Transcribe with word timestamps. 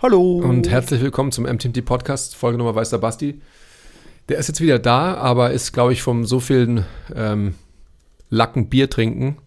Hallo. 0.00 0.38
und 0.38 0.68
herzlich 0.68 1.00
willkommen 1.02 1.32
zum 1.32 1.44
MTMT 1.44 1.84
Podcast, 1.84 2.36
Folge 2.36 2.58
Nummer 2.58 2.74
Weiß 2.74 2.90
der 2.90 2.98
Basti. 2.98 3.40
Der 4.28 4.38
ist 4.38 4.46
jetzt 4.48 4.60
wieder 4.60 4.78
da, 4.78 5.14
aber 5.14 5.50
ist, 5.52 5.72
glaube 5.72 5.92
ich, 5.92 6.02
vom 6.02 6.24
so 6.24 6.38
vielen 6.40 6.84
ähm, 7.14 7.54
Lacken 8.30 8.68
Bier 8.68 8.90
trinken 8.90 9.38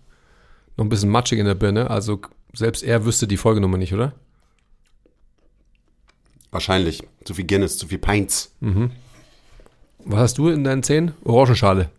noch 0.77 0.85
ein 0.85 0.89
bisschen 0.89 1.09
matschig 1.09 1.37
in 1.39 1.45
der 1.45 1.53
Birne. 1.55 1.89
Also 1.89 2.19
selbst 2.53 2.83
er 2.83 3.05
wüsste 3.05 3.27
die 3.27 3.37
Folgenummer 3.37 3.77
nicht, 3.77 3.93
oder? 3.93 4.13
Wahrscheinlich. 6.49 7.03
Zu 7.23 7.33
viel 7.33 7.45
Guinness, 7.45 7.77
zu 7.77 7.87
viel 7.87 7.99
Pints. 7.99 8.53
Was 10.03 10.19
hast 10.19 10.37
du 10.37 10.49
in 10.49 10.63
deinen 10.63 10.81
Zähnen? 10.83 11.13
Orangenschale. 11.23 11.89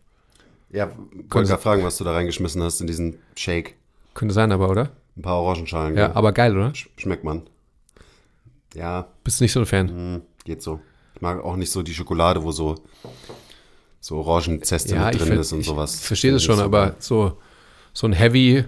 Ja, 0.70 0.90
wollte 1.30 1.48
gerade 1.48 1.62
fragen, 1.62 1.84
was 1.84 1.98
du 1.98 2.05
da 2.05 2.12
reingeschmissen 2.12 2.62
hast 2.62 2.80
in 2.80 2.86
diesen 2.86 3.18
Shake. 3.36 3.77
Könnte 4.14 4.34
sein, 4.34 4.50
aber, 4.52 4.68
oder? 4.68 4.90
Ein 5.16 5.22
paar 5.22 5.36
Orangenschalen. 5.40 5.96
Ja, 5.96 6.08
gell? 6.08 6.16
aber 6.16 6.32
geil, 6.32 6.56
oder? 6.56 6.68
Sch- 6.70 6.88
Schmeckt 6.96 7.24
man. 7.24 7.42
Ja, 8.74 9.08
Bist 9.24 9.40
du 9.40 9.44
nicht 9.44 9.52
so 9.52 9.60
ein 9.60 9.66
Fan? 9.66 9.88
hm, 9.88 10.22
geht 10.44 10.62
so. 10.62 10.80
Ich 11.14 11.20
mag 11.20 11.42
auch 11.44 11.56
nicht 11.56 11.70
so 11.70 11.82
die 11.82 11.94
Schokolade, 11.94 12.42
wo 12.42 12.52
so, 12.52 12.74
so 14.00 14.16
Orangenzeste 14.16 14.94
Ja, 14.94 15.06
mit 15.06 15.16
ich, 15.16 15.22
drin 15.22 15.38
ist 15.38 15.52
und 15.52 15.60
ich 15.60 15.66
sowas. 15.66 16.00
verstehe 16.00 16.32
das 16.32 16.42
schon, 16.42 16.56
ich 16.58 16.62
aber 16.64 16.96
so, 16.98 17.38
so 17.92 18.06
ein 18.06 18.12
Heavy, 18.12 18.64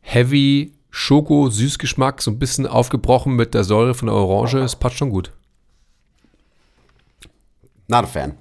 Heavy 0.00 0.72
Schoko-Süßgeschmack, 0.90 2.20
so 2.20 2.30
ein 2.30 2.38
bisschen 2.38 2.66
aufgebrochen 2.66 3.36
mit 3.36 3.54
der 3.54 3.64
Säure 3.64 3.94
von 3.94 4.06
der 4.06 4.14
Orange, 4.16 4.58
das 4.58 4.76
passt 4.76 4.96
schon 4.96 5.10
gut. 5.10 5.30
Not 7.86 8.04
a 8.04 8.06
fan. 8.06 8.34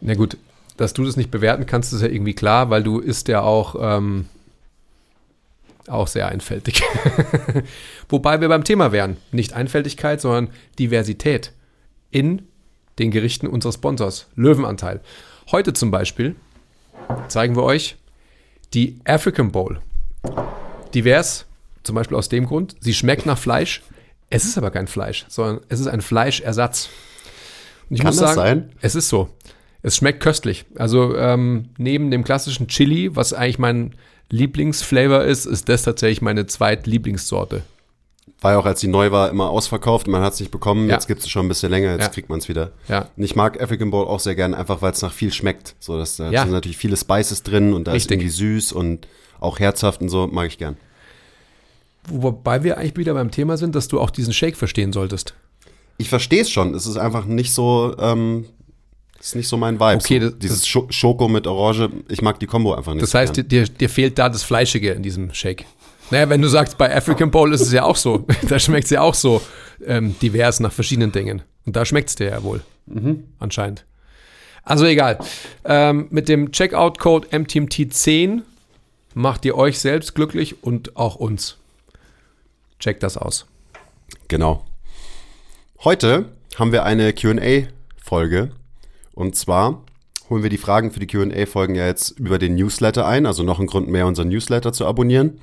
Na 0.00 0.14
gut, 0.14 0.36
dass 0.76 0.92
du 0.94 1.04
das 1.04 1.16
nicht 1.16 1.30
bewerten 1.30 1.64
kannst, 1.66 1.92
ist 1.92 2.02
ja 2.02 2.08
irgendwie 2.08 2.34
klar, 2.34 2.70
weil 2.70 2.82
du 2.82 2.98
isst 2.98 3.28
ja 3.28 3.42
auch, 3.42 3.76
ähm, 3.78 4.26
auch 5.88 6.06
sehr 6.06 6.28
einfältig. 6.28 6.82
Wobei 8.08 8.40
wir 8.40 8.48
beim 8.48 8.64
Thema 8.64 8.92
wären. 8.92 9.16
Nicht 9.30 9.52
Einfältigkeit, 9.52 10.20
sondern 10.20 10.50
Diversität 10.78 11.52
in 12.10 12.42
den 12.98 13.10
Gerichten 13.10 13.46
unseres 13.46 13.76
Sponsors. 13.76 14.28
Löwenanteil. 14.36 15.00
Heute 15.50 15.72
zum 15.72 15.90
Beispiel 15.90 16.36
zeigen 17.28 17.56
wir 17.56 17.64
euch 17.64 17.96
die 18.74 19.00
African 19.04 19.52
Bowl. 19.52 19.80
Divers, 20.94 21.46
zum 21.82 21.94
Beispiel 21.94 22.16
aus 22.16 22.28
dem 22.28 22.46
Grund, 22.46 22.76
sie 22.80 22.94
schmeckt 22.94 23.26
nach 23.26 23.38
Fleisch. 23.38 23.82
Es 24.30 24.44
ist 24.44 24.56
aber 24.56 24.70
kein 24.70 24.86
Fleisch, 24.86 25.26
sondern 25.28 25.64
es 25.68 25.80
ist 25.80 25.88
ein 25.88 26.00
Fleischersatz. 26.00 26.88
Und 27.90 27.96
ich 27.96 28.02
Kann 28.02 28.08
muss 28.08 28.16
das 28.16 28.34
sagen, 28.34 28.60
sein? 28.60 28.72
es 28.80 28.94
ist 28.94 29.08
so. 29.08 29.28
Es 29.82 29.96
schmeckt 29.96 30.20
köstlich. 30.20 30.64
Also 30.76 31.16
ähm, 31.16 31.70
neben 31.76 32.10
dem 32.10 32.24
klassischen 32.24 32.68
Chili, 32.68 33.14
was 33.16 33.32
eigentlich 33.32 33.58
mein 33.58 33.94
Lieblingsflavor 34.32 35.24
ist, 35.24 35.44
ist 35.44 35.68
das 35.68 35.82
tatsächlich 35.82 36.22
meine 36.22 36.46
zweitlieblingssorte. 36.46 37.62
War 38.40 38.52
ja 38.52 38.58
auch, 38.58 38.64
als 38.64 38.80
die 38.80 38.88
neu 38.88 39.10
war, 39.12 39.28
immer 39.28 39.50
ausverkauft. 39.50 40.08
Man 40.08 40.22
hat 40.22 40.32
es 40.32 40.40
nicht 40.40 40.50
bekommen. 40.50 40.88
Ja. 40.88 40.94
Jetzt 40.94 41.06
gibt 41.06 41.20
es 41.20 41.28
schon 41.28 41.44
ein 41.44 41.48
bisschen 41.48 41.70
länger. 41.70 41.92
Jetzt 41.92 42.00
Ja. 42.02 42.08
kriegt 42.08 42.30
man 42.30 42.38
es 42.38 42.48
wieder. 42.48 42.72
Ja. 42.88 43.08
Und 43.14 43.22
ich 43.22 43.36
mag 43.36 43.60
African 43.62 43.90
Bowl 43.90 44.06
auch 44.06 44.20
sehr 44.20 44.34
gern, 44.34 44.54
einfach 44.54 44.80
weil 44.80 44.92
es 44.92 45.02
nach 45.02 45.12
viel 45.12 45.32
schmeckt. 45.34 45.76
So, 45.80 45.98
dass 45.98 46.16
da 46.16 46.30
Ja. 46.30 46.42
sind 46.44 46.52
natürlich 46.52 46.78
viele 46.78 46.96
Spices 46.96 47.42
drin 47.42 47.74
und 47.74 47.86
da 47.86 47.92
Richtig. 47.92 48.22
ist 48.22 48.40
irgendwie 48.40 48.58
süß 48.60 48.72
und 48.72 49.06
auch 49.38 49.58
herzhaft 49.58 50.00
und 50.00 50.08
so. 50.08 50.26
Mag 50.28 50.46
ich 50.46 50.56
gern. 50.56 50.78
Wobei 52.08 52.64
wir 52.64 52.78
eigentlich 52.78 52.96
wieder 52.96 53.14
beim 53.14 53.30
Thema 53.30 53.58
sind, 53.58 53.74
dass 53.74 53.86
du 53.86 54.00
auch 54.00 54.10
diesen 54.10 54.32
Shake 54.32 54.56
verstehen 54.56 54.92
solltest. 54.94 55.34
Ich 55.98 56.08
verstehe 56.08 56.40
es 56.40 56.50
schon. 56.50 56.74
Es 56.74 56.86
ist 56.86 56.96
einfach 56.96 57.26
nicht 57.26 57.52
so, 57.52 57.94
ähm, 57.98 58.46
ist 59.26 59.36
nicht 59.36 59.48
so 59.48 59.56
mein 59.56 59.76
Vibe. 59.78 59.96
Okay, 59.96 60.18
das- 60.18 60.38
dieses 60.38 60.66
Scho 60.66 60.86
Schoko 60.90 61.28
mit 61.28 61.46
Orange, 61.46 61.90
ich 62.08 62.22
mag 62.22 62.38
die 62.40 62.46
Kombo 62.46 62.74
einfach 62.74 62.92
nicht. 62.94 63.02
Das 63.02 63.14
heißt, 63.14 63.34
gern. 63.34 63.48
dir, 63.48 63.64
dir 63.64 63.88
fehlt 63.88 64.18
da 64.18 64.28
das 64.28 64.42
Fleischige 64.42 64.90
in 64.92 65.02
diesem 65.02 65.32
Shake. 65.32 65.64
Naja, 66.10 66.28
wenn 66.28 66.42
du 66.42 66.48
sagst, 66.48 66.76
bei 66.76 66.94
African 66.94 67.30
Bowl 67.30 67.52
ist 67.54 67.60
es 67.62 67.72
ja 67.72 67.84
auch 67.84 67.96
so. 67.96 68.26
da 68.48 68.58
schmeckt 68.58 68.84
es 68.84 68.90
ja 68.90 69.00
auch 69.00 69.14
so 69.14 69.40
ähm, 69.86 70.16
divers 70.20 70.60
nach 70.60 70.72
verschiedenen 70.72 71.12
Dingen. 71.12 71.42
Und 71.64 71.76
da 71.76 71.84
schmeckt 71.84 72.08
es 72.10 72.16
dir 72.16 72.28
ja 72.30 72.42
wohl. 72.42 72.60
Anscheinend. 73.38 73.84
Also 74.64 74.84
egal. 74.84 75.18
Ähm, 75.64 76.08
mit 76.10 76.28
dem 76.28 76.50
Checkout-Code 76.52 77.28
MTMT10 77.28 78.42
macht 79.14 79.44
ihr 79.44 79.56
euch 79.56 79.78
selbst 79.78 80.14
glücklich 80.14 80.62
und 80.64 80.96
auch 80.96 81.14
uns. 81.16 81.56
Checkt 82.80 83.02
das 83.04 83.16
aus. 83.16 83.46
Genau. 84.28 84.64
Heute 85.84 86.26
haben 86.58 86.72
wir 86.72 86.84
eine 86.84 87.12
QA-Folge. 87.12 88.50
Und 89.14 89.36
zwar 89.36 89.84
holen 90.30 90.42
wir 90.42 90.50
die 90.50 90.58
Fragen 90.58 90.90
für 90.90 91.00
die 91.00 91.06
QA-Folgen 91.06 91.74
ja 91.74 91.86
jetzt 91.86 92.18
über 92.18 92.38
den 92.38 92.54
Newsletter 92.54 93.06
ein. 93.06 93.26
Also 93.26 93.42
noch 93.42 93.60
ein 93.60 93.66
Grund 93.66 93.88
mehr, 93.88 94.06
unseren 94.06 94.28
Newsletter 94.28 94.72
zu 94.72 94.86
abonnieren. 94.86 95.38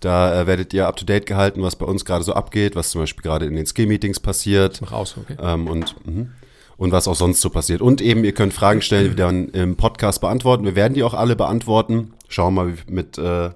Da 0.00 0.42
äh, 0.42 0.46
werdet 0.46 0.72
ihr 0.74 0.86
up 0.86 0.96
to 0.96 1.04
date 1.04 1.26
gehalten, 1.26 1.62
was 1.62 1.76
bei 1.76 1.86
uns 1.86 2.04
gerade 2.04 2.24
so 2.24 2.32
abgeht, 2.32 2.76
was 2.76 2.90
zum 2.90 3.00
Beispiel 3.00 3.22
gerade 3.22 3.46
in 3.46 3.56
den 3.56 3.66
Skill-Meetings 3.66 4.20
passiert. 4.20 4.80
Mach 4.80 4.92
aus, 4.92 5.16
okay? 5.16 5.36
Ähm, 5.40 5.66
und, 5.66 5.94
mhm. 6.06 6.30
und 6.76 6.92
was 6.92 7.08
auch 7.08 7.16
sonst 7.16 7.40
so 7.40 7.50
passiert. 7.50 7.80
Und 7.80 8.00
eben, 8.00 8.24
ihr 8.24 8.32
könnt 8.32 8.52
Fragen 8.52 8.80
stellen, 8.80 9.04
die 9.04 9.10
wir 9.16 9.24
dann 9.24 9.48
im 9.48 9.76
Podcast 9.76 10.20
beantworten. 10.20 10.64
Wir 10.64 10.76
werden 10.76 10.94
die 10.94 11.02
auch 11.02 11.14
alle 11.14 11.34
beantworten. 11.34 12.12
Schauen 12.28 12.54
wir 12.54 12.64
mal, 12.64 12.74
wie, 12.74 12.92
mit, 12.92 13.18
äh, 13.18 13.50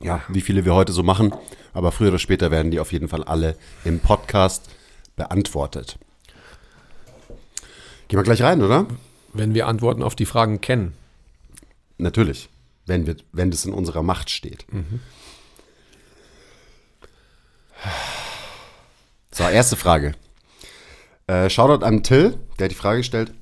ja, 0.00 0.22
wie 0.28 0.40
viele 0.40 0.64
wir 0.64 0.74
heute 0.74 0.92
so 0.92 1.02
machen. 1.02 1.34
Aber 1.74 1.92
früher 1.92 2.08
oder 2.08 2.18
später 2.18 2.50
werden 2.50 2.70
die 2.70 2.80
auf 2.80 2.92
jeden 2.92 3.08
Fall 3.08 3.24
alle 3.24 3.56
im 3.84 4.00
Podcast 4.00 4.70
beantwortet. 5.16 5.98
Gehen 8.08 8.18
wir 8.18 8.24
gleich 8.24 8.42
rein, 8.42 8.62
oder? 8.62 8.86
Wenn 9.34 9.54
wir 9.54 9.66
Antworten 9.66 10.02
auf 10.02 10.16
die 10.16 10.26
Fragen 10.26 10.60
kennen. 10.60 10.94
Natürlich. 11.98 12.48
Wenn, 12.86 13.06
wir, 13.06 13.16
wenn 13.32 13.50
das 13.50 13.66
in 13.66 13.74
unserer 13.74 14.02
Macht 14.02 14.30
steht. 14.30 14.64
So, 19.30 19.44
erste 19.44 19.76
Frage. 19.76 20.14
Äh, 21.26 21.50
Shoutout 21.50 21.84
an 21.84 22.02
Till, 22.02 22.38
der 22.58 22.64
hat 22.64 22.70
die 22.70 22.76
Frage 22.76 22.98
gestellt. 22.98 23.32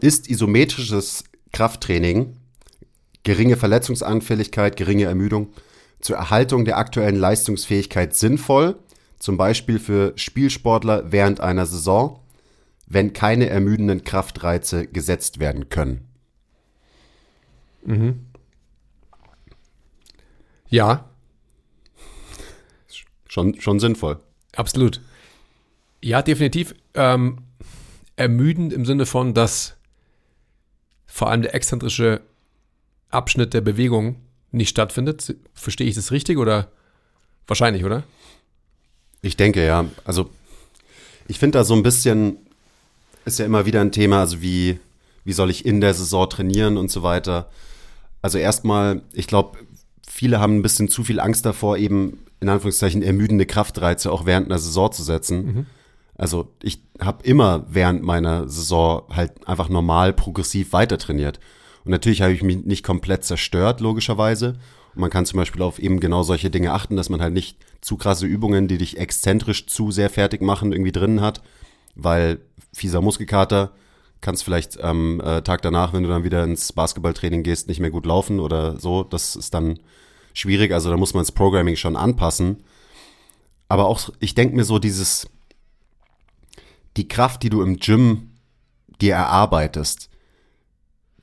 Ist 0.00 0.28
isometrisches 0.28 1.24
Krafttraining, 1.52 2.36
geringe 3.22 3.56
Verletzungsanfälligkeit, 3.56 4.76
geringe 4.76 5.04
Ermüdung 5.04 5.52
zur 6.00 6.16
Erhaltung 6.16 6.66
der 6.66 6.76
aktuellen 6.76 7.16
Leistungsfähigkeit 7.16 8.14
sinnvoll, 8.14 8.76
zum 9.18 9.38
Beispiel 9.38 9.78
für 9.78 10.12
Spielsportler 10.16 11.10
während 11.10 11.40
einer 11.40 11.64
Saison, 11.64 12.20
wenn 12.94 13.12
keine 13.12 13.48
ermüdenden 13.48 14.04
Kraftreize 14.04 14.86
gesetzt 14.86 15.40
werden 15.40 15.68
können? 15.68 16.08
Ja, 20.68 21.10
Schon, 23.34 23.60
schon 23.60 23.80
sinnvoll. 23.80 24.20
Absolut. 24.54 25.00
Ja, 26.00 26.22
definitiv. 26.22 26.72
Ähm, 26.94 27.38
ermüdend 28.14 28.72
im 28.72 28.84
Sinne 28.84 29.06
von, 29.06 29.34
dass 29.34 29.74
vor 31.08 31.30
allem 31.30 31.42
der 31.42 31.52
exzentrische 31.52 32.20
Abschnitt 33.10 33.52
der 33.52 33.60
Bewegung 33.60 34.20
nicht 34.52 34.68
stattfindet. 34.68 35.34
Verstehe 35.52 35.88
ich 35.88 35.96
das 35.96 36.12
richtig 36.12 36.38
oder 36.38 36.70
wahrscheinlich, 37.48 37.84
oder? 37.84 38.04
Ich 39.20 39.36
denke, 39.36 39.66
ja. 39.66 39.86
Also, 40.04 40.30
ich 41.26 41.40
finde 41.40 41.58
da 41.58 41.64
so 41.64 41.74
ein 41.74 41.82
bisschen, 41.82 42.38
ist 43.24 43.38
ja 43.38 43.46
immer 43.46 43.66
wieder 43.66 43.80
ein 43.80 43.92
Thema, 43.92 44.20
also 44.20 44.42
wie, 44.42 44.78
wie 45.24 45.32
soll 45.32 45.50
ich 45.50 45.64
in 45.64 45.80
der 45.80 45.94
Saison 45.94 46.28
trainieren 46.28 46.76
und 46.76 46.90
so 46.90 47.02
weiter. 47.02 47.50
Also 48.22 48.38
erstmal, 48.38 49.02
ich 49.12 49.26
glaube, 49.26 49.58
viele 50.08 50.40
haben 50.40 50.56
ein 50.56 50.62
bisschen 50.62 50.88
zu 50.88 51.04
viel 51.04 51.20
Angst 51.20 51.44
davor, 51.46 51.76
eben 51.76 52.18
in 52.40 52.48
Anführungszeichen 52.48 53.02
ermüdende 53.02 53.46
Kraftreize 53.46 54.12
auch 54.12 54.26
während 54.26 54.46
einer 54.46 54.58
Saison 54.58 54.92
zu 54.92 55.02
setzen. 55.02 55.66
Also 56.16 56.52
ich 56.62 56.80
habe 57.00 57.24
immer 57.24 57.66
während 57.68 58.02
meiner 58.02 58.48
Saison 58.48 59.02
halt 59.10 59.46
einfach 59.48 59.68
normal 59.68 60.12
progressiv 60.12 60.72
weiter 60.72 60.98
trainiert. 60.98 61.40
Und 61.84 61.90
natürlich 61.90 62.22
habe 62.22 62.32
ich 62.32 62.42
mich 62.42 62.64
nicht 62.64 62.84
komplett 62.84 63.24
zerstört, 63.24 63.80
logischerweise. 63.80 64.54
Und 64.94 65.00
man 65.00 65.10
kann 65.10 65.26
zum 65.26 65.38
Beispiel 65.38 65.62
auf 65.62 65.78
eben 65.78 66.00
genau 66.00 66.22
solche 66.22 66.50
Dinge 66.50 66.72
achten, 66.72 66.96
dass 66.96 67.10
man 67.10 67.20
halt 67.20 67.34
nicht 67.34 67.58
zu 67.80 67.96
krasse 67.96 68.26
Übungen, 68.26 68.68
die 68.68 68.78
dich 68.78 68.98
exzentrisch 68.98 69.66
zu 69.66 69.90
sehr 69.90 70.08
fertig 70.08 70.40
machen, 70.40 70.72
irgendwie 70.72 70.92
drin 70.92 71.20
hat, 71.20 71.42
weil 71.94 72.38
fieser 72.74 73.00
Muskelkater 73.00 73.72
kannst 74.24 74.42
vielleicht 74.42 74.80
am 74.80 75.20
äh, 75.20 75.42
Tag 75.42 75.62
danach, 75.62 75.92
wenn 75.92 76.02
du 76.02 76.08
dann 76.08 76.24
wieder 76.24 76.42
ins 76.44 76.72
Basketballtraining 76.72 77.42
gehst, 77.42 77.68
nicht 77.68 77.78
mehr 77.78 77.90
gut 77.90 78.06
laufen 78.06 78.40
oder 78.40 78.80
so. 78.80 79.04
Das 79.04 79.36
ist 79.36 79.52
dann 79.52 79.78
schwierig. 80.32 80.72
Also 80.72 80.90
da 80.90 80.96
muss 80.96 81.12
man 81.12 81.20
das 81.20 81.32
Programming 81.32 81.76
schon 81.76 81.94
anpassen. 81.94 82.64
Aber 83.68 83.86
auch, 83.86 84.08
ich 84.20 84.34
denke 84.34 84.56
mir 84.56 84.64
so, 84.64 84.78
dieses, 84.78 85.28
die 86.96 87.06
Kraft, 87.06 87.42
die 87.42 87.50
du 87.50 87.62
im 87.62 87.76
Gym 87.76 88.30
dir 89.00 89.14
erarbeitest, 89.14 90.08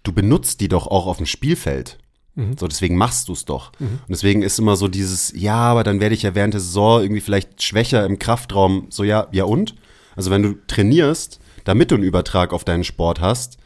du 0.03 0.13
benutzt 0.13 0.62
die 0.62 0.68
doch 0.68 0.86
auch 0.86 1.07
auf 1.07 1.18
dem 1.18 1.25
Spielfeld. 1.25 1.98
Mhm. 2.36 2.56
So, 2.57 2.68
deswegen 2.68 2.98
machst 2.98 3.27
du 3.30 3.33
es 3.33 3.45
doch. 3.45 3.71
Mhm. 3.80 3.88
Und 3.88 4.09
deswegen 4.09 4.44
ist 4.44 4.59
immer 4.59 4.75
so 4.75 4.88
dieses, 4.88 5.33
ja, 5.36 5.56
aber 5.56 5.83
dann 5.83 6.00
werde 6.00 6.13
ich 6.13 6.21
ja 6.21 6.36
während 6.36 6.53
der 6.53 6.62
Saison 6.62 7.01
irgendwie 7.01 7.21
vielleicht 7.21 7.63
schwächer 7.63 8.06
im 8.06 8.19
Kraftraum. 8.19 8.88
So, 8.89 9.03
ja, 9.03 9.27
ja 9.31 9.45
und? 9.45 9.75
Also 10.15 10.30
wenn 10.30 10.44
du 10.44 10.53
trainierst, 10.68 11.39
damit 11.63 11.92
du 11.92 11.96
einen 11.96 12.04
Übertrag 12.04 12.54
auf 12.54 12.63
deinen 12.63 12.84
Sport 12.84 13.22
hast, 13.22 13.58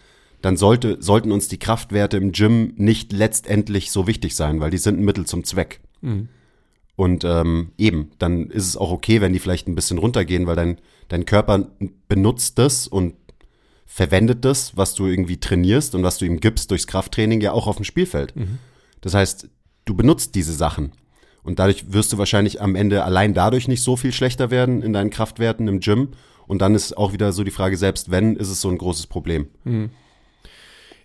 dann 0.42 0.58
sollte, 0.58 1.02
sollten 1.02 1.32
uns 1.32 1.48
die 1.48 1.60
Kraftwerte 1.60 2.18
im 2.18 2.32
Gym 2.32 2.74
nicht 2.78 3.12
letztendlich 3.12 3.92
so 3.92 4.08
wichtig 4.08 4.36
sein, 4.36 4.60
weil 4.60 4.72
die 4.72 4.78
sind 4.78 5.00
ein 5.00 5.06
Mittel 5.06 5.26
zum 5.26 5.44
Zweck. 5.44 5.80
Mhm. 6.02 6.30
Und 6.96 7.24
ähm, 7.26 7.72
eben, 7.78 8.12
dann 8.20 8.50
ist 8.50 8.68
es 8.68 8.78
auch 8.78 8.92
okay, 8.92 9.22
wenn 9.22 9.34
die 9.34 9.40
vielleicht 9.40 9.68
ein 9.68 9.76
bisschen 9.76 9.98
runtergehen, 9.98 10.48
weil 10.48 10.56
dein, 10.56 10.78
dein 11.08 11.26
Körper 11.26 11.68
benutzt 12.08 12.58
das 12.58 12.88
und 12.88 13.16
verwendet 13.86 14.46
das, 14.46 14.78
was 14.78 14.94
du 14.94 15.06
irgendwie 15.08 15.40
trainierst 15.40 15.96
und 15.96 16.04
was 16.04 16.18
du 16.18 16.26
ihm 16.26 16.40
gibst 16.40 16.72
durchs 16.72 16.88
Krafttraining 16.88 17.42
ja 17.42 17.52
auch 17.52 17.68
auf 17.68 17.78
dem 17.78 17.86
Spielfeld. 17.86 18.36
Mhm. 18.36 18.60
Das 19.02 19.14
heißt, 19.14 19.50
du 19.86 19.96
benutzt 19.96 20.36
diese 20.36 20.54
Sachen. 20.54 20.92
Und 21.44 21.60
dadurch 21.60 21.94
wirst 21.94 22.12
du 22.12 22.18
wahrscheinlich 22.18 22.60
am 22.60 22.76
Ende 22.76 23.04
allein 23.04 23.34
dadurch 23.36 23.68
nicht 23.68 23.84
so 23.84 23.96
viel 23.96 24.12
schlechter 24.12 24.50
werden 24.50 24.82
in 24.82 24.94
deinen 24.94 25.12
Kraftwerten 25.12 25.68
im 25.68 25.80
Gym. 25.80 26.10
Und 26.48 26.62
dann 26.62 26.76
ist 26.76 26.98
auch 26.98 27.14
wieder 27.14 27.32
so 27.32 27.44
die 27.44 27.52
Frage, 27.52 27.78
selbst 27.78 28.12
wenn, 28.12 28.36
ist 28.36 28.50
es 28.50 28.62
so 28.62 28.70
ein 28.70 28.78
großes 28.78 29.08
Problem. 29.08 29.48
Mhm. 29.64 29.90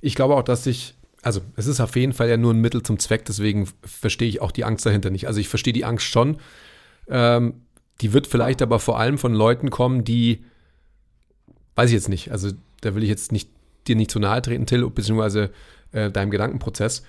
Ich 0.01 0.15
glaube 0.15 0.37
auch, 0.37 0.43
dass 0.43 0.65
sich 0.65 0.95
also 1.23 1.41
es 1.57 1.67
ist 1.67 1.81
auf 1.81 1.97
jeden 1.97 2.13
Fall 2.13 2.29
ja 2.29 2.37
nur 2.37 2.53
ein 2.53 2.61
Mittel 2.61 2.83
zum 2.83 2.99
Zweck, 2.99 3.25
deswegen 3.25 3.69
verstehe 3.83 4.29
ich 4.29 4.41
auch 4.41 4.53
die 4.53 4.65
Angst 4.65 4.87
dahinter 4.87 5.11
nicht. 5.11 5.27
Also 5.27 5.41
ich 5.41 5.49
verstehe 5.49 5.73
die 5.73 5.85
Angst 5.85 6.07
schon. 6.07 6.39
Ähm, 7.09 7.63
die 8.01 8.13
wird 8.13 8.27
vielleicht 8.27 8.63
aber 8.63 8.79
vor 8.79 8.99
allem 8.99 9.19
von 9.19 9.35
Leuten 9.35 9.71
kommen, 9.71 10.05
die, 10.05 10.45
weiß 11.75 11.91
ich 11.91 11.95
jetzt 11.95 12.09
nicht, 12.09 12.33
also 12.33 12.51
da 12.81 12.95
will 12.95 13.03
ich 13.03 13.11
jetzt 13.11 13.33
nicht 13.33 13.51
dir 13.87 13.97
nicht 13.97 14.11
zu 14.11 14.19
nahe 14.19 14.41
treten, 14.41 14.67
Till, 14.67 14.89
beziehungsweise 14.89 15.51
äh, 15.93 16.11
deinem 16.11 16.31
Gedankenprozess. 16.31 17.03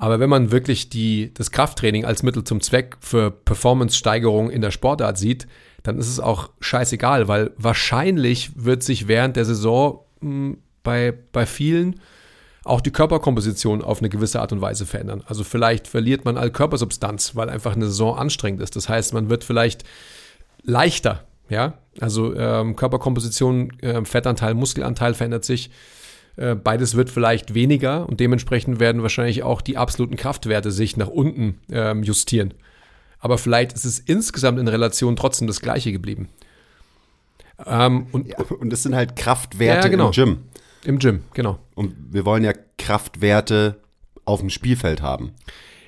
Aber 0.00 0.18
wenn 0.18 0.30
man 0.30 0.50
wirklich 0.50 0.88
die, 0.88 1.30
das 1.34 1.50
Krafttraining 1.50 2.06
als 2.06 2.22
Mittel 2.22 2.42
zum 2.42 2.62
Zweck 2.62 2.96
für 3.00 3.30
Performance-Steigerung 3.30 4.48
in 4.50 4.62
der 4.62 4.70
Sportart 4.70 5.18
sieht, 5.18 5.46
dann 5.82 5.98
ist 5.98 6.08
es 6.08 6.18
auch 6.18 6.48
scheißegal, 6.58 7.28
weil 7.28 7.50
wahrscheinlich 7.58 8.52
wird 8.56 8.82
sich 8.82 9.08
während 9.08 9.36
der 9.36 9.44
Saison 9.44 10.00
mh, 10.20 10.30
hm, 10.30 10.58
bei, 10.82 11.12
bei 11.32 11.44
vielen 11.44 12.00
auch 12.64 12.80
die 12.80 12.92
Körperkomposition 12.92 13.82
auf 13.82 13.98
eine 13.98 14.08
gewisse 14.08 14.40
Art 14.40 14.52
und 14.52 14.62
Weise 14.62 14.86
verändern. 14.86 15.22
Also 15.26 15.44
vielleicht 15.44 15.86
verliert 15.86 16.24
man 16.24 16.38
all 16.38 16.50
Körpersubstanz, 16.50 17.36
weil 17.36 17.50
einfach 17.50 17.76
eine 17.76 17.84
Saison 17.84 18.16
anstrengend 18.16 18.62
ist. 18.62 18.76
Das 18.76 18.88
heißt, 18.88 19.12
man 19.12 19.28
wird 19.28 19.44
vielleicht 19.44 19.84
leichter, 20.62 21.26
ja. 21.50 21.74
Also 22.00 22.34
ähm, 22.34 22.74
Körperkomposition, 22.74 23.78
äh, 23.80 24.02
Fettanteil, 24.06 24.54
Muskelanteil 24.54 25.12
verändert 25.12 25.44
sich. 25.44 25.70
Äh, 26.40 26.54
beides 26.54 26.94
wird 26.94 27.10
vielleicht 27.10 27.52
weniger 27.52 28.08
und 28.08 28.18
dementsprechend 28.18 28.80
werden 28.80 29.02
wahrscheinlich 29.02 29.42
auch 29.42 29.60
die 29.60 29.76
absoluten 29.76 30.16
Kraftwerte 30.16 30.70
sich 30.70 30.96
nach 30.96 31.08
unten 31.08 31.58
ähm, 31.70 32.02
justieren. 32.02 32.54
Aber 33.18 33.36
vielleicht 33.36 33.74
ist 33.74 33.84
es 33.84 33.98
insgesamt 33.98 34.58
in 34.58 34.66
Relation 34.66 35.16
trotzdem 35.16 35.46
das 35.46 35.60
gleiche 35.60 35.92
geblieben. 35.92 36.30
Ähm, 37.66 38.06
und, 38.12 38.26
ja, 38.26 38.38
und 38.38 38.72
es 38.72 38.82
sind 38.82 38.94
halt 38.94 39.16
Kraftwerte 39.16 39.88
ja, 39.88 39.90
genau. 39.90 40.06
im 40.06 40.12
Gym. 40.12 40.38
Im 40.84 40.98
Gym, 40.98 41.24
genau. 41.34 41.58
Und 41.74 41.94
wir 42.10 42.24
wollen 42.24 42.42
ja 42.42 42.54
Kraftwerte 42.78 43.76
auf 44.24 44.40
dem 44.40 44.48
Spielfeld 44.48 45.02
haben. 45.02 45.32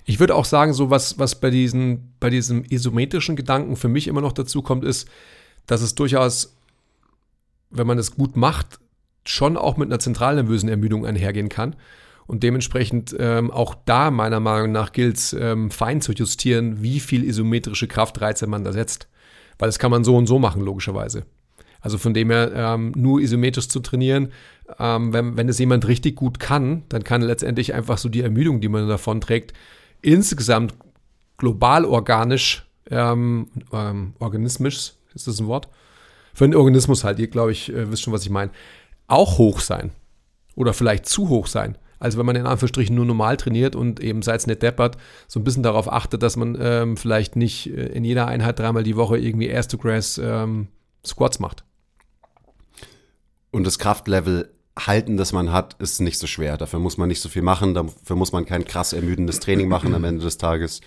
Ich 0.05 0.21
würde 0.21 0.35
auch 0.35 0.45
sagen, 0.45 0.75
so 0.75 0.91
was, 0.91 1.19
was 1.19 1.41
bei, 1.41 1.49
diesen, 1.49 2.13
bei 2.21 2.29
diesem 2.29 2.63
isometrischen 2.65 3.37
Gedanken 3.37 3.77
für 3.77 3.89
mich 3.89 4.07
immer 4.07 4.21
noch 4.21 4.33
dazu 4.33 4.61
kommt, 4.61 4.85
ist, 4.85 5.09
dass 5.65 5.81
es 5.81 5.95
durchaus, 5.95 6.55
wenn 7.71 7.87
man 7.87 7.97
es 7.97 8.15
gut 8.15 8.37
macht, 8.37 8.82
schon 9.25 9.57
auch 9.57 9.77
mit 9.77 9.89
einer 9.89 9.99
zentralnervösen 9.99 10.69
Ermüdung 10.69 11.07
einhergehen 11.07 11.49
kann. 11.49 11.77
Und 12.27 12.43
dementsprechend 12.43 13.15
ähm, 13.19 13.51
auch 13.51 13.75
da 13.85 14.11
meiner 14.11 14.41
Meinung 14.41 14.73
nach 14.73 14.93
gilt 14.93 15.17
es, 15.17 15.33
ähm, 15.33 15.71
fein 15.71 16.01
zu 16.01 16.13
justieren, 16.13 16.83
wie 16.83 17.01
viel 17.01 17.25
isometrische 17.25 17.89
Kraftreize 17.89 18.47
man 18.47 18.65
da 18.65 18.73
setzt. 18.73 19.09
Weil 19.59 19.69
das 19.69 19.79
kann 19.79 19.91
man 19.91 20.05
so 20.05 20.17
und 20.17 20.27
so 20.27 20.39
machen, 20.39 20.63
logischerweise. 20.63 21.25
Also 21.81 21.99
von 21.99 22.15
dem 22.15 22.31
her, 22.31 22.53
ähm, 22.55 22.93
nur 22.97 23.21
isometrisch 23.21 23.69
zu 23.69 23.81
trainieren, 23.81 24.33
ähm, 24.79 25.13
wenn, 25.13 25.37
wenn 25.37 25.49
es 25.49 25.59
jemand 25.59 25.87
richtig 25.89 26.17
gut 26.17 26.39
kann, 26.39 26.85
dann 26.89 27.03
kann 27.03 27.23
letztendlich 27.23 27.75
einfach 27.75 27.99
so 27.99 28.09
die 28.09 28.23
Ermüdung, 28.23 28.61
die 28.61 28.69
man 28.69 28.89
davon 28.89 29.21
trägt, 29.21 29.53
insgesamt 30.01 30.75
global 31.37 31.85
organisch, 31.85 32.65
ähm, 32.91 33.49
ähm, 33.73 34.15
organismisch, 34.21 34.93
ist 35.15 35.27
das 35.27 35.41
ein 35.41 35.49
Wort? 35.49 35.69
Für 36.35 36.45
einen 36.45 36.55
Organismus 36.55 37.05
halt, 37.05 37.19
ihr 37.19 37.27
glaube 37.27 37.53
ich, 37.53 37.73
äh, 37.73 37.91
wisst 37.91 38.03
schon, 38.03 38.13
was 38.13 38.23
ich 38.23 38.31
meine, 38.31 38.53
auch 39.07 39.39
hoch 39.39 39.61
sein. 39.61 39.91
Oder 40.55 40.73
vielleicht 40.75 41.07
zu 41.07 41.29
hoch 41.29 41.47
sein. 41.47 41.77
Also 41.99 42.19
wenn 42.19 42.27
man 42.27 42.35
in 42.35 42.47
Anführungsstrichen 42.47 42.97
nur 42.97 43.05
normal 43.05 43.37
trainiert 43.37 43.77
und 43.77 44.01
eben 44.01 44.23
seit 44.23 44.41
es 44.41 44.47
nicht 44.49 44.61
deppert, 44.61 44.97
so 45.29 45.39
ein 45.39 45.45
bisschen 45.45 45.63
darauf 45.63 45.91
achtet, 45.91 46.23
dass 46.25 46.37
man 46.37 46.59
ähm, 46.61 46.97
vielleicht 46.97 47.37
nicht 47.37 47.69
äh, 47.69 47.87
in 47.87 48.05
jeder 48.05 48.27
Einheit 48.27 48.59
dreimal 48.59 48.83
die 48.83 48.97
Woche 48.97 49.19
irgendwie 49.19 49.47
Air 49.47 49.67
to 49.69 49.79
Grass 49.79 50.19
ähm, 50.19 50.67
Squats 51.07 51.39
macht. 51.39 51.65
Und 53.53 53.65
das 53.65 53.79
Kraftlevel 53.79 54.51
halten, 54.77 55.17
das 55.17 55.33
man 55.33 55.53
hat, 55.53 55.75
ist 55.79 56.01
nicht 56.01 56.19
so 56.19 56.27
schwer. 56.27 56.57
Dafür 56.57 56.81
muss 56.81 56.97
man 56.97 57.09
nicht 57.09 57.21
so 57.21 57.29
viel 57.29 57.43
machen, 57.43 57.75
dafür 57.75 58.17
muss 58.17 58.33
man 58.33 58.47
kein 58.47 58.65
krass 58.65 58.93
ermüdendes 58.93 59.39
Training 59.39 59.69
machen 59.69 59.95
am 59.95 60.03
Ende 60.03 60.25
des 60.25 60.39
Tages. 60.39 60.81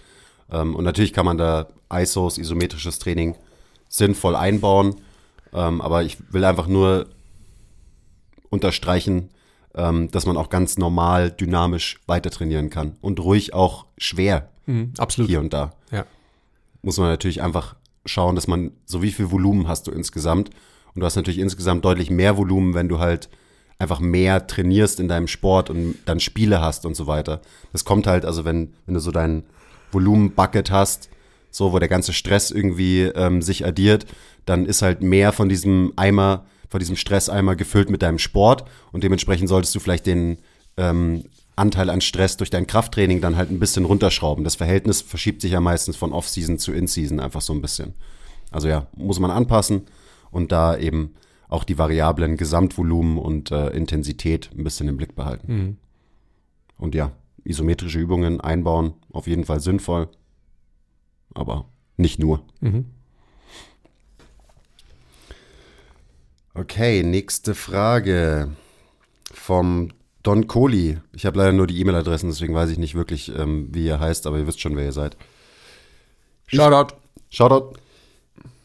Ähm, 0.52 0.76
und 0.76 0.84
natürlich 0.84 1.14
kann 1.14 1.26
man 1.26 1.38
da 1.38 1.68
ISOs, 1.94 2.38
isometrisches 2.38 3.00
Training, 3.00 3.36
sinnvoll 3.88 4.36
einbauen. 4.36 4.96
Ähm, 5.54 5.80
aber 5.80 6.04
ich 6.04 6.18
will 6.34 6.44
einfach 6.44 6.68
nur 6.68 7.08
unterstreichen, 8.50 9.30
ähm, 9.76 10.10
dass 10.12 10.26
man 10.26 10.38
auch 10.38 10.50
ganz 10.50 10.78
normal, 10.78 11.32
dynamisch 11.32 12.00
weiter 12.08 12.30
trainieren 12.30 12.70
kann. 12.70 12.98
Und 13.02 13.20
ruhig 13.20 13.54
auch 13.54 13.86
schwer. 13.98 14.50
Mhm, 14.66 14.94
absolut. 14.98 15.30
Hier 15.30 15.40
und 15.40 15.54
da. 15.54 15.74
Ja. 15.92 16.06
Muss 16.82 16.98
man 16.98 17.08
natürlich 17.08 17.42
einfach 17.42 17.76
schauen, 18.06 18.36
dass 18.36 18.48
man, 18.48 18.72
so 18.86 19.02
wie 19.02 19.12
viel 19.12 19.32
Volumen 19.32 19.68
hast 19.68 19.88
du 19.88 19.92
insgesamt 19.92 20.50
und 20.94 21.02
du 21.02 21.06
hast 21.06 21.16
natürlich 21.16 21.40
insgesamt 21.40 21.84
deutlich 21.84 22.10
mehr 22.10 22.38
Volumen, 22.38 22.74
wenn 22.74 22.88
du 22.88 23.00
halt 23.00 23.30
einfach 23.78 24.00
mehr 24.00 24.48
trainierst 24.48 25.00
in 25.00 25.08
deinem 25.08 25.28
Sport 25.28 25.70
und 25.70 25.98
dann 26.06 26.20
Spiele 26.20 26.62
hast 26.62 26.86
und 26.86 26.96
so 26.96 27.08
weiter. 27.08 27.42
Das 27.74 27.84
kommt 27.84 28.08
halt, 28.08 28.26
also 28.26 28.46
wenn, 28.46 28.74
wenn 28.86 28.94
du 28.94 29.00
so 29.02 29.12
dein 29.12 29.44
Volumen-Bucket 29.92 30.72
hast, 30.72 31.10
so 31.52 31.74
wo 31.74 31.80
der 31.80 31.90
ganze 31.90 32.14
Stress 32.14 32.52
irgendwie 32.52 33.02
ähm, 33.02 33.42
sich 33.42 33.66
addiert, 33.66 34.06
dann 34.46 34.66
ist 34.66 34.82
halt 34.82 35.02
mehr 35.02 35.32
von 35.32 35.50
diesem 35.50 35.94
Eimer, 35.96 36.46
von 36.70 36.80
diesem 36.80 36.96
Stresseimer 36.96 37.56
gefüllt 37.56 37.90
mit 37.90 38.02
deinem 38.02 38.20
Sport 38.20 38.66
und 38.92 39.04
dementsprechend 39.04 39.50
solltest 39.50 39.76
du 39.76 39.80
vielleicht 39.80 40.06
den 40.06 40.38
ähm, 40.78 41.26
Anteil 41.56 41.90
an 41.90 42.02
Stress 42.02 42.38
durch 42.38 42.50
dein 42.50 42.68
Krafttraining 42.68 43.22
dann 43.22 43.38
halt 43.38 43.50
ein 43.50 43.60
bisschen 43.60 43.86
runterschrauben. 43.86 44.44
Das 44.44 44.56
Verhältnis 44.56 45.02
verschiebt 45.02 45.42
sich 45.42 45.54
ja 45.54 45.62
meistens 45.62 45.96
von 45.96 46.12
Off-Season 46.12 46.60
zu 46.60 46.74
In-Season 46.74 47.20
einfach 47.20 47.42
so 47.42 47.54
ein 47.54 47.62
bisschen. 47.62 47.94
Also 48.52 48.68
ja, 48.68 48.88
muss 48.96 49.20
man 49.20 49.32
anpassen 49.32 49.84
und 50.32 50.52
da 50.52 50.78
eben 50.78 51.16
auch 51.48 51.64
die 51.64 51.78
Variablen 51.78 52.38
Gesamtvolumen 52.38 53.18
und 53.18 53.52
äh, 53.52 53.70
Intensität 53.70 54.50
ein 54.58 54.64
bisschen 54.64 54.88
im 54.88 54.98
Blick 54.98 55.16
behalten. 55.16 55.54
Mhm. 55.54 55.78
Und 56.78 56.96
ja, 56.96 57.12
isometrische 57.44 58.00
Übungen 58.00 58.42
einbauen, 58.42 58.94
auf 59.12 59.28
jeden 59.28 59.46
Fall 59.46 59.62
sinnvoll, 59.62 60.10
aber 61.34 61.70
nicht 61.96 62.20
nur. 62.20 62.44
Mhm. 62.60 62.86
Okay, 66.58 67.04
nächste 67.04 67.54
Frage 67.54 68.48
vom 69.34 69.90
Don 70.24 70.48
Kohli. 70.48 71.00
Ich 71.14 71.26
habe 71.26 71.38
leider 71.38 71.52
nur 71.52 71.68
die 71.68 71.78
E-Mail-Adressen, 71.82 72.30
deswegen 72.30 72.56
weiß 72.56 72.70
ich 72.70 72.78
nicht 72.78 72.96
wirklich, 72.96 73.30
ähm, 73.38 73.68
wie 73.74 73.86
ihr 73.86 74.00
heißt, 74.00 74.26
aber 74.26 74.38
ihr 74.38 74.48
wisst 74.48 74.62
schon, 74.62 74.78
wer 74.78 74.86
ihr 74.86 74.94
seid. 74.94 75.18
Shoutout. 76.48 76.96
Shoutout. 77.30 77.74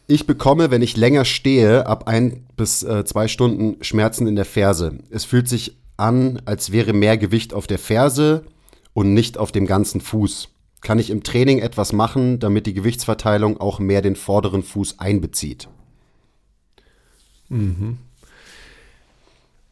Ich 0.07 0.25
bekomme, 0.25 0.71
wenn 0.71 0.81
ich 0.81 0.95
länger 0.95 1.25
stehe, 1.25 1.85
ab 1.85 2.07
ein 2.07 2.47
bis 2.55 2.81
äh, 2.81 3.03
zwei 3.03 3.27
Stunden 3.27 3.83
Schmerzen 3.83 4.25
in 4.25 4.37
der 4.37 4.45
Ferse. 4.45 4.99
Es 5.09 5.25
fühlt 5.25 5.49
sich 5.49 5.75
an, 5.97 6.41
als 6.45 6.71
wäre 6.71 6.93
mehr 6.93 7.17
Gewicht 7.17 7.53
auf 7.53 7.67
der 7.67 7.79
Ferse 7.79 8.45
und 8.93 9.13
nicht 9.13 9.37
auf 9.37 9.51
dem 9.51 9.67
ganzen 9.67 9.99
Fuß. 9.99 10.47
Kann 10.79 10.97
ich 10.97 11.09
im 11.09 11.23
Training 11.23 11.59
etwas 11.59 11.91
machen, 11.91 12.39
damit 12.39 12.67
die 12.67 12.73
Gewichtsverteilung 12.73 13.59
auch 13.59 13.79
mehr 13.79 14.01
den 14.01 14.15
vorderen 14.15 14.63
Fuß 14.63 14.99
einbezieht? 14.99 15.67
Mhm. 17.51 17.97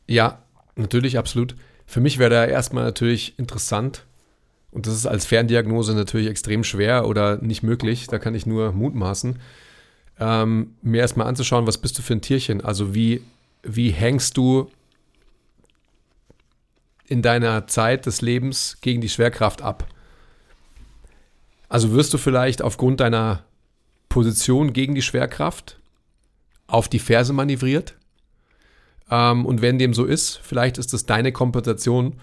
Ja, 0.08 0.40
natürlich, 0.76 1.18
absolut. 1.18 1.56
Für 1.86 2.02
mich 2.02 2.20
wäre 2.20 2.30
da 2.30 2.46
erstmal 2.46 2.84
natürlich 2.84 3.38
interessant, 3.38 4.06
Und 4.72 4.86
das 4.88 4.94
ist 4.94 5.08
als 5.08 5.26
Ferndiagnose 5.26 5.96
natürlich 5.96 6.28
extrem 6.28 6.64
schwer 6.64 7.08
oder 7.08 7.38
nicht 7.42 7.64
möglich. 7.64 8.08
Da 8.08 8.20
kann 8.20 8.36
ich 8.36 8.46
nur 8.46 8.72
mutmaßen. 8.72 9.40
Ähm, 10.20 10.76
mir 10.82 11.02
erstmal 11.02 11.28
anzuschauen, 11.28 11.68
was 11.68 11.78
bist 11.80 11.98
du 11.98 12.02
für 12.04 12.14
ein 12.14 12.22
Tierchen? 12.22 12.62
Also 12.64 12.94
wie, 12.94 13.24
wie 13.64 13.92
hängst 13.92 14.38
du 14.38 14.70
in 17.08 17.22
deiner 17.24 17.68
Zeit 17.68 18.06
des 18.06 18.22
Lebens 18.22 18.78
gegen 18.82 19.02
die 19.02 19.10
Schwerkraft 19.10 19.62
ab? 19.64 19.88
Also 21.70 21.94
wirst 21.94 22.14
du 22.14 22.18
vielleicht 22.18 22.62
aufgrund 22.62 23.00
deiner 23.00 23.44
Position 24.10 24.74
gegen 24.74 24.96
die 24.96 25.02
Schwerkraft 25.02 25.80
auf 26.70 26.88
die 26.88 27.00
Ferse 27.00 27.34
manövriert? 27.34 27.96
Ähm, 29.10 29.46
und 29.46 29.62
wenn 29.62 29.80
dem 29.80 29.94
so 29.94 30.06
ist, 30.06 30.40
vielleicht 30.44 30.78
ist 30.78 30.94
das 30.94 31.06
deine 31.06 31.32
Kompensation, 31.32 32.16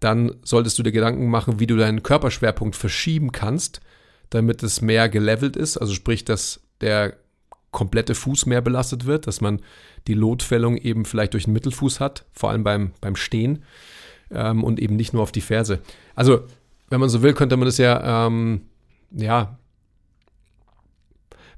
dann 0.00 0.34
solltest 0.42 0.78
du 0.78 0.82
dir 0.82 0.92
Gedanken 0.92 1.28
machen, 1.28 1.60
wie 1.60 1.66
du 1.66 1.76
deinen 1.76 2.02
Körperschwerpunkt 2.02 2.74
verschieben 2.74 3.32
kannst, 3.32 3.80
damit 4.30 4.62
es 4.62 4.80
mehr 4.80 5.08
gelevelt 5.08 5.56
ist. 5.56 5.76
Also 5.76 5.94
sprich, 5.94 6.24
dass 6.24 6.60
der 6.80 7.16
komplette 7.70 8.14
Fuß 8.14 8.46
mehr 8.46 8.60
belastet 8.60 9.06
wird, 9.06 9.26
dass 9.26 9.40
man 9.40 9.60
die 10.06 10.14
Lotfällung 10.14 10.76
eben 10.76 11.04
vielleicht 11.04 11.34
durch 11.34 11.44
den 11.44 11.52
Mittelfuß 11.52 12.00
hat, 12.00 12.24
vor 12.32 12.50
allem 12.50 12.64
beim, 12.64 12.92
beim 13.00 13.16
Stehen 13.16 13.62
ähm, 14.30 14.64
und 14.64 14.80
eben 14.80 14.96
nicht 14.96 15.12
nur 15.12 15.22
auf 15.22 15.32
die 15.32 15.40
Ferse. 15.40 15.80
Also, 16.14 16.42
wenn 16.90 17.00
man 17.00 17.08
so 17.08 17.22
will, 17.22 17.32
könnte 17.32 17.56
man 17.56 17.66
das 17.66 17.78
ja, 17.78 18.26
ähm, 18.26 18.62
ja, 19.10 19.56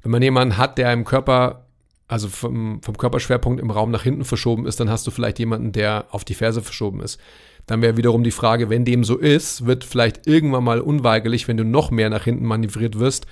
wenn 0.02 0.12
man 0.12 0.22
jemanden 0.22 0.58
hat, 0.58 0.78
der 0.78 0.92
im 0.92 1.04
Körper, 1.04 1.63
also 2.06 2.28
vom, 2.28 2.82
vom 2.82 2.96
Körperschwerpunkt 2.96 3.60
im 3.60 3.70
Raum 3.70 3.90
nach 3.90 4.02
hinten 4.02 4.24
verschoben 4.24 4.66
ist, 4.66 4.78
dann 4.80 4.90
hast 4.90 5.06
du 5.06 5.10
vielleicht 5.10 5.38
jemanden, 5.38 5.72
der 5.72 6.06
auf 6.10 6.24
die 6.24 6.34
Ferse 6.34 6.62
verschoben 6.62 7.00
ist. 7.00 7.18
Dann 7.66 7.80
wäre 7.80 7.96
wiederum 7.96 8.24
die 8.24 8.30
Frage, 8.30 8.68
wenn 8.68 8.84
dem 8.84 9.04
so 9.04 9.16
ist, 9.16 9.64
wird 9.64 9.84
vielleicht 9.84 10.26
irgendwann 10.26 10.64
mal 10.64 10.80
unweigerlich, 10.80 11.48
wenn 11.48 11.56
du 11.56 11.64
noch 11.64 11.90
mehr 11.90 12.10
nach 12.10 12.24
hinten 12.24 12.44
manövriert 12.44 12.98
wirst, 12.98 13.26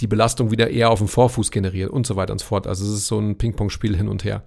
die 0.00 0.06
Belastung 0.06 0.50
wieder 0.50 0.70
eher 0.70 0.90
auf 0.90 1.00
dem 1.00 1.08
Vorfuß 1.08 1.50
generiert 1.50 1.90
und 1.90 2.06
so 2.06 2.16
weiter 2.16 2.32
und 2.32 2.38
so 2.38 2.46
fort. 2.46 2.66
Also 2.66 2.84
es 2.84 2.92
ist 2.92 3.06
so 3.08 3.18
ein 3.18 3.36
Ping-Pong-Spiel 3.36 3.96
hin 3.96 4.08
und 4.08 4.24
her. 4.24 4.44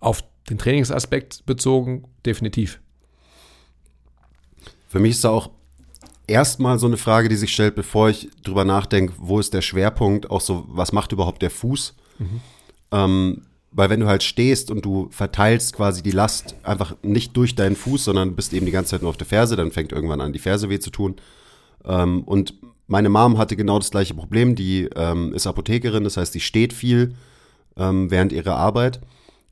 Auf 0.00 0.24
den 0.50 0.58
Trainingsaspekt 0.58 1.46
bezogen, 1.46 2.04
definitiv. 2.26 2.80
Für 4.88 5.00
mich 5.00 5.12
ist 5.12 5.24
da 5.24 5.30
auch 5.30 5.50
erstmal 6.26 6.78
so 6.78 6.86
eine 6.86 6.96
Frage, 6.96 7.28
die 7.28 7.36
sich 7.36 7.52
stellt, 7.52 7.74
bevor 7.74 8.10
ich 8.10 8.28
drüber 8.42 8.64
nachdenke, 8.64 9.14
wo 9.18 9.38
ist 9.38 9.54
der 9.54 9.62
Schwerpunkt, 9.62 10.30
auch 10.30 10.40
so, 10.40 10.64
was 10.68 10.92
macht 10.92 11.12
überhaupt 11.12 11.42
der 11.42 11.50
Fuß? 11.50 11.94
Mhm. 12.18 12.40
Ähm, 12.92 13.42
weil 13.70 13.90
wenn 13.90 14.00
du 14.00 14.06
halt 14.06 14.22
stehst 14.22 14.70
und 14.70 14.84
du 14.84 15.08
verteilst 15.10 15.74
quasi 15.74 16.02
die 16.02 16.12
Last 16.12 16.54
einfach 16.62 16.94
nicht 17.02 17.36
durch 17.36 17.56
deinen 17.56 17.74
Fuß, 17.74 18.04
sondern 18.04 18.36
bist 18.36 18.52
eben 18.52 18.66
die 18.66 18.72
ganze 18.72 18.92
Zeit 18.92 19.02
nur 19.02 19.10
auf 19.10 19.16
der 19.16 19.26
Ferse, 19.26 19.56
dann 19.56 19.72
fängt 19.72 19.90
irgendwann 19.90 20.20
an, 20.20 20.32
die 20.32 20.38
Ferse 20.38 20.70
weh 20.70 20.78
zu 20.78 20.90
tun. 20.90 21.16
Ähm, 21.84 22.22
und 22.22 22.54
meine 22.86 23.08
Mom 23.08 23.38
hatte 23.38 23.56
genau 23.56 23.78
das 23.78 23.90
gleiche 23.90 24.14
Problem. 24.14 24.54
Die 24.54 24.88
ähm, 24.94 25.32
ist 25.34 25.46
Apothekerin, 25.46 26.04
das 26.04 26.16
heißt, 26.16 26.32
sie 26.32 26.40
steht 26.40 26.72
viel 26.72 27.14
ähm, 27.76 28.10
während 28.10 28.32
ihrer 28.32 28.56
Arbeit. 28.56 29.00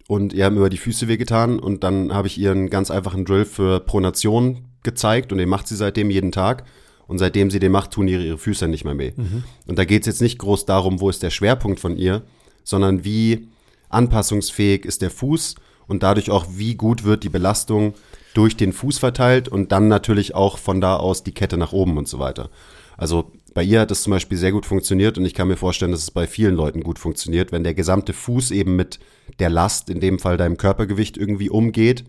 Und 0.08 0.32
ihr 0.32 0.44
haben 0.44 0.56
über 0.56 0.70
die 0.70 0.78
Füße 0.78 1.08
wehgetan. 1.08 1.58
Und 1.58 1.84
dann 1.84 2.12
habe 2.12 2.26
ich 2.26 2.38
ihr 2.38 2.50
einen 2.50 2.70
ganz 2.70 2.90
einfachen 2.90 3.24
Drill 3.24 3.44
für 3.44 3.80
Pronation 3.80 4.64
gezeigt. 4.82 5.32
Und 5.32 5.38
den 5.38 5.48
macht 5.48 5.68
sie 5.68 5.76
seitdem 5.76 6.10
jeden 6.10 6.32
Tag. 6.32 6.64
Und 7.06 7.18
seitdem 7.18 7.50
sie 7.50 7.58
den 7.58 7.72
macht, 7.72 7.92
tun 7.92 8.08
ihre, 8.08 8.22
ihre 8.22 8.38
Füße 8.38 8.68
nicht 8.68 8.84
mehr 8.84 8.98
weh. 8.98 9.12
Mhm. 9.16 9.44
Und 9.66 9.78
da 9.78 9.84
geht 9.84 10.02
es 10.02 10.06
jetzt 10.06 10.22
nicht 10.22 10.38
groß 10.38 10.66
darum, 10.66 11.00
wo 11.00 11.08
ist 11.08 11.22
der 11.22 11.30
Schwerpunkt 11.30 11.80
von 11.80 11.96
ihr, 11.96 12.22
sondern 12.64 13.04
wie 13.04 13.48
anpassungsfähig 13.88 14.84
ist 14.84 15.02
der 15.02 15.10
Fuß 15.10 15.56
und 15.86 16.02
dadurch 16.02 16.30
auch, 16.30 16.46
wie 16.50 16.74
gut 16.74 17.04
wird 17.04 17.24
die 17.24 17.28
Belastung 17.28 17.94
durch 18.34 18.56
den 18.56 18.72
Fuß 18.72 18.98
verteilt 18.98 19.48
und 19.48 19.72
dann 19.72 19.88
natürlich 19.88 20.34
auch 20.34 20.58
von 20.58 20.80
da 20.80 20.96
aus 20.96 21.22
die 21.22 21.32
Kette 21.32 21.58
nach 21.58 21.72
oben 21.72 21.98
und 21.98 22.08
so 22.08 22.18
weiter. 22.18 22.50
Also 22.96 23.32
bei 23.54 23.62
ihr 23.62 23.80
hat 23.80 23.90
es 23.90 24.02
zum 24.02 24.12
Beispiel 24.12 24.38
sehr 24.38 24.52
gut 24.52 24.64
funktioniert 24.64 25.18
und 25.18 25.26
ich 25.26 25.34
kann 25.34 25.48
mir 25.48 25.56
vorstellen, 25.56 25.92
dass 25.92 26.02
es 26.02 26.10
bei 26.10 26.26
vielen 26.26 26.54
Leuten 26.54 26.82
gut 26.82 26.98
funktioniert, 26.98 27.52
wenn 27.52 27.64
der 27.64 27.74
gesamte 27.74 28.12
Fuß 28.12 28.50
eben 28.52 28.76
mit 28.76 28.98
der 29.38 29.50
Last, 29.50 29.90
in 29.90 30.00
dem 30.00 30.18
Fall 30.18 30.36
deinem 30.36 30.56
Körpergewicht, 30.56 31.16
irgendwie 31.16 31.50
umgeht, 31.50 32.04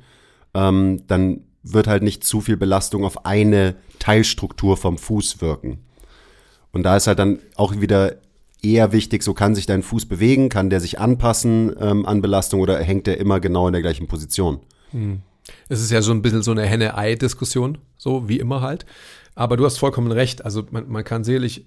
ähm, 0.53 1.03
dann 1.07 1.41
wird 1.63 1.88
halt 1.88 2.03
nicht 2.03 2.24
zu 2.24 2.41
viel 2.41 2.57
Belastung 2.57 3.05
auf 3.05 3.25
eine 3.25 3.75
Teilstruktur 4.00 4.77
vom 4.77 4.98
Fuß 4.98 5.41
wirken. 5.41 5.79
Und 6.72 6.83
da 6.83 6.98
ist 6.98 7.07
halt 7.07 7.19
dann 7.19 7.39
auch 7.55 7.79
wieder 7.79 8.17
eher 8.63 8.91
wichtig, 8.91 9.24
so 9.24 9.34
kann 9.34 9.53
sich 9.53 9.65
dein 9.65 9.84
Fuß 9.84 10.08
bewegen, 10.08 10.50
kann 10.50 10.70
der 10.70 10.79
sich 10.79 11.00
anpassen 11.00 11.75
ähm, 11.79 12.05
an 12.05 12.22
Belastung 12.22 12.62
oder 12.62 12.79
hängt 12.79 13.05
der 13.08 13.20
immer 13.20 13.39
genau 13.39 13.67
in 13.67 13.74
der 13.74 13.82
gleichen 13.82 14.08
Position? 14.08 14.62
Hm. 14.91 15.22
Es 15.67 15.82
ist 15.82 15.91
ja 15.91 16.01
so 16.01 16.12
ein 16.12 16.22
bisschen 16.22 16.41
so 16.41 16.51
eine 16.51 16.63
Henne-Ei-Diskussion, 16.63 17.77
so 17.98 18.29
wie 18.29 18.39
immer 18.39 18.62
halt. 18.62 18.86
Aber 19.36 19.58
du 19.58 19.65
hast 19.65 19.77
vollkommen 19.77 20.12
recht. 20.12 20.46
Also 20.46 20.63
man, 20.72 20.88
man 20.89 21.03
kann 21.03 21.24
sicherlich 21.24 21.65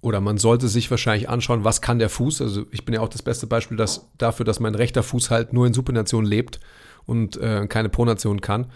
oder 0.00 0.20
man 0.20 0.36
sollte 0.36 0.68
sich 0.68 0.90
wahrscheinlich 0.90 1.28
anschauen, 1.28 1.64
was 1.64 1.80
kann 1.80 1.98
der 1.98 2.10
Fuß. 2.10 2.42
Also 2.42 2.66
ich 2.72 2.84
bin 2.84 2.94
ja 2.94 3.00
auch 3.00 3.08
das 3.08 3.22
beste 3.22 3.46
Beispiel 3.46 3.76
dass, 3.76 4.10
dafür, 4.18 4.44
dass 4.44 4.60
mein 4.60 4.74
rechter 4.74 5.02
Fuß 5.02 5.30
halt 5.30 5.52
nur 5.52 5.66
in 5.66 5.72
Supination 5.72 6.26
lebt 6.26 6.60
und 7.06 7.36
äh, 7.36 7.66
keine 7.68 7.88
Pronation 7.88 8.40
kann. 8.40 8.66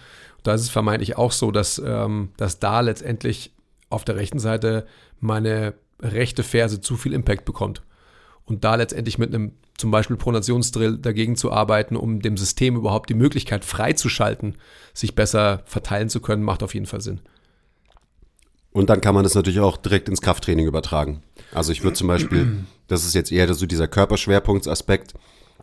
Da 0.42 0.54
ist 0.54 0.62
es 0.62 0.70
vermeintlich 0.70 1.18
auch 1.18 1.32
so, 1.32 1.50
dass, 1.50 1.82
ähm, 1.84 2.30
dass 2.36 2.60
da 2.60 2.80
letztendlich 2.80 3.52
auf 3.90 4.04
der 4.04 4.16
rechten 4.16 4.38
Seite 4.38 4.86
meine 5.20 5.74
rechte 6.00 6.42
Ferse 6.42 6.80
zu 6.80 6.96
viel 6.96 7.12
Impact 7.12 7.44
bekommt. 7.44 7.82
Und 8.44 8.64
da 8.64 8.76
letztendlich 8.76 9.18
mit 9.18 9.34
einem 9.34 9.52
zum 9.76 9.90
Beispiel 9.90 10.16
Pronationsdrill 10.16 10.98
dagegen 10.98 11.36
zu 11.36 11.52
arbeiten, 11.52 11.96
um 11.96 12.20
dem 12.20 12.36
System 12.36 12.76
überhaupt 12.76 13.10
die 13.10 13.14
Möglichkeit 13.14 13.64
freizuschalten, 13.64 14.56
sich 14.94 15.14
besser 15.14 15.62
verteilen 15.66 16.08
zu 16.08 16.20
können, 16.20 16.42
macht 16.42 16.62
auf 16.62 16.74
jeden 16.74 16.86
Fall 16.86 17.00
Sinn. 17.00 17.20
Und 18.72 18.90
dann 18.90 19.00
kann 19.00 19.14
man 19.14 19.24
das 19.24 19.34
natürlich 19.34 19.60
auch 19.60 19.76
direkt 19.76 20.08
ins 20.08 20.20
Krafttraining 20.20 20.66
übertragen. 20.66 21.22
Also 21.52 21.72
ich 21.72 21.82
würde 21.82 21.96
zum 21.96 22.08
Beispiel, 22.08 22.64
das 22.88 23.04
ist 23.04 23.14
jetzt 23.14 23.32
eher 23.32 23.52
so 23.54 23.66
dieser 23.66 23.88
Körperschwerpunktsaspekt, 23.88 25.14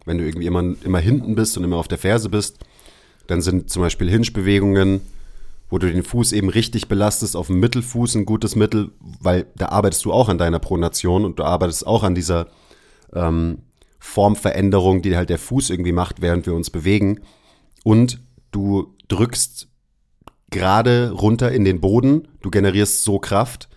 wenn 0.05 0.17
du 0.17 0.25
irgendwie 0.25 0.47
immer, 0.47 0.75
immer 0.83 0.99
hinten 0.99 1.35
bist 1.35 1.57
und 1.57 1.63
immer 1.63 1.77
auf 1.77 1.87
der 1.87 1.97
Ferse 1.97 2.29
bist, 2.29 2.59
dann 3.27 3.41
sind 3.41 3.69
zum 3.69 3.81
Beispiel 3.81 4.09
Hinge-Bewegungen, 4.09 5.01
wo 5.75 5.77
du 5.77 5.91
den 5.91 6.03
Fuß 6.03 6.31
eben 6.31 6.47
richtig 6.47 6.87
belastest, 6.87 7.35
auf 7.35 7.47
dem 7.47 7.59
Mittelfuß 7.59 8.15
ein 8.15 8.25
gutes 8.25 8.55
Mittel, 8.55 8.93
weil 9.19 9.45
da 9.57 9.67
arbeitest 9.67 10.05
du 10.05 10.13
auch 10.13 10.29
an 10.29 10.37
deiner 10.37 10.59
Pronation 10.59 11.25
und 11.25 11.37
du 11.37 11.43
arbeitest 11.43 11.85
auch 11.85 12.03
an 12.03 12.15
dieser 12.15 12.47
ähm, 13.11 13.57
Formveränderung, 13.99 15.01
die 15.01 15.17
halt 15.17 15.29
der 15.29 15.37
Fuß 15.37 15.71
irgendwie 15.71 15.91
macht, 15.91 16.21
während 16.21 16.45
wir 16.45 16.53
uns 16.53 16.69
bewegen. 16.69 17.19
Und 17.83 18.21
du 18.51 18.95
drückst 19.09 19.67
gerade 20.49 21.11
runter 21.11 21.51
in 21.51 21.65
den 21.65 21.81
Boden, 21.81 22.29
du 22.39 22.51
generierst 22.51 23.03
so 23.03 23.19
Kraft 23.19 23.67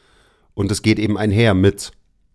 und 0.55 0.71
es 0.71 0.83
geht 0.83 1.01
eben 1.01 1.19
einher 1.19 1.53
mit 1.55 1.91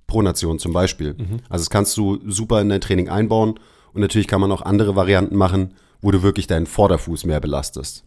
Pronation 0.08 0.60
zum 0.60 0.74
Beispiel. 0.74 1.14
Mhm. 1.14 1.40
Also 1.48 1.64
das 1.64 1.70
kannst 1.70 1.96
du 1.96 2.20
super 2.30 2.60
in 2.60 2.68
dein 2.68 2.82
Training 2.82 3.08
einbauen 3.08 3.58
und 3.94 4.02
natürlich 4.02 4.28
kann 4.28 4.42
man 4.42 4.52
auch 4.52 4.64
andere 4.64 4.98
Varianten 4.98 5.38
machen, 5.38 5.76
wo 6.02 6.12
du 6.12 6.22
wirklich 6.22 6.48
deinen 6.48 6.66
Vorderfuß 6.66 7.24
mehr 7.24 7.40
belastest. 7.40 8.04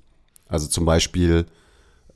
Also 0.49 0.69
zum 0.69 0.85
Beispiel 0.85 1.47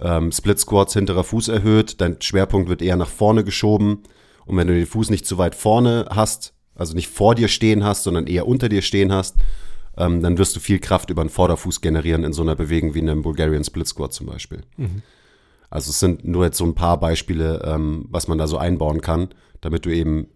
ähm, 0.01 0.33
Split 0.33 0.59
Squats, 0.59 0.95
hinterer 0.95 1.25
Fuß 1.25 1.49
erhöht, 1.49 2.01
dein 2.01 2.21
Schwerpunkt 2.21 2.69
wird 2.69 2.83
eher 2.83 2.97
nach 2.97 3.09
vorne 3.09 3.45
geschoben. 3.45 4.03
Und 4.47 4.57
wenn 4.57 4.67
du 4.67 4.75
den 4.75 4.87
Fuß 4.87 5.11
nicht 5.11 5.27
zu 5.27 5.39
weit 5.39 5.55
vorne 5.55 6.07
hast, 6.11 6.55
also 6.75 6.95
nicht 6.95 7.09
vor 7.09 7.35
dir 7.35 7.49
stehen 7.49 7.85
hast, 7.85 8.05
sondern 8.05 8.27
eher 8.27 8.49
unter 8.49 8.69
dir 8.69 8.83
stehen 8.83 9.13
hast, 9.13 9.37
ähm, 9.97 10.23
dann 10.23 10.39
wirst 10.39 10.57
du 10.57 10.61
viel 10.61 10.79
Kraft 10.79 11.11
über 11.11 11.23
den 11.23 11.29
Vorderfuß 11.29 11.81
generieren 11.81 12.25
in 12.25 12.33
so 12.33 12.43
einer 12.43 12.57
Bewegung 12.57 12.95
wie 12.95 13.01
in 13.01 13.11
einem 13.11 13.23
Bulgarian 13.23 13.65
Split 13.65 13.87
Squat 13.87 14.13
zum 14.13 14.27
Beispiel. 14.27 14.63
Mhm. 14.77 15.03
Also 15.69 15.91
es 15.91 16.01
sind 16.01 16.25
nur 16.25 16.45
jetzt 16.45 16.59
so 16.59 16.65
ein 16.65 16.75
paar 16.75 16.99
Beispiele, 16.99 17.63
ähm, 17.65 18.07
was 18.09 18.27
man 18.27 18.39
da 18.39 18.47
so 18.47 18.59
einbauen 18.59 19.01
kann, 19.01 19.29
damit 19.61 19.85
du 19.85 19.91
eben 19.91 20.29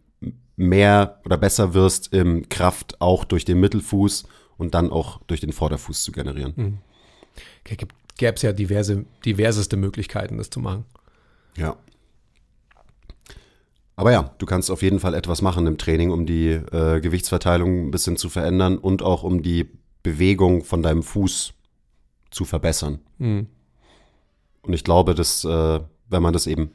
mehr 0.56 1.20
oder 1.24 1.36
besser 1.36 1.74
wirst 1.74 2.12
im 2.12 2.48
Kraft 2.48 3.00
auch 3.00 3.24
durch 3.24 3.44
den 3.44 3.58
Mittelfuß 3.58 4.24
und 4.56 4.74
dann 4.74 4.90
auch 4.90 5.20
durch 5.26 5.40
den 5.40 5.52
Vorderfuß 5.52 6.04
zu 6.04 6.12
generieren. 6.12 6.52
Mhm 6.56 6.78
gäbe 7.64 8.35
es 8.35 8.43
ja 8.43 8.53
diverse, 8.53 9.05
diverseste 9.25 9.76
Möglichkeiten, 9.76 10.38
das 10.38 10.50
zu 10.50 10.61
machen. 10.61 10.85
Ja. 11.57 11.76
Aber 13.97 14.12
ja, 14.12 14.35
du 14.38 14.47
kannst 14.47 14.71
auf 14.71 14.83
jeden 14.83 14.99
Fall 14.99 15.14
etwas 15.14 15.41
machen 15.41 15.67
im 15.67 15.79
Training, 15.79 16.11
um 16.11 16.26
die 16.26 16.49
äh, 16.49 17.00
Gewichtsverteilung 17.00 17.87
ein 17.87 17.91
bisschen 17.91 18.17
zu 18.17 18.29
verändern 18.29 18.79
und 18.79 19.03
auch 19.03 19.23
um 19.23 19.43
die 19.43 19.69
Bewegung 20.03 20.64
von 20.64 20.83
deinem 20.83 21.03
Fuß 21.03 21.55
zu 22.31 22.45
verbessern. 22.45 22.99
Mhm. 23.19 23.47
Und 24.62 24.73
ich 24.73 24.83
glaube, 24.83 25.14
dass 25.14 25.45
äh, 25.45 25.81
wenn 26.09 26.23
man 26.23 26.33
das 26.33 26.47
eben 26.47 26.73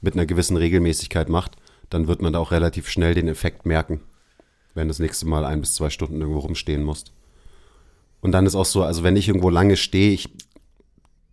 mit 0.00 0.14
einer 0.14 0.26
gewissen 0.26 0.56
Regelmäßigkeit 0.56 1.28
macht, 1.28 1.56
dann 1.90 2.06
wird 2.06 2.22
man 2.22 2.32
da 2.32 2.38
auch 2.38 2.52
relativ 2.52 2.88
schnell 2.88 3.14
den 3.14 3.28
Effekt 3.28 3.66
merken, 3.66 4.00
wenn 4.74 4.88
du 4.88 4.90
das 4.90 4.98
nächste 4.98 5.26
Mal 5.26 5.44
ein 5.44 5.60
bis 5.60 5.74
zwei 5.74 5.90
Stunden 5.90 6.20
irgendwo 6.20 6.40
rumstehen 6.40 6.82
musst. 6.82 7.12
Und 8.22 8.32
dann 8.32 8.46
ist 8.46 8.54
auch 8.54 8.64
so, 8.64 8.82
also 8.84 9.02
wenn 9.02 9.16
ich 9.16 9.28
irgendwo 9.28 9.50
lange 9.50 9.76
stehe, 9.76 10.12
ich 10.12 10.30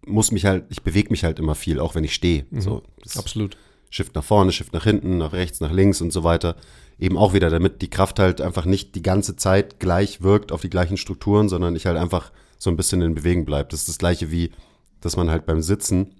muss 0.05 0.31
mich 0.31 0.45
halt, 0.45 0.65
ich 0.69 0.81
bewege 0.81 1.11
mich 1.11 1.23
halt 1.23 1.39
immer 1.39 1.55
viel, 1.55 1.79
auch 1.79 1.95
wenn 1.95 2.03
ich 2.03 2.15
stehe. 2.15 2.45
Mhm, 2.49 2.61
so, 2.61 2.83
absolut. 3.15 3.57
Shift 3.91 4.15
nach 4.15 4.23
vorne, 4.23 4.51
Shift 4.51 4.73
nach 4.73 4.83
hinten, 4.83 5.19
nach 5.19 5.31
rechts, 5.31 5.61
nach 5.61 5.71
links 5.71 6.01
und 6.01 6.11
so 6.11 6.23
weiter. 6.23 6.55
Eben 6.99 7.17
auch 7.17 7.33
wieder, 7.33 7.49
damit 7.49 7.81
die 7.81 7.89
Kraft 7.89 8.19
halt 8.19 8.41
einfach 8.41 8.65
nicht 8.65 8.95
die 8.95 9.03
ganze 9.03 9.35
Zeit 9.35 9.79
gleich 9.79 10.21
wirkt 10.21 10.51
auf 10.51 10.61
die 10.61 10.69
gleichen 10.69 10.97
Strukturen, 10.97 11.47
sondern 11.47 11.75
ich 11.75 11.85
halt 11.85 11.97
einfach 11.97 12.31
so 12.57 12.69
ein 12.69 12.75
bisschen 12.75 13.01
in 13.01 13.15
Bewegung 13.15 13.45
bleibe. 13.45 13.69
Das 13.69 13.81
ist 13.81 13.89
das 13.89 13.97
gleiche 13.99 14.31
wie, 14.31 14.51
dass 14.99 15.15
man 15.15 15.29
halt 15.29 15.45
beim 15.45 15.61
Sitzen 15.61 16.15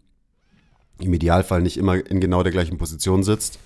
im 0.99 1.13
Idealfall 1.13 1.61
nicht 1.61 1.77
immer 1.77 1.95
in 1.95 2.21
genau 2.21 2.43
der 2.43 2.51
gleichen 2.51 2.77
Position 2.77 3.23
sitzt, 3.23 3.59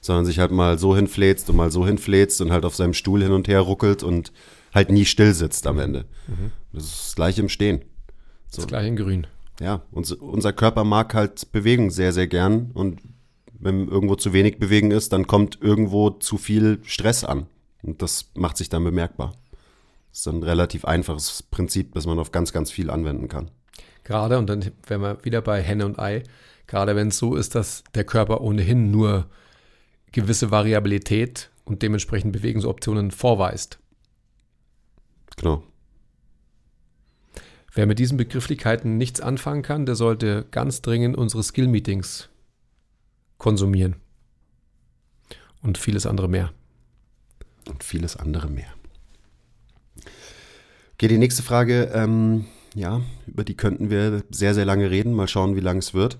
sondern 0.00 0.26
sich 0.26 0.38
halt 0.38 0.50
mal 0.50 0.78
so 0.78 0.94
hinfläzt 0.94 1.50
und 1.50 1.56
mal 1.56 1.70
so 1.70 1.86
hinfläzt 1.86 2.40
und 2.40 2.52
halt 2.52 2.64
auf 2.64 2.76
seinem 2.76 2.94
Stuhl 2.94 3.22
hin 3.22 3.32
und 3.32 3.48
her 3.48 3.60
ruckelt 3.60 4.02
und 4.02 4.32
halt 4.74 4.90
nie 4.90 5.04
still 5.04 5.34
sitzt 5.34 5.66
am 5.66 5.78
Ende. 5.78 6.04
Das 6.72 6.84
ist 6.84 7.06
das 7.06 7.14
gleiche 7.14 7.40
im 7.40 7.48
Stehen. 7.48 7.82
Das 8.54 8.66
gleiche 8.66 8.88
in 8.88 8.96
Grün. 8.96 9.26
Ja, 9.60 9.82
uns, 9.90 10.12
unser 10.12 10.52
Körper 10.52 10.84
mag 10.84 11.14
halt 11.14 11.52
Bewegung 11.52 11.90
sehr, 11.90 12.12
sehr 12.12 12.26
gern 12.26 12.70
und 12.72 13.00
wenn 13.58 13.88
irgendwo 13.88 14.14
zu 14.14 14.32
wenig 14.32 14.58
Bewegung 14.58 14.90
ist, 14.90 15.12
dann 15.12 15.26
kommt 15.26 15.58
irgendwo 15.60 16.10
zu 16.10 16.38
viel 16.38 16.80
Stress 16.84 17.24
an 17.24 17.46
und 17.82 18.00
das 18.00 18.30
macht 18.34 18.56
sich 18.56 18.68
dann 18.70 18.84
bemerkbar. 18.84 19.34
Das 20.10 20.20
ist 20.20 20.28
ein 20.28 20.42
relativ 20.42 20.84
einfaches 20.84 21.42
Prinzip, 21.42 21.94
das 21.94 22.06
man 22.06 22.18
auf 22.18 22.32
ganz, 22.32 22.52
ganz 22.52 22.70
viel 22.70 22.90
anwenden 22.90 23.28
kann. 23.28 23.50
Gerade, 24.02 24.38
und 24.38 24.48
dann 24.48 24.70
wären 24.86 25.02
wir 25.02 25.24
wieder 25.24 25.42
bei 25.42 25.62
Henne 25.62 25.84
und 25.84 25.98
Ei, 25.98 26.24
gerade 26.66 26.96
wenn 26.96 27.08
es 27.08 27.18
so 27.18 27.36
ist, 27.36 27.54
dass 27.54 27.84
der 27.94 28.04
Körper 28.04 28.40
ohnehin 28.40 28.90
nur 28.90 29.26
gewisse 30.12 30.50
Variabilität 30.50 31.50
und 31.64 31.82
dementsprechend 31.82 32.32
Bewegungsoptionen 32.32 33.10
vorweist. 33.10 33.78
Genau. 35.36 35.62
Wer 37.72 37.86
mit 37.86 37.98
diesen 37.98 38.16
Begrifflichkeiten 38.16 38.96
nichts 38.96 39.20
anfangen 39.20 39.62
kann, 39.62 39.86
der 39.86 39.94
sollte 39.94 40.46
ganz 40.50 40.82
dringend 40.82 41.16
unsere 41.16 41.42
Skill-Meetings 41.42 42.28
konsumieren. 43.38 43.96
Und 45.62 45.78
vieles 45.78 46.06
andere 46.06 46.28
mehr. 46.28 46.52
Und 47.68 47.84
vieles 47.84 48.16
andere 48.16 48.48
mehr. 48.48 48.72
Okay, 50.94 51.08
die 51.08 51.18
nächste 51.18 51.42
Frage, 51.42 51.90
ähm, 51.94 52.46
ja, 52.74 53.00
über 53.26 53.44
die 53.44 53.56
könnten 53.56 53.90
wir 53.90 54.24
sehr, 54.30 54.54
sehr 54.54 54.64
lange 54.64 54.90
reden. 54.90 55.14
Mal 55.14 55.28
schauen, 55.28 55.56
wie 55.56 55.60
lang 55.60 55.78
es 55.78 55.94
wird. 55.94 56.18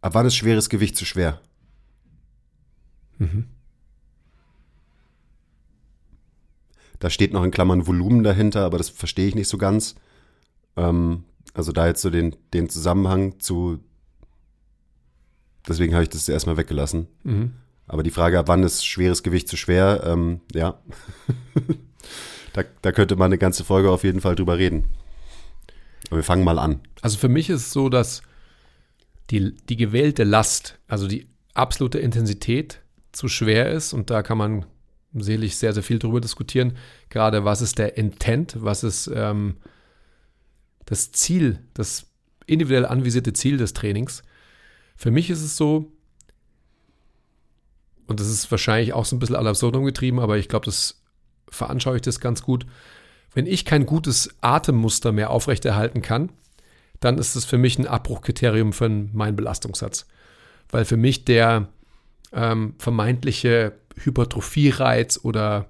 Ab 0.00 0.14
wann 0.14 0.26
ist 0.26 0.36
schweres 0.36 0.68
Gewicht 0.68 0.96
zu 0.96 1.04
schwer? 1.04 1.40
Da 7.00 7.10
steht 7.10 7.32
noch 7.32 7.42
in 7.42 7.50
Klammern 7.50 7.86
Volumen 7.86 8.22
dahinter, 8.22 8.64
aber 8.64 8.78
das 8.78 8.88
verstehe 8.88 9.26
ich 9.26 9.34
nicht 9.34 9.48
so 9.48 9.58
ganz. 9.58 9.96
Ähm, 10.76 11.24
also 11.54 11.72
da 11.72 11.86
jetzt 11.86 12.02
so 12.02 12.10
den, 12.10 12.36
den 12.54 12.68
Zusammenhang 12.68 13.40
zu. 13.40 13.80
Deswegen 15.66 15.94
habe 15.94 16.04
ich 16.04 16.10
das 16.10 16.28
erstmal 16.28 16.56
weggelassen. 16.56 17.08
Aber 17.86 18.02
die 18.02 18.10
Frage, 18.10 18.38
ab 18.38 18.48
wann 18.48 18.62
ist 18.62 18.86
schweres 18.86 19.22
Gewicht 19.22 19.48
zu 19.48 19.56
schwer, 19.56 20.02
ähm, 20.06 20.40
ja. 20.54 20.80
da, 22.52 22.62
da 22.82 22.92
könnte 22.92 23.16
man 23.16 23.26
eine 23.26 23.38
ganze 23.38 23.64
Folge 23.64 23.90
auf 23.90 24.04
jeden 24.04 24.20
Fall 24.20 24.36
drüber 24.36 24.58
reden. 24.58 24.84
Aber 26.06 26.16
wir 26.18 26.24
fangen 26.24 26.44
mal 26.44 26.58
an. 26.58 26.80
Also 27.02 27.18
für 27.18 27.28
mich 27.28 27.50
ist 27.50 27.62
es 27.62 27.72
so, 27.72 27.88
dass 27.88 28.22
die, 29.30 29.56
die 29.68 29.76
gewählte 29.76 30.24
Last, 30.24 30.78
also 30.86 31.08
die 31.08 31.26
absolute 31.54 31.98
Intensität 31.98 32.80
zu 33.12 33.28
schwer 33.28 33.70
ist 33.70 33.92
und 33.92 34.10
da 34.10 34.22
kann 34.22 34.38
man 34.38 34.66
selig 35.14 35.56
sehr, 35.56 35.72
sehr 35.72 35.82
viel 35.82 35.98
drüber 35.98 36.20
diskutieren. 36.20 36.76
Gerade 37.08 37.44
was 37.44 37.62
ist 37.62 37.78
der 37.78 37.96
Intent, 37.96 38.56
was 38.58 38.84
ist 38.84 39.10
ähm, 39.12 39.56
das 40.86 41.12
Ziel, 41.12 41.60
das 41.74 42.06
individuell 42.46 42.86
anvisierte 42.86 43.32
Ziel 43.32 43.56
des 43.56 43.74
Trainings. 43.74 44.22
Für 44.96 45.10
mich 45.10 45.30
ist 45.30 45.42
es 45.42 45.56
so, 45.56 45.92
und 48.06 48.20
das 48.20 48.28
ist 48.28 48.50
wahrscheinlich 48.50 48.92
auch 48.92 49.04
so 49.04 49.14
ein 49.14 49.20
bisschen 49.20 49.36
ad 49.36 49.48
absurdum 49.48 49.84
getrieben, 49.84 50.18
aber 50.18 50.36
ich 50.36 50.48
glaube, 50.48 50.66
das 50.66 51.00
veranschaulicht 51.48 52.06
das 52.06 52.20
ganz 52.20 52.42
gut. 52.42 52.66
Wenn 53.32 53.46
ich 53.46 53.64
kein 53.64 53.86
gutes 53.86 54.34
Atemmuster 54.40 55.12
mehr 55.12 55.30
aufrechterhalten 55.30 56.02
kann, 56.02 56.30
dann 56.98 57.18
ist 57.18 57.36
es 57.36 57.44
für 57.44 57.58
mich 57.58 57.78
ein 57.78 57.86
Abbruchkriterium 57.86 58.72
für 58.72 58.88
meinen 58.88 59.36
Belastungssatz. 59.36 60.06
Weil 60.70 60.84
für 60.84 60.96
mich 60.96 61.24
der 61.24 61.68
ähm, 62.32 62.74
vermeintliche 62.78 63.72
Hypertrophie-Reiz 64.04 65.20
oder 65.22 65.66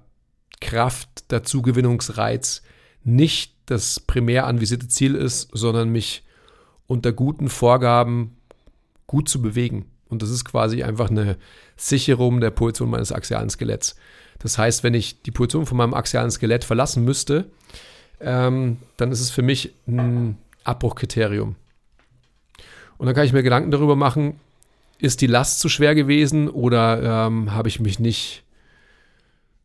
Kraft 0.59 1.31
Dazugewinnungsreiz 1.31 2.61
nicht 3.03 3.55
das 3.65 3.99
primär 3.99 4.45
anvisierte 4.45 4.87
Ziel 4.87 5.15
ist, 5.15 5.49
sondern 5.53 5.89
mich 5.89 6.23
unter 6.87 7.13
guten 7.13 7.49
Vorgaben 7.49 8.37
gut 9.07 9.29
zu 9.29 9.41
bewegen. 9.41 9.85
Und 10.09 10.21
das 10.21 10.29
ist 10.29 10.45
quasi 10.45 10.83
einfach 10.83 11.09
eine 11.09 11.37
Sicherung 11.77 12.41
der 12.41 12.51
Position 12.51 12.89
meines 12.89 13.11
axialen 13.11 13.49
Skeletts. 13.49 13.95
Das 14.39 14.57
heißt, 14.57 14.83
wenn 14.83 14.93
ich 14.93 15.21
die 15.21 15.31
Position 15.31 15.65
von 15.65 15.77
meinem 15.77 15.93
axialen 15.93 16.31
Skelett 16.31 16.63
verlassen 16.63 17.05
müsste, 17.05 17.49
ähm, 18.19 18.77
dann 18.97 19.11
ist 19.11 19.21
es 19.21 19.31
für 19.31 19.41
mich 19.41 19.73
ein 19.87 20.37
Abbruchkriterium. 20.63 21.55
Und 22.97 23.05
dann 23.05 23.15
kann 23.15 23.25
ich 23.25 23.33
mir 23.33 23.43
Gedanken 23.43 23.71
darüber 23.71 23.95
machen, 23.95 24.39
ist 25.01 25.21
die 25.21 25.27
Last 25.27 25.59
zu 25.59 25.69
schwer 25.69 25.95
gewesen 25.95 26.47
oder 26.49 27.25
ähm, 27.27 27.53
habe 27.53 27.67
ich 27.69 27.79
mich 27.79 27.99
nicht 27.99 28.43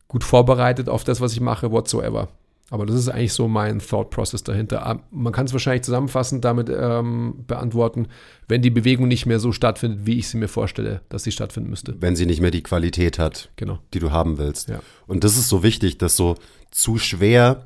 gut 0.07 0.23
vorbereitet 0.23 0.89
auf 0.89 1.03
das, 1.03 1.21
was 1.21 1.33
ich 1.33 1.41
mache, 1.41 1.71
whatsoever. 1.71 2.29
Aber 2.69 2.85
das 2.85 2.97
ist 2.97 3.07
eigentlich 3.07 3.31
so 3.31 3.47
mein 3.47 3.79
Thought 3.79 4.09
Process 4.09 4.43
dahinter. 4.43 4.85
Ah, 4.85 4.99
Man 5.09 5.31
kann 5.31 5.45
es 5.45 5.53
wahrscheinlich 5.53 5.83
zusammenfassend 5.83 6.43
damit 6.43 6.69
ähm, 6.69 7.45
beantworten, 7.47 8.07
wenn 8.49 8.61
die 8.61 8.69
Bewegung 8.69 9.07
nicht 9.07 9.25
mehr 9.25 9.39
so 9.39 9.53
stattfindet, 9.53 10.01
wie 10.05 10.17
ich 10.19 10.27
sie 10.27 10.37
mir 10.37 10.49
vorstelle, 10.49 10.99
dass 11.07 11.23
sie 11.23 11.31
stattfinden 11.31 11.69
müsste. 11.69 11.95
Wenn 12.01 12.17
sie 12.17 12.25
nicht 12.25 12.41
mehr 12.41 12.51
die 12.51 12.63
Qualität 12.63 13.19
hat, 13.19 13.49
Genau. 13.55 13.79
die 13.93 13.99
du 13.99 14.11
haben 14.11 14.37
willst. 14.37 14.67
Ja. 14.67 14.81
Und 15.05 15.23
das 15.23 15.37
ist 15.37 15.47
so 15.47 15.63
wichtig, 15.63 15.97
dass 15.97 16.17
so 16.17 16.35
zu 16.71 16.97
schwer 16.97 17.63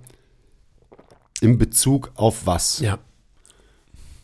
in 1.41 1.57
Bezug 1.57 2.11
auf 2.15 2.45
was? 2.45 2.79
Ja. 2.79 2.99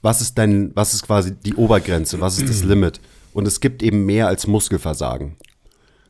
Was 0.03 0.21
ist 0.21 0.37
dein, 0.37 0.75
was 0.75 0.93
ist 0.93 1.03
quasi 1.03 1.33
die 1.35 1.55
Obergrenze? 1.55 2.21
Was 2.21 2.37
ist 2.37 2.49
das 2.49 2.63
Limit? 2.63 2.99
Und 3.37 3.47
es 3.47 3.59
gibt 3.59 3.83
eben 3.83 4.03
mehr 4.07 4.27
als 4.27 4.47
Muskelversagen. 4.47 5.35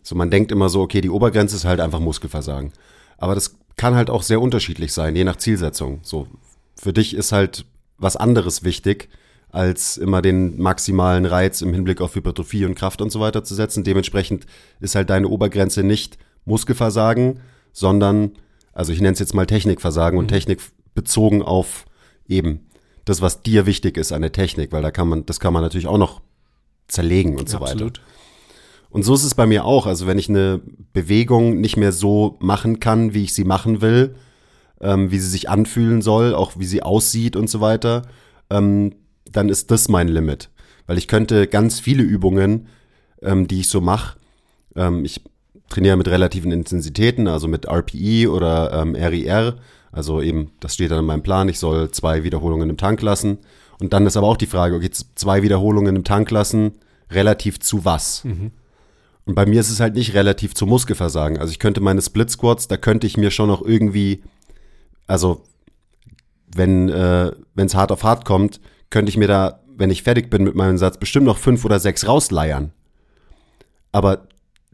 So, 0.01 0.15
man 0.15 0.31
denkt 0.31 0.49
immer 0.49 0.69
so, 0.69 0.79
okay, 0.79 1.01
die 1.01 1.09
Obergrenze 1.09 1.57
ist 1.57 1.65
halt 1.65 1.81
einfach 1.81 1.99
Muskelversagen. 1.99 2.71
Aber 3.17 3.35
das 3.35 3.57
kann 3.75 3.95
halt 3.95 4.09
auch 4.09 4.23
sehr 4.23 4.39
unterschiedlich 4.39 4.93
sein, 4.93 5.13
je 5.13 5.25
nach 5.25 5.35
Zielsetzung. 5.35 5.99
So, 6.03 6.27
für 6.77 6.93
dich 6.93 7.13
ist 7.13 7.33
halt 7.33 7.65
was 7.97 8.15
anderes 8.15 8.63
wichtig, 8.63 9.09
als 9.49 9.97
immer 9.97 10.21
den 10.21 10.57
maximalen 10.57 11.25
Reiz 11.25 11.61
im 11.61 11.73
Hinblick 11.73 11.99
auf 11.99 12.15
Hypertrophie 12.15 12.63
und 12.63 12.75
Kraft 12.75 13.01
und 13.01 13.11
so 13.11 13.19
weiter 13.19 13.43
zu 13.43 13.55
setzen. 13.55 13.83
Dementsprechend 13.83 14.45
ist 14.79 14.95
halt 14.95 15.09
deine 15.09 15.27
Obergrenze 15.27 15.83
nicht 15.83 16.17
Muskelversagen, 16.45 17.41
sondern, 17.73 18.37
also 18.71 18.93
ich 18.93 19.01
nenne 19.01 19.15
es 19.15 19.19
jetzt 19.19 19.33
mal 19.33 19.47
Technikversagen 19.47 20.17
und 20.17 20.29
Technik 20.29 20.61
bezogen 20.95 21.41
auf 21.41 21.87
eben 22.29 22.69
das, 23.03 23.19
was 23.19 23.43
dir 23.43 23.65
wichtig 23.65 23.97
ist 23.97 24.13
an 24.13 24.21
der 24.21 24.31
Technik, 24.31 24.71
weil 24.71 24.81
da 24.81 24.91
kann 24.91 25.09
man, 25.09 25.25
das 25.25 25.41
kann 25.41 25.51
man 25.51 25.61
natürlich 25.61 25.87
auch 25.87 25.97
noch 25.97 26.21
zerlegen 26.87 27.37
und 27.37 27.49
so 27.49 27.59
weiter. 27.59 27.71
Absolut. 27.73 28.01
Und 28.89 29.03
so 29.03 29.13
ist 29.13 29.23
es 29.23 29.35
bei 29.35 29.45
mir 29.45 29.65
auch. 29.65 29.85
Also 29.85 30.07
wenn 30.07 30.17
ich 30.17 30.29
eine 30.29 30.61
Bewegung 30.93 31.59
nicht 31.59 31.77
mehr 31.77 31.91
so 31.91 32.37
machen 32.39 32.79
kann, 32.79 33.13
wie 33.13 33.23
ich 33.23 33.33
sie 33.33 33.43
machen 33.43 33.81
will, 33.81 34.15
ähm, 34.81 35.11
wie 35.11 35.19
sie 35.19 35.29
sich 35.29 35.49
anfühlen 35.49 36.01
soll, 36.01 36.33
auch 36.33 36.53
wie 36.57 36.65
sie 36.65 36.83
aussieht 36.83 37.35
und 37.35 37.49
so 37.49 37.61
weiter, 37.61 38.03
ähm, 38.49 38.95
dann 39.31 39.49
ist 39.49 39.71
das 39.71 39.89
mein 39.89 40.07
Limit. 40.07 40.49
Weil 40.85 40.97
ich 40.97 41.07
könnte 41.07 41.47
ganz 41.47 41.79
viele 41.79 42.03
Übungen, 42.03 42.67
ähm, 43.21 43.47
die 43.47 43.61
ich 43.61 43.69
so 43.69 43.81
mache, 43.81 44.17
ähm, 44.75 45.03
ich 45.03 45.21
trainiere 45.69 45.97
mit 45.97 46.07
relativen 46.07 46.51
Intensitäten, 46.51 47.27
also 47.27 47.47
mit 47.47 47.67
RPE 47.67 48.31
oder 48.31 48.71
ähm, 48.71 48.95
RIR, 48.95 49.57
also 49.91 50.21
eben, 50.21 50.51
das 50.59 50.75
steht 50.75 50.91
dann 50.91 50.99
in 50.99 51.05
meinem 51.05 51.23
Plan, 51.23 51.49
ich 51.49 51.59
soll 51.59 51.91
zwei 51.91 52.23
Wiederholungen 52.23 52.69
im 52.69 52.77
Tank 52.77 53.01
lassen. 53.01 53.39
Und 53.79 53.93
dann 53.93 54.05
ist 54.05 54.17
aber 54.17 54.27
auch 54.27 54.37
die 54.37 54.47
Frage, 54.47 54.75
okay, 54.75 54.89
zwei 54.91 55.43
Wiederholungen 55.43 55.95
im 55.95 56.03
Tank 56.03 56.31
lassen, 56.31 56.73
relativ 57.11 57.59
zu 57.59 57.85
was? 57.85 58.23
Und 59.25 59.35
bei 59.35 59.45
mir 59.45 59.59
ist 59.59 59.69
es 59.69 59.79
halt 59.79 59.95
nicht 59.95 60.13
relativ 60.13 60.55
zu 60.55 60.65
Muskelversagen. 60.65 61.37
Also 61.37 61.51
ich 61.51 61.59
könnte 61.59 61.81
meine 61.81 62.01
Split 62.01 62.31
Squats, 62.31 62.67
da 62.67 62.77
könnte 62.77 63.07
ich 63.07 63.17
mir 63.17 63.29
schon 63.29 63.49
noch 63.49 63.61
irgendwie, 63.61 64.23
also 65.05 65.43
wenn 66.55 66.89
äh, 66.89 67.31
es 67.55 67.75
hart 67.75 67.91
auf 67.91 68.03
hart 68.03 68.25
kommt, 68.25 68.61
könnte 68.89 69.09
ich 69.09 69.17
mir 69.17 69.27
da, 69.27 69.59
wenn 69.75 69.89
ich 69.89 70.03
fertig 70.03 70.29
bin 70.29 70.43
mit 70.43 70.55
meinem 70.55 70.77
Satz, 70.77 70.97
bestimmt 70.97 71.25
noch 71.25 71.37
fünf 71.37 71.65
oder 71.65 71.79
sechs 71.79 72.07
rausleiern. 72.07 72.71
Aber 73.91 74.27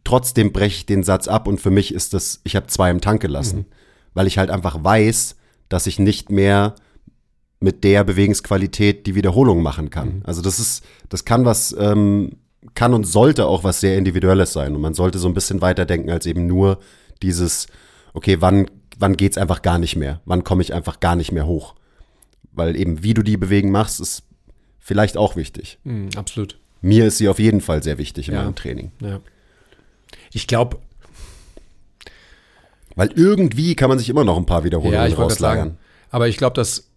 trotzdem 0.03 0.53
breche 0.53 0.77
ich 0.77 0.85
den 0.85 1.03
Satz 1.03 1.27
ab 1.27 1.47
und 1.47 1.59
für 1.59 1.71
mich 1.71 1.93
ist 1.93 2.13
das, 2.13 2.41
ich 2.43 2.55
habe 2.55 2.67
zwei 2.67 2.91
im 2.91 3.01
Tank 3.01 3.21
gelassen, 3.21 3.65
weil 4.13 4.27
ich 4.27 4.37
halt 4.37 4.51
einfach 4.51 4.83
weiß, 4.83 5.35
dass 5.67 5.87
ich 5.87 5.97
nicht 5.97 6.29
mehr 6.29 6.75
mit 7.63 7.86
der 7.86 8.04
Bewegungsqualität 8.04 9.08
die 9.08 9.15
Wiederholung 9.15 9.62
machen 9.62 9.89
kann. 9.89 10.21
Also 10.26 10.41
das 10.41 10.60
ist, 10.60 10.84
das 11.08 11.23
kann 11.23 11.45
was, 11.45 11.73
ähm, 11.80 12.34
kann 12.76 12.93
und 12.93 13.06
sollte 13.06 13.45
auch 13.45 13.63
was 13.63 13.80
sehr 13.80 13.97
Individuelles 13.97 14.52
sein. 14.52 14.76
Und 14.76 14.82
man 14.82 14.93
sollte 14.93 15.17
so 15.17 15.30
ein 15.30 15.34
bisschen 15.34 15.62
weiterdenken 15.62 16.10
als 16.10 16.26
eben 16.26 16.45
nur 16.45 16.80
dieses, 17.21 17.67
okay, 18.13 18.41
wann, 18.41 18.69
wann 18.99 19.15
geht's 19.15 19.38
einfach 19.38 19.62
gar 19.62 19.78
nicht 19.78 19.95
mehr? 19.95 20.19
Wann 20.26 20.43
komme 20.43 20.62
ich 20.62 20.73
einfach 20.73 20.99
gar 20.99 21.15
nicht 21.15 21.32
mehr 21.32 21.47
hoch? 21.47 21.73
Weil 22.52 22.76
eben, 22.76 23.02
wie 23.02 23.13
du 23.13 23.23
die 23.23 23.38
Bewegung 23.38 23.71
machst, 23.71 24.02
ist 24.02 24.23
vielleicht 24.78 25.15
auch 25.15 25.38
wichtig. 25.38 25.80
Mhm, 25.86 26.10
absolut. 26.17 26.60
Mir 26.82 27.06
ist 27.06 27.17
sie 27.17 27.30
auf 27.30 27.39
jeden 27.39 27.62
Fall 27.62 27.82
sehr 27.82 27.97
wichtig 27.97 28.28
in 28.28 28.34
Ja. 28.34 28.43
meinem 28.43 28.56
Training. 28.56 28.91
Ja. 28.99 29.21
Ich 30.34 30.47
glaube, 30.47 30.80
Weil 32.95 33.12
irgendwie 33.15 33.76
kann 33.76 33.88
man 33.88 33.99
sich 33.99 34.10
immer 34.10 34.26
noch 34.26 34.38
ein 34.38 34.45
paar 34.45 34.65
Wiederholungen 34.65 35.10
ja, 35.17 35.30
sagen. 35.30 35.78
Aber 36.12 36.28
ich 36.28 36.36
glaube, 36.38 36.56
dass 36.56 36.89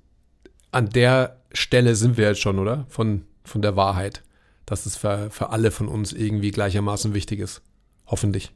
an 0.76 0.90
der 0.90 1.40
Stelle 1.52 1.94
sind 1.96 2.16
wir 2.16 2.28
jetzt 2.28 2.40
schon, 2.40 2.58
oder? 2.58 2.86
Von, 2.88 3.24
von 3.44 3.62
der 3.62 3.76
Wahrheit. 3.76 4.22
dass 4.66 4.84
es 4.84 4.96
für, 4.96 5.30
für 5.30 5.50
alle 5.50 5.70
von 5.70 5.86
uns 5.88 6.12
irgendwie 6.12 6.50
gleichermaßen 6.50 7.14
wichtig 7.14 7.38
ist. 7.40 7.62
Hoffentlich. 8.06 8.52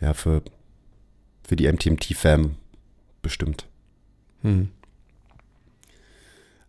Ja, 0.00 0.14
für, 0.14 0.42
für 1.46 1.54
die 1.54 1.70
MTMT-Fam 1.70 2.56
bestimmt. 3.20 3.66
Hm. 4.40 4.70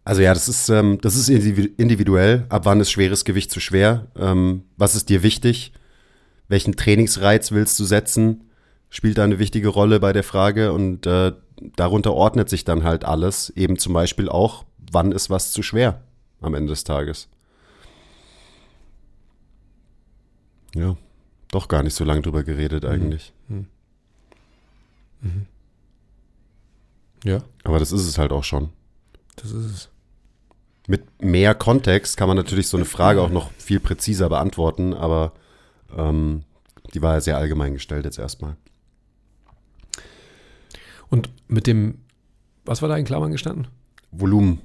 Also 0.05 0.21
ja, 0.21 0.33
das 0.33 0.49
ist, 0.49 0.67
ähm, 0.69 0.99
das 1.01 1.15
ist 1.15 1.29
individu- 1.29 1.71
individuell. 1.77 2.45
Ab 2.49 2.65
wann 2.65 2.81
ist 2.81 2.91
schweres 2.91 3.23
Gewicht 3.23 3.49
zu 3.51 3.59
schwer? 3.61 4.07
Ähm, 4.17 4.63
was 4.75 4.95
ist 4.95 5.07
dir 5.09 5.23
wichtig? 5.23 5.71
Welchen 6.49 6.75
Trainingsreiz 6.75 7.51
willst 7.53 7.79
du 7.79 7.85
setzen? 7.85 8.49
Spielt 8.89 9.17
da 9.17 9.23
eine 9.23 9.39
wichtige 9.39 9.69
Rolle 9.69 9.99
bei 10.01 10.11
der 10.13 10.23
Frage 10.23 10.73
und 10.73 11.07
äh, 11.07 11.31
darunter 11.75 12.13
ordnet 12.13 12.49
sich 12.49 12.63
dann 12.63 12.83
halt 12.83 13.05
alles. 13.05 13.49
Eben 13.51 13.77
zum 13.77 13.93
Beispiel 13.93 14.29
auch, 14.29 14.65
wann 14.91 15.11
ist 15.11 15.29
was 15.29 15.51
zu 15.51 15.63
schwer 15.63 16.01
am 16.41 16.53
Ende 16.55 16.69
des 16.71 16.83
Tages. 16.83 17.29
Ja, 20.75 20.95
doch 21.51 21.67
gar 21.67 21.83
nicht 21.83 21.93
so 21.93 22.03
lange 22.03 22.21
drüber 22.21 22.43
geredet 22.43 22.85
eigentlich. 22.85 23.31
Ja, 27.23 27.41
Aber 27.63 27.79
das 27.79 27.91
ist 27.91 28.05
es 28.07 28.17
halt 28.17 28.31
auch 28.31 28.43
schon. 28.43 28.69
das 29.37 29.51
ist 29.51 29.65
es. 29.71 29.89
Mit 30.87 31.23
mehr 31.23 31.55
Kontext 31.55 32.17
kann 32.17 32.27
man 32.27 32.35
natürlich 32.35 32.67
so 32.67 32.75
eine 32.75 32.85
Frage 32.85 33.21
auch 33.21 33.29
noch 33.29 33.51
viel 33.53 33.79
präziser 33.79 34.27
beantworten, 34.27 34.93
aber 34.93 35.31
ähm, 35.95 36.43
die 36.93 37.01
war 37.01 37.13
ja 37.13 37.21
sehr 37.21 37.37
allgemein 37.37 37.73
gestellt 37.73 38.03
jetzt 38.03 38.19
erstmal. 38.19 38.57
Und 41.13 41.29
mit 41.47 41.67
dem, 41.67 41.99
was 42.65 42.81
war 42.81 42.89
da 42.89 42.97
in 42.97 43.05
Klammern 43.05 43.31
gestanden? 43.31 43.67
Volumen, 44.09 44.61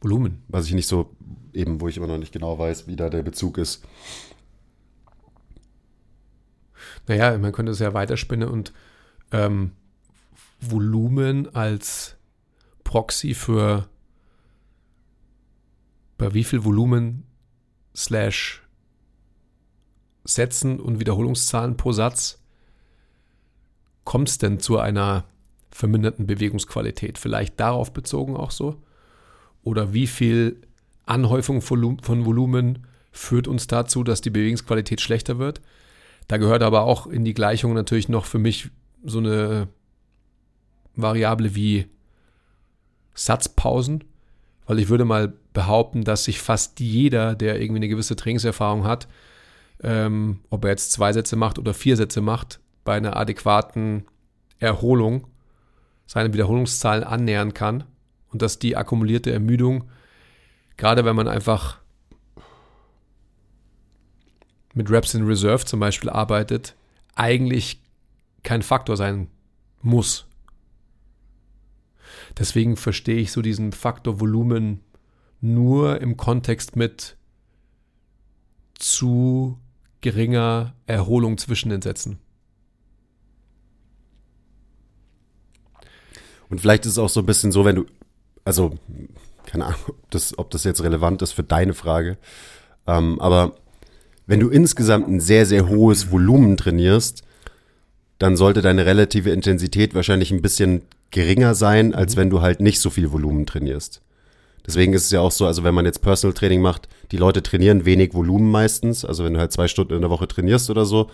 Volumen. 0.00 0.42
was 0.48 0.64
ich 0.64 0.72
nicht 0.72 0.86
so, 0.86 1.14
eben, 1.52 1.78
wo 1.82 1.88
ich 1.88 1.98
immer 1.98 2.06
noch 2.06 2.16
nicht 2.16 2.32
genau 2.32 2.58
weiß, 2.58 2.86
wie 2.86 2.96
da 2.96 3.10
der 3.10 3.22
Bezug 3.22 3.58
ist. 3.58 3.84
Naja, 7.06 7.36
man 7.36 7.52
könnte 7.52 7.72
es 7.72 7.80
ja 7.80 7.92
weiterspinnen 7.92 8.48
und 8.48 8.72
ähm, 9.30 9.72
Volumen 10.58 11.54
als 11.54 12.16
Proxy 12.82 13.34
für 13.34 13.86
bei 16.16 16.32
wie 16.32 16.44
viel 16.44 16.64
Volumen 16.64 17.24
slash 17.94 18.66
Sätzen 20.24 20.80
und 20.80 20.98
Wiederholungszahlen 20.98 21.76
pro 21.76 21.92
Satz 21.92 22.42
kommt 24.04 24.30
es 24.30 24.38
denn 24.38 24.60
zu 24.60 24.78
einer 24.78 25.26
verminderten 25.70 26.26
Bewegungsqualität? 26.26 27.18
Vielleicht 27.18 27.58
darauf 27.60 27.92
bezogen 27.92 28.36
auch 28.36 28.50
so? 28.50 28.82
Oder 29.62 29.92
wie 29.92 30.06
viel 30.06 30.60
Anhäufung 31.06 31.60
von 31.60 31.78
Volum- 31.78 32.02
von 32.02 32.24
Volumen 32.24 32.86
führt 33.12 33.48
uns 33.48 33.66
dazu, 33.66 34.04
dass 34.04 34.20
die 34.20 34.30
Bewegungsqualität 34.30 35.00
schlechter 35.00 35.38
wird? 35.38 35.60
Da 36.28 36.36
gehört 36.36 36.62
aber 36.62 36.82
auch 36.82 37.06
in 37.06 37.24
die 37.24 37.34
Gleichung 37.34 37.74
natürlich 37.74 38.08
noch 38.08 38.24
für 38.24 38.38
mich 38.38 38.70
so 39.04 39.18
eine 39.18 39.68
Variable 40.94 41.54
wie 41.54 41.86
Satzpausen, 43.14 44.04
weil 44.66 44.78
ich 44.78 44.88
würde 44.88 45.04
mal 45.04 45.32
behaupten, 45.52 46.04
dass 46.04 46.24
sich 46.24 46.40
fast 46.40 46.78
jeder, 46.80 47.34
der 47.34 47.60
irgendwie 47.60 47.80
eine 47.80 47.88
gewisse 47.88 48.16
Trainingserfahrung 48.16 48.84
hat, 48.84 49.08
ähm, 49.82 50.40
ob 50.50 50.64
er 50.64 50.70
jetzt 50.70 50.92
zwei 50.92 51.12
Sätze 51.12 51.36
macht 51.36 51.58
oder 51.58 51.74
vier 51.74 51.96
Sätze 51.96 52.20
macht, 52.20 52.60
bei 52.84 52.96
einer 52.96 53.16
adäquaten 53.16 54.04
Erholung 54.58 55.26
seine 56.10 56.32
Wiederholungszahlen 56.32 57.04
annähern 57.04 57.54
kann 57.54 57.84
und 58.32 58.42
dass 58.42 58.58
die 58.58 58.76
akkumulierte 58.76 59.30
Ermüdung, 59.30 59.84
gerade 60.76 61.04
wenn 61.04 61.14
man 61.14 61.28
einfach 61.28 61.78
mit 64.74 64.90
Reps 64.90 65.14
in 65.14 65.24
Reserve 65.24 65.64
zum 65.66 65.78
Beispiel 65.78 66.10
arbeitet, 66.10 66.74
eigentlich 67.14 67.80
kein 68.42 68.62
Faktor 68.62 68.96
sein 68.96 69.28
muss. 69.82 70.26
Deswegen 72.36 72.76
verstehe 72.76 73.20
ich 73.20 73.30
so 73.30 73.40
diesen 73.40 73.70
Faktor 73.70 74.18
Volumen 74.18 74.80
nur 75.40 76.00
im 76.00 76.16
Kontext 76.16 76.74
mit 76.74 77.16
zu 78.74 79.60
geringer 80.00 80.74
Erholung 80.86 81.38
zwischen 81.38 81.68
den 81.68 81.82
Sätzen. 81.82 82.18
Und 86.50 86.60
vielleicht 86.60 86.84
ist 86.84 86.92
es 86.92 86.98
auch 86.98 87.08
so 87.08 87.20
ein 87.20 87.26
bisschen 87.26 87.52
so, 87.52 87.64
wenn 87.64 87.76
du, 87.76 87.86
also, 88.44 88.72
keine 89.46 89.66
Ahnung, 89.66 89.80
ob 89.88 90.10
das, 90.10 90.38
ob 90.38 90.50
das 90.50 90.64
jetzt 90.64 90.82
relevant 90.82 91.22
ist 91.22 91.32
für 91.32 91.42
deine 91.44 91.74
Frage, 91.74 92.18
ähm, 92.86 93.20
aber 93.20 93.54
wenn 94.26 94.40
du 94.40 94.48
insgesamt 94.48 95.08
ein 95.08 95.20
sehr, 95.20 95.46
sehr 95.46 95.68
hohes 95.68 96.10
Volumen 96.10 96.56
trainierst, 96.56 97.22
dann 98.18 98.36
sollte 98.36 98.62
deine 98.62 98.86
relative 98.86 99.30
Intensität 99.30 99.94
wahrscheinlich 99.94 100.30
ein 100.30 100.42
bisschen 100.42 100.82
geringer 101.10 101.54
sein, 101.54 101.94
als 101.94 102.16
wenn 102.16 102.30
du 102.30 102.40
halt 102.40 102.60
nicht 102.60 102.80
so 102.80 102.90
viel 102.90 103.10
Volumen 103.12 103.46
trainierst. 103.46 104.02
Deswegen 104.66 104.92
ist 104.92 105.04
es 105.04 105.10
ja 105.10 105.20
auch 105.20 105.32
so, 105.32 105.46
also 105.46 105.64
wenn 105.64 105.74
man 105.74 105.86
jetzt 105.86 106.02
Personal 106.02 106.34
Training 106.34 106.60
macht, 106.60 106.88
die 107.12 107.16
Leute 107.16 107.42
trainieren 107.42 107.86
wenig 107.86 108.14
Volumen 108.14 108.50
meistens. 108.50 109.04
Also 109.04 109.24
wenn 109.24 109.34
du 109.34 109.40
halt 109.40 109.52
zwei 109.52 109.68
Stunden 109.68 109.94
in 109.94 110.02
der 110.02 110.10
Woche 110.10 110.28
trainierst 110.28 110.70
oder 110.70 110.84
so, 110.84 111.10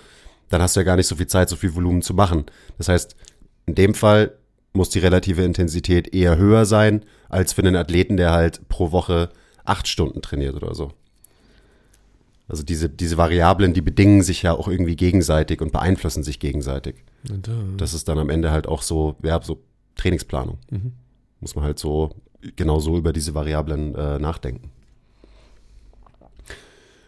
dann 0.49 0.61
hast 0.61 0.77
du 0.77 0.81
ja 0.81 0.85
gar 0.85 0.97
nicht 0.97 1.07
so 1.07 1.17
viel 1.17 1.27
Zeit, 1.27 1.49
so 1.49 1.57
viel 1.57 1.75
Volumen 1.75 2.03
zu 2.03 2.13
machen. 2.13 2.45
Das 2.77 2.89
heißt, 2.89 3.17
in 3.67 3.75
dem 3.75 3.95
Fall 3.95 4.33
muss 4.77 4.91
die 4.91 4.99
relative 4.99 5.43
Intensität 5.43 6.15
eher 6.15 6.37
höher 6.37 6.65
sein, 6.65 7.05
als 7.29 7.53
für 7.53 7.63
einen 7.63 7.77
Athleten, 7.77 8.17
der 8.17 8.33
halt 8.33 8.69
pro 8.69 8.93
Woche 8.93 9.31
acht 9.65 9.89
Stunden 9.89 10.23
trainiert 10.23 10.55
oder 10.55 10.75
so. 10.75 10.93
Also 12.49 12.63
diese, 12.63 12.89
diese 12.89 13.17
Variablen, 13.17 13.75
die 13.75 13.81
bedingen 13.81 14.23
sich 14.23 14.43
ja 14.43 14.53
auch 14.53 14.69
irgendwie 14.69 14.95
gegenseitig 14.95 15.61
und 15.61 15.73
beeinflussen 15.73 16.23
sich 16.23 16.39
gegenseitig. 16.39 16.97
Äh, 17.29 17.39
Das 17.77 17.93
ist 17.93 18.09
dann 18.09 18.19
am 18.19 18.31
Ende 18.31 18.53
halt 18.53 18.69
auch 18.69 18.83
so, 18.83 19.17
ja, 19.25 19.41
so 19.43 19.61
Trainingsplanung. 19.97 20.59
Mhm. 20.71 20.93
Muss 21.41 21.57
man 21.57 21.65
halt 21.65 21.79
so, 21.79 22.11
genau 22.55 22.79
so 22.79 22.97
über 22.97 23.13
diese 23.13 23.35
Variablen 23.35 23.95
äh, 23.97 24.19
nachdenken. 24.21 24.71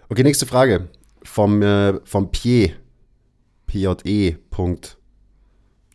Okay, 0.08 0.22
nächste 0.24 0.46
Frage. 0.46 0.88
Vom, 1.22 1.62
äh, 1.62 2.00
vom 2.04 2.30
Pie, 2.32 2.74
PJE, 3.66 4.36
Punkt. 4.50 4.97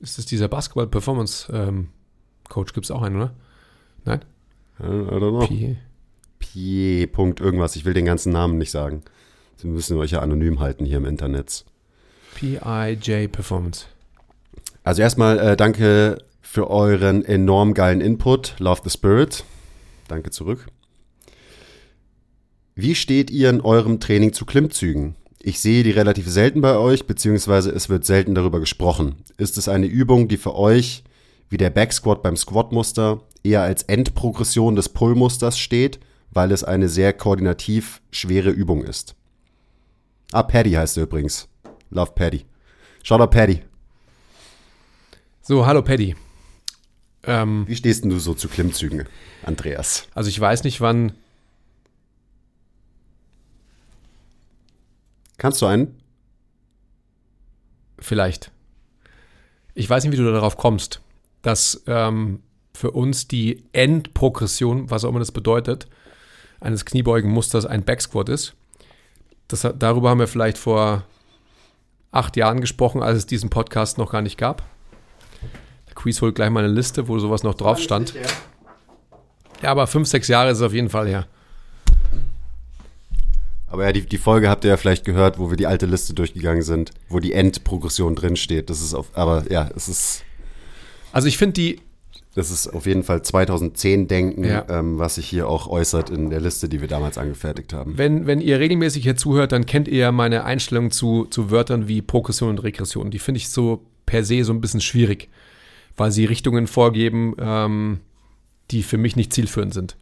Ist 0.04 0.18
das 0.18 0.26
dieser 0.26 0.50
Basketball-Performance-Coach? 0.50 2.74
Gibt 2.74 2.86
es 2.86 2.92
auch 2.92 3.02
einen, 3.02 3.16
oder? 3.16 3.34
Nein? 4.04 4.20
I 4.82 4.84
don't 4.84 5.30
know. 5.30 5.48
P. 5.48 5.78
Pie, 6.39 7.08
Punkt 7.08 7.39
irgendwas. 7.39 7.78
Ich 7.78 7.86
will 7.86 7.94
den 7.94 8.04
ganzen 8.04 8.34
Namen 8.34 8.58
nicht 8.58 8.72
sagen. 8.72 9.04
Sie 9.56 9.68
müssen 9.68 9.98
euch 9.98 10.12
ja 10.12 10.20
anonym 10.20 10.60
halten 10.60 10.84
hier 10.84 10.98
im 10.98 11.06
Internet. 11.06 11.63
PIJ 12.36 13.30
Performance. 13.30 13.86
Also 14.84 15.02
erstmal 15.02 15.39
äh, 15.39 15.56
danke 15.56 16.18
für 16.42 16.70
euren 16.70 17.24
enorm 17.24 17.74
geilen 17.74 18.02
Input. 18.02 18.56
Love 18.60 18.82
the 18.84 18.89
Spirit. 18.89 19.46
Danke 20.10 20.32
zurück. 20.32 20.66
Wie 22.76 22.96
steht 22.96 23.32
ihr 23.32 23.50
in 23.50 23.62
eurem 23.62 24.02
Training 24.02 24.34
zu 24.34 24.46
Klimmzügen? 24.46 25.16
Ich 25.45 25.60
sehe 25.60 25.84
die 25.84 25.91
relativ 25.91 26.29
selten 26.29 26.62
bei 26.62 26.77
euch, 26.77 27.06
beziehungsweise 27.06 27.69
es 27.71 27.89
wird 27.89 28.06
selten 28.06 28.34
darüber 28.34 28.62
gesprochen. 28.62 29.17
Ist 29.36 29.58
es 29.58 29.67
eine 29.67 29.88
Übung, 29.88 30.29
die 30.29 30.38
für 30.38 30.56
euch, 30.56 31.03
wie 31.49 31.58
der 31.58 31.69
Backsquat 31.69 32.23
beim 32.23 32.38
Squat-Muster, 32.38 33.19
eher 33.43 33.62
als 33.62 33.84
Endprogression 33.84 34.77
des 34.77 34.88
Pull-Musters 34.88 35.60
steht, 35.60 35.99
weil 36.32 36.53
es 36.53 36.63
eine 36.63 36.88
sehr 36.88 37.12
koordinativ 37.12 38.01
schwere 38.10 38.51
Übung 38.51 38.86
ist? 38.86 39.15
Ah, 40.32 40.43
Paddy 40.43 40.71
heißt 40.71 40.95
er 40.95 41.03
übrigens. 41.03 41.49
Love 41.89 42.13
Paddy. 42.15 42.45
Shoutout 43.03 43.27
Paddy. 43.32 43.63
So, 45.41 45.65
hallo 45.65 45.82
Paddy. 45.82 46.15
Ähm, 47.25 47.65
Wie 47.67 47.75
stehst 47.75 48.06
denn 48.06 48.12
du 48.12 48.19
so 48.19 48.34
zu 48.34 48.47
Klimmzügen, 48.47 49.03
Andreas? 49.43 50.08
also 50.15 50.29
ich 50.29 50.39
weiß 50.39 50.63
nicht, 50.63 50.79
wann. 50.79 51.12
Kannst 55.43 55.62
du 55.62 55.65
einen? 55.65 55.99
Vielleicht. 57.99 58.49
Ich 59.73 59.89
weiß 59.89 60.06
nicht, 60.06 60.13
wie 60.13 60.15
du 60.15 60.32
darauf 60.32 60.56
kommst, 60.56 61.01
dass 61.41 61.84
ähm, 61.86 62.41
für 62.73 62.91
uns 62.91 63.27
die 63.27 63.62
Endprogression, 63.73 64.89
was 64.89 65.03
auch 65.03 65.10
immer 65.10 65.19
das 65.19 65.34
bedeutet, 65.34 65.88
eines 66.62 66.86
Kniebeugenmusters 66.86 67.65
ein 67.65 67.84
Backsquat 67.84 68.29
ist. 68.29 68.53
Das, 69.49 69.67
darüber 69.77 70.12
haben 70.12 70.19
wir 70.19 70.29
vielleicht 70.29 70.58
vor 70.58 71.03
acht 72.13 72.38
Jahren 72.38 72.62
gesprochen, 72.62 73.03
als 73.03 73.17
es 73.17 73.25
diesen 73.25 73.49
Podcast 73.49 73.97
noch 73.97 74.13
gar 74.13 74.21
nicht 74.21 74.38
gab. 74.38 74.63
Der 75.89 75.95
Quiz 75.95 76.21
holt 76.21 76.36
gleich 76.36 76.51
mal 76.51 76.63
eine 76.63 76.71
Liste, 76.71 77.10
wo 77.10 77.19
sowas 77.19 77.43
noch 77.43 77.56
drauf 77.56 77.79
stand. 77.79 78.13
Ja, 79.62 79.71
aber 79.71 79.88
fünf, 79.88 80.08
sechs 80.08 80.29
Jahre 80.29 80.51
ist 80.51 80.60
es 80.60 80.63
auf 80.63 80.73
jeden 80.73 80.89
Fall 80.89 81.10
her. 81.10 81.27
Aber 83.73 83.86
ja, 83.86 83.91
die, 83.91 84.01
die 84.05 84.19
Folge 84.19 84.49
habt 84.49 84.63
ihr 84.65 84.69
ja 84.69 84.77
vielleicht 84.77 85.03
gehört, 85.03 85.39
wo 85.39 85.49
wir 85.49 85.57
die 85.57 85.65
alte 85.65 85.88
Liste 85.88 86.13
durchgegangen 86.13 86.62
sind, 86.62 86.91
wo 87.09 87.19
die 87.19 87.33
Endprogression 87.33 88.13
drin 88.15 88.36
steht. 88.36 88.69
Das 88.69 88.81
ist 88.81 88.93
auf, 88.93 89.09
aber 89.13 89.51
ja, 89.51 89.67
es 89.75 89.89
ist, 89.89 90.23
Also 91.12 91.27
ich 91.27 91.39
finde 91.39 91.53
die, 91.53 91.79
Das 92.36 92.51
ist 92.51 92.67
auf 92.67 92.86
jeden 92.86 93.03
Fall 93.03 93.19
2010-Denken, 93.21 94.43
Ja. 94.43 94.65
ähm, 94.69 94.99
was 94.99 95.15
sich 95.15 95.27
hier 95.27 95.47
auch 95.47 95.67
äußert 95.67 96.09
in 96.12 96.29
der 96.29 96.39
Liste, 96.39 96.69
die 96.69 96.81
wir 96.81 96.88
damals 96.88 97.17
angefertigt 97.17 97.73
haben. 97.73 97.97
Wenn, 97.97 98.27
wenn 98.27 98.41
ihr 98.41 98.59
regelmäßig 98.59 99.03
hier 99.03 99.15
zuhört, 99.15 99.51
dann 99.51 99.65
kennt 99.65 99.88
ihr 99.88 99.97
ja 99.97 100.12
meine 100.12 100.43
Einstellung 100.43 100.91
zu, 100.91 101.25
zu 101.25 101.49
Wörtern 101.51 101.88
wie 101.88 102.01
Progression 102.03 102.49
und 102.49 102.63
Regression. 102.63 103.09
Die 103.12 103.19
finde 103.19 103.39
ich 103.39 103.49
so 103.49 103.81
per 104.05 104.23
se 104.23 104.43
so 104.43 104.53
ein 104.53 104.62
bisschen 104.62 104.81
schwierig, 104.81 105.29
weil 105.97 106.12
sie 106.12 106.25
Richtungen 106.25 106.67
vorgeben, 106.67 107.36
ähm, 107.39 107.99
die 108.71 108.83
für 108.83 108.97
mich 108.97 109.15
nicht 109.15 109.33
zielführend 109.33 109.73
sind. 109.73 109.97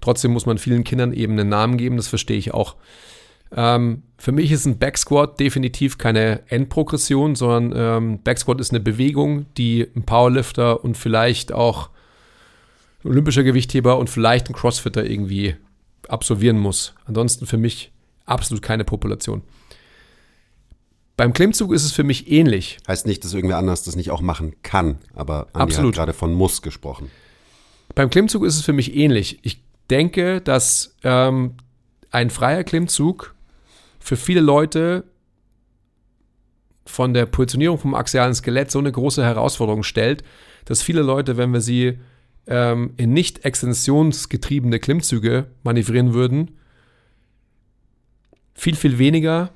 Trotzdem 0.00 0.32
muss 0.32 0.46
man 0.46 0.58
vielen 0.58 0.84
Kindern 0.84 1.12
eben 1.12 1.32
einen 1.34 1.48
Namen 1.48 1.76
geben, 1.76 1.96
das 1.96 2.08
verstehe 2.08 2.38
ich 2.38 2.54
auch. 2.54 2.76
Ähm, 3.50 4.02
für 4.18 4.32
mich 4.32 4.52
ist 4.52 4.66
ein 4.66 4.78
Backsquat 4.78 5.40
definitiv 5.40 5.96
keine 5.98 6.42
Endprogression, 6.48 7.34
sondern 7.34 7.72
ähm, 7.74 8.22
Backsquat 8.22 8.60
ist 8.60 8.72
eine 8.72 8.80
Bewegung, 8.80 9.46
die 9.56 9.86
ein 9.96 10.04
Powerlifter 10.04 10.84
und 10.84 10.96
vielleicht 10.96 11.52
auch 11.52 11.90
ein 13.04 13.10
olympischer 13.10 13.44
Gewichtheber 13.44 13.98
und 13.98 14.10
vielleicht 14.10 14.48
ein 14.48 14.54
Crossfitter 14.54 15.04
irgendwie 15.04 15.56
absolvieren 16.08 16.58
muss. 16.58 16.94
Ansonsten 17.06 17.46
für 17.46 17.56
mich 17.56 17.92
absolut 18.26 18.62
keine 18.62 18.84
Population. 18.84 19.42
Beim 21.16 21.32
Klimmzug 21.32 21.72
ist 21.72 21.84
es 21.84 21.92
für 21.92 22.04
mich 22.04 22.30
ähnlich. 22.30 22.78
Heißt 22.86 23.06
nicht, 23.06 23.24
dass 23.24 23.34
irgendwer 23.34 23.58
anders 23.58 23.82
das 23.82 23.96
nicht 23.96 24.10
auch 24.10 24.20
machen 24.20 24.54
kann, 24.62 24.98
aber 25.14 25.48
Andi 25.52 25.72
Absolut. 25.72 25.94
hat 25.94 25.96
gerade 25.96 26.12
von 26.12 26.32
muss 26.32 26.62
gesprochen. 26.62 27.10
Beim 27.94 28.10
Klimmzug 28.10 28.44
ist 28.44 28.54
es 28.54 28.62
für 28.62 28.72
mich 28.72 28.94
ähnlich. 28.94 29.40
Ich 29.42 29.62
denke, 29.90 30.40
dass 30.40 30.96
ähm, 31.02 31.54
ein 32.10 32.30
freier 32.30 32.64
Klimmzug 32.64 33.34
für 33.98 34.16
viele 34.16 34.40
Leute 34.40 35.04
von 36.86 37.12
der 37.12 37.26
Positionierung 37.26 37.78
vom 37.78 37.94
axialen 37.94 38.34
Skelett 38.34 38.70
so 38.70 38.78
eine 38.78 38.92
große 38.92 39.22
Herausforderung 39.22 39.82
stellt, 39.82 40.24
dass 40.64 40.82
viele 40.82 41.02
Leute, 41.02 41.36
wenn 41.36 41.52
wir 41.52 41.60
sie 41.60 41.98
ähm, 42.46 42.94
in 42.96 43.12
nicht 43.12 43.44
extensionsgetriebene 43.44 44.78
Klimmzüge 44.78 45.46
manövrieren 45.62 46.14
würden, 46.14 46.52
viel, 48.54 48.74
viel 48.74 48.98
weniger 48.98 49.52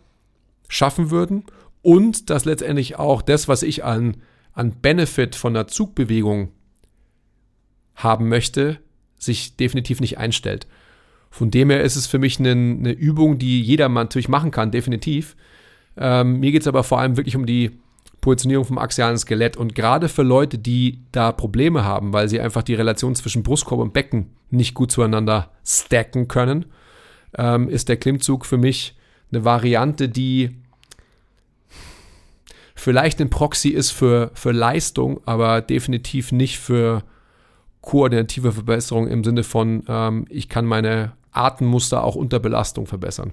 schaffen 0.69 1.11
würden 1.11 1.45
und 1.81 2.31
dass 2.31 2.45
letztendlich 2.45 2.99
auch 2.99 3.23
das, 3.23 3.49
was 3.49 3.63
ich 3.63 3.85
an, 3.85 4.19
an 4.53 4.81
Benefit 4.81 5.35
von 5.35 5.55
der 5.55 5.67
Zugbewegung 5.67 6.53
haben 7.95 8.29
möchte, 8.29 8.79
sich 9.23 9.57
definitiv 9.57 10.01
nicht 10.01 10.19
einstellt. 10.19 10.67
Von 11.31 11.51
dem 11.51 11.71
her 11.71 11.83
ist 11.83 11.97
es 11.97 12.07
für 12.07 12.19
mich 12.19 12.39
eine, 12.39 12.51
eine 12.51 12.93
Übung, 12.93 13.39
die 13.39 13.63
jeder 13.63 13.89
natürlich 13.89 14.29
machen 14.29 14.51
kann, 14.51 14.71
definitiv. 14.71 15.37
Ähm, 15.97 16.41
mir 16.41 16.53
geht 16.53 16.63
es 16.63 16.69
aber 16.69 16.85
vor 16.85 17.01
allem 17.01 17.17
wirklich 17.17 17.37
um 17.37 17.47
die 17.47 17.71
Positionierung 18.21 18.65
vom 18.65 18.79
axialen 18.79 19.19
Skelett 19.19 19.57
und 19.57 19.75
gerade 19.75 20.09
für 20.09 20.23
Leute, 20.23 20.59
die 20.59 21.01
da 21.11 21.33
Probleme 21.33 21.85
haben, 21.85 22.13
weil 22.13 22.29
sie 22.29 22.41
einfach 22.41 22.63
die 22.63 22.75
Relation 22.75 23.15
zwischen 23.15 23.43
Brustkorb 23.43 23.81
und 23.81 23.93
Becken 23.93 24.31
nicht 24.51 24.75
gut 24.75 24.93
zueinander 24.93 25.51
stacken 25.65 26.29
können, 26.29 26.67
ähm, 27.37 27.69
ist 27.69 27.89
der 27.89 27.97
Klimmzug 27.97 28.47
für 28.47 28.59
mich 28.59 28.97
eine 29.33 29.45
Variante, 29.45 30.09
die 30.09 30.57
vielleicht 32.75 33.21
ein 33.21 33.31
Proxy 33.31 33.71
ist 33.71 33.91
für, 33.91 34.31
für 34.35 34.53
Leistung, 34.53 35.21
aber 35.25 35.61
definitiv 35.61 36.31
nicht 36.31 36.59
für 36.59 37.03
koordinative 37.83 38.53
Verbesserung 38.53 39.09
im 39.09 39.23
Sinne 39.23 39.43
von, 39.43 39.85
ähm, 39.89 40.25
ich 40.31 40.49
kann 40.49 40.65
meine 40.65 41.13
Atemmuster 41.33 42.05
auch 42.05 42.15
unter 42.15 42.39
Belastung 42.39 42.87
verbessern. 42.87 43.33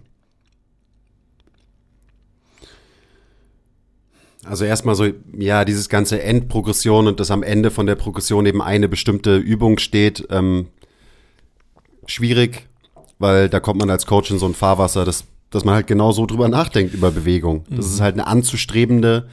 Also 4.45 4.65
erstmal 4.65 4.95
so, 4.95 5.07
ja, 5.37 5.63
dieses 5.63 5.89
ganze 5.89 6.21
Endprogression 6.23 7.07
und 7.07 7.19
dass 7.19 7.29
am 7.29 7.43
Ende 7.43 7.71
von 7.71 7.85
der 7.85 7.95
Progression 7.95 8.45
eben 8.45 8.61
eine 8.61 8.89
bestimmte 8.89 9.37
Übung 9.37 9.77
steht, 9.77 10.27
ähm, 10.31 10.67
schwierig, 12.07 12.67
weil 13.19 13.49
da 13.49 13.59
kommt 13.59 13.79
man 13.79 13.89
als 13.89 14.07
Coach 14.07 14.31
in 14.31 14.39
so 14.39 14.47
ein 14.47 14.55
Fahrwasser, 14.55 15.05
dass, 15.05 15.25
dass 15.51 15.65
man 15.65 15.75
halt 15.75 15.87
genau 15.87 16.11
so 16.11 16.25
drüber 16.25 16.47
nachdenkt 16.47 16.95
über 16.95 17.11
Bewegung. 17.11 17.65
Dass 17.69 17.85
es 17.85 18.01
halt 18.01 18.15
eine 18.15 18.25
anzustrebende, 18.25 19.27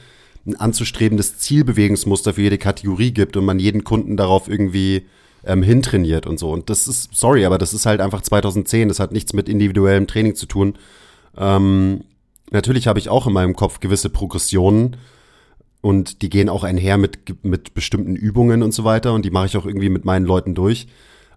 ein 0.47 0.55
anzustrebendes 0.55 1.37
Zielbewegungsmuster 1.37 2.33
für 2.33 2.41
jede 2.41 2.57
Kategorie 2.57 3.11
gibt 3.11 3.37
und 3.37 3.45
man 3.45 3.59
jeden 3.59 3.83
Kunden 3.83 4.17
darauf 4.17 4.47
irgendwie 4.47 5.05
ähm, 5.43 5.61
hintrainiert 5.61 6.25
und 6.25 6.39
so. 6.39 6.51
Und 6.51 6.69
das 6.69 6.87
ist, 6.87 7.09
sorry, 7.13 7.45
aber 7.45 7.57
das 7.57 7.73
ist 7.73 7.85
halt 7.85 8.01
einfach 8.01 8.21
2010, 8.21 8.87
das 8.87 8.99
hat 8.99 9.11
nichts 9.11 9.33
mit 9.33 9.49
individuellem 9.49 10.07
Training 10.07 10.35
zu 10.35 10.45
tun. 10.45 10.75
Ähm, 11.37 12.01
natürlich 12.49 12.87
habe 12.87 12.99
ich 12.99 13.09
auch 13.09 13.27
in 13.27 13.33
meinem 13.33 13.55
Kopf 13.55 13.79
gewisse 13.79 14.09
Progressionen 14.09 14.97
und 15.81 16.21
die 16.21 16.29
gehen 16.29 16.49
auch 16.49 16.63
einher 16.63 16.97
mit, 16.97 17.43
mit 17.43 17.73
bestimmten 17.73 18.15
Übungen 18.15 18.63
und 18.63 18.73
so 18.73 18.83
weiter 18.83 19.13
und 19.13 19.25
die 19.25 19.31
mache 19.31 19.45
ich 19.45 19.57
auch 19.57 19.65
irgendwie 19.65 19.89
mit 19.89 20.05
meinen 20.05 20.25
Leuten 20.25 20.55
durch. 20.55 20.87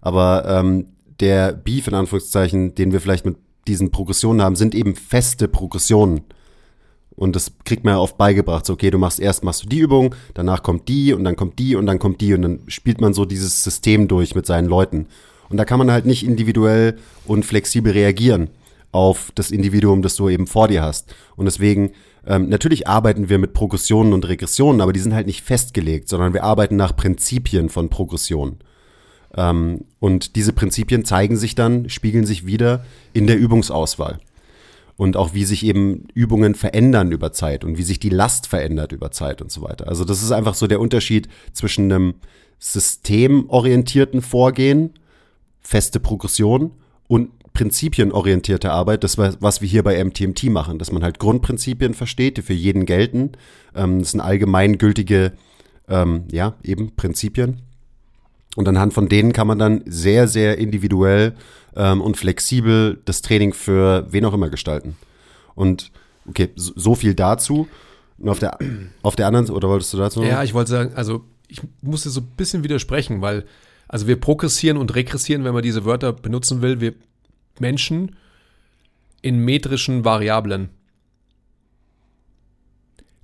Aber 0.01 0.45
ähm, 0.47 0.87
der 1.19 1.53
Beef 1.53 1.87
in 1.87 1.93
Anführungszeichen, 1.93 2.75
den 2.75 2.91
wir 2.91 3.01
vielleicht 3.01 3.25
mit 3.25 3.37
diesen 3.67 3.91
Progressionen 3.91 4.41
haben, 4.41 4.55
sind 4.55 4.73
eben 4.73 4.95
feste 4.95 5.47
Progressionen. 5.47 6.21
Und 7.21 7.35
das 7.35 7.51
kriegt 7.65 7.83
man 7.83 7.93
ja 7.93 7.99
oft 7.99 8.17
beigebracht. 8.17 8.65
So, 8.65 8.73
okay, 8.73 8.89
du 8.89 8.97
machst 8.97 9.19
erst 9.19 9.43
machst 9.43 9.63
du 9.63 9.69
die 9.69 9.77
Übung, 9.77 10.15
danach 10.33 10.63
kommt 10.63 10.89
die 10.89 11.13
und 11.13 11.23
dann 11.23 11.35
kommt 11.35 11.59
die 11.59 11.75
und 11.75 11.85
dann 11.85 11.99
kommt 11.99 12.19
die 12.19 12.33
und 12.33 12.41
dann 12.41 12.61
spielt 12.65 12.99
man 12.99 13.13
so 13.13 13.25
dieses 13.25 13.63
System 13.63 14.07
durch 14.07 14.33
mit 14.33 14.47
seinen 14.47 14.67
Leuten. 14.67 15.05
Und 15.47 15.57
da 15.57 15.63
kann 15.63 15.77
man 15.77 15.91
halt 15.91 16.07
nicht 16.07 16.25
individuell 16.25 16.97
und 17.27 17.45
flexibel 17.45 17.91
reagieren 17.91 18.49
auf 18.91 19.31
das 19.35 19.51
Individuum, 19.51 20.01
das 20.01 20.15
du 20.15 20.29
eben 20.29 20.47
vor 20.47 20.67
dir 20.67 20.81
hast. 20.81 21.13
Und 21.35 21.45
deswegen, 21.45 21.91
ähm, 22.25 22.49
natürlich 22.49 22.87
arbeiten 22.87 23.29
wir 23.29 23.37
mit 23.37 23.53
Progressionen 23.53 24.13
und 24.13 24.27
Regressionen, 24.27 24.81
aber 24.81 24.91
die 24.91 24.99
sind 24.99 25.13
halt 25.13 25.27
nicht 25.27 25.43
festgelegt, 25.43 26.09
sondern 26.09 26.33
wir 26.33 26.43
arbeiten 26.43 26.75
nach 26.75 26.95
Prinzipien 26.95 27.69
von 27.69 27.89
Progression. 27.89 28.57
Ähm, 29.37 29.81
und 29.99 30.35
diese 30.35 30.53
Prinzipien 30.53 31.05
zeigen 31.05 31.37
sich 31.37 31.53
dann, 31.53 31.87
spiegeln 31.87 32.25
sich 32.25 32.47
wieder 32.47 32.83
in 33.13 33.27
der 33.27 33.37
Übungsauswahl. 33.37 34.19
Und 35.01 35.17
auch 35.17 35.33
wie 35.33 35.45
sich 35.45 35.65
eben 35.65 36.05
Übungen 36.13 36.53
verändern 36.53 37.11
über 37.11 37.31
Zeit 37.31 37.63
und 37.63 37.75
wie 37.79 37.81
sich 37.81 37.97
die 37.97 38.09
Last 38.09 38.45
verändert 38.45 38.91
über 38.91 39.09
Zeit 39.09 39.41
und 39.41 39.51
so 39.51 39.63
weiter. 39.63 39.87
Also 39.87 40.05
das 40.05 40.21
ist 40.21 40.31
einfach 40.31 40.53
so 40.53 40.67
der 40.67 40.79
Unterschied 40.79 41.27
zwischen 41.53 41.91
einem 41.91 42.13
systemorientierten 42.59 44.21
Vorgehen, 44.21 44.91
feste 45.59 45.99
Progression 45.99 46.73
und 47.07 47.31
prinzipienorientierte 47.51 48.69
Arbeit, 48.69 49.03
das 49.03 49.17
was 49.17 49.59
wir 49.59 49.67
hier 49.67 49.81
bei 49.81 50.03
MTMT 50.03 50.51
machen, 50.51 50.77
dass 50.77 50.91
man 50.91 51.01
halt 51.01 51.17
Grundprinzipien 51.17 51.95
versteht, 51.95 52.37
die 52.37 52.43
für 52.43 52.53
jeden 52.53 52.85
gelten. 52.85 53.31
Ähm, 53.73 53.97
das 53.97 54.11
sind 54.11 54.21
allgemeingültige, 54.21 55.31
ähm, 55.89 56.25
ja, 56.31 56.53
eben 56.61 56.95
Prinzipien. 56.95 57.63
Und 58.55 58.67
anhand 58.67 58.93
von 58.93 59.07
denen 59.07 59.33
kann 59.33 59.47
man 59.47 59.59
dann 59.59 59.81
sehr, 59.85 60.27
sehr 60.27 60.57
individuell 60.57 61.35
ähm, 61.75 62.01
und 62.01 62.17
flexibel 62.17 62.99
das 63.05 63.21
Training 63.21 63.53
für 63.53 64.05
wen 64.11 64.25
auch 64.25 64.33
immer 64.33 64.49
gestalten. 64.49 64.97
Und 65.55 65.91
okay, 66.27 66.49
so, 66.55 66.73
so 66.75 66.95
viel 66.95 67.13
dazu. 67.13 67.67
Und 68.17 68.29
auf 68.29 68.39
der, 68.39 68.57
auf 69.01 69.15
der 69.15 69.27
anderen, 69.27 69.49
oder 69.49 69.69
wolltest 69.69 69.93
du 69.93 69.97
dazu 69.97 70.19
noch? 70.19 70.27
Ja, 70.27 70.43
ich 70.43 70.53
wollte 70.53 70.71
sagen, 70.71 70.91
also 70.95 71.23
ich 71.47 71.61
musste 71.81 72.09
so 72.09 72.21
ein 72.21 72.27
bisschen 72.37 72.63
widersprechen, 72.63 73.21
weil, 73.21 73.45
also 73.87 74.07
wir 74.07 74.19
progressieren 74.19 74.77
und 74.77 74.95
regressieren, 74.95 75.43
wenn 75.43 75.53
man 75.53 75.63
diese 75.63 75.85
Wörter 75.85 76.13
benutzen 76.13 76.61
will, 76.61 76.81
wir 76.81 76.93
Menschen 77.59 78.15
in 79.21 79.39
metrischen 79.39 80.03
Variablen. 80.05 80.69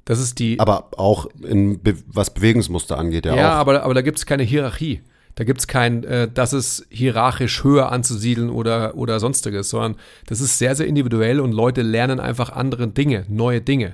Das 0.05 0.19
ist 0.19 0.39
die. 0.39 0.57
Aber 0.59 0.89
auch 0.97 1.27
in, 1.43 1.81
Be 1.81 1.97
was 2.07 2.33
Bewegungsmuster 2.33 2.97
angeht, 2.97 3.25
ja, 3.25 3.35
ja, 3.35 3.53
auch. 3.53 3.57
aber, 3.57 3.83
aber 3.83 3.93
da 3.93 4.01
gibt 4.01 4.17
es 4.17 4.25
keine 4.25 4.43
Hierarchie. 4.43 5.01
Da 5.37 5.43
gibt 5.43 5.59
es 5.59 5.67
kein, 5.67 6.03
äh, 6.03 6.27
das 6.33 6.51
ist 6.51 6.87
hierarchisch 6.89 7.63
höher 7.63 7.91
anzusiedeln 7.91 8.49
oder, 8.49 8.95
oder 8.95 9.19
sonstiges, 9.19 9.69
sondern 9.69 9.95
das 10.25 10.41
ist 10.41 10.57
sehr, 10.57 10.75
sehr 10.75 10.87
individuell 10.87 11.39
und 11.39 11.51
Leute 11.51 11.83
lernen 11.83 12.19
einfach 12.19 12.49
andere 12.49 12.87
Dinge, 12.87 13.23
neue 13.29 13.61
Dinge 13.61 13.93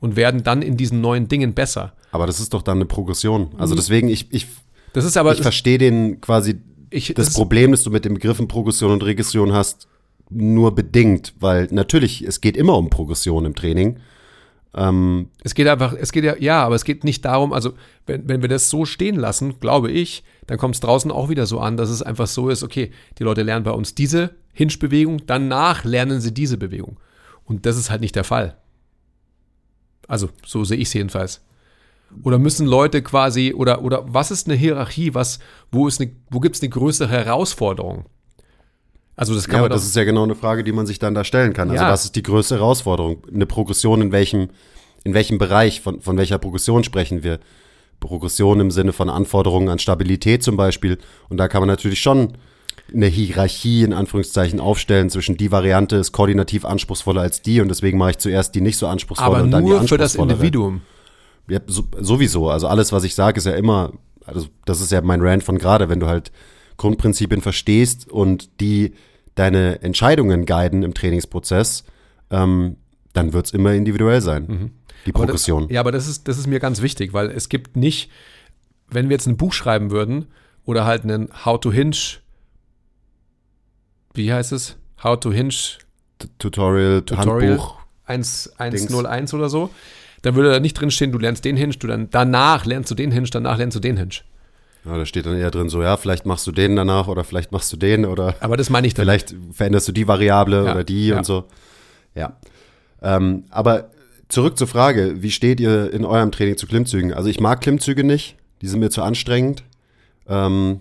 und 0.00 0.16
werden 0.16 0.42
dann 0.42 0.60
in 0.60 0.76
diesen 0.76 1.00
neuen 1.00 1.28
Dingen 1.28 1.54
besser. 1.54 1.92
Aber 2.10 2.26
das 2.26 2.40
ist 2.40 2.52
doch 2.52 2.62
dann 2.62 2.78
eine 2.78 2.86
Progression. 2.86 3.50
Also 3.58 3.76
deswegen, 3.76 4.08
ich, 4.08 4.26
ich, 4.32 4.48
Das 4.92 5.04
ist 5.04 5.16
aber, 5.16 5.32
ich 5.32 5.40
verstehe 5.40 5.78
den 5.78 6.20
quasi 6.20 6.56
ich, 6.90 7.14
das 7.14 7.28
ist- 7.28 7.34
Problem, 7.34 7.70
das 7.70 7.84
du 7.84 7.90
mit 7.90 8.04
den 8.04 8.14
Begriffen 8.14 8.48
Progression 8.48 8.90
und 8.90 9.04
Regression 9.04 9.52
hast, 9.52 9.86
nur 10.30 10.74
bedingt, 10.74 11.34
weil 11.38 11.68
natürlich, 11.70 12.22
es 12.26 12.40
geht 12.40 12.56
immer 12.56 12.76
um 12.76 12.90
Progression 12.90 13.44
im 13.44 13.54
Training. 13.54 13.98
Ähm, 14.74 15.28
Es 15.42 15.54
geht 15.54 15.68
einfach, 15.68 15.92
es 15.92 16.12
geht 16.12 16.24
ja, 16.24 16.36
ja, 16.38 16.64
aber 16.64 16.74
es 16.74 16.84
geht 16.84 17.04
nicht 17.04 17.24
darum, 17.24 17.52
also 17.52 17.74
wenn, 18.06 18.28
wenn 18.28 18.42
wir 18.42 18.48
das 18.48 18.70
so 18.70 18.84
stehen 18.84 19.16
lassen, 19.16 19.60
glaube 19.60 19.90
ich, 19.90 20.24
dann 20.46 20.58
kommt 20.58 20.74
es 20.74 20.80
draußen 20.80 21.10
auch 21.10 21.28
wieder 21.28 21.46
so 21.46 21.60
an, 21.60 21.76
dass 21.76 21.90
es 21.90 22.02
einfach 22.02 22.26
so 22.26 22.48
ist, 22.48 22.62
okay, 22.62 22.90
die 23.18 23.24
Leute 23.24 23.42
lernen 23.42 23.64
bei 23.64 23.70
uns 23.70 23.94
diese 23.94 24.34
Hinge-Bewegung, 24.54 25.26
danach 25.26 25.84
lernen 25.84 26.20
sie 26.20 26.32
diese 26.32 26.56
Bewegung. 26.56 26.98
Und 27.44 27.66
das 27.66 27.76
ist 27.76 27.90
halt 27.90 28.00
nicht 28.00 28.16
der 28.16 28.24
Fall. 28.24 28.56
Also, 30.08 30.30
so 30.44 30.64
sehe 30.64 30.78
ich 30.78 30.88
es 30.88 30.94
jedenfalls. 30.94 31.44
Oder 32.22 32.38
müssen 32.38 32.66
Leute 32.66 33.02
quasi, 33.02 33.54
oder, 33.54 33.82
oder 33.82 34.04
was 34.06 34.30
ist 34.30 34.46
eine 34.46 34.56
Hierarchie, 34.56 35.14
was, 35.14 35.38
wo 35.70 35.88
wo 36.30 36.40
gibt 36.40 36.56
es 36.56 36.62
eine 36.62 36.68
größere 36.70 37.10
Herausforderung? 37.10 38.06
Also 39.22 39.34
das 39.34 39.46
kann 39.46 39.54
ja, 39.54 39.60
man 39.62 39.70
aber 39.70 39.74
das 39.76 39.84
ist 39.86 39.94
ja 39.96 40.04
genau 40.04 40.24
eine 40.24 40.34
Frage, 40.34 40.64
die 40.64 40.72
man 40.72 40.86
sich 40.86 40.98
dann 40.98 41.14
da 41.14 41.22
stellen 41.24 41.52
kann. 41.52 41.70
Also 41.70 41.84
Ja. 41.84 41.90
was 41.90 42.04
ist 42.04 42.16
die 42.16 42.22
größte 42.22 42.56
Herausforderung? 42.56 43.18
Eine 43.32 43.46
Progression 43.46 44.02
in 44.02 44.10
welchem, 44.12 44.48
in 45.04 45.14
welchem 45.14 45.38
Bereich, 45.38 45.80
von, 45.80 46.00
von 46.00 46.16
welcher 46.16 46.38
Progression 46.38 46.82
sprechen 46.84 47.22
wir? 47.22 47.38
Progression 48.00 48.58
im 48.58 48.70
Sinne 48.72 48.92
von 48.92 49.08
Anforderungen 49.08 49.68
an 49.68 49.78
Stabilität 49.78 50.42
zum 50.42 50.56
Beispiel. 50.56 50.98
Und 51.28 51.36
da 51.36 51.46
kann 51.46 51.62
man 51.62 51.68
natürlich 51.68 52.00
schon 52.00 52.32
eine 52.92 53.06
Hierarchie 53.06 53.84
in 53.84 53.92
Anführungszeichen 53.92 54.60
aufstellen 54.60 55.08
zwischen 55.08 55.36
die 55.36 55.52
Variante 55.52 55.96
ist 55.96 56.12
koordinativ 56.12 56.64
anspruchsvoller 56.64 57.20
als 57.22 57.40
die 57.40 57.60
und 57.60 57.68
deswegen 57.68 57.96
mache 57.96 58.10
ich 58.10 58.18
zuerst 58.18 58.54
die 58.54 58.60
nicht 58.60 58.76
so 58.76 58.86
anspruchsvolle 58.86 59.36
Aber 59.36 59.44
und 59.44 59.50
dann 59.52 59.64
die 59.64 59.70
nur 59.70 59.82
für 59.82 59.98
das 59.98 60.16
anspruchsvollere. 60.16 60.34
Individuum. 60.34 60.80
Ja, 61.48 61.60
so, 61.66 61.84
sowieso. 62.00 62.50
Also 62.50 62.66
alles, 62.66 62.92
was 62.92 63.04
ich 63.04 63.14
sage, 63.14 63.38
ist 63.38 63.46
ja 63.46 63.52
immer, 63.52 63.92
also 64.26 64.46
das 64.64 64.80
ist 64.80 64.92
ja 64.92 65.00
mein 65.00 65.20
Rant 65.20 65.42
von 65.42 65.58
gerade, 65.58 65.88
wenn 65.88 66.00
du 66.00 66.06
halt 66.06 66.32
Grundprinzipien 66.76 67.40
verstehst 67.40 68.10
und 68.10 68.60
die 68.60 68.94
deine 69.34 69.82
Entscheidungen 69.82 70.46
guiden 70.46 70.82
im 70.82 70.94
Trainingsprozess, 70.94 71.84
ähm, 72.30 72.76
dann 73.12 73.32
wird's 73.32 73.50
immer 73.50 73.72
individuell 73.72 74.20
sein. 74.20 74.72
Die 75.06 75.14
Aber 75.14 75.24
Progression. 75.24 75.64
Das, 75.64 75.74
ja, 75.74 75.80
aber 75.80 75.92
das 75.92 76.08
ist, 76.08 76.28
das 76.28 76.38
ist 76.38 76.46
mir 76.46 76.60
ganz 76.60 76.82
wichtig, 76.82 77.12
weil 77.12 77.30
es 77.30 77.48
gibt 77.48 77.76
nicht, 77.76 78.10
wenn 78.88 79.08
wir 79.08 79.14
jetzt 79.14 79.26
ein 79.26 79.36
Buch 79.36 79.52
schreiben 79.52 79.90
würden 79.90 80.26
oder 80.64 80.84
halt 80.84 81.04
einen 81.04 81.28
How 81.44 81.60
to 81.60 81.72
Hinge, 81.72 81.96
wie 84.14 84.32
heißt 84.32 84.52
es? 84.52 84.76
How 85.02 85.18
to 85.18 85.32
Hinge 85.32 85.54
Tutorial, 86.38 87.02
Tutorial 87.02 87.50
Handbuch. 87.50 87.76
1, 88.04 88.52
101 88.58 89.34
oder 89.34 89.48
so, 89.48 89.70
dann 90.22 90.34
würde 90.34 90.50
da 90.50 90.60
nicht 90.60 90.74
drin 90.74 90.90
stehen, 90.90 91.12
du 91.12 91.18
lernst 91.18 91.44
den 91.44 91.56
Hinge, 91.56 91.74
du 91.74 91.86
dann 91.86 92.10
danach 92.10 92.64
lernst 92.64 92.90
du 92.90 92.94
den 92.94 93.10
Hinge, 93.10 93.28
danach 93.30 93.58
lernst 93.58 93.76
du 93.76 93.80
den 93.80 93.96
Hinge. 93.96 94.12
Ja, 94.84 94.96
da 94.96 95.06
steht 95.06 95.26
dann 95.26 95.36
eher 95.38 95.50
drin 95.50 95.68
so, 95.68 95.80
ja, 95.82 95.96
vielleicht 95.96 96.26
machst 96.26 96.46
du 96.46 96.52
den 96.52 96.74
danach 96.74 97.06
oder 97.06 97.22
vielleicht 97.24 97.52
machst 97.52 97.72
du 97.72 97.76
den 97.76 98.04
oder 98.04 98.34
Aber 98.40 98.56
das 98.56 98.68
meine 98.68 98.86
ich 98.86 98.94
dann. 98.94 99.04
vielleicht 99.04 99.34
veränderst 99.52 99.86
du 99.88 99.92
die 99.92 100.08
Variable 100.08 100.64
Ja, 100.64 100.72
oder 100.72 100.84
die 100.84 101.08
ja. 101.08 101.18
und 101.18 101.24
so. 101.24 101.44
Ja. 102.14 102.36
Ähm, 103.00 103.44
aber 103.50 103.90
zurück 104.28 104.58
zur 104.58 104.66
Frage, 104.66 105.22
wie 105.22 105.30
steht 105.30 105.60
ihr 105.60 105.92
in 105.92 106.04
eurem 106.04 106.32
Training 106.32 106.56
zu 106.56 106.66
Klimmzügen? 106.66 107.12
Also 107.12 107.28
ich 107.28 107.38
mag 107.38 107.60
Klimmzüge 107.60 108.02
nicht, 108.02 108.36
die 108.60 108.66
sind 108.66 108.80
mir 108.80 108.90
zu 108.90 109.02
anstrengend. 109.02 109.62
Ähm, 110.26 110.80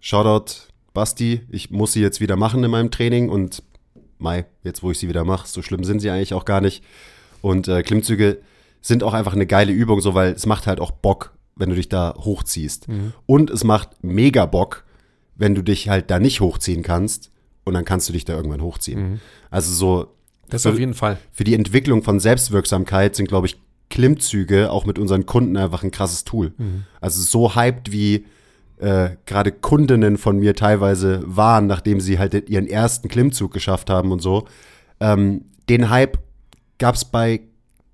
Shoutout 0.00 0.52
Basti, 0.94 1.42
ich 1.50 1.70
muss 1.70 1.92
sie 1.92 2.00
jetzt 2.00 2.20
wieder 2.20 2.36
machen 2.36 2.62
in 2.62 2.70
meinem 2.70 2.90
Training 2.90 3.28
und 3.30 3.62
Mai, 4.18 4.46
jetzt 4.64 4.82
wo 4.82 4.90
ich 4.90 4.98
sie 4.98 5.08
wieder 5.08 5.24
mache, 5.24 5.46
so 5.46 5.62
schlimm 5.62 5.84
sind 5.84 6.00
sie 6.00 6.10
eigentlich 6.10 6.34
auch 6.34 6.44
gar 6.44 6.60
nicht. 6.60 6.82
Und 7.40 7.68
äh, 7.68 7.82
Klimmzüge 7.82 8.38
sind 8.80 9.02
auch 9.04 9.14
einfach 9.14 9.32
eine 9.32 9.46
geile 9.46 9.72
Übung, 9.72 10.00
so 10.00 10.14
weil 10.14 10.32
es 10.32 10.46
macht 10.46 10.66
halt 10.66 10.80
auch 10.80 10.90
Bock, 10.90 11.32
wenn 11.58 11.68
du 11.70 11.74
dich 11.76 11.88
da 11.88 12.14
hochziehst. 12.16 12.88
Mhm. 12.88 13.12
Und 13.26 13.50
es 13.50 13.64
macht 13.64 14.02
mega 14.02 14.46
Bock, 14.46 14.84
wenn 15.34 15.54
du 15.54 15.62
dich 15.62 15.88
halt 15.88 16.10
da 16.10 16.18
nicht 16.18 16.40
hochziehen 16.40 16.82
kannst 16.82 17.30
und 17.64 17.74
dann 17.74 17.84
kannst 17.84 18.08
du 18.08 18.12
dich 18.12 18.24
da 18.24 18.34
irgendwann 18.34 18.62
hochziehen. 18.62 19.20
Also 19.50 19.72
so 19.72 19.96
Mhm. 20.02 20.06
das 20.50 20.62
für, 20.62 20.70
auf 20.70 20.78
jeden 20.78 20.94
Fall. 20.94 21.18
für 21.30 21.44
die 21.44 21.54
Entwicklung 21.54 22.02
von 22.02 22.20
Selbstwirksamkeit 22.20 23.14
sind, 23.16 23.28
glaube 23.28 23.46
ich, 23.46 23.56
Klimmzüge 23.90 24.70
auch 24.70 24.84
mit 24.84 24.98
unseren 24.98 25.24
Kunden 25.26 25.56
einfach 25.56 25.82
ein 25.82 25.90
krasses 25.90 26.24
Tool. 26.24 26.52
Mhm. 26.58 26.84
Also 27.00 27.22
so 27.22 27.54
hyped 27.54 27.90
wie 27.92 28.26
äh, 28.78 29.10
gerade 29.26 29.50
Kundinnen 29.50 30.18
von 30.18 30.38
mir 30.38 30.54
teilweise 30.54 31.22
waren, 31.26 31.66
nachdem 31.66 32.00
sie 32.00 32.18
halt 32.18 32.48
ihren 32.48 32.66
ersten 32.68 33.08
Klimmzug 33.08 33.52
geschafft 33.52 33.90
haben 33.90 34.12
und 34.12 34.20
so. 34.22 34.46
Ähm, 35.00 35.46
den 35.68 35.90
Hype 35.90 36.18
gab's 36.78 37.04
bei 37.04 37.40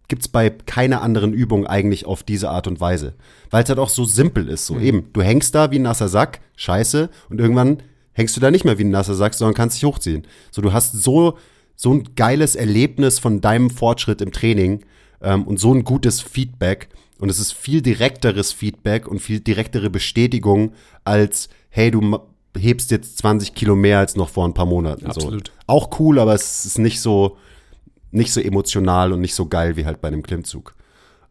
gibt's 0.08 0.28
bei 0.28 0.50
keiner 0.50 1.02
anderen 1.02 1.32
Übung 1.32 1.66
eigentlich 1.66 2.06
auf 2.06 2.22
diese 2.22 2.50
Art 2.50 2.66
und 2.66 2.80
Weise, 2.80 3.14
weil 3.50 3.62
es 3.62 3.68
halt 3.68 3.78
auch 3.78 3.88
so 3.88 4.04
simpel 4.04 4.48
ist. 4.48 4.66
So 4.66 4.78
eben, 4.78 5.10
du 5.12 5.22
hängst 5.22 5.54
da 5.54 5.70
wie 5.70 5.78
ein 5.78 5.82
nasser 5.82 6.08
Sack, 6.08 6.40
scheiße, 6.56 7.08
und 7.30 7.40
irgendwann 7.40 7.82
hängst 8.12 8.36
du 8.36 8.40
da 8.40 8.50
nicht 8.50 8.64
mehr 8.64 8.78
wie 8.78 8.84
ein 8.84 8.90
nasser 8.90 9.14
Sack, 9.14 9.34
sondern 9.34 9.54
kannst 9.54 9.76
dich 9.76 9.84
hochziehen. 9.84 10.26
So, 10.50 10.62
du 10.62 10.72
hast 10.72 10.92
so 10.92 11.36
so 11.76 11.92
ein 11.92 12.14
geiles 12.14 12.54
Erlebnis 12.54 13.18
von 13.18 13.40
deinem 13.40 13.70
Fortschritt 13.70 14.20
im 14.20 14.32
Training 14.32 14.84
ähm, 15.20 15.44
und 15.44 15.58
so 15.58 15.74
ein 15.74 15.84
gutes 15.84 16.20
Feedback. 16.20 16.88
Und 17.18 17.28
es 17.28 17.38
ist 17.38 17.52
viel 17.52 17.80
direkteres 17.82 18.52
Feedback 18.52 19.08
und 19.08 19.20
viel 19.20 19.40
direktere 19.40 19.90
Bestätigung 19.90 20.72
als, 21.04 21.48
hey, 21.70 21.90
du 21.90 22.18
hebst 22.56 22.90
jetzt 22.90 23.18
20 23.18 23.54
Kilo 23.54 23.76
mehr 23.76 23.98
als 23.98 24.16
noch 24.16 24.28
vor 24.28 24.46
ein 24.46 24.54
paar 24.54 24.66
Monaten. 24.66 25.06
Absolut. 25.06 25.48
So. 25.48 25.52
Auch 25.66 25.98
cool, 25.98 26.18
aber 26.18 26.34
es 26.34 26.64
ist 26.64 26.78
nicht 26.78 27.00
so, 27.00 27.36
nicht 28.14 28.32
so 28.32 28.40
emotional 28.40 29.12
und 29.12 29.20
nicht 29.20 29.34
so 29.34 29.46
geil 29.46 29.76
wie 29.76 29.86
halt 29.86 30.00
bei 30.00 30.08
einem 30.08 30.22
Klimmzug. 30.22 30.74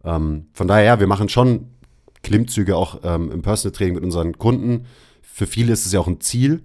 Ähm, 0.04 0.48
von 0.54 0.68
daher, 0.68 0.84
ja, 0.84 1.00
wir 1.00 1.08
machen 1.08 1.30
schon 1.30 1.68
Klimmzüge 2.24 2.76
auch 2.76 3.02
ähm, 3.04 3.32
im 3.32 3.42
Personal 3.42 3.76
Training 3.76 3.96
mit 3.96 4.04
unseren 4.04 4.38
Kunden. 4.38 4.86
Für 5.22 5.48
viele 5.48 5.74
ist 5.74 5.86
es 5.86 5.92
ja 5.94 6.00
auch 6.00 6.08
ein 6.08 6.22
Ziel. 6.22 6.62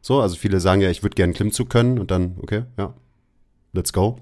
So, 0.00 0.20
also 0.20 0.36
viele 0.36 0.60
sagen 0.60 0.80
ja, 0.80 0.90
ich 0.90 1.02
würde 1.02 1.14
gerne 1.14 1.32
Klimmzug 1.32 1.68
können 1.70 1.98
und 1.98 2.10
dann, 2.10 2.36
okay, 2.40 2.64
ja, 2.78 2.94
let's 3.72 3.92
go. 3.92 4.18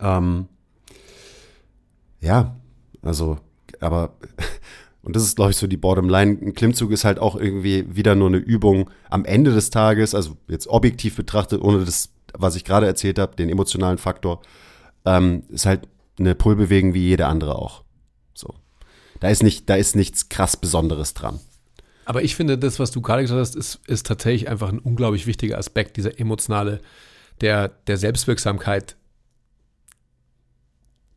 Ähm, 0.00 0.46
ja, 2.20 2.56
also, 3.02 3.38
aber, 3.80 4.14
und 5.02 5.14
das 5.14 5.22
ist, 5.24 5.36
glaube 5.36 5.52
ich, 5.52 5.56
so 5.56 5.66
die 5.66 5.76
Bottomline. 5.76 6.38
Ein 6.40 6.54
Klimmzug 6.54 6.90
ist 6.90 7.04
halt 7.04 7.18
auch 7.18 7.36
irgendwie 7.36 7.94
wieder 7.94 8.14
nur 8.14 8.28
eine 8.28 8.38
Übung 8.38 8.90
am 9.10 9.24
Ende 9.24 9.52
des 9.52 9.70
Tages, 9.70 10.14
also 10.14 10.36
jetzt 10.48 10.66
objektiv 10.66 11.16
betrachtet, 11.16 11.60
ohne 11.62 11.84
das, 11.84 12.10
was 12.36 12.56
ich 12.56 12.64
gerade 12.64 12.86
erzählt 12.86 13.18
habe, 13.18 13.36
den 13.36 13.48
emotionalen 13.48 13.98
Faktor, 13.98 14.42
ähm, 15.04 15.44
ist 15.48 15.66
halt 15.66 15.88
eine 16.18 16.34
Pullbewegung 16.34 16.94
wie 16.94 17.06
jede 17.06 17.26
andere 17.26 17.56
auch. 17.56 17.82
So. 18.34 18.54
Da 19.20 19.28
ist 19.28 19.42
nicht, 19.42 19.68
da 19.68 19.76
ist 19.76 19.96
nichts 19.96 20.28
krass 20.28 20.56
Besonderes 20.56 21.14
dran. 21.14 21.40
Aber 22.04 22.22
ich 22.22 22.34
finde, 22.34 22.58
das, 22.58 22.78
was 22.78 22.90
du 22.90 23.00
gerade 23.00 23.22
gesagt 23.22 23.40
hast, 23.40 23.54
ist, 23.54 23.80
ist 23.86 24.06
tatsächlich 24.06 24.48
einfach 24.48 24.68
ein 24.68 24.78
unglaublich 24.78 25.26
wichtiger 25.26 25.58
Aspekt, 25.58 25.96
dieser 25.96 26.18
emotionale, 26.18 26.80
der, 27.40 27.68
der 27.68 27.96
Selbstwirksamkeit 27.96 28.96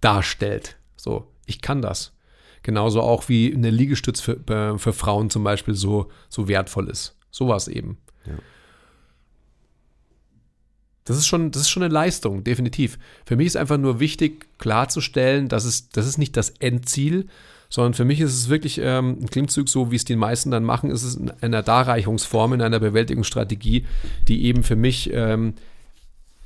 darstellt. 0.01 0.78
So, 0.95 1.32
ich 1.45 1.62
kann 1.62 1.82
das. 1.82 2.13
Genauso 2.62 3.01
auch 3.01 3.30
wie 3.30 3.54
eine 3.54 3.69
Liegestütz 3.69 4.21
für, 4.21 4.38
äh, 4.49 4.78
für 4.78 4.93
Frauen 4.93 5.30
zum 5.30 5.43
Beispiel 5.43 5.75
so, 5.75 6.10
so 6.30 6.47
wertvoll 6.47 6.89
ist. 6.89 7.17
Sowas 7.32 7.67
eben. 7.67 7.97
Ja. 8.25 8.34
Das 11.05 11.17
ist, 11.17 11.27
schon, 11.27 11.51
das 11.51 11.63
ist 11.63 11.69
schon 11.69 11.83
eine 11.83 11.93
Leistung, 11.93 12.43
definitiv. 12.43 12.97
Für 13.25 13.35
mich 13.35 13.47
ist 13.47 13.57
einfach 13.57 13.77
nur 13.77 13.99
wichtig, 13.99 14.47
klarzustellen, 14.57 15.47
dass 15.47 15.63
es, 15.63 15.89
das 15.89 16.07
ist 16.07 16.17
nicht 16.17 16.35
das 16.35 16.49
Endziel, 16.49 17.27
sondern 17.69 17.93
für 17.93 18.05
mich 18.05 18.21
ist 18.21 18.33
es 18.33 18.49
wirklich 18.49 18.79
ähm, 18.81 19.19
ein 19.21 19.29
Klimmzug, 19.29 19.69
so 19.69 19.91
wie 19.91 19.97
es 19.97 20.05
die 20.05 20.15
meisten 20.15 20.49
dann 20.49 20.63
machen, 20.63 20.89
ist 20.89 21.03
es 21.03 21.15
in 21.15 21.29
einer 21.41 21.61
Darreichungsform, 21.61 22.53
in 22.53 22.61
einer 22.61 22.79
Bewältigungsstrategie, 22.79 23.85
die 24.27 24.45
eben 24.45 24.63
für 24.63 24.75
mich 24.75 25.11
ähm, 25.13 25.53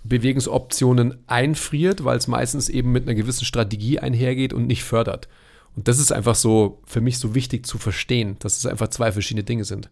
Bewegungsoptionen 0.04 1.20
einfriert, 1.28 2.04
weil 2.04 2.18
es 2.18 2.28
meistens 2.28 2.68
eben 2.68 2.92
mit 2.92 3.04
einer 3.04 3.16
gewissen 3.16 3.46
Strategie 3.46 4.00
einhergeht 4.00 4.54
und 4.54 4.68
nicht 4.68 4.84
fördert. 4.84 5.30
Und 5.76 5.88
das 5.88 6.00
ist 6.00 6.12
einfach 6.12 6.36
so 6.36 6.82
für 6.86 7.00
mich 7.00 7.20
so 7.20 7.36
wichtig 7.36 7.66
zu 7.66 7.78
verstehen, 7.78 8.36
dass 8.40 8.58
es 8.58 8.66
einfach 8.66 8.90
zwei 8.90 9.12
verschiedene 9.12 9.44
Dinge 9.44 9.64
sind. 9.64 9.90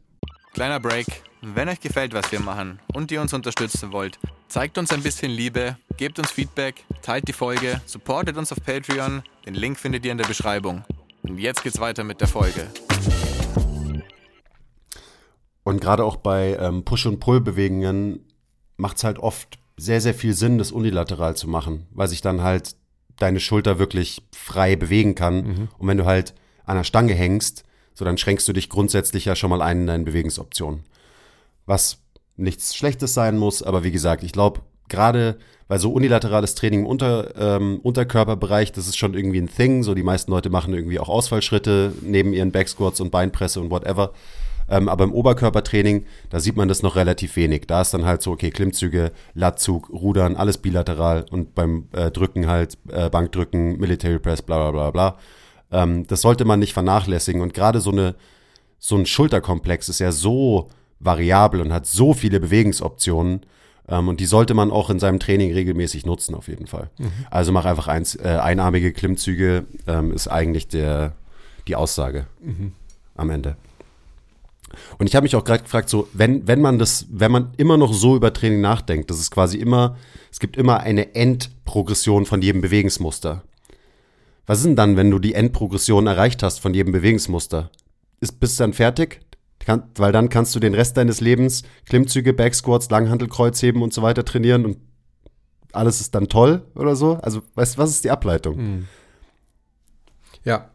Kleiner 0.57 0.79
Break. 0.79 1.05
Wenn 1.43 1.69
euch 1.69 1.79
gefällt, 1.79 2.15
was 2.15 2.31
wir 2.31 2.39
machen 2.39 2.79
und 2.95 3.11
ihr 3.11 3.21
uns 3.21 3.31
unterstützen 3.31 3.91
wollt, 3.91 4.17
zeigt 4.47 4.79
uns 4.79 4.91
ein 4.91 5.03
bisschen 5.03 5.29
Liebe, 5.29 5.77
gebt 5.97 6.17
uns 6.17 6.31
Feedback, 6.31 6.83
teilt 7.03 7.27
die 7.27 7.33
Folge, 7.33 7.79
supportet 7.85 8.37
uns 8.37 8.51
auf 8.51 8.57
Patreon. 8.65 9.21
Den 9.45 9.53
Link 9.53 9.77
findet 9.77 10.03
ihr 10.03 10.11
in 10.11 10.17
der 10.17 10.25
Beschreibung. 10.25 10.83
Und 11.21 11.37
jetzt 11.37 11.61
geht's 11.61 11.79
weiter 11.79 12.03
mit 12.03 12.21
der 12.21 12.27
Folge. 12.27 12.65
Und 15.61 15.79
gerade 15.79 16.03
auch 16.03 16.15
bei 16.15 16.57
ähm, 16.59 16.83
Push- 16.83 17.05
und 17.05 17.19
Pull-Bewegungen 17.19 18.25
macht 18.77 18.97
es 18.97 19.03
halt 19.03 19.19
oft 19.19 19.59
sehr, 19.77 20.01
sehr 20.01 20.15
viel 20.15 20.33
Sinn, 20.33 20.57
das 20.57 20.71
unilateral 20.71 21.35
zu 21.35 21.47
machen, 21.47 21.85
weil 21.91 22.07
sich 22.07 22.21
dann 22.21 22.41
halt 22.41 22.75
deine 23.19 23.39
Schulter 23.39 23.77
wirklich 23.77 24.23
frei 24.35 24.75
bewegen 24.75 25.13
kann. 25.13 25.69
Und 25.77 25.87
wenn 25.87 25.99
du 25.99 26.05
halt 26.05 26.33
an 26.65 26.77
der 26.77 26.83
Stange 26.83 27.13
hängst, 27.13 27.63
so 27.97 28.05
dann 28.05 28.19
schränkst 28.19 28.47
du 28.47 28.53
dich 28.53 28.69
grundsätzlich 28.69 29.25
ja 29.25 29.35
schon 29.35 29.49
mal 29.49 29.63
ein 29.63 29.81
in 29.81 29.87
deinen 29.87 30.05
Bewegungsoptionen. 30.05 30.83
Was 31.65 32.03
nichts 32.35 32.75
Schlechtes 32.75 33.15
sein 33.15 33.39
muss, 33.39 33.63
aber 33.63 33.83
wie 33.83 33.91
gesagt, 33.91 34.23
ich 34.23 34.33
glaube, 34.33 34.61
gerade 34.87 35.37
weil 35.67 35.79
so 35.79 35.91
unilaterales 35.91 36.53
Training 36.53 36.81
im 36.81 36.85
Unter, 36.85 37.33
ähm, 37.35 37.79
Unterkörperbereich, 37.81 38.71
das 38.71 38.87
ist 38.87 38.97
schon 38.97 39.15
irgendwie 39.15 39.41
ein 39.41 39.49
Thing. 39.49 39.81
So 39.81 39.95
die 39.95 40.03
meisten 40.03 40.31
Leute 40.31 40.49
machen 40.51 40.73
irgendwie 40.73 40.99
auch 40.99 41.09
Ausfallschritte 41.09 41.91
neben 42.03 42.33
ihren 42.33 42.51
Backsquats 42.51 43.01
und 43.01 43.09
Beinpresse 43.09 43.59
und 43.59 43.71
whatever. 43.71 44.13
Ähm, 44.69 44.89
aber 44.89 45.05
im 45.05 45.13
Oberkörpertraining, 45.13 46.05
da 46.29 46.39
sieht 46.39 46.55
man 46.55 46.67
das 46.67 46.83
noch 46.83 46.95
relativ 46.95 47.35
wenig. 47.35 47.63
Da 47.67 47.81
ist 47.81 47.93
dann 47.93 48.05
halt 48.05 48.21
so, 48.21 48.31
okay, 48.31 48.51
Klimmzüge, 48.51 49.11
Latzug, 49.33 49.89
Rudern, 49.89 50.35
alles 50.35 50.57
bilateral 50.59 51.25
und 51.31 51.55
beim 51.55 51.87
äh, 51.93 52.11
Drücken 52.11 52.47
halt 52.47 52.77
äh, 52.89 53.09
Bankdrücken, 53.09 53.77
Military 53.77 54.19
Press, 54.19 54.41
bla 54.41 54.57
bla 54.57 54.71
bla 54.71 54.91
bla. 54.91 55.17
Ähm, 55.71 56.07
das 56.07 56.21
sollte 56.21 56.45
man 56.45 56.59
nicht 56.59 56.73
vernachlässigen. 56.73 57.41
Und 57.41 57.53
gerade 57.53 57.81
so 57.81 57.91
eine 57.91 58.15
so 58.79 58.95
ein 58.95 59.05
Schulterkomplex 59.05 59.89
ist 59.89 59.99
ja 59.99 60.11
so 60.11 60.69
variabel 60.99 61.61
und 61.61 61.73
hat 61.73 61.85
so 61.85 62.13
viele 62.13 62.39
Bewegungsoptionen. 62.39 63.41
Ähm, 63.87 64.07
und 64.07 64.19
die 64.19 64.25
sollte 64.25 64.53
man 64.53 64.71
auch 64.71 64.89
in 64.89 64.99
seinem 64.99 65.19
Training 65.19 65.53
regelmäßig 65.53 66.05
nutzen, 66.05 66.35
auf 66.35 66.47
jeden 66.47 66.67
Fall. 66.67 66.89
Also 67.29 67.51
mach 67.51 67.65
einfach 67.65 67.87
eins, 67.87 68.15
äh, 68.15 68.39
einarmige 68.41 68.91
Klimmzüge, 68.91 69.65
ähm, 69.87 70.11
ist 70.11 70.27
eigentlich 70.27 70.67
der, 70.67 71.13
die 71.67 71.75
Aussage 71.75 72.27
am 73.15 73.29
Ende. 73.29 73.55
Und 74.97 75.07
ich 75.07 75.15
habe 75.15 75.23
mich 75.23 75.35
auch 75.35 75.45
gerade 75.45 75.63
gefragt, 75.63 75.89
so, 75.89 76.09
wenn, 76.11 76.45
wenn 76.47 76.59
man 76.59 76.77
das, 76.77 77.05
wenn 77.09 77.31
man 77.31 77.53
immer 77.55 77.77
noch 77.77 77.93
so 77.93 78.17
über 78.17 78.33
Training 78.33 78.59
nachdenkt, 78.59 79.09
das 79.09 79.19
ist 79.19 79.31
quasi 79.31 79.57
immer, 79.57 79.95
es 80.29 80.39
gibt 80.39 80.57
immer 80.57 80.81
eine 80.81 81.15
Endprogression 81.15 82.25
von 82.25 82.41
jedem 82.41 82.61
Bewegungsmuster. 82.61 83.43
Was 84.47 84.59
ist 84.59 84.65
denn 84.65 84.75
dann, 84.75 84.95
wenn 84.95 85.11
du 85.11 85.19
die 85.19 85.33
Endprogression 85.33 86.07
erreicht 86.07 86.41
hast 86.41 86.59
von 86.59 86.73
jedem 86.73 86.93
Bewegungsmuster? 86.93 87.69
Ist, 88.21 88.39
bist 88.39 88.59
du 88.59 88.63
dann 88.63 88.73
fertig? 88.73 89.19
Kann, 89.59 89.83
weil 89.95 90.13
dann 90.13 90.29
kannst 90.29 90.55
du 90.55 90.59
den 90.59 90.73
Rest 90.73 90.95
deines 90.95 91.19
Lebens 91.19 91.63
Klimmzüge, 91.85 92.33
Backsquats, 92.33 92.89
Langhantel, 92.89 93.27
Kreuzheben 93.27 93.81
und 93.81 93.93
so 93.93 94.01
weiter 94.01 94.23
trainieren 94.23 94.65
und 94.65 94.77
alles 95.73 95.99
ist 95.99 96.15
dann 96.15 96.29
toll 96.29 96.65
oder 96.75 96.95
so? 96.95 97.15
Also, 97.15 97.41
weißt 97.55 97.77
was 97.77 97.89
ist 97.89 98.05
die 98.05 98.11
Ableitung? 98.11 98.87
Ja. 100.45 100.71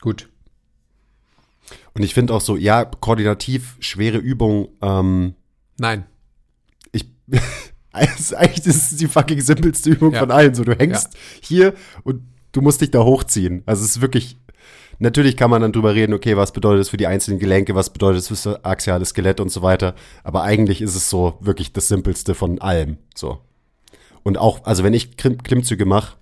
Gut. 0.00 0.28
Und 1.94 2.04
ich 2.04 2.14
finde 2.14 2.32
auch 2.34 2.40
so, 2.40 2.56
ja, 2.56 2.84
koordinativ 2.84 3.76
schwere 3.80 4.18
Übungen, 4.18 4.68
ähm, 4.80 5.34
Nein. 5.78 6.06
ich, 6.92 7.10
also 7.98 8.36
eigentlich 8.36 8.66
ist 8.66 8.92
es 8.92 8.96
die 8.98 9.06
fucking 9.08 9.40
simpelste 9.40 9.90
Übung 9.90 10.12
Ja. 10.12 10.20
von 10.20 10.30
allen. 10.30 10.54
So, 10.54 10.64
du 10.64 10.72
hängst 10.76 11.16
hier 11.40 11.74
und 12.04 12.22
du 12.52 12.60
musst 12.62 12.80
dich 12.80 12.90
da 12.90 13.02
hochziehen. 13.04 13.62
Also 13.66 13.84
es 13.84 13.96
ist 13.96 14.00
wirklich, 14.00 14.36
natürlich 14.98 15.36
kann 15.36 15.50
man 15.50 15.62
dann 15.62 15.72
drüber 15.72 15.94
reden, 15.94 16.14
okay, 16.14 16.36
was 16.36 16.52
bedeutet 16.52 16.80
das 16.80 16.88
für 16.88 16.96
die 16.96 17.06
einzelnen 17.06 17.38
Gelenke, 17.38 17.74
was 17.74 17.90
bedeutet 17.92 18.18
das 18.18 18.28
für 18.28 18.34
das 18.50 18.64
axiale 18.64 19.04
Skelett 19.04 19.40
und 19.40 19.50
so 19.50 19.62
weiter. 19.62 19.94
Aber 20.24 20.42
eigentlich 20.42 20.80
ist 20.82 20.94
es 20.94 21.10
so 21.10 21.36
wirklich 21.40 21.72
das 21.72 21.88
simpelste 21.88 22.34
von 22.34 22.60
allem. 22.60 22.98
So. 23.14 23.38
Und 24.22 24.38
auch, 24.38 24.64
also 24.64 24.84
wenn 24.84 24.94
ich 24.94 25.16
Klimm 25.16 25.42
Klimmzüge 25.42 25.84
mache, 25.86 26.16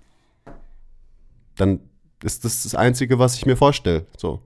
dann 1.55 1.79
ist 2.23 2.45
das 2.45 2.63
das 2.63 2.75
Einzige, 2.75 3.19
was 3.19 3.35
ich 3.35 3.45
mir 3.45 3.57
vorstelle. 3.57 4.05
So. 4.17 4.41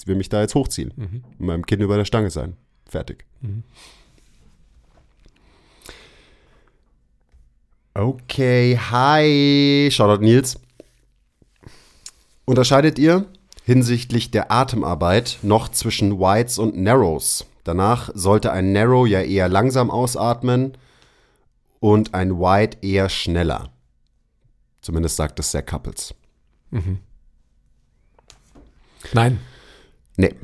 Ich 0.00 0.06
will 0.06 0.16
mich 0.16 0.28
da 0.28 0.40
jetzt 0.40 0.54
hochziehen. 0.54 0.92
Und 1.38 1.46
meinem 1.46 1.66
Kind 1.66 1.82
über 1.82 1.96
der 1.96 2.04
Stange 2.04 2.30
sein. 2.30 2.56
Fertig. 2.86 3.24
Okay, 7.98 8.78
hi. 8.78 9.88
Shoutout 9.90 10.22
Nils. 10.22 10.60
Unterscheidet 12.44 12.96
ihr 12.96 13.26
hinsichtlich 13.64 14.30
der 14.30 14.52
Atemarbeit 14.52 15.40
noch 15.42 15.68
zwischen 15.68 16.20
Wides 16.20 16.60
und 16.60 16.76
Narrows? 16.76 17.44
Danach 17.64 18.10
sollte 18.14 18.52
ein 18.52 18.70
Narrow 18.72 19.04
ja 19.04 19.20
eher 19.22 19.48
langsam 19.48 19.90
ausatmen 19.90 20.78
und 21.80 22.14
ein 22.14 22.38
Wide 22.38 22.76
eher 22.82 23.08
schneller. 23.08 23.72
Zumindest 24.80 25.16
sagt 25.16 25.40
es 25.40 25.50
der 25.50 25.62
Couples. 25.62 26.14
Nein. 29.12 29.40
Nee, 30.16 30.36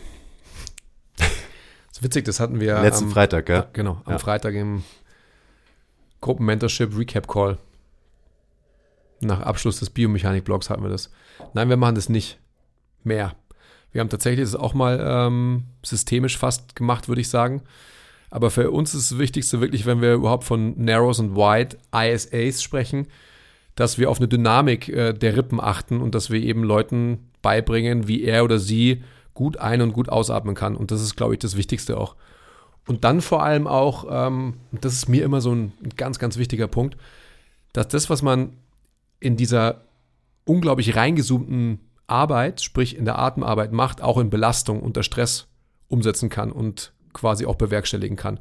Das 1.19 1.99
ist 1.99 2.03
witzig, 2.03 2.25
das 2.25 2.41
hatten 2.41 2.59
wir 2.59 2.81
letzten 2.83 3.05
am, 3.05 3.11
Freitag, 3.13 3.47
gell? 3.47 3.57
Ja, 3.59 3.69
genau, 3.73 4.01
am 4.07 4.15
Ja. 4.15 4.19
Freitag 4.19 4.55
im 4.55 4.83
Gruppenmentorship 6.25 6.97
Recap 6.97 7.29
Call. 7.29 7.59
Nach 9.21 9.41
Abschluss 9.41 9.81
des 9.81 9.91
Biomechanik-Blogs 9.91 10.71
hatten 10.71 10.83
wir 10.83 10.89
das. 10.89 11.11
Nein, 11.53 11.69
wir 11.69 11.77
machen 11.77 11.97
das 11.97 12.09
nicht 12.09 12.39
mehr. 13.03 13.35
Wir 13.93 14.01
haben 14.01 14.09
tatsächlich 14.09 14.47
das 14.47 14.57
auch 14.57 14.73
mal 14.73 15.05
ähm, 15.07 15.65
systemisch 15.85 16.39
fast 16.39 16.77
gemacht, 16.77 17.09
würde 17.09 17.21
ich 17.21 17.29
sagen. 17.29 17.61
Aber 18.31 18.51
für 18.51 18.71
uns 18.71 18.95
ist 18.95 19.11
das 19.11 19.19
Wichtigste 19.19 19.61
wirklich, 19.61 19.85
wenn 19.85 20.01
wir 20.01 20.15
überhaupt 20.15 20.45
von 20.45 20.83
Narrows 20.83 21.19
und 21.19 21.37
Wide 21.37 21.77
ISAs 21.95 22.63
sprechen, 22.63 23.07
dass 23.75 23.99
wir 23.99 24.09
auf 24.09 24.17
eine 24.17 24.27
Dynamik 24.27 24.89
äh, 24.89 25.13
der 25.13 25.37
Rippen 25.37 25.61
achten 25.61 26.01
und 26.01 26.15
dass 26.15 26.31
wir 26.31 26.41
eben 26.41 26.65
Leuten 26.65 27.31
beibringen, 27.43 28.09
wie 28.09 28.25
er 28.25 28.45
oder 28.45 28.59
sie 28.59 29.05
gut 29.35 29.59
ein- 29.59 29.83
und 29.83 29.93
gut 29.93 30.09
ausatmen 30.09 30.55
kann. 30.55 30.75
Und 30.75 30.91
das 30.91 31.03
ist, 31.03 31.17
glaube 31.17 31.35
ich, 31.35 31.41
das 31.41 31.59
Wichtigste 31.59 31.99
auch. 31.99 32.17
Und 32.87 33.05
dann 33.05 33.21
vor 33.21 33.43
allem 33.43 33.67
auch, 33.67 34.07
ähm, 34.11 34.55
das 34.73 34.95
ist 34.95 35.09
mir 35.09 35.25
immer 35.25 35.41
so 35.41 35.53
ein, 35.53 35.73
ein 35.83 35.91
ganz, 35.97 36.19
ganz 36.19 36.37
wichtiger 36.37 36.69
Punkt, 36.69 36.97
dass 37.73 37.89
das, 37.89 38.11
was 38.11 38.23
man 38.23 38.57
in 39.21 39.37
dieser 39.37 39.85
unglaublich 40.45 40.95
reingezoomten 40.95 41.81
Arbeit, 42.07 42.61
sprich 42.61 42.97
in 42.97 43.07
der 43.07 43.19
Atemarbeit 43.19 43.73
macht, 43.73 44.03
auch 44.03 44.19
in 44.19 44.29
Belastung 44.29 44.83
unter 44.83 45.03
Stress 45.03 45.49
umsetzen 45.89 46.29
kann 46.29 46.53
und 46.53 46.93
quasi 47.15 47.47
auch 47.47 47.55
bewerkstelligen 47.55 48.17
kann. 48.17 48.41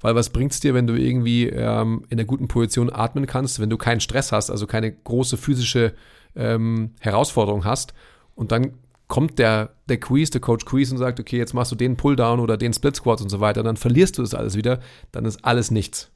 Weil 0.00 0.14
was 0.14 0.30
bringt 0.30 0.52
es 0.52 0.60
dir, 0.60 0.74
wenn 0.74 0.86
du 0.86 0.94
irgendwie 0.94 1.48
ähm, 1.48 2.04
in 2.08 2.18
einer 2.18 2.26
guten 2.26 2.46
Position 2.46 2.92
atmen 2.92 3.26
kannst, 3.26 3.58
wenn 3.58 3.70
du 3.70 3.78
keinen 3.78 4.00
Stress 4.00 4.32
hast, 4.32 4.50
also 4.50 4.66
keine 4.66 4.92
große 4.92 5.36
physische 5.36 5.94
ähm, 6.36 6.92
Herausforderung 7.00 7.64
hast 7.64 7.94
und 8.34 8.52
dann 8.52 8.74
kommt 9.08 9.38
der, 9.38 9.74
der 9.88 9.98
Quiz, 9.98 10.30
der 10.30 10.40
Coach 10.40 10.64
Quiz 10.66 10.90
und 10.92 10.98
sagt, 10.98 11.18
okay, 11.18 11.38
jetzt 11.38 11.54
machst 11.54 11.72
du 11.72 11.76
den 11.76 11.96
Pulldown 11.96 12.40
oder 12.40 12.56
den 12.56 12.72
Split 12.72 12.96
Squat 12.96 13.20
und 13.20 13.30
so 13.30 13.40
weiter, 13.40 13.62
dann 13.62 13.76
verlierst 13.76 14.18
du 14.18 14.22
das 14.22 14.34
alles 14.34 14.54
wieder, 14.54 14.80
dann 15.12 15.24
ist 15.24 15.44
alles 15.44 15.70
nichts. 15.70 16.10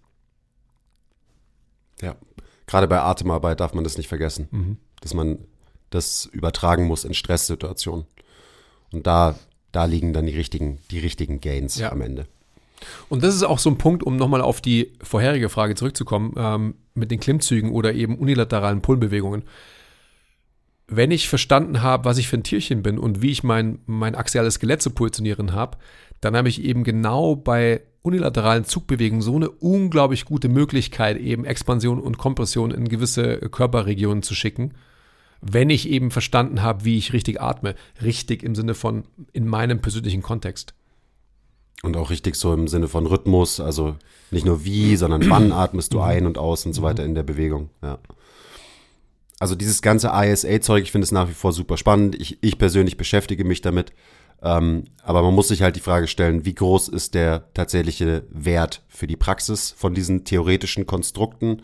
Ja. 2.01 2.17
Gerade 2.67 2.87
bei 2.89 3.01
Atemarbeit 3.01 3.61
darf 3.61 3.75
man 3.75 3.85
das 3.85 3.97
nicht 3.97 4.09
vergessen, 4.09 4.79
dass 5.01 5.15
man 5.15 5.39
das 5.91 6.27
übertragen 6.27 6.85
muss 6.87 7.05
in 7.05 7.15
Stresssituationen. 7.15 8.07
Und 8.93 9.07
da, 9.07 9.37
da 9.73 9.85
liegen 9.85 10.13
dann 10.13 10.27
die 10.27 10.37
richtigen, 10.37 10.79
die 10.91 10.99
richtigen 10.99 11.41
Gains 11.41 11.79
Ja. 11.79 11.93
am 11.93 12.01
Ende. 12.01 12.27
Und 13.09 13.23
das 13.23 13.35
ist 13.35 13.43
auch 13.43 13.59
so 13.59 13.71
ein 13.71 13.79
Punkt, 13.79 14.03
um 14.03 14.17
nochmal 14.17 14.41
auf 14.41 14.61
die 14.61 14.93
vorherige 15.03 15.49
Frage 15.49 15.75
zurückzukommen, 15.75 16.35
ähm, 16.37 16.75
mit 16.95 17.11
den 17.11 17.21
Klimmzügen 17.21 17.71
oder 17.71 17.93
eben 17.95 18.19
unilateralen 18.19 18.83
Pullbewegungen. 18.83 19.45
Wenn 20.95 21.11
ich 21.11 21.29
verstanden 21.29 21.83
habe, 21.83 22.05
was 22.05 22.19
ich 22.19 22.29
für 22.29 22.37
ein 22.37 22.43
Tierchen 22.43 22.83
bin 22.83 22.99
und 22.99 23.23
wie 23.23 23.31
ich 23.31 23.43
mein, 23.43 23.79
mein 23.87 24.15
axiales 24.15 24.55
Skelett 24.55 24.83
zu 24.83 24.91
positionieren 24.91 25.53
habe, 25.53 25.79
dann 26.21 26.37
habe 26.37 26.51
ich 26.51 26.63
eben 26.63 26.85
genau 26.85 27.35
bei 27.35 27.81
unilateralen 28.03 28.65
Zugbewegungen 28.65 29.23
so 29.23 29.37
eine 29.37 29.49
unglaublich 29.49 30.27
gute 30.27 30.49
Möglichkeit, 30.49 31.19
eben 31.19 31.47
Expansion 31.47 31.99
und 31.99 32.19
Kompression 32.19 32.73
in 32.73 32.89
gewisse 32.89 33.39
Körperregionen 33.39 34.23
zu 34.23 34.35
schicken, 34.35 34.75
wenn 35.41 35.71
ich 35.71 35.89
eben 35.89 36.11
verstanden 36.11 36.63
habe, 36.63 36.85
wie 36.85 36.99
ich 36.99 37.15
richtig 37.15 37.41
atme. 37.41 37.75
Richtig 38.03 38.43
im 38.43 38.55
Sinne 38.55 38.75
von 38.75 39.05
in 39.33 39.47
meinem 39.47 39.81
persönlichen 39.81 40.21
Kontext. 40.21 40.75
Und 41.83 41.97
auch 41.97 42.11
richtig 42.11 42.37
so 42.37 42.53
im 42.53 42.69
Sinne 42.69 42.87
von 42.87 43.07
Rhythmus, 43.07 43.61
also 43.61 43.97
nicht 44.31 44.45
nur 44.45 44.65
wie, 44.65 44.95
sondern 44.97 45.29
wann 45.31 45.53
atmest 45.53 45.95
du 45.95 46.01
ein 46.01 46.27
und 46.27 46.39
aus 46.39 46.67
und 46.67 46.75
so 46.75 46.83
weiter 46.83 47.05
in 47.05 47.15
der 47.15 47.25
Bewegung. 47.25 47.71
Ja. 47.83 47.99
Also 49.43 49.57
dieses 49.57 49.83
ganze 49.83 50.13
ISA-Zeug, 50.15 50.85
ich 50.85 50.93
finde 50.93 51.05
es 51.05 51.11
nach 51.11 51.29
wie 51.29 51.35
vor 51.35 51.53
super 51.53 51.77
spannend. 51.77 52.15
Ich, 52.15 52.39
ich 52.43 52.59
persönlich 52.59 52.97
beschäftige 52.97 53.43
mich 53.45 53.61
damit. 53.61 53.93
Ähm, 54.41 54.85
aber 55.03 55.21
man 55.21 55.35
muss 55.35 55.49
sich 55.49 55.63
halt 55.63 55.75
die 55.75 55.81
Frage 55.81 56.07
stellen, 56.07 56.45
wie 56.45 56.55
groß 56.55 56.87
ist 56.87 57.15
der 57.15 57.53
tatsächliche 57.53 58.23
Wert 58.31 58.83
für 58.87 59.09
die 59.09 59.17
Praxis 59.17 59.75
von 59.77 59.95
diesen 59.95 60.23
theoretischen 60.23 60.87
Konstrukten? 60.87 61.63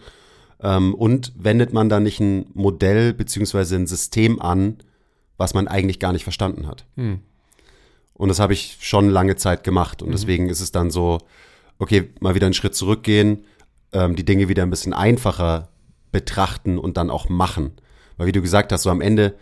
Ähm, 0.60 0.92
und 0.92 1.32
wendet 1.36 1.72
man 1.72 1.88
da 1.88 2.00
nicht 2.00 2.18
ein 2.18 2.46
Modell 2.52 3.14
beziehungsweise 3.14 3.76
ein 3.76 3.86
System 3.86 4.42
an, 4.42 4.78
was 5.36 5.54
man 5.54 5.68
eigentlich 5.68 6.00
gar 6.00 6.12
nicht 6.12 6.24
verstanden 6.24 6.66
hat? 6.66 6.84
Und 8.12 8.28
das 8.28 8.40
habe 8.40 8.54
ich 8.54 8.78
schon 8.80 9.08
lange 9.08 9.36
Zeit 9.36 9.62
gemacht. 9.62 10.02
Und 10.02 10.10
deswegen 10.10 10.48
ist 10.48 10.60
es 10.60 10.72
dann 10.72 10.90
so, 10.90 11.18
okay, 11.78 12.10
mal 12.18 12.34
wieder 12.34 12.46
einen 12.46 12.54
Schritt 12.54 12.74
zurückgehen, 12.74 13.44
ähm, 13.92 14.16
die 14.16 14.24
Dinge 14.24 14.48
wieder 14.48 14.64
ein 14.64 14.70
bisschen 14.70 14.94
einfacher 14.94 15.68
betrachten 16.12 16.78
und 16.78 16.96
dann 16.96 17.11
auch 17.11 17.28
machen. 17.28 17.72
Weil 18.16 18.26
wie 18.26 18.32
du 18.32 18.42
gesagt 18.42 18.72
hast, 18.72 18.82
so 18.82 18.90
am 18.90 19.00
Ende 19.00 19.34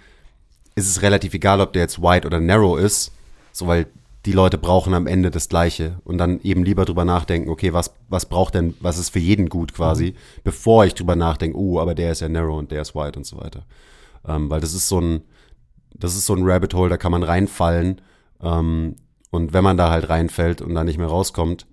ist 0.75 0.89
es 0.89 1.03
relativ 1.03 1.35
egal, 1.35 1.61
ob 1.61 1.73
der 1.73 1.83
jetzt 1.83 2.01
wide 2.01 2.27
oder 2.27 2.41
narrow 2.41 2.79
ist, 2.79 3.12
so 3.53 3.67
weil 3.67 3.87
die 4.27 4.33
Leute 4.33 4.59
brauchen 4.59 4.93
am 4.93 5.07
Ende 5.07 5.31
das 5.31 5.49
Gleiche 5.49 6.01
und 6.05 6.19
dann 6.19 6.41
eben 6.43 6.64
lieber 6.64 6.85
drüber 6.85 7.05
nachdenken, 7.05 7.49
okay, 7.49 7.73
was, 7.73 7.95
was 8.09 8.27
braucht 8.27 8.55
denn, 8.55 8.75
was 8.81 8.99
ist 8.99 9.11
für 9.11 9.21
jeden 9.21 9.49
gut 9.49 9.73
quasi, 9.73 10.14
bevor 10.43 10.85
ich 10.85 10.95
drüber 10.95 11.14
nachdenke, 11.14 11.57
oh, 11.57 11.79
aber 11.79 11.95
der 11.95 12.11
ist 12.11 12.21
ja 12.21 12.29
narrow 12.29 12.59
und 12.59 12.73
der 12.73 12.83
ist 12.83 12.95
wide 12.95 13.17
und 13.17 13.25
so 13.25 13.39
weiter. 13.39 13.64
Ähm, 14.27 14.51
weil 14.51 14.61
das 14.61 14.75
ist 14.75 14.89
so 14.89 15.01
ein, 15.01 15.23
das 15.95 16.17
ist 16.17 16.27
so 16.27 16.35
ein 16.35 16.43
Rabbit 16.43 16.75
Hole, 16.75 16.91
da 16.91 16.97
kann 16.97 17.12
man 17.12 17.23
reinfallen. 17.23 18.01
Ähm, 18.43 18.97
und 19.31 19.53
wenn 19.53 19.62
man 19.62 19.77
da 19.77 19.91
halt 19.91 20.09
reinfällt 20.09 20.61
und 20.61 20.75
da 20.75 20.83
nicht 20.83 20.99
mehr 20.99 21.07
rauskommt, 21.07 21.67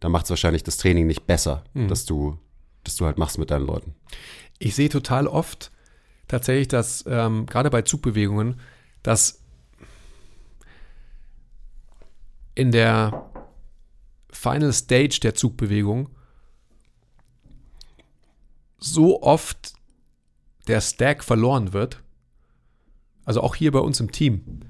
dann 0.00 0.12
macht 0.12 0.24
es 0.24 0.30
wahrscheinlich 0.30 0.62
das 0.62 0.78
Training 0.78 1.06
nicht 1.06 1.26
besser, 1.26 1.62
dass 1.88 2.06
du, 2.06 2.38
dass 2.86 2.96
du 2.96 3.04
halt 3.04 3.18
machst 3.18 3.38
mit 3.38 3.50
deinen 3.50 3.66
Leuten. 3.66 3.94
Ich 4.58 4.74
sehe 4.74 4.88
total 4.88 5.26
oft 5.26 5.70
tatsächlich, 6.28 6.68
dass 6.68 7.04
ähm, 7.06 7.46
gerade 7.46 7.70
bei 7.70 7.82
Zugbewegungen, 7.82 8.60
dass 9.02 9.42
in 12.54 12.72
der 12.72 13.30
Final 14.30 14.72
Stage 14.72 15.18
der 15.22 15.34
Zugbewegung 15.34 16.08
so 18.78 19.22
oft 19.22 19.74
der 20.66 20.80
Stack 20.80 21.22
verloren 21.22 21.72
wird. 21.72 22.02
Also 23.24 23.40
auch 23.40 23.54
hier 23.54 23.72
bei 23.72 23.78
uns 23.78 24.00
im 24.00 24.12
Team, 24.12 24.60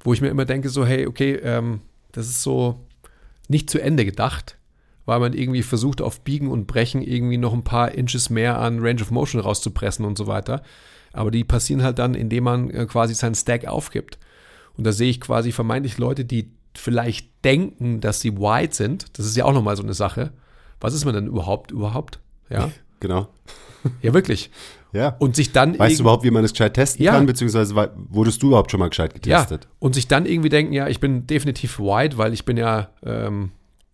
wo 0.00 0.12
ich 0.12 0.20
mir 0.20 0.28
immer 0.28 0.44
denke, 0.44 0.68
so, 0.68 0.86
hey, 0.86 1.06
okay, 1.06 1.34
ähm, 1.34 1.82
das 2.12 2.28
ist 2.28 2.42
so 2.42 2.86
nicht 3.48 3.68
zu 3.68 3.80
Ende 3.80 4.04
gedacht, 4.04 4.56
weil 5.10 5.18
man 5.18 5.32
irgendwie 5.32 5.62
versucht, 5.64 6.00
auf 6.00 6.20
Biegen 6.20 6.48
und 6.48 6.68
Brechen 6.68 7.02
irgendwie 7.02 7.36
noch 7.36 7.52
ein 7.52 7.64
paar 7.64 7.90
Inches 7.92 8.30
mehr 8.30 8.60
an 8.60 8.78
Range 8.78 9.02
of 9.02 9.10
Motion 9.10 9.40
rauszupressen 9.40 10.04
und 10.04 10.16
so 10.16 10.28
weiter. 10.28 10.62
Aber 11.12 11.32
die 11.32 11.42
passieren 11.42 11.82
halt 11.82 11.98
dann, 11.98 12.14
indem 12.14 12.44
man 12.44 12.70
äh, 12.70 12.86
quasi 12.86 13.14
seinen 13.14 13.34
Stack 13.34 13.66
aufgibt. 13.66 14.18
Und 14.76 14.84
da 14.86 14.92
sehe 14.92 15.10
ich 15.10 15.20
quasi 15.20 15.50
vermeintlich 15.50 15.98
Leute, 15.98 16.24
die 16.24 16.52
vielleicht 16.76 17.28
denken, 17.44 18.00
dass 18.00 18.20
sie 18.20 18.36
wide 18.36 18.72
sind. 18.72 19.18
Das 19.18 19.26
ist 19.26 19.36
ja 19.36 19.44
auch 19.46 19.52
nochmal 19.52 19.76
so 19.76 19.82
eine 19.82 19.94
Sache. 19.94 20.32
Was 20.80 20.94
ist 20.94 21.04
man 21.04 21.14
denn 21.14 21.26
überhaupt, 21.26 21.72
überhaupt? 21.72 22.20
Ja. 22.48 22.70
genau. 23.00 23.26
Ja, 24.00 24.14
wirklich. 24.14 24.50
Ja. 24.92 25.16
Und 25.18 25.34
sich 25.34 25.50
dann 25.50 25.76
weißt 25.76 25.98
du 25.98 26.02
überhaupt, 26.04 26.22
wie 26.22 26.30
man 26.30 26.44
es 26.44 26.52
gescheit 26.52 26.74
testen 26.74 27.04
Ja. 27.04 27.12
kann, 27.12 27.26
beziehungsweise 27.26 27.74
wei- 27.74 27.90
wurdest 27.96 28.42
du 28.42 28.48
überhaupt 28.48 28.70
schon 28.70 28.78
mal 28.78 28.88
gescheit 28.90 29.14
ja, 29.26 29.38
getestet? 29.42 29.66
und 29.80 29.94
sich 29.96 30.06
dann 30.06 30.26
irgendwie 30.26 30.48
denken, 30.50 30.72
ja, 30.72 30.86
ich 30.86 31.00
bin 31.00 31.26
definitiv 31.26 31.80
white, 31.80 32.16
weil 32.18 32.32
ich 32.32 32.44
bin 32.44 32.56
ja 32.56 32.90
ähm, 33.04 33.50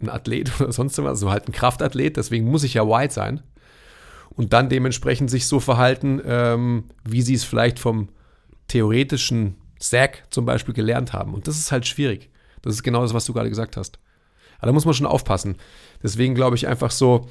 ein 0.06 0.14
Athlet 0.14 0.52
oder 0.60 0.72
sonst 0.72 0.98
was, 1.02 1.20
so 1.20 1.30
halt 1.30 1.48
ein 1.48 1.52
Kraftathlet, 1.52 2.16
deswegen 2.16 2.50
muss 2.50 2.64
ich 2.64 2.74
ja 2.74 2.86
white 2.86 3.12
sein. 3.12 3.42
Und 4.30 4.52
dann 4.52 4.68
dementsprechend 4.68 5.30
sich 5.30 5.46
so 5.46 5.60
verhalten, 5.60 6.20
ähm, 6.26 6.84
wie 7.04 7.22
sie 7.22 7.34
es 7.34 7.44
vielleicht 7.44 7.78
vom 7.78 8.10
theoretischen 8.68 9.56
SAC 9.78 10.24
zum 10.30 10.44
Beispiel 10.44 10.74
gelernt 10.74 11.12
haben. 11.12 11.32
Und 11.32 11.48
das 11.48 11.58
ist 11.58 11.72
halt 11.72 11.86
schwierig. 11.86 12.28
Das 12.60 12.74
ist 12.74 12.82
genau 12.82 13.00
das, 13.02 13.14
was 13.14 13.24
du 13.24 13.32
gerade 13.32 13.48
gesagt 13.48 13.76
hast. 13.76 13.98
Aber 14.58 14.66
da 14.66 14.72
muss 14.72 14.84
man 14.84 14.94
schon 14.94 15.06
aufpassen. 15.06 15.56
Deswegen 16.02 16.34
glaube 16.34 16.56
ich 16.56 16.66
einfach 16.66 16.90
so, 16.90 17.28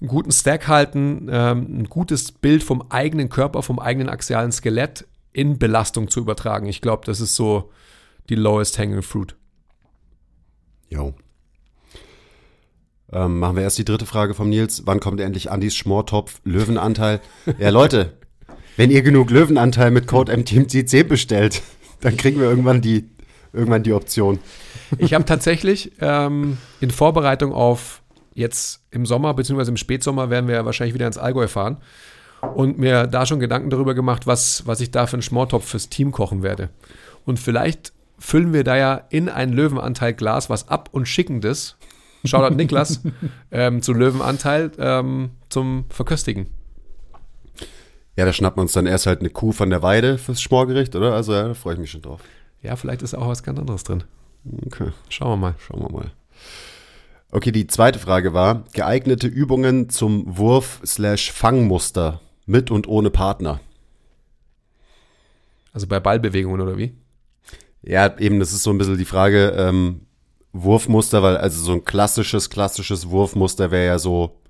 einen 0.00 0.08
guten 0.08 0.32
Stack 0.32 0.66
halten, 0.68 1.28
ähm, 1.30 1.80
ein 1.80 1.84
gutes 1.84 2.32
Bild 2.32 2.62
vom 2.62 2.82
eigenen 2.90 3.28
Körper, 3.28 3.62
vom 3.62 3.78
eigenen 3.78 4.08
axialen 4.08 4.52
Skelett 4.52 5.06
in 5.32 5.58
Belastung 5.58 6.08
zu 6.08 6.20
übertragen. 6.20 6.66
Ich 6.66 6.80
glaube, 6.80 7.04
das 7.04 7.20
ist 7.20 7.34
so 7.34 7.70
die 8.28 8.34
lowest 8.34 8.78
hanging 8.78 9.02
fruit. 9.02 9.36
Jo. 10.88 11.14
Ähm, 13.12 13.38
machen 13.38 13.56
wir 13.56 13.62
erst 13.62 13.78
die 13.78 13.84
dritte 13.84 14.06
Frage 14.06 14.34
vom 14.34 14.48
Nils. 14.48 14.82
Wann 14.86 15.00
kommt 15.00 15.20
endlich 15.20 15.50
Andys 15.50 15.74
Schmortopf 15.74 16.40
Löwenanteil? 16.44 17.20
ja, 17.58 17.70
Leute, 17.70 18.12
wenn 18.76 18.90
ihr 18.90 19.02
genug 19.02 19.30
Löwenanteil 19.30 19.90
mit 19.90 20.06
Code 20.06 20.32
MTMC10 20.32 21.04
bestellt, 21.04 21.62
dann 22.00 22.16
kriegen 22.16 22.40
wir 22.40 22.48
irgendwann 22.48 22.80
die, 22.80 23.10
irgendwann 23.52 23.82
die 23.82 23.92
Option. 23.92 24.38
Ich 24.98 25.14
habe 25.14 25.24
tatsächlich 25.24 25.92
ähm, 26.00 26.58
in 26.80 26.90
Vorbereitung 26.90 27.52
auf 27.52 28.02
jetzt 28.34 28.82
im 28.90 29.06
Sommer, 29.06 29.34
beziehungsweise 29.34 29.70
im 29.70 29.76
Spätsommer, 29.76 30.30
werden 30.30 30.48
wir 30.48 30.54
ja 30.54 30.64
wahrscheinlich 30.64 30.94
wieder 30.94 31.06
ins 31.06 31.18
Allgäu 31.18 31.48
fahren 31.48 31.78
und 32.54 32.78
mir 32.78 33.06
da 33.06 33.26
schon 33.26 33.40
Gedanken 33.40 33.70
darüber 33.70 33.94
gemacht, 33.94 34.26
was, 34.26 34.66
was 34.66 34.80
ich 34.80 34.90
da 34.90 35.06
für 35.06 35.14
einen 35.14 35.22
Schmortopf 35.22 35.66
fürs 35.66 35.88
Team 35.88 36.12
kochen 36.12 36.42
werde. 36.42 36.70
Und 37.24 37.38
vielleicht 37.38 37.92
füllen 38.18 38.52
wir 38.52 38.64
da 38.64 38.76
ja 38.76 39.02
in 39.10 39.28
ein 39.28 39.52
Löwenanteil 39.52 40.14
Glas 40.14 40.48
was 40.48 40.68
ab 40.68 40.88
und 40.92 41.06
schicken 41.06 41.40
das, 41.40 41.76
Shoutout 42.24 42.54
Niklas, 42.54 43.00
ähm, 43.50 43.82
zu 43.82 43.92
Löwenanteil 43.92 44.70
ähm, 44.78 45.30
zum 45.48 45.84
Verköstigen. 45.90 46.46
Ja, 48.16 48.24
da 48.24 48.32
schnappen 48.32 48.58
wir 48.58 48.62
uns 48.62 48.72
dann 48.72 48.86
erst 48.86 49.06
halt 49.06 49.20
eine 49.20 49.30
Kuh 49.30 49.52
von 49.52 49.70
der 49.70 49.82
Weide 49.82 50.18
fürs 50.18 50.42
Schmorgericht, 50.42 50.94
oder? 50.96 51.14
Also 51.14 51.32
ja, 51.32 51.48
da 51.48 51.54
freue 51.54 51.74
ich 51.74 51.80
mich 51.80 51.90
schon 51.90 52.02
drauf. 52.02 52.20
Ja, 52.62 52.76
vielleicht 52.76 53.02
ist 53.02 53.14
auch 53.14 53.28
was 53.28 53.42
ganz 53.42 53.58
anderes 53.58 53.84
drin. 53.84 54.04
Okay, 54.66 54.90
Schauen 55.08 55.30
wir 55.30 55.36
mal. 55.36 55.54
schauen 55.58 55.80
wir 55.80 55.90
mal. 55.90 56.10
Okay, 57.30 57.52
die 57.52 57.66
zweite 57.66 57.98
Frage 57.98 58.34
war, 58.34 58.64
geeignete 58.72 59.26
Übungen 59.28 59.88
zum 59.88 60.36
Wurf-Fangmuster 60.36 62.20
mit 62.46 62.70
und 62.70 62.88
ohne 62.88 63.10
Partner. 63.10 63.60
Also 65.72 65.86
bei 65.86 66.00
Ballbewegungen 66.00 66.60
oder 66.60 66.76
wie? 66.76 66.92
Ja, 67.82 68.18
eben, 68.18 68.40
das 68.40 68.52
ist 68.52 68.64
so 68.64 68.70
ein 68.70 68.78
bisschen 68.78 68.98
die 68.98 69.04
Frage, 69.04 69.54
ähm, 69.56 70.00
Wurfmuster, 70.52 71.22
weil 71.22 71.36
also 71.36 71.62
so 71.62 71.72
ein 71.72 71.84
klassisches, 71.84 72.50
klassisches 72.50 73.08
Wurfmuster 73.10 73.70
wäre 73.70 73.86
ja 73.86 73.98
so, 73.98 74.40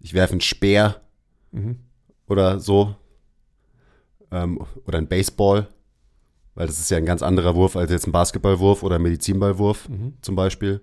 ich 0.00 0.14
werfe 0.14 0.32
einen 0.32 0.40
Speer 0.40 1.00
Mhm. 1.52 1.78
oder 2.26 2.58
so. 2.60 2.96
Ähm, 4.32 4.60
oder 4.86 4.98
ein 4.98 5.06
Baseball, 5.08 5.68
weil 6.54 6.66
das 6.66 6.78
ist 6.80 6.90
ja 6.90 6.96
ein 6.96 7.06
ganz 7.06 7.22
anderer 7.22 7.54
Wurf 7.54 7.76
als 7.76 7.90
jetzt 7.90 8.06
ein 8.06 8.12
Basketballwurf 8.12 8.82
oder 8.82 8.96
ein 8.96 9.02
Medizinballwurf 9.02 9.88
Mhm. 9.88 10.14
zum 10.22 10.34
Beispiel. 10.34 10.80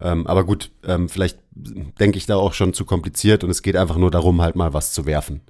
Ähm, 0.00 0.26
aber 0.26 0.44
gut, 0.44 0.70
ähm, 0.84 1.08
vielleicht 1.08 1.38
denke 1.52 2.16
ich 2.18 2.26
da 2.26 2.36
auch 2.36 2.54
schon 2.54 2.72
zu 2.72 2.84
kompliziert 2.84 3.42
und 3.44 3.50
es 3.50 3.62
geht 3.62 3.76
einfach 3.76 3.96
nur 3.96 4.10
darum, 4.10 4.40
halt 4.40 4.56
mal 4.56 4.72
was 4.72 4.92
zu 4.92 5.04
werfen. 5.06 5.40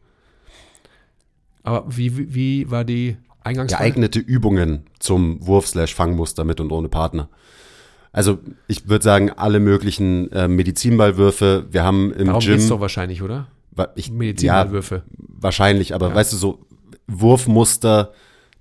Aber 1.62 1.84
wie, 1.88 2.16
wie, 2.16 2.34
wie 2.34 2.70
war 2.70 2.84
die 2.84 3.16
Eingangsfrage? 3.44 3.84
geeignete 3.84 4.18
Übungen 4.18 4.86
zum 4.98 5.46
Wurf-Fangmuster 5.46 6.44
mit 6.44 6.60
und 6.60 6.72
ohne 6.72 6.88
Partner. 6.88 7.28
Also 8.12 8.38
ich 8.66 8.88
würde 8.88 9.04
sagen, 9.04 9.30
alle 9.30 9.60
möglichen 9.60 10.30
äh, 10.32 10.48
Medizinballwürfe. 10.48 11.66
Wir 11.70 11.84
haben 11.84 12.12
im 12.12 12.26
Darum 12.26 12.40
Gym. 12.40 12.54
geht's 12.56 12.68
doch 12.68 12.80
wahrscheinlich, 12.80 13.22
oder? 13.22 13.46
ich, 13.94 14.10
Medizinballwürfe. 14.10 14.96
Ja, 14.96 15.02
wahrscheinlich, 15.40 15.94
aber 15.94 16.08
Ja. 16.08 16.14
weißt 16.14 16.32
du, 16.32 16.36
so 16.36 16.66
Wurfmuster, 17.06 18.12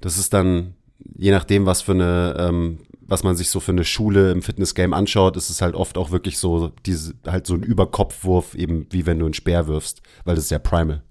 das 0.01 0.17
ist 0.17 0.33
dann, 0.33 0.75
je 1.17 1.31
nachdem, 1.31 1.65
was 1.65 1.81
für 1.81 1.91
eine, 1.93 2.35
ähm, 2.39 2.79
was 3.01 3.23
man 3.23 3.35
sich 3.35 3.49
so 3.49 3.59
für 3.59 3.71
eine 3.71 3.83
Schule 3.85 4.31
im 4.31 4.41
Fitnessgame 4.43 4.95
anschaut, 4.95 5.35
ist 5.35 5.49
es 5.49 5.61
halt 5.61 5.73
oft 5.75 5.97
auch 5.97 6.11
wirklich 6.11 6.37
so, 6.37 6.71
diese, 6.85 7.13
halt 7.25 7.47
so 7.47 7.55
ein 7.55 7.63
Überkopfwurf, 7.63 8.53
eben 8.55 8.85
wie 8.91 9.05
wenn 9.07 9.17
du 9.19 9.25
einen 9.25 9.33
Speer 9.33 9.67
wirfst, 9.67 10.01
weil 10.25 10.35
das 10.35 10.45
ist 10.45 10.51
ja 10.51 10.59
Primal. 10.59 11.01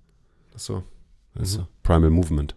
Ach 0.55 0.59
so. 0.61 0.83
Weißt 1.35 1.59
Mhm. 1.59 1.65
Primal 1.83 2.11
Movement. 2.11 2.55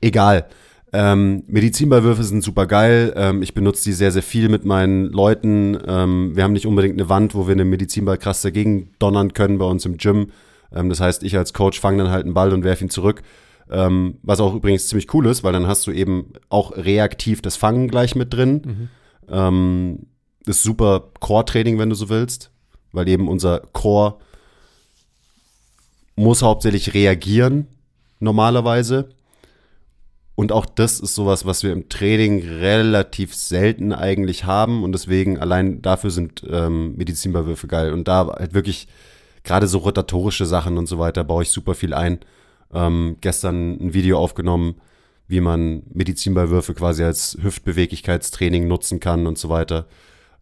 Egal. 0.00 0.46
Ähm, 0.92 1.44
Medizinballwürfe 1.46 2.24
sind 2.24 2.42
super 2.42 2.66
geil. 2.66 3.12
Ähm, 3.16 3.42
ich 3.42 3.54
benutze 3.54 3.84
die 3.84 3.92
sehr, 3.92 4.10
sehr 4.10 4.22
viel 4.22 4.48
mit 4.48 4.64
meinen 4.64 5.06
Leuten. 5.06 5.78
Ähm, 5.86 6.34
wir 6.34 6.42
haben 6.42 6.52
nicht 6.52 6.66
unbedingt 6.66 6.94
eine 6.94 7.08
Wand, 7.08 7.34
wo 7.34 7.46
wir 7.46 7.52
einen 7.52 7.70
Medizinball 7.70 8.18
krass 8.18 8.42
dagegen 8.42 8.90
donnern 8.98 9.32
können 9.32 9.58
bei 9.58 9.66
uns 9.66 9.86
im 9.86 9.98
Gym. 9.98 10.30
Ähm, 10.72 10.88
das 10.88 11.00
heißt, 11.00 11.22
ich 11.22 11.36
als 11.36 11.52
Coach 11.52 11.78
fange 11.78 12.02
dann 12.02 12.12
halt 12.12 12.24
einen 12.24 12.34
Ball 12.34 12.52
und 12.52 12.64
werfe 12.64 12.84
ihn 12.84 12.90
zurück. 12.90 13.22
Ähm, 13.70 14.18
was 14.22 14.40
auch 14.40 14.54
übrigens 14.54 14.88
ziemlich 14.88 15.12
cool 15.14 15.26
ist, 15.26 15.44
weil 15.44 15.52
dann 15.52 15.68
hast 15.68 15.86
du 15.86 15.92
eben 15.92 16.32
auch 16.48 16.76
reaktiv 16.76 17.40
das 17.40 17.56
Fangen 17.56 17.86
gleich 17.86 18.16
mit 18.16 18.34
drin. 18.34 18.88
Ähm, 19.28 20.06
das 20.44 20.56
ist 20.56 20.62
super 20.64 21.10
Core-Training, 21.20 21.78
wenn 21.78 21.90
du 21.90 21.94
so 21.94 22.08
willst, 22.08 22.50
weil 22.90 23.06
eben 23.08 23.28
unser 23.28 23.60
Core 23.72 24.16
muss 26.16 26.42
hauptsächlich 26.42 26.94
reagieren, 26.94 27.68
normalerweise. 28.18 29.10
Und 30.40 30.52
auch 30.52 30.64
das 30.64 31.00
ist 31.00 31.14
sowas, 31.14 31.44
was 31.44 31.62
wir 31.64 31.70
im 31.70 31.90
Training 31.90 32.40
relativ 32.42 33.34
selten 33.34 33.92
eigentlich 33.92 34.46
haben. 34.46 34.82
Und 34.82 34.92
deswegen 34.92 35.38
allein 35.38 35.82
dafür 35.82 36.10
sind 36.10 36.42
ähm, 36.48 36.96
Medizinballwürfe 36.96 37.66
geil. 37.66 37.92
Und 37.92 38.08
da 38.08 38.26
halt 38.26 38.54
wirklich 38.54 38.88
gerade 39.44 39.66
so 39.66 39.76
rotatorische 39.76 40.46
Sachen 40.46 40.78
und 40.78 40.86
so 40.86 40.98
weiter 40.98 41.24
baue 41.24 41.42
ich 41.42 41.50
super 41.50 41.74
viel 41.74 41.92
ein. 41.92 42.20
Ähm, 42.72 43.18
gestern 43.20 43.72
ein 43.82 43.92
Video 43.92 44.18
aufgenommen, 44.18 44.76
wie 45.28 45.42
man 45.42 45.82
Medizinballwürfe 45.92 46.72
quasi 46.72 47.04
als 47.04 47.36
Hüftbeweglichkeitstraining 47.42 48.66
nutzen 48.66 48.98
kann 48.98 49.26
und 49.26 49.36
so 49.36 49.50
weiter. 49.50 49.88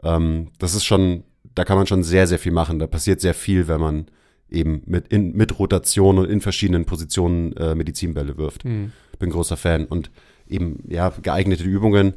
Ähm, 0.05 0.53
das 0.61 0.77
ist 0.77 0.85
schon, 0.85 1.25
da 1.57 1.65
kann 1.65 1.77
man 1.77 1.89
schon 1.89 2.05
sehr, 2.05 2.29
sehr 2.29 2.39
viel 2.39 2.53
machen. 2.53 2.79
Da 2.79 2.87
passiert 2.87 3.21
sehr 3.21 3.35
viel, 3.35 3.67
wenn 3.67 3.81
man 3.81 4.07
eben 4.51 4.83
mit, 4.87 5.09
in, 5.09 5.37
mit 5.37 5.59
Rotation 5.59 6.19
und 6.19 6.31
in 6.31 6.41
verschiedenen 6.41 6.85
Positionen 6.85 7.57
äh, 7.57 7.75
Medizinbälle 7.75 8.37
wirft. 8.37 8.65
Hm. 8.65 8.93
Bin 9.19 9.31
großer 9.31 9.57
Fan. 9.57 9.85
Und 9.87 10.11
eben, 10.49 10.85
ja, 10.89 11.13
geeignete 11.23 11.65
Übungen, 11.65 12.15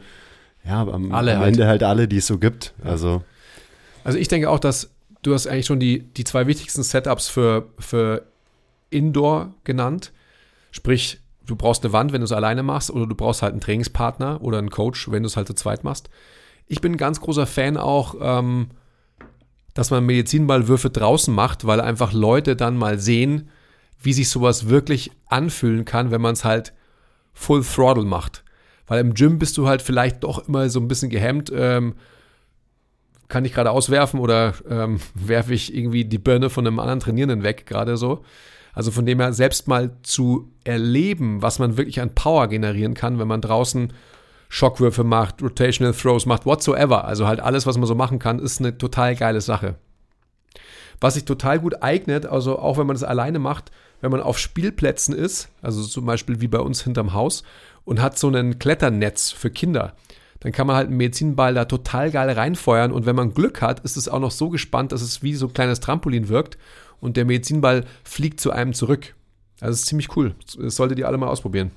ja, 0.65 0.81
am, 0.81 1.11
Alle 1.11 1.33
am 1.33 1.39
halt. 1.39 1.53
Ende 1.53 1.67
halt 1.67 1.83
alle, 1.83 2.07
die 2.07 2.17
es 2.17 2.27
so 2.27 2.37
gibt. 2.37 2.73
Also, 2.83 3.23
Also 4.03 4.17
ich 4.17 4.27
denke 4.27 4.49
auch, 4.49 4.59
dass 4.59 4.91
du 5.23 5.33
hast 5.33 5.47
eigentlich 5.47 5.65
schon 5.65 5.79
die, 5.79 5.99
die 5.99 6.23
zwei 6.23 6.47
wichtigsten 6.47 6.83
Setups 6.83 7.27
für, 7.27 7.67
für 7.79 8.23
Indoor 8.89 9.53
genannt. 9.63 10.11
Sprich, 10.71 11.19
du 11.45 11.55
brauchst 11.55 11.83
eine 11.83 11.93
Wand, 11.93 12.13
wenn 12.13 12.21
du 12.21 12.25
es 12.25 12.31
alleine 12.31 12.63
machst, 12.63 12.91
oder 12.91 13.07
du 13.07 13.15
brauchst 13.15 13.41
halt 13.41 13.51
einen 13.51 13.61
Trainingspartner 13.61 14.41
oder 14.41 14.57
einen 14.57 14.69
Coach, 14.69 15.11
wenn 15.11 15.23
du 15.23 15.27
es 15.27 15.37
halt 15.37 15.47
zu 15.47 15.53
zweit 15.53 15.83
machst. 15.83 16.09
Ich 16.67 16.81
bin 16.81 16.93
ein 16.93 16.97
ganz 16.97 17.19
großer 17.19 17.45
Fan 17.45 17.77
auch, 17.77 18.15
ähm, 18.21 18.67
dass 19.73 19.91
man 19.91 20.05
Medizinballwürfe 20.05 20.89
draußen 20.89 21.33
macht, 21.33 21.65
weil 21.65 21.81
einfach 21.81 22.13
Leute 22.13 22.55
dann 22.55 22.77
mal 22.77 22.99
sehen, 22.99 23.49
wie 24.01 24.13
sich 24.13 24.29
sowas 24.29 24.67
wirklich 24.67 25.11
anfühlen 25.27 25.85
kann, 25.85 26.11
wenn 26.11 26.21
man 26.21 26.33
es 26.33 26.43
halt 26.43 26.73
Full 27.33 27.63
Throttle 27.63 28.05
macht. 28.05 28.43
Weil 28.87 28.99
im 28.99 29.13
Gym 29.13 29.39
bist 29.39 29.57
du 29.57 29.67
halt 29.67 29.81
vielleicht 29.81 30.23
doch 30.23 30.47
immer 30.47 30.69
so 30.69 30.79
ein 30.79 30.87
bisschen 30.87 31.09
gehemmt. 31.09 31.51
Ähm, 31.55 31.95
kann 33.29 33.45
ich 33.45 33.53
gerade 33.53 33.71
auswerfen 33.71 34.19
oder 34.19 34.53
ähm, 34.69 34.99
werfe 35.13 35.53
ich 35.53 35.73
irgendwie 35.73 36.05
die 36.05 36.17
Birne 36.17 36.49
von 36.49 36.67
einem 36.67 36.79
anderen 36.79 36.99
Trainierenden 36.99 37.43
weg, 37.43 37.65
gerade 37.65 37.95
so. 37.97 38.23
Also 38.73 38.91
von 38.91 39.05
dem 39.05 39.19
her 39.19 39.33
selbst 39.33 39.67
mal 39.67 39.97
zu 40.03 40.51
erleben, 40.63 41.41
was 41.41 41.59
man 41.59 41.77
wirklich 41.77 42.01
an 42.01 42.15
Power 42.15 42.47
generieren 42.47 42.93
kann, 42.93 43.19
wenn 43.19 43.27
man 43.27 43.41
draußen 43.41 43.91
Schockwürfe 44.53 45.05
macht, 45.05 45.41
Rotational 45.41 45.93
Throws 45.93 46.25
macht, 46.25 46.45
whatsoever. 46.45 47.05
Also 47.05 47.25
halt 47.25 47.39
alles, 47.39 47.65
was 47.65 47.77
man 47.77 47.87
so 47.87 47.95
machen 47.95 48.19
kann, 48.19 48.37
ist 48.37 48.59
eine 48.59 48.77
total 48.77 49.15
geile 49.15 49.39
Sache. 49.39 49.75
Was 50.99 51.13
sich 51.13 51.23
total 51.23 51.57
gut 51.57 51.81
eignet, 51.81 52.25
also 52.25 52.59
auch 52.59 52.77
wenn 52.77 52.85
man 52.85 52.95
das 52.95 53.05
alleine 53.05 53.39
macht, 53.39 53.71
wenn 54.01 54.11
man 54.11 54.19
auf 54.21 54.37
Spielplätzen 54.37 55.15
ist, 55.15 55.47
also 55.61 55.81
zum 55.83 56.05
Beispiel 56.05 56.41
wie 56.41 56.49
bei 56.49 56.59
uns 56.59 56.83
hinterm 56.83 57.13
Haus, 57.13 57.43
und 57.85 58.01
hat 58.01 58.19
so 58.19 58.27
ein 58.27 58.59
Kletternetz 58.59 59.31
für 59.31 59.51
Kinder, 59.51 59.93
dann 60.41 60.51
kann 60.51 60.67
man 60.67 60.75
halt 60.75 60.87
einen 60.89 60.97
Medizinball 60.97 61.53
da 61.53 61.63
total 61.63 62.11
geil 62.11 62.29
reinfeuern 62.29 62.91
und 62.91 63.05
wenn 63.05 63.15
man 63.15 63.33
Glück 63.33 63.61
hat, 63.61 63.79
ist 63.79 63.95
es 63.95 64.09
auch 64.09 64.19
noch 64.19 64.31
so 64.31 64.49
gespannt, 64.49 64.91
dass 64.91 65.01
es 65.01 65.23
wie 65.23 65.33
so 65.33 65.47
ein 65.47 65.53
kleines 65.53 65.79
Trampolin 65.79 66.27
wirkt 66.27 66.57
und 66.99 67.15
der 67.15 67.23
Medizinball 67.23 67.85
fliegt 68.03 68.41
zu 68.41 68.51
einem 68.51 68.73
zurück. 68.73 69.15
Also 69.61 69.71
es 69.71 69.79
ist 69.79 69.85
ziemlich 69.85 70.13
cool. 70.17 70.35
Das 70.59 70.75
solltet 70.75 70.99
ihr 70.99 71.07
alle 71.07 71.17
mal 71.17 71.29
ausprobieren. 71.29 71.71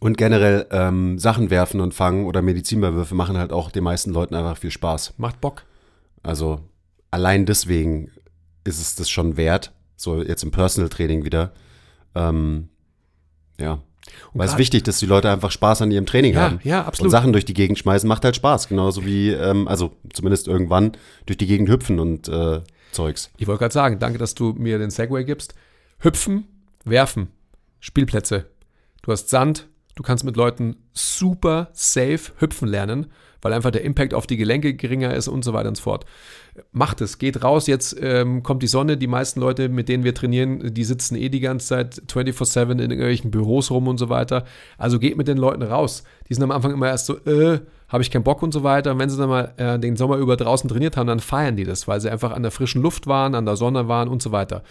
Und 0.00 0.16
generell 0.18 0.66
ähm, 0.70 1.18
Sachen 1.18 1.50
werfen 1.50 1.80
und 1.80 1.94
fangen 1.94 2.26
oder 2.26 2.42
Medizinballwürfe 2.42 3.14
machen 3.14 3.36
halt 3.38 3.52
auch 3.52 3.70
den 3.70 3.84
meisten 3.84 4.10
Leuten 4.12 4.34
einfach 4.34 4.56
viel 4.56 4.70
Spaß. 4.70 5.14
Macht 5.18 5.40
Bock. 5.40 5.62
Also 6.22 6.60
allein 7.10 7.46
deswegen 7.46 8.10
ist 8.64 8.80
es 8.80 8.94
das 8.94 9.08
schon 9.08 9.36
wert. 9.36 9.72
So 9.96 10.22
jetzt 10.22 10.42
im 10.42 10.50
Personal 10.50 10.88
Training 10.88 11.24
wieder. 11.24 11.52
Ähm, 12.14 12.68
ja. 13.58 13.80
Weil 14.32 14.48
es 14.48 14.56
wichtig, 14.58 14.82
dass 14.84 14.98
die 14.98 15.06
Leute 15.06 15.30
einfach 15.30 15.50
Spaß 15.50 15.82
an 15.82 15.90
ihrem 15.90 16.06
Training 16.06 16.34
Ja, 16.34 16.40
haben. 16.40 16.60
ja, 16.64 16.80
Und 16.80 16.86
absolut. 16.88 17.12
Sachen 17.12 17.32
durch 17.32 17.44
die 17.44 17.54
Gegend 17.54 17.78
schmeißen 17.78 18.08
macht 18.08 18.24
halt 18.24 18.34
Spaß. 18.34 18.68
Genauso 18.68 19.04
wie, 19.04 19.30
ähm, 19.30 19.68
also 19.68 19.92
zumindest 20.12 20.48
irgendwann 20.48 20.92
durch 21.26 21.36
die 21.36 21.46
Gegend 21.46 21.68
hüpfen 21.68 22.00
und 22.00 22.26
äh, 22.28 22.60
Zeugs. 22.92 23.30
Ich 23.36 23.46
wollte 23.46 23.60
gerade 23.60 23.74
sagen, 23.74 23.98
danke, 23.98 24.18
dass 24.18 24.34
du 24.34 24.52
mir 24.54 24.78
den 24.78 24.90
Segway 24.90 25.24
gibst. 25.24 25.54
Hüpfen, 25.98 26.46
werfen, 26.84 27.28
Spielplätze. 27.78 28.46
Du 29.02 29.12
hast 29.12 29.28
Sand, 29.28 29.68
du 29.94 30.02
kannst 30.02 30.24
mit 30.24 30.36
Leuten 30.36 30.76
super 30.92 31.68
safe 31.72 32.32
hüpfen 32.38 32.68
lernen, 32.68 33.06
weil 33.42 33.52
einfach 33.52 33.70
der 33.70 33.82
Impact 33.84 34.14
auf 34.14 34.26
die 34.26 34.36
Gelenke 34.36 34.74
geringer 34.74 35.14
ist 35.14 35.28
und 35.28 35.44
so 35.44 35.52
weiter 35.52 35.68
und 35.68 35.76
so 35.76 35.82
fort. 35.82 36.04
Macht 36.72 37.00
es, 37.00 37.18
geht 37.18 37.42
raus, 37.42 37.66
jetzt 37.66 37.96
ähm, 38.00 38.42
kommt 38.42 38.62
die 38.62 38.66
Sonne, 38.66 38.96
die 38.96 39.06
meisten 39.06 39.40
Leute, 39.40 39.68
mit 39.68 39.88
denen 39.88 40.04
wir 40.04 40.14
trainieren, 40.14 40.74
die 40.74 40.84
sitzen 40.84 41.16
eh 41.16 41.28
die 41.28 41.40
ganze 41.40 41.66
Zeit 41.66 42.02
24-7 42.08 42.72
in 42.72 42.78
irgendwelchen 42.80 43.30
Büros 43.30 43.70
rum 43.70 43.88
und 43.88 43.98
so 43.98 44.08
weiter. 44.08 44.44
Also 44.76 44.98
geht 44.98 45.16
mit 45.16 45.28
den 45.28 45.38
Leuten 45.38 45.62
raus. 45.62 46.04
Die 46.28 46.34
sind 46.34 46.42
am 46.42 46.50
Anfang 46.50 46.72
immer 46.72 46.88
erst 46.88 47.06
so, 47.06 47.16
äh, 47.24 47.60
habe 47.88 48.02
ich 48.02 48.10
keinen 48.10 48.24
Bock 48.24 48.42
und 48.42 48.52
so 48.52 48.62
weiter. 48.62 48.92
Und 48.92 48.98
wenn 48.98 49.10
sie 49.10 49.16
dann 49.16 49.28
mal 49.28 49.54
äh, 49.56 49.78
den 49.78 49.96
Sommer 49.96 50.16
über 50.16 50.36
draußen 50.36 50.68
trainiert 50.68 50.96
haben, 50.96 51.06
dann 51.06 51.20
feiern 51.20 51.56
die 51.56 51.64
das, 51.64 51.88
weil 51.88 52.00
sie 52.00 52.10
einfach 52.10 52.32
an 52.32 52.42
der 52.42 52.52
frischen 52.52 52.82
Luft 52.82 53.06
waren, 53.06 53.34
an 53.34 53.46
der 53.46 53.56
Sonne 53.56 53.88
waren 53.88 54.08
und 54.08 54.22
so 54.22 54.32
weiter. 54.32 54.62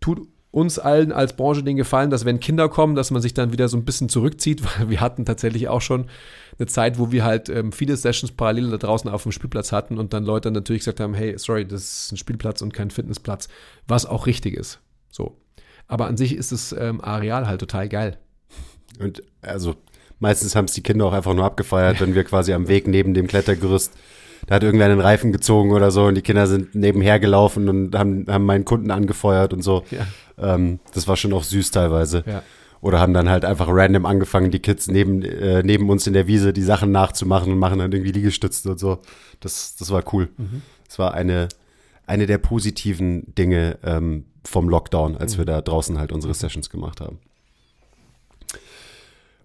Tut 0.00 0.26
uns 0.52 0.78
allen 0.78 1.12
als 1.12 1.32
Branche 1.32 1.64
den 1.64 1.76
Gefallen, 1.76 2.10
dass 2.10 2.26
wenn 2.26 2.38
Kinder 2.38 2.68
kommen, 2.68 2.94
dass 2.94 3.10
man 3.10 3.22
sich 3.22 3.32
dann 3.34 3.52
wieder 3.52 3.68
so 3.68 3.76
ein 3.76 3.84
bisschen 3.84 4.08
zurückzieht, 4.08 4.62
weil 4.78 4.90
wir 4.90 5.00
hatten 5.00 5.24
tatsächlich 5.24 5.68
auch 5.68 5.80
schon 5.80 6.06
eine 6.58 6.66
Zeit, 6.66 6.98
wo 6.98 7.10
wir 7.10 7.24
halt 7.24 7.48
ähm, 7.48 7.72
viele 7.72 7.96
Sessions 7.96 8.32
parallel 8.32 8.70
da 8.70 8.76
draußen 8.76 9.10
auf 9.10 9.24
dem 9.24 9.32
Spielplatz 9.32 9.72
hatten 9.72 9.98
und 9.98 10.12
dann 10.12 10.24
Leute 10.24 10.50
natürlich 10.50 10.80
gesagt 10.80 11.00
haben, 11.00 11.14
hey, 11.14 11.36
sorry, 11.38 11.66
das 11.66 11.82
ist 11.82 12.12
ein 12.12 12.18
Spielplatz 12.18 12.60
und 12.60 12.74
kein 12.74 12.90
Fitnessplatz, 12.90 13.48
was 13.88 14.04
auch 14.04 14.26
richtig 14.26 14.54
ist. 14.54 14.78
So. 15.10 15.36
Aber 15.88 16.06
an 16.06 16.18
sich 16.18 16.36
ist 16.36 16.52
das 16.52 16.72
ähm, 16.78 17.00
Areal 17.02 17.48
halt 17.48 17.60
total 17.60 17.88
geil. 17.88 18.18
Und 19.00 19.22
also 19.40 19.74
meistens 20.20 20.54
haben 20.54 20.66
es 20.66 20.74
die 20.74 20.82
Kinder 20.82 21.06
auch 21.06 21.12
einfach 21.14 21.34
nur 21.34 21.46
abgefeiert, 21.46 22.00
wenn 22.02 22.14
wir 22.14 22.24
quasi 22.24 22.52
am 22.52 22.68
Weg 22.68 22.86
neben 22.86 23.14
dem 23.14 23.26
Klettergerüst, 23.26 23.92
da 24.46 24.56
hat 24.56 24.62
irgendwer 24.64 24.86
einen 24.86 25.00
Reifen 25.00 25.32
gezogen 25.32 25.72
oder 25.72 25.90
so 25.90 26.04
und 26.04 26.16
die 26.16 26.22
Kinder 26.22 26.46
sind 26.46 26.74
nebenher 26.74 27.20
gelaufen 27.20 27.68
und 27.68 27.94
haben, 27.96 28.26
haben 28.28 28.44
meinen 28.44 28.64
Kunden 28.64 28.90
angefeuert 28.90 29.52
und 29.52 29.62
so. 29.62 29.84
Ja. 29.90 30.06
Ähm, 30.42 30.80
das 30.94 31.08
war 31.08 31.16
schon 31.16 31.32
auch 31.32 31.44
süß 31.44 31.70
teilweise. 31.70 32.24
Ja. 32.26 32.42
Oder 32.80 32.98
haben 32.98 33.14
dann 33.14 33.28
halt 33.28 33.44
einfach 33.44 33.68
random 33.70 34.06
angefangen, 34.06 34.50
die 34.50 34.58
Kids 34.58 34.88
neben, 34.88 35.22
äh, 35.22 35.62
neben 35.62 35.88
uns 35.88 36.06
in 36.08 36.14
der 36.14 36.26
Wiese 36.26 36.52
die 36.52 36.62
Sachen 36.62 36.90
nachzumachen 36.90 37.52
und 37.52 37.58
machen 37.58 37.78
dann 37.78 37.92
irgendwie 37.92 38.10
Liegestützen 38.10 38.72
und 38.72 38.78
so. 38.78 38.98
Das, 39.38 39.76
das 39.76 39.90
war 39.90 40.02
cool. 40.12 40.28
Das 40.88 40.98
war 40.98 41.14
eine, 41.14 41.48
eine 42.06 42.26
der 42.26 42.38
positiven 42.38 43.34
Dinge 43.36 43.78
ähm, 43.84 44.24
vom 44.44 44.68
Lockdown, 44.68 45.16
als 45.16 45.38
wir 45.38 45.44
da 45.44 45.60
draußen 45.60 45.98
halt 45.98 46.10
unsere 46.12 46.34
Sessions 46.34 46.70
gemacht 46.70 47.00
haben. 47.00 47.20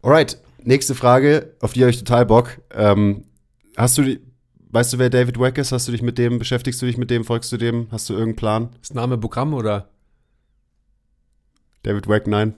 Alright, 0.02 0.40
nächste 0.64 0.96
Frage, 0.96 1.54
auf 1.62 1.74
die 1.74 1.82
habe 1.82 1.92
ich 1.92 2.00
total 2.00 2.26
Bock. 2.26 2.60
Ähm, 2.74 3.26
hast 3.76 3.98
du 3.98 4.02
die, 4.04 4.20
weißt 4.72 4.94
du, 4.94 5.00
wer 5.00 5.10
David 5.10 5.40
Wack 5.40 5.58
ist? 5.58 5.72
Hast 5.72 5.88
du 5.88 5.92
dich 5.92 6.02
mit 6.02 6.18
dem, 6.18 6.40
beschäftigst 6.40 6.82
du 6.82 6.86
dich 6.86 6.98
mit 6.98 7.12
dem, 7.12 7.24
folgst 7.24 7.52
du 7.52 7.58
dem? 7.58 7.88
Hast 7.92 8.10
du 8.10 8.14
irgendeinen 8.14 8.36
Plan? 8.36 8.70
Ist 8.82 8.96
Name 8.96 9.18
Programm 9.18 9.54
oder 9.54 9.90
David 11.88 12.08
Wack, 12.10 12.28
nein. 12.28 12.54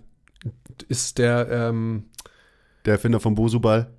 ist 0.88 1.20
der, 1.20 1.48
ähm, 1.52 2.06
Der 2.86 2.94
Erfinder 2.94 3.20
vom 3.20 3.36
Bosuball. 3.36 3.94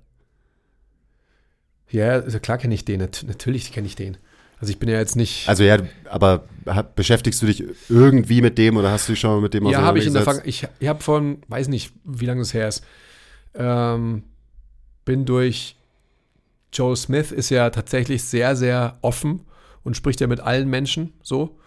ja, 1.89 2.09
also 2.09 2.37
klar 2.41 2.57
kenne 2.57 2.73
ich 2.73 2.83
den, 2.83 2.99
nat 2.99 3.23
natürlich 3.25 3.71
kenne 3.71 3.87
ich 3.87 3.95
den. 3.95 4.17
Also 4.59 4.71
ich 4.71 4.77
bin 4.79 4.89
ja 4.89 4.97
jetzt 4.99 5.15
nicht. 5.15 5.47
Also 5.47 5.63
ja, 5.63 5.77
aber 6.09 6.47
beschäftigst 6.95 7.41
du 7.41 7.45
dich 7.45 7.63
irgendwie 7.89 8.41
mit 8.41 8.57
dem 8.57 8.75
oder 8.75 8.91
hast 8.91 9.07
du 9.07 9.13
dich 9.13 9.21
schon 9.21 9.31
mal 9.31 9.41
mit 9.41 9.53
dem 9.53 9.65
Ja, 9.67 9.81
habe 9.81 9.99
ich 9.99 10.05
in 10.05 10.13
der? 10.13 10.23
Vergangenheit. 10.23 10.49
Ich, 10.49 10.67
ich 10.79 10.87
habe 10.89 11.01
von, 11.01 11.41
weiß 11.47 11.69
nicht, 11.69 11.93
wie 12.03 12.25
lange 12.25 12.41
das 12.41 12.53
her 12.53 12.67
ist, 12.67 12.83
ähm, 13.55 14.23
bin 15.05 15.25
durch 15.25 15.77
Joe 16.73 16.95
Smith, 16.97 17.31
ist 17.31 17.49
ja 17.49 17.69
tatsächlich 17.69 18.23
sehr, 18.23 18.57
sehr 18.57 18.97
offen 19.01 19.45
und 19.83 19.95
spricht 19.95 20.19
ja 20.19 20.27
mit 20.27 20.41
allen 20.41 20.69
Menschen 20.69 21.13
so. 21.23 21.57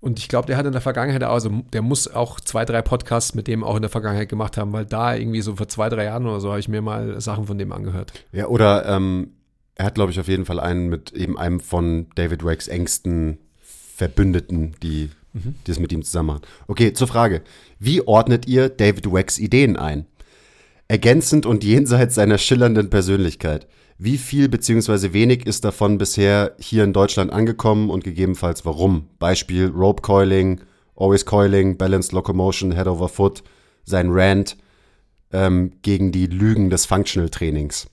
Und 0.00 0.18
ich 0.18 0.28
glaube, 0.28 0.46
der 0.46 0.56
hat 0.56 0.64
in 0.64 0.72
der 0.72 0.80
Vergangenheit, 0.80 1.22
also 1.22 1.50
der 1.72 1.82
muss 1.82 2.08
auch 2.08 2.40
zwei, 2.40 2.64
drei 2.64 2.80
Podcasts 2.80 3.34
mit 3.34 3.46
dem 3.46 3.62
auch 3.62 3.76
in 3.76 3.82
der 3.82 3.90
Vergangenheit 3.90 4.30
gemacht 4.30 4.56
haben, 4.56 4.72
weil 4.72 4.86
da 4.86 5.14
irgendwie 5.14 5.42
so 5.42 5.56
vor 5.56 5.68
zwei, 5.68 5.90
drei 5.90 6.04
Jahren 6.04 6.26
oder 6.26 6.40
so 6.40 6.48
habe 6.50 6.60
ich 6.60 6.68
mir 6.68 6.80
mal 6.80 7.20
Sachen 7.20 7.46
von 7.46 7.58
dem 7.58 7.70
angehört. 7.70 8.12
Ja, 8.32 8.46
oder 8.46 8.86
ähm, 8.86 9.32
er 9.74 9.84
hat, 9.84 9.94
glaube 9.94 10.10
ich, 10.10 10.18
auf 10.18 10.28
jeden 10.28 10.46
Fall 10.46 10.58
einen 10.58 10.88
mit 10.88 11.12
eben 11.12 11.38
einem 11.38 11.60
von 11.60 12.06
David 12.14 12.44
Wacks 12.44 12.68
engsten 12.68 13.38
Verbündeten, 13.60 14.74
die, 14.82 15.10
die 15.34 15.52
das 15.64 15.78
mit 15.78 15.92
ihm 15.92 16.02
zusammen 16.02 16.28
machen. 16.28 16.42
Okay, 16.66 16.94
zur 16.94 17.06
Frage. 17.06 17.42
Wie 17.78 18.06
ordnet 18.06 18.48
ihr 18.48 18.70
David 18.70 19.12
Wacks 19.12 19.38
Ideen 19.38 19.76
ein? 19.76 20.06
Ergänzend 20.88 21.44
und 21.44 21.62
jenseits 21.62 22.14
seiner 22.14 22.38
schillernden 22.38 22.88
Persönlichkeit. 22.88 23.68
Wie 24.02 24.16
viel 24.16 24.48
beziehungsweise 24.48 25.12
wenig 25.12 25.44
ist 25.44 25.62
davon 25.62 25.98
bisher 25.98 26.56
hier 26.58 26.84
in 26.84 26.94
Deutschland 26.94 27.30
angekommen 27.30 27.90
und 27.90 28.02
gegebenenfalls 28.02 28.64
warum? 28.64 29.10
Beispiel 29.18 29.66
Rope 29.66 30.00
Coiling, 30.00 30.62
Always 30.96 31.26
Coiling, 31.26 31.76
Balanced 31.76 32.12
Locomotion, 32.12 32.72
Head 32.72 32.86
over 32.86 33.10
Foot, 33.10 33.42
sein 33.84 34.06
Rant 34.08 34.56
ähm, 35.34 35.72
gegen 35.82 36.12
die 36.12 36.28
Lügen 36.28 36.70
des 36.70 36.86
Functional 36.86 37.28
Trainings. 37.28 37.90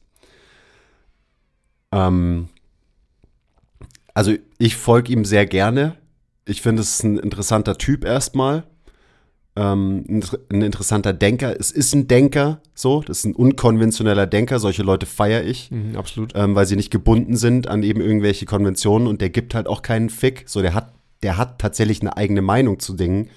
Ähm, 1.92 2.48
also 4.14 4.34
ich 4.60 4.78
folge 4.78 5.12
ihm 5.12 5.26
sehr 5.26 5.46
gerne. 5.46 5.98
Ich 6.46 6.62
finde, 6.62 6.84
es 6.84 7.00
ist 7.00 7.04
ein 7.04 7.18
interessanter 7.18 7.78
Typ 7.78 8.06
erstmal. 8.06 8.64
Ähm, 9.60 10.06
ein, 10.08 10.24
ein 10.52 10.62
interessanter 10.62 11.14
Denker. 11.14 11.60
Es 11.60 11.72
ist 11.72 11.96
ein 11.96 12.08
Denker, 12.08 12.62
so. 12.76 13.02
Das 13.02 13.20
ist 13.20 13.26
ein 13.26 13.34
unkonventioneller 13.34 14.28
Denker. 14.28 14.60
Solche 14.60 14.84
Leute 14.84 15.08
feiere 15.08 15.44
ich, 15.44 15.72
absolut. 15.96 16.34
ähm, 16.36 16.54
weil 16.54 16.68
sie 16.68 16.76
nicht 16.76 16.92
gebunden 16.92 17.36
sind 17.36 17.68
an 17.68 17.82
eben 17.82 18.00
irgendwelche 18.00 18.46
Konventionen 18.46 19.08
und 19.08 19.20
der 19.20 19.32
gibt 19.32 19.56
halt 19.56 19.66
auch 19.66 19.82
keinen 19.82 20.12
Fick. 20.12 20.44
So, 20.46 20.62
der 20.62 20.76
hat, 20.76 20.94
der 21.24 21.38
hat 21.38 21.58
tatsächlich 21.58 22.02
eine 22.02 22.16
eigene 22.16 22.44
Meinung 22.44 22.78
zu 22.80 22.94
Dingen. 22.94 23.30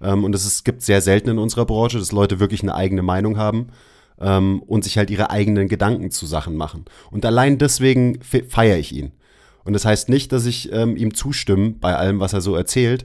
Ähm, 0.00 0.24
und 0.24 0.34
es 0.34 0.64
gibt 0.64 0.80
sehr 0.80 1.02
selten 1.02 1.28
in 1.28 1.38
unserer 1.38 1.66
Branche, 1.66 1.98
dass 1.98 2.10
Leute 2.10 2.40
wirklich 2.40 2.62
eine 2.62 2.74
eigene 2.74 3.02
Meinung 3.02 3.36
haben 3.36 3.66
ähm, 4.18 4.62
und 4.62 4.82
sich 4.82 4.96
halt 4.96 5.10
ihre 5.10 5.28
eigenen 5.30 5.68
Gedanken 5.68 6.10
zu 6.10 6.24
Sachen 6.24 6.56
machen. 6.56 6.86
Und 7.10 7.26
allein 7.26 7.58
deswegen 7.58 8.22
fe- 8.22 8.44
feiere 8.48 8.78
ich 8.78 8.92
ihn. 8.92 9.12
Und 9.64 9.74
das 9.74 9.84
heißt 9.84 10.08
nicht, 10.08 10.32
dass 10.32 10.46
ich 10.46 10.72
ähm, 10.72 10.96
ihm 10.96 11.12
zustimme 11.12 11.74
bei 11.80 11.96
allem, 11.96 12.18
was 12.20 12.32
er 12.32 12.40
so 12.40 12.54
erzählt, 12.56 13.04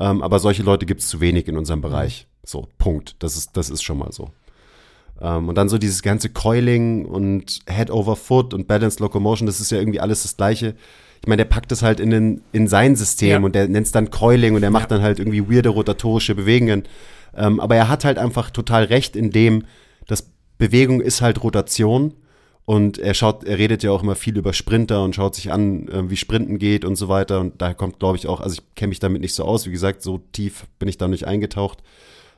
ähm, 0.00 0.22
aber 0.22 0.38
solche 0.38 0.62
Leute 0.62 0.86
gibt 0.86 1.00
es 1.00 1.08
zu 1.08 1.20
wenig 1.20 1.48
in 1.48 1.56
unserem 1.56 1.80
Bereich. 1.80 2.26
So, 2.44 2.68
Punkt. 2.78 3.16
Das 3.18 3.36
ist, 3.36 3.56
das 3.56 3.68
ist 3.70 3.82
schon 3.82 3.98
mal 3.98 4.12
so. 4.12 4.30
Ähm, 5.20 5.48
und 5.48 5.54
dann 5.56 5.68
so 5.68 5.78
dieses 5.78 6.02
ganze 6.02 6.28
Coiling 6.30 7.04
und 7.04 7.60
Head 7.68 7.90
over 7.90 8.16
Foot 8.16 8.54
und 8.54 8.68
Balanced 8.68 9.00
Locomotion, 9.00 9.46
das 9.46 9.60
ist 9.60 9.70
ja 9.70 9.78
irgendwie 9.78 10.00
alles 10.00 10.22
das 10.22 10.36
Gleiche. 10.36 10.74
Ich 11.20 11.26
meine, 11.26 11.38
der 11.38 11.50
packt 11.50 11.72
das 11.72 11.82
halt 11.82 11.98
in, 11.98 12.10
den, 12.10 12.42
in 12.52 12.68
sein 12.68 12.94
System 12.94 13.28
Ja. 13.28 13.38
und 13.40 13.54
der 13.54 13.66
nennt 13.68 13.86
es 13.86 13.92
dann 13.92 14.10
Coiling 14.10 14.54
und 14.54 14.60
der 14.60 14.70
macht 14.70 14.90
Ja. 14.90 14.96
dann 14.96 15.02
halt 15.02 15.18
irgendwie 15.18 15.50
weirde 15.50 15.70
rotatorische 15.70 16.34
Bewegungen. 16.36 16.84
Ähm, 17.36 17.58
aber 17.60 17.74
er 17.76 17.88
hat 17.88 18.04
halt 18.04 18.18
einfach 18.18 18.50
total 18.50 18.84
recht 18.84 19.16
in 19.16 19.30
dem, 19.30 19.64
dass 20.06 20.30
Bewegung 20.58 21.00
ist 21.00 21.20
halt 21.20 21.42
Rotation 21.42 22.14
und 22.68 22.98
er 22.98 23.14
schaut, 23.14 23.44
er 23.44 23.56
redet 23.56 23.82
ja 23.82 23.90
auch 23.90 24.02
immer 24.02 24.14
viel 24.14 24.36
über 24.36 24.52
Sprinter 24.52 25.02
und 25.02 25.14
schaut 25.14 25.34
sich 25.34 25.50
an, 25.50 25.88
äh, 25.88 26.10
wie 26.10 26.18
Sprinten 26.18 26.58
geht 26.58 26.84
und 26.84 26.96
so 26.96 27.08
weiter. 27.08 27.40
Und 27.40 27.62
da 27.62 27.72
kommt, 27.72 27.98
glaube 27.98 28.18
ich, 28.18 28.26
auch, 28.26 28.42
also 28.42 28.56
ich 28.56 28.74
kenne 28.74 28.90
mich 28.90 28.98
damit 28.98 29.22
nicht 29.22 29.34
so 29.34 29.44
aus, 29.44 29.64
wie 29.64 29.70
gesagt, 29.70 30.02
so 30.02 30.18
tief 30.32 30.66
bin 30.78 30.86
ich 30.86 30.98
da 30.98 31.08
nicht 31.08 31.26
eingetaucht. 31.26 31.78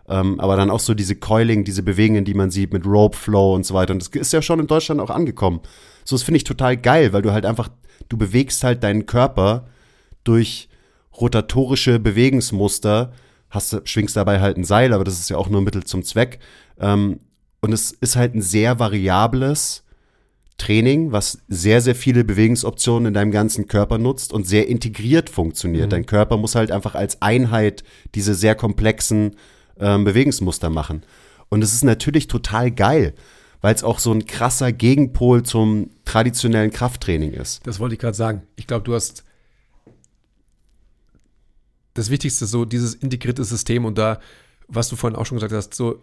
Ähm, 0.09 0.39
aber 0.39 0.55
dann 0.55 0.71
auch 0.71 0.79
so 0.79 0.95
diese 0.95 1.17
Coiling, 1.17 1.65
diese 1.65 1.83
Bewegungen, 1.83 2.25
die 2.25 2.35
man 2.35 2.53
sieht 2.53 2.73
mit 2.73 2.87
Rope 2.87 3.17
Flow 3.17 3.57
und 3.57 3.67
so 3.67 3.75
weiter. 3.75 3.93
Und 3.93 4.03
das 4.03 4.09
ist 4.09 4.33
ja 4.33 4.41
schon 4.41 4.61
in 4.61 4.69
Deutschland 4.69 5.01
auch 5.01 5.11
angekommen. 5.11 5.63
So, 6.05 6.15
das 6.15 6.23
finde 6.23 6.37
ich 6.37 6.45
total 6.45 6.77
geil, 6.77 7.13
weil 7.13 7.23
du 7.23 7.33
halt 7.33 7.45
einfach, 7.45 7.69
du 8.09 8.17
bewegst 8.17 8.63
halt 8.63 8.85
deinen 8.85 9.07
Körper 9.07 9.67
durch 10.23 10.69
rotatorische 11.21 11.99
Bewegungsmuster, 11.99 13.13
hast, 13.49 13.83
schwingst 13.89 14.15
dabei 14.15 14.39
halt 14.39 14.59
ein 14.59 14.65
Seil, 14.65 14.93
aber 14.93 15.03
das 15.03 15.19
ist 15.19 15.29
ja 15.29 15.39
auch 15.39 15.49
nur 15.49 15.61
Mittel 15.61 15.83
zum 15.83 16.05
Zweck. 16.05 16.39
Ähm, 16.79 17.19
und 17.61 17.73
es 17.73 17.91
ist 17.91 18.15
halt 18.15 18.37
ein 18.37 18.43
sehr 18.43 18.79
variables 18.79 19.83
Training, 20.61 21.11
was 21.11 21.39
sehr, 21.49 21.81
sehr 21.81 21.95
viele 21.95 22.23
Bewegungsoptionen 22.23 23.07
in 23.07 23.15
deinem 23.15 23.31
ganzen 23.31 23.67
Körper 23.67 23.97
nutzt 23.97 24.33
und 24.33 24.47
sehr 24.47 24.69
integriert 24.69 25.31
funktioniert. 25.31 25.93
Dein 25.93 26.05
Körper 26.05 26.37
muss 26.37 26.55
halt 26.55 26.71
einfach 26.71 26.95
als 26.95 27.23
Einheit 27.23 27.83
diese 28.15 28.35
sehr 28.35 28.55
komplexen 28.55 29.37
ähm, 29.79 30.05
Bewegungsmuster 30.05 30.69
machen. 30.69 31.03
Und 31.49 31.63
es 31.65 31.73
ist 31.73 31.83
natürlich 31.83 32.29
total 32.29 32.71
geil, 32.71 33.15
weil 33.63 33.75
es 33.75 33.83
auch 33.83 33.99
so 33.99 34.13
ein 34.13 34.27
krasser 34.27 34.71
Gegenpol 34.71 35.43
zum 35.43 35.91
traditionellen 36.05 36.71
Krafttraining 36.71 37.33
ist. 37.33 37.67
Das 37.67 37.81
wollte 37.81 37.95
ich 37.95 38.01
gerade 38.01 38.17
sagen. 38.17 38.43
Ich 38.57 38.67
glaube, 38.67 38.85
du 38.85 38.95
hast 38.95 39.25
das 41.95 42.11
Wichtigste, 42.11 42.45
so 42.45 42.67
dieses 42.67 42.95
integrierte 42.95 43.45
System 43.45 43.87
und 43.87 43.97
da, 43.97 44.21
was 44.69 44.91
du 44.91 44.97
vorhin 44.97 45.19
auch 45.19 45.25
schon 45.25 45.37
gesagt 45.37 45.55
hast, 45.55 45.75
so, 45.75 46.03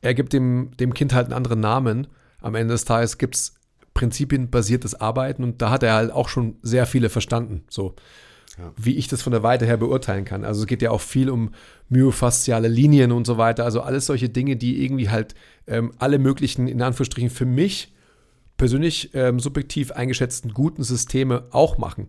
er 0.00 0.14
gibt 0.14 0.32
dem, 0.32 0.70
dem 0.78 0.94
Kind 0.94 1.12
halt 1.12 1.26
einen 1.26 1.34
anderen 1.34 1.60
Namen. 1.60 2.06
Am 2.40 2.54
Ende 2.54 2.74
des 2.74 2.84
Tages 2.84 3.18
gibt 3.18 3.34
es 3.34 3.54
prinzipienbasiertes 3.94 4.94
Arbeiten 4.94 5.44
und 5.44 5.62
da 5.62 5.70
hat 5.70 5.82
er 5.82 5.94
halt 5.94 6.12
auch 6.12 6.28
schon 6.28 6.56
sehr 6.62 6.86
viele 6.86 7.08
verstanden. 7.08 7.64
So. 7.68 7.94
wie 8.76 8.96
ich 8.96 9.08
das 9.08 9.22
von 9.22 9.32
der 9.32 9.42
Weite 9.42 9.64
her 9.64 9.78
beurteilen 9.78 10.26
kann. 10.26 10.44
Also 10.44 10.60
es 10.60 10.66
geht 10.66 10.82
ja 10.82 10.90
auch 10.90 11.00
viel 11.00 11.30
um 11.30 11.52
myofasziale 11.88 12.68
Linien 12.68 13.10
und 13.10 13.26
so 13.26 13.38
weiter. 13.38 13.64
Also 13.64 13.80
alles 13.80 14.04
solche 14.04 14.28
Dinge, 14.28 14.56
die 14.56 14.84
irgendwie 14.84 15.08
halt 15.08 15.34
ähm, 15.66 15.92
alle 15.98 16.18
möglichen, 16.18 16.68
in 16.68 16.82
Anführungsstrichen, 16.82 17.30
für 17.30 17.46
mich 17.46 17.94
persönlich 18.58 19.10
ähm, 19.14 19.40
subjektiv 19.40 19.90
eingeschätzten 19.92 20.52
guten 20.52 20.82
Systeme 20.82 21.44
auch 21.50 21.78
machen. 21.78 22.08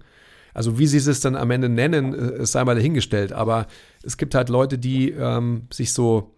Also 0.54 0.78
wie 0.78 0.88
sie 0.88 0.98
es 0.98 1.20
dann 1.20 1.36
am 1.36 1.50
Ende 1.52 1.70
nennen, 1.70 2.14
äh, 2.14 2.42
es 2.42 2.52
sei 2.52 2.64
mal 2.64 2.76
dahingestellt. 2.76 3.34
Aber 3.34 3.68
es 4.04 4.18
gibt 4.18 4.36
halt 4.36 4.50
Leute, 4.50 4.78
die 4.78 5.12
ähm, 5.12 5.68
sich 5.72 5.94
so 5.94 6.36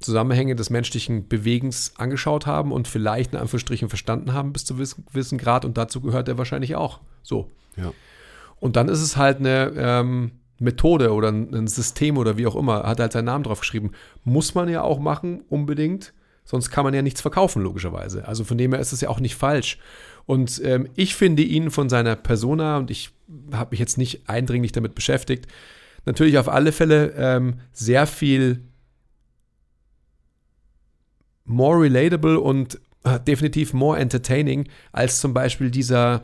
Zusammenhänge 0.00 0.54
des 0.54 0.70
menschlichen 0.70 1.28
Bewegens 1.28 1.92
angeschaut 1.96 2.46
haben 2.46 2.72
und 2.72 2.86
vielleicht 2.86 3.32
in 3.32 3.38
Anführungsstrichen 3.38 3.88
verstanden 3.88 4.32
haben 4.32 4.52
bis 4.52 4.64
zu 4.64 4.76
gewissen 4.76 5.38
Grad 5.38 5.64
und 5.64 5.76
dazu 5.76 6.00
gehört 6.00 6.28
er 6.28 6.38
wahrscheinlich 6.38 6.76
auch. 6.76 7.00
So. 7.22 7.50
Ja. 7.76 7.92
Und 8.60 8.76
dann 8.76 8.88
ist 8.88 9.00
es 9.00 9.16
halt 9.16 9.38
eine 9.38 9.72
ähm, 9.76 10.32
Methode 10.58 11.12
oder 11.12 11.28
ein, 11.28 11.54
ein 11.54 11.66
System 11.66 12.16
oder 12.16 12.36
wie 12.36 12.46
auch 12.46 12.56
immer, 12.56 12.84
hat 12.84 13.00
halt 13.00 13.12
seinen 13.12 13.26
Namen 13.26 13.44
drauf 13.44 13.60
geschrieben. 13.60 13.92
Muss 14.24 14.54
man 14.54 14.68
ja 14.68 14.82
auch 14.82 14.98
machen, 14.98 15.42
unbedingt. 15.48 16.12
Sonst 16.44 16.70
kann 16.70 16.84
man 16.84 16.94
ja 16.94 17.02
nichts 17.02 17.20
verkaufen, 17.20 17.62
logischerweise. 17.62 18.26
Also 18.26 18.42
von 18.42 18.56
dem 18.56 18.72
her 18.72 18.80
ist 18.80 18.92
es 18.92 19.00
ja 19.00 19.10
auch 19.10 19.20
nicht 19.20 19.34
falsch. 19.34 19.78
Und 20.24 20.60
ähm, 20.64 20.88
ich 20.94 21.14
finde 21.14 21.42
ihn 21.42 21.70
von 21.70 21.88
seiner 21.88 22.16
Persona, 22.16 22.78
und 22.78 22.90
ich 22.90 23.10
habe 23.52 23.70
mich 23.72 23.80
jetzt 23.80 23.98
nicht 23.98 24.28
eindringlich 24.28 24.72
damit 24.72 24.94
beschäftigt, 24.94 25.46
natürlich 26.06 26.38
auf 26.38 26.48
alle 26.48 26.72
Fälle 26.72 27.12
ähm, 27.16 27.60
sehr 27.72 28.06
viel 28.06 28.62
more 31.48 31.80
relatable 31.80 32.38
und 32.38 32.80
äh, 33.04 33.18
definitiv 33.20 33.72
more 33.72 33.98
entertaining 33.98 34.68
als 34.92 35.20
zum 35.20 35.34
Beispiel 35.34 35.70
dieser 35.70 36.22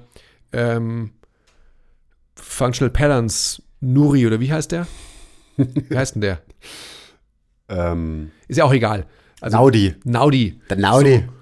ähm, 0.53 1.11
Functional 2.37 2.91
Patterns 2.91 3.63
Nuri 3.81 4.27
oder 4.27 4.41
wie 4.41 4.53
heißt 4.53 4.73
der? 4.73 4.87
Wie 5.57 5.97
heißt 5.97 6.15
denn 6.17 6.23
der? 6.23 6.41
Ähm, 7.67 8.31
Ist 8.47 8.59
ja 8.59 8.65
auch 8.65 8.75
egal. 8.75 9.07
Also, 9.41 9.57
Naudi. 9.57 9.95
Naudi. 10.05 10.61
Der 10.69 10.77
Naudi. 10.77 11.17
So. 11.17 11.33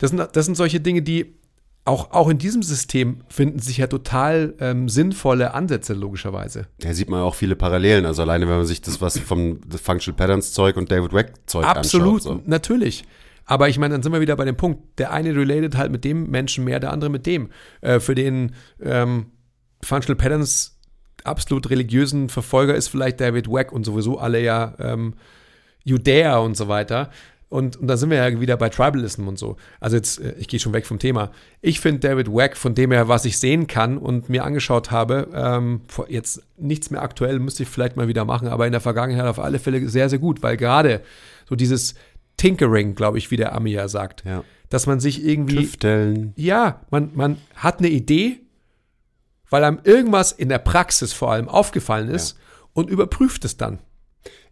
Das, 0.00 0.10
sind, 0.10 0.28
das 0.32 0.44
sind 0.44 0.56
solche 0.56 0.80
Dinge, 0.80 1.00
die 1.00 1.36
auch, 1.84 2.10
auch 2.10 2.28
in 2.28 2.38
diesem 2.38 2.62
System 2.62 3.22
finden 3.28 3.58
sich 3.58 3.78
ja 3.78 3.86
total 3.86 4.54
ähm, 4.60 4.88
sinnvolle 4.88 5.54
Ansätze, 5.54 5.94
logischerweise. 5.94 6.66
Da 6.78 6.92
sieht 6.92 7.08
man 7.08 7.22
auch 7.22 7.34
viele 7.34 7.56
Parallelen. 7.56 8.04
Also 8.04 8.22
alleine, 8.22 8.48
wenn 8.48 8.56
man 8.56 8.66
sich 8.66 8.82
das 8.82 9.00
was 9.00 9.18
vom 9.18 9.60
Functional 9.70 10.16
Patterns 10.16 10.52
Zeug 10.52 10.76
und 10.76 10.90
David 10.90 11.12
Weck 11.12 11.32
Zeug 11.46 11.64
Absolut, 11.64 12.26
anschaut. 12.26 12.42
So. 12.44 12.50
natürlich. 12.50 13.04
Aber 13.50 13.68
ich 13.68 13.78
meine, 13.78 13.94
dann 13.94 14.02
sind 14.04 14.12
wir 14.12 14.20
wieder 14.20 14.36
bei 14.36 14.44
dem 14.44 14.56
Punkt. 14.56 15.00
Der 15.00 15.10
eine 15.12 15.34
related 15.34 15.76
halt 15.76 15.90
mit 15.90 16.04
dem 16.04 16.30
Menschen 16.30 16.64
mehr, 16.64 16.78
der 16.78 16.92
andere 16.92 17.10
mit 17.10 17.26
dem. 17.26 17.50
Äh, 17.80 17.98
für 17.98 18.14
den 18.14 18.54
ähm, 18.80 19.26
Functional 19.82 20.16
Patterns 20.16 20.78
absolut 21.24 21.68
religiösen 21.68 22.28
Verfolger 22.28 22.76
ist 22.76 22.86
vielleicht 22.86 23.20
David 23.20 23.48
Weck 23.50 23.72
und 23.72 23.82
sowieso 23.82 24.20
alle 24.20 24.40
ja 24.40 24.74
ähm, 24.78 25.14
Judäer 25.82 26.40
und 26.42 26.56
so 26.56 26.68
weiter. 26.68 27.10
Und, 27.48 27.76
und 27.76 27.88
da 27.88 27.96
sind 27.96 28.10
wir 28.10 28.18
ja 28.18 28.40
wieder 28.40 28.56
bei 28.56 28.68
Tribalism 28.68 29.26
und 29.26 29.36
so. 29.36 29.56
Also 29.80 29.96
jetzt, 29.96 30.20
äh, 30.20 30.36
ich 30.38 30.46
gehe 30.46 30.60
schon 30.60 30.72
weg 30.72 30.86
vom 30.86 31.00
Thema. 31.00 31.32
Ich 31.60 31.80
finde 31.80 31.98
David 31.98 32.32
Wack, 32.32 32.56
von 32.56 32.76
dem 32.76 32.92
her, 32.92 33.08
was 33.08 33.24
ich 33.24 33.38
sehen 33.38 33.66
kann 33.66 33.98
und 33.98 34.28
mir 34.28 34.44
angeschaut 34.44 34.92
habe, 34.92 35.26
ähm, 35.34 35.80
jetzt 36.08 36.44
nichts 36.56 36.92
mehr 36.92 37.02
aktuell, 37.02 37.40
müsste 37.40 37.64
ich 37.64 37.68
vielleicht 37.68 37.96
mal 37.96 38.06
wieder 38.06 38.24
machen, 38.24 38.46
aber 38.46 38.66
in 38.66 38.72
der 38.72 38.80
Vergangenheit 38.80 39.26
auf 39.26 39.40
alle 39.40 39.58
Fälle 39.58 39.88
sehr, 39.88 40.08
sehr 40.08 40.20
gut, 40.20 40.40
weil 40.44 40.56
gerade 40.56 41.00
so 41.48 41.56
dieses 41.56 41.96
Tinkering, 42.40 42.94
glaube 42.94 43.18
ich, 43.18 43.30
wie 43.30 43.36
der 43.36 43.54
Ami 43.54 43.70
ja 43.72 43.86
sagt, 43.88 44.24
Ja. 44.24 44.42
dass 44.70 44.86
man 44.86 44.98
sich 44.98 45.24
irgendwie 45.24 45.56
Tüfteln. 45.56 46.32
ja, 46.36 46.80
man, 46.90 47.10
man 47.14 47.36
hat 47.54 47.78
eine 47.80 47.88
Idee, 47.88 48.40
weil 49.50 49.64
einem 49.64 49.80
irgendwas 49.84 50.32
in 50.32 50.48
der 50.48 50.58
Praxis 50.58 51.12
vor 51.12 51.32
allem 51.32 51.48
aufgefallen 51.48 52.08
ist 52.08 52.38
und 52.72 52.88
überprüft 52.88 53.44
es 53.44 53.56
dann. 53.56 53.78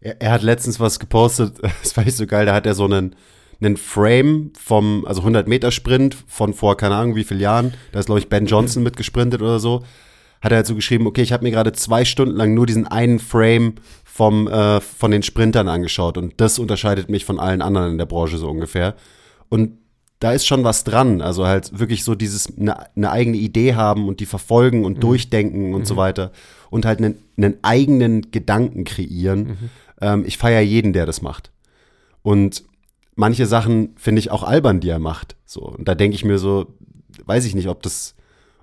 Er, 0.00 0.20
er 0.20 0.32
hat 0.32 0.42
letztens 0.42 0.80
was 0.80 0.98
gepostet, 0.98 1.56
das 1.82 1.96
war 1.96 2.04
nicht 2.04 2.16
so 2.16 2.26
geil, 2.26 2.46
da 2.46 2.54
hat 2.54 2.66
er 2.66 2.74
so 2.74 2.84
einen, 2.84 3.16
einen 3.60 3.76
Frame 3.76 4.52
vom, 4.58 5.04
also 5.06 5.20
100 5.22 5.48
Meter 5.48 5.70
Sprint 5.70 6.16
von 6.26 6.52
vor 6.52 6.76
keine 6.76 6.94
Ahnung 6.96 7.14
wie 7.16 7.24
vielen 7.24 7.40
Jahren, 7.40 7.74
da 7.92 8.00
ist 8.00 8.06
glaube 8.06 8.20
ich 8.20 8.28
Ben 8.28 8.46
Johnson 8.46 8.82
mitgesprintet 8.82 9.40
oder 9.40 9.60
so, 9.60 9.82
hat 10.40 10.52
er 10.52 10.56
halt 10.56 10.66
so 10.66 10.74
geschrieben, 10.74 11.06
okay, 11.06 11.22
ich 11.22 11.32
habe 11.32 11.44
mir 11.44 11.50
gerade 11.50 11.72
zwei 11.72 12.04
Stunden 12.04 12.36
lang 12.36 12.54
nur 12.54 12.66
diesen 12.66 12.86
einen 12.86 13.18
Frame 13.18 13.74
vom, 14.04 14.48
äh, 14.48 14.80
von 14.80 15.10
den 15.10 15.22
Sprintern 15.22 15.68
angeschaut 15.68 16.18
und 16.18 16.34
das 16.40 16.58
unterscheidet 16.58 17.08
mich 17.08 17.24
von 17.24 17.38
allen 17.40 17.62
anderen 17.62 17.92
in 17.92 17.98
der 17.98 18.06
Branche 18.06 18.38
so 18.38 18.48
ungefähr. 18.48 18.94
Und 19.48 19.78
da 20.20 20.32
ist 20.32 20.46
schon 20.46 20.64
was 20.64 20.84
dran. 20.84 21.20
Also 21.20 21.46
halt 21.46 21.78
wirklich 21.78 22.04
so 22.04 22.14
dieses 22.14 22.56
eine, 22.58 22.94
eine 22.96 23.10
eigene 23.10 23.36
Idee 23.36 23.74
haben 23.74 24.08
und 24.08 24.20
die 24.20 24.26
verfolgen 24.26 24.84
und 24.84 25.02
durchdenken 25.02 25.74
und 25.74 25.86
so 25.86 25.96
weiter 25.96 26.32
und 26.70 26.84
halt 26.84 26.98
einen, 26.98 27.16
einen 27.36 27.58
eigenen 27.62 28.30
Gedanken 28.30 28.84
kreieren. 28.84 29.70
Ähm, 30.00 30.24
ich 30.26 30.38
feiere 30.38 30.60
jeden, 30.60 30.92
der 30.92 31.06
das 31.06 31.22
macht. 31.22 31.52
Und 32.22 32.64
manche 33.14 33.46
Sachen 33.46 33.94
finde 33.96 34.20
ich 34.20 34.30
auch 34.30 34.42
albern, 34.42 34.80
die 34.80 34.88
er 34.88 34.98
macht. 34.98 35.36
So 35.44 35.60
und 35.62 35.86
da 35.86 35.94
denke 35.94 36.16
ich 36.16 36.24
mir 36.24 36.38
so, 36.38 36.74
weiß 37.24 37.44
ich 37.44 37.54
nicht, 37.54 37.68
ob 37.68 37.82
das 37.82 38.14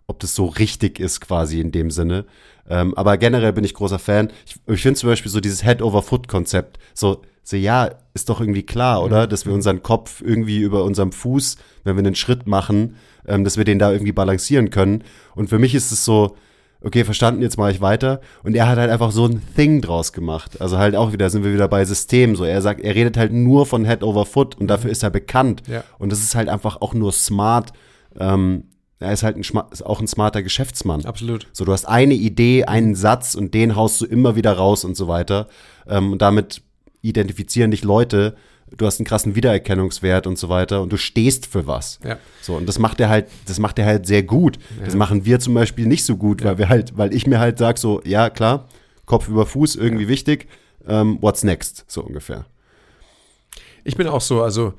ob 0.08 0.20
das 0.20 0.36
so 0.36 0.46
richtig 0.46 1.00
ist 1.00 1.22
quasi 1.22 1.60
in 1.60 1.72
dem 1.72 1.92
Sinne. 1.92 2.26
Ähm, 2.70 2.96
aber 2.96 3.18
generell 3.18 3.54
bin 3.54 3.64
ich 3.64 3.74
großer 3.74 4.00
Fan. 4.00 4.32
Ich, 4.46 4.56
ich 4.68 4.82
finde 4.82 5.00
zum 5.00 5.10
Beispiel 5.10 5.32
so 5.32 5.40
dieses 5.40 5.64
Head-over-Foot-Konzept. 5.64 6.80
So, 6.94 7.22
so, 7.44 7.56
ja, 7.58 7.92
ist 8.14 8.30
doch 8.30 8.40
irgendwie 8.40 8.64
klar, 8.64 9.04
oder? 9.04 9.28
Dass 9.28 9.46
wir 9.46 9.54
unseren 9.54 9.84
Kopf 9.84 10.22
irgendwie 10.26 10.60
über 10.60 10.84
unserem 10.84 11.12
Fuß, 11.12 11.58
wenn 11.84 11.96
wir 11.96 12.04
einen 12.04 12.16
Schritt 12.16 12.48
machen, 12.48 12.96
ähm, 13.28 13.44
dass 13.44 13.58
wir 13.58 13.66
den 13.66 13.78
da 13.78 13.92
irgendwie 13.92 14.12
balancieren 14.12 14.72
können. 14.72 15.04
Und 15.36 15.50
für 15.50 15.60
mich 15.60 15.76
ist 15.76 15.92
es 15.92 16.06
so, 16.06 16.36
okay, 16.82 17.04
verstanden, 17.04 17.42
jetzt 17.42 17.58
mache 17.58 17.72
ich 17.72 17.82
weiter. 17.82 18.22
Und 18.44 18.56
er 18.56 18.68
hat 18.68 18.78
halt 18.78 18.90
einfach 18.90 19.12
so 19.12 19.26
ein 19.26 19.42
Thing 19.56 19.82
draus 19.82 20.12
gemacht. 20.14 20.62
Also 20.62 20.78
halt 20.78 20.96
auch 20.96 21.14
wieder, 21.14 21.30
sind 21.30 21.44
wir 21.44 21.54
wieder 21.54 21.68
bei 21.68 21.86
System. 21.86 22.36
So, 22.36 22.46
er 22.46 22.62
sagt, 22.62 22.82
er 22.82 22.96
redet 22.96 23.18
halt 23.18 23.32
nur 23.32 23.66
von 23.66 23.86
Head 23.86 24.04
over 24.04 24.26
Foot 24.26 24.56
und 24.56 24.68
dafür 24.68 24.90
ist 24.90 25.04
er 25.04 25.10
bekannt. 25.10 25.64
Ja. 25.68 25.84
Und 26.00 26.12
das 26.12 26.20
ist 26.20 26.36
halt 26.36 26.50
einfach 26.50 26.82
auch 26.82 26.94
nur 26.94 27.12
smart. 27.12 27.74
Ähm, 28.20 28.66
er 29.00 29.12
ist 29.12 29.24
halt 29.24 29.36
ein, 29.36 29.42
ist 29.72 29.86
auch 29.86 30.00
ein 30.00 30.08
smarter 30.08 30.42
Geschäftsmann. 30.42 31.06
Absolut. 31.06 31.48
So, 31.52 31.66
du 31.66 31.74
hast 31.74 31.86
eine 31.86 32.14
Idee, 32.14 32.66
einen 32.66 32.96
Satz 32.96 33.36
und 33.36 33.54
den 33.54 33.76
haust 33.76 34.02
du 34.02 34.06
immer 34.06 34.36
wieder 34.36 34.54
raus 34.54 34.86
und 34.86 34.96
so 34.96 35.08
weiter. 35.08 35.48
Ähm, 35.88 36.14
und 36.14 36.22
damit 36.22 36.62
identifizieren 37.02 37.72
dich 37.72 37.84
Leute. 37.84 38.36
Du 38.76 38.86
hast 38.86 39.00
einen 39.00 39.06
krassen 39.06 39.36
Wiedererkennungswert 39.36 40.26
und 40.28 40.40
so 40.40 40.50
weiter 40.50 40.82
und 40.82 40.92
du 40.92 40.98
stehst 40.98 41.46
für 41.46 41.68
was. 41.68 42.00
Ja. 42.04 42.18
So, 42.42 42.56
und 42.56 42.68
das 42.68 42.80
macht 42.80 43.00
er 43.00 43.10
halt, 43.10 43.28
das 43.46 43.60
macht 43.60 43.78
er 43.78 43.86
halt 43.86 44.08
sehr 44.08 44.24
gut. 44.24 44.58
Das 44.84 44.96
machen 44.96 45.24
wir 45.26 45.40
zum 45.40 45.54
Beispiel 45.54 45.86
nicht 45.86 46.04
so 46.04 46.18
gut, 46.18 46.44
weil 46.44 46.58
wir 46.58 46.70
halt, 46.70 46.98
weil 46.98 47.14
ich 47.14 47.28
mir 47.28 47.40
halt 47.40 47.60
sag 47.60 47.78
so, 47.78 48.02
ja, 48.06 48.30
klar, 48.30 48.68
Kopf 49.06 49.28
über 49.28 49.46
Fuß, 49.46 49.76
irgendwie 49.76 50.08
wichtig. 50.08 50.48
Ähm, 50.88 51.20
what's 51.22 51.44
next? 51.44 51.86
So 51.88 52.02
ungefähr. 52.02 52.46
Ich 53.84 53.96
bin 53.96 54.08
auch 54.08 54.22
so, 54.22 54.42
also, 54.42 54.74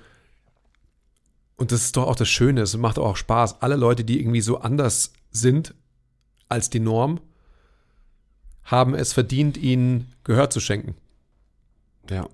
und 1.57 1.73
das 1.73 1.85
ist 1.85 1.97
doch 1.97 2.07
auch 2.07 2.17
das 2.17 2.29
Schöne, 2.29 2.61
es 2.61 2.77
macht 2.77 2.99
auch 2.99 3.17
Spaß. 3.17 3.63
Alle 3.63 3.77
Leute, 3.77 4.05
die 4.05 4.21
irgendwie 4.21 4.43
so 4.43 4.59
anders 4.59 5.13
sind 5.31 5.75
als 6.49 6.71
die 6.71 6.81
Norm, 6.81 7.21
haben 8.65 8.95
es 8.95 9.13
verdient, 9.13 9.57
ihnen 9.57 10.13
Gehör 10.25 10.51
zu 10.51 10.61
schenken. 10.61 10.95
Ja. 12.11 12.29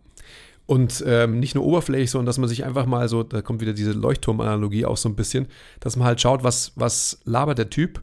Und 0.66 1.02
ähm, 1.06 1.38
nicht 1.38 1.54
nur 1.54 1.64
oberflächlich, 1.64 2.10
sondern 2.10 2.26
dass 2.26 2.38
man 2.38 2.48
sich 2.48 2.64
einfach 2.64 2.86
mal 2.86 3.08
so, 3.08 3.22
da 3.22 3.42
kommt 3.42 3.60
wieder 3.60 3.74
diese 3.74 3.92
Leuchtturmanalogie 3.92 4.86
auch 4.86 4.96
so 4.96 5.08
ein 5.08 5.16
bisschen, 5.16 5.46
dass 5.80 5.96
man 5.96 6.06
halt 6.06 6.20
schaut, 6.20 6.44
was, 6.44 6.72
was 6.76 7.20
labert 7.24 7.58
der 7.58 7.70
Typ 7.70 8.02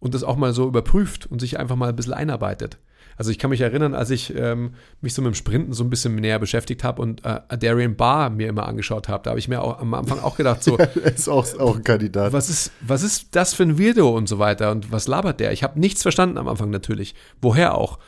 und 0.00 0.14
das 0.14 0.24
auch 0.24 0.36
mal 0.36 0.52
so 0.52 0.66
überprüft 0.66 1.26
und 1.26 1.40
sich 1.40 1.58
einfach 1.58 1.76
mal 1.76 1.90
ein 1.90 1.96
bisschen 1.96 2.14
einarbeitet. 2.14 2.78
Also 3.18 3.32
ich 3.32 3.38
kann 3.38 3.50
mich 3.50 3.60
erinnern, 3.60 3.94
als 3.94 4.10
ich 4.10 4.32
ähm, 4.36 4.74
mich 5.00 5.12
so 5.12 5.22
mit 5.22 5.32
dem 5.32 5.34
Sprinten 5.34 5.72
so 5.72 5.82
ein 5.82 5.90
bisschen 5.90 6.14
näher 6.14 6.38
beschäftigt 6.38 6.84
habe 6.84 7.02
und 7.02 7.24
äh, 7.24 7.40
Darian 7.58 7.96
Barr 7.96 8.30
mir 8.30 8.48
immer 8.48 8.68
angeschaut 8.68 9.08
habe, 9.08 9.24
da 9.24 9.30
habe 9.30 9.40
ich 9.40 9.48
mir 9.48 9.60
auch 9.60 9.80
am 9.80 9.92
Anfang 9.92 10.20
auch 10.20 10.36
gedacht, 10.36 10.62
so, 10.62 10.76
ist 11.04 11.28
auch, 11.28 11.44
auch 11.58 11.76
ein 11.76 11.82
Kandidat. 11.82 12.32
was 12.32 12.48
ist, 12.48 12.70
was 12.80 13.02
ist 13.02 13.34
das 13.34 13.54
für 13.54 13.64
ein 13.64 13.76
Weirdo 13.76 14.08
und 14.08 14.28
so 14.28 14.38
weiter 14.38 14.70
und 14.70 14.92
was 14.92 15.08
labert 15.08 15.40
der? 15.40 15.52
Ich 15.52 15.64
habe 15.64 15.80
nichts 15.80 16.02
verstanden 16.02 16.38
am 16.38 16.46
Anfang 16.46 16.70
natürlich. 16.70 17.16
Woher 17.42 17.76
auch? 17.76 17.98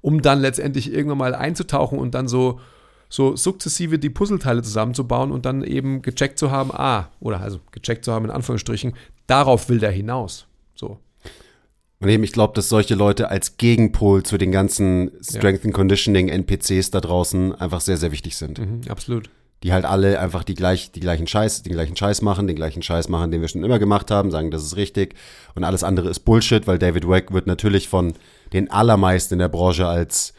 Um 0.00 0.20
dann 0.20 0.40
letztendlich 0.40 0.92
irgendwann 0.92 1.18
mal 1.18 1.34
einzutauchen 1.36 2.00
und 2.00 2.16
dann 2.16 2.26
so, 2.26 2.58
so 3.08 3.36
sukzessive 3.36 4.00
die 4.00 4.10
Puzzleteile 4.10 4.62
zusammenzubauen 4.62 5.30
und 5.30 5.46
dann 5.46 5.62
eben 5.62 6.02
gecheckt 6.02 6.40
zu 6.40 6.50
haben, 6.50 6.72
ah, 6.72 7.08
oder 7.20 7.40
also 7.40 7.60
gecheckt 7.70 8.04
zu 8.04 8.12
haben 8.12 8.24
in 8.24 8.32
Anführungsstrichen, 8.32 8.94
darauf 9.28 9.68
will 9.68 9.78
der 9.78 9.92
hinaus. 9.92 10.45
Und 12.00 12.08
eben, 12.08 12.24
ich 12.24 12.32
glaube, 12.32 12.52
dass 12.54 12.68
solche 12.68 12.94
Leute 12.94 13.30
als 13.30 13.56
Gegenpol 13.56 14.22
zu 14.22 14.36
den 14.36 14.52
ganzen 14.52 15.12
Strength 15.22 15.64
and 15.64 15.74
Conditioning 15.74 16.28
NPCs 16.28 16.90
da 16.90 17.00
draußen 17.00 17.54
einfach 17.54 17.80
sehr, 17.80 17.96
sehr 17.96 18.12
wichtig 18.12 18.36
sind. 18.36 18.58
Mhm, 18.58 18.82
absolut. 18.88 19.30
Die 19.62 19.72
halt 19.72 19.86
alle 19.86 20.20
einfach 20.20 20.44
die, 20.44 20.54
gleich, 20.54 20.92
die 20.92 21.00
gleichen 21.00 21.26
Scheiß, 21.26 21.62
den 21.62 21.72
gleichen 21.72 21.96
Scheiß 21.96 22.20
machen, 22.20 22.46
den 22.46 22.56
gleichen 22.56 22.82
Scheiß 22.82 23.08
machen, 23.08 23.30
den 23.30 23.40
wir 23.40 23.48
schon 23.48 23.64
immer 23.64 23.78
gemacht 23.78 24.10
haben, 24.10 24.30
sagen, 24.30 24.50
das 24.50 24.62
ist 24.62 24.76
richtig. 24.76 25.14
Und 25.54 25.64
alles 25.64 25.82
andere 25.82 26.10
ist 26.10 26.20
Bullshit, 26.20 26.66
weil 26.66 26.78
David 26.78 27.08
Weck 27.08 27.32
wird 27.32 27.46
natürlich 27.46 27.88
von 27.88 28.12
den 28.52 28.70
allermeisten 28.70 29.34
in 29.34 29.38
der 29.38 29.48
Branche 29.48 29.86
als 29.86 30.34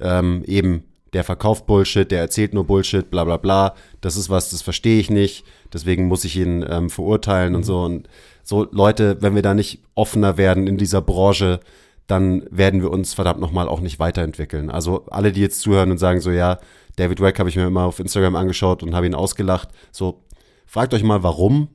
ähm, 0.00 0.44
eben 0.46 0.84
der 1.12 1.24
verkauft 1.24 1.66
Bullshit, 1.66 2.08
der 2.08 2.20
erzählt 2.20 2.54
nur 2.54 2.64
Bullshit, 2.64 3.10
bla 3.10 3.24
bla 3.24 3.36
bla. 3.36 3.74
Das 4.00 4.16
ist 4.16 4.30
was, 4.30 4.50
das 4.50 4.62
verstehe 4.62 5.00
ich 5.00 5.10
nicht. 5.10 5.44
Deswegen 5.72 6.06
muss 6.06 6.24
ich 6.24 6.36
ihn 6.36 6.64
ähm, 6.68 6.88
verurteilen 6.88 7.56
und 7.56 7.64
so. 7.64 7.82
Und 7.82 8.08
so 8.50 8.66
Leute, 8.72 9.16
wenn 9.20 9.36
wir 9.36 9.42
da 9.42 9.54
nicht 9.54 9.80
offener 9.94 10.36
werden 10.36 10.66
in 10.66 10.76
dieser 10.76 11.00
Branche, 11.00 11.60
dann 12.08 12.42
werden 12.50 12.82
wir 12.82 12.90
uns 12.90 13.14
verdammt 13.14 13.38
nochmal 13.38 13.68
auch 13.68 13.78
nicht 13.78 14.00
weiterentwickeln. 14.00 14.70
Also 14.70 15.06
alle, 15.06 15.30
die 15.30 15.40
jetzt 15.40 15.60
zuhören 15.60 15.92
und 15.92 15.98
sagen 15.98 16.20
so, 16.20 16.32
ja, 16.32 16.58
David 16.96 17.20
Wack 17.20 17.38
habe 17.38 17.48
ich 17.48 17.54
mir 17.54 17.68
immer 17.68 17.84
auf 17.84 18.00
Instagram 18.00 18.34
angeschaut 18.34 18.82
und 18.82 18.92
habe 18.92 19.06
ihn 19.06 19.14
ausgelacht. 19.14 19.68
So, 19.92 20.24
fragt 20.66 20.92
euch 20.94 21.04
mal, 21.04 21.22
warum. 21.22 21.68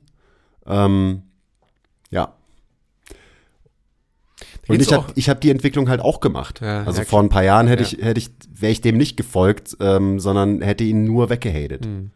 Ähm, 0.66 1.22
ja. 2.10 2.34
Und 4.68 4.82
ich 4.82 4.92
habe 4.92 5.06
ich 5.14 5.30
hab 5.30 5.40
die 5.40 5.50
Entwicklung 5.50 5.88
halt 5.88 6.02
auch 6.02 6.20
gemacht. 6.20 6.60
Ja, 6.60 6.84
also 6.84 7.04
vor 7.04 7.22
ein 7.22 7.30
paar 7.30 7.44
Jahren 7.44 7.68
hätte 7.68 7.84
Ja. 7.84 7.88
ich, 7.88 8.04
hätte 8.04 8.18
ich, 8.18 8.30
wäre 8.52 8.72
ich 8.72 8.82
dem 8.82 8.98
nicht 8.98 9.16
gefolgt, 9.16 9.78
ähm, 9.80 10.20
sondern 10.20 10.60
hätte 10.60 10.84
ihn 10.84 11.04
nur 11.04 11.30
weggehatet. 11.30 11.86
Hm. 11.86 12.10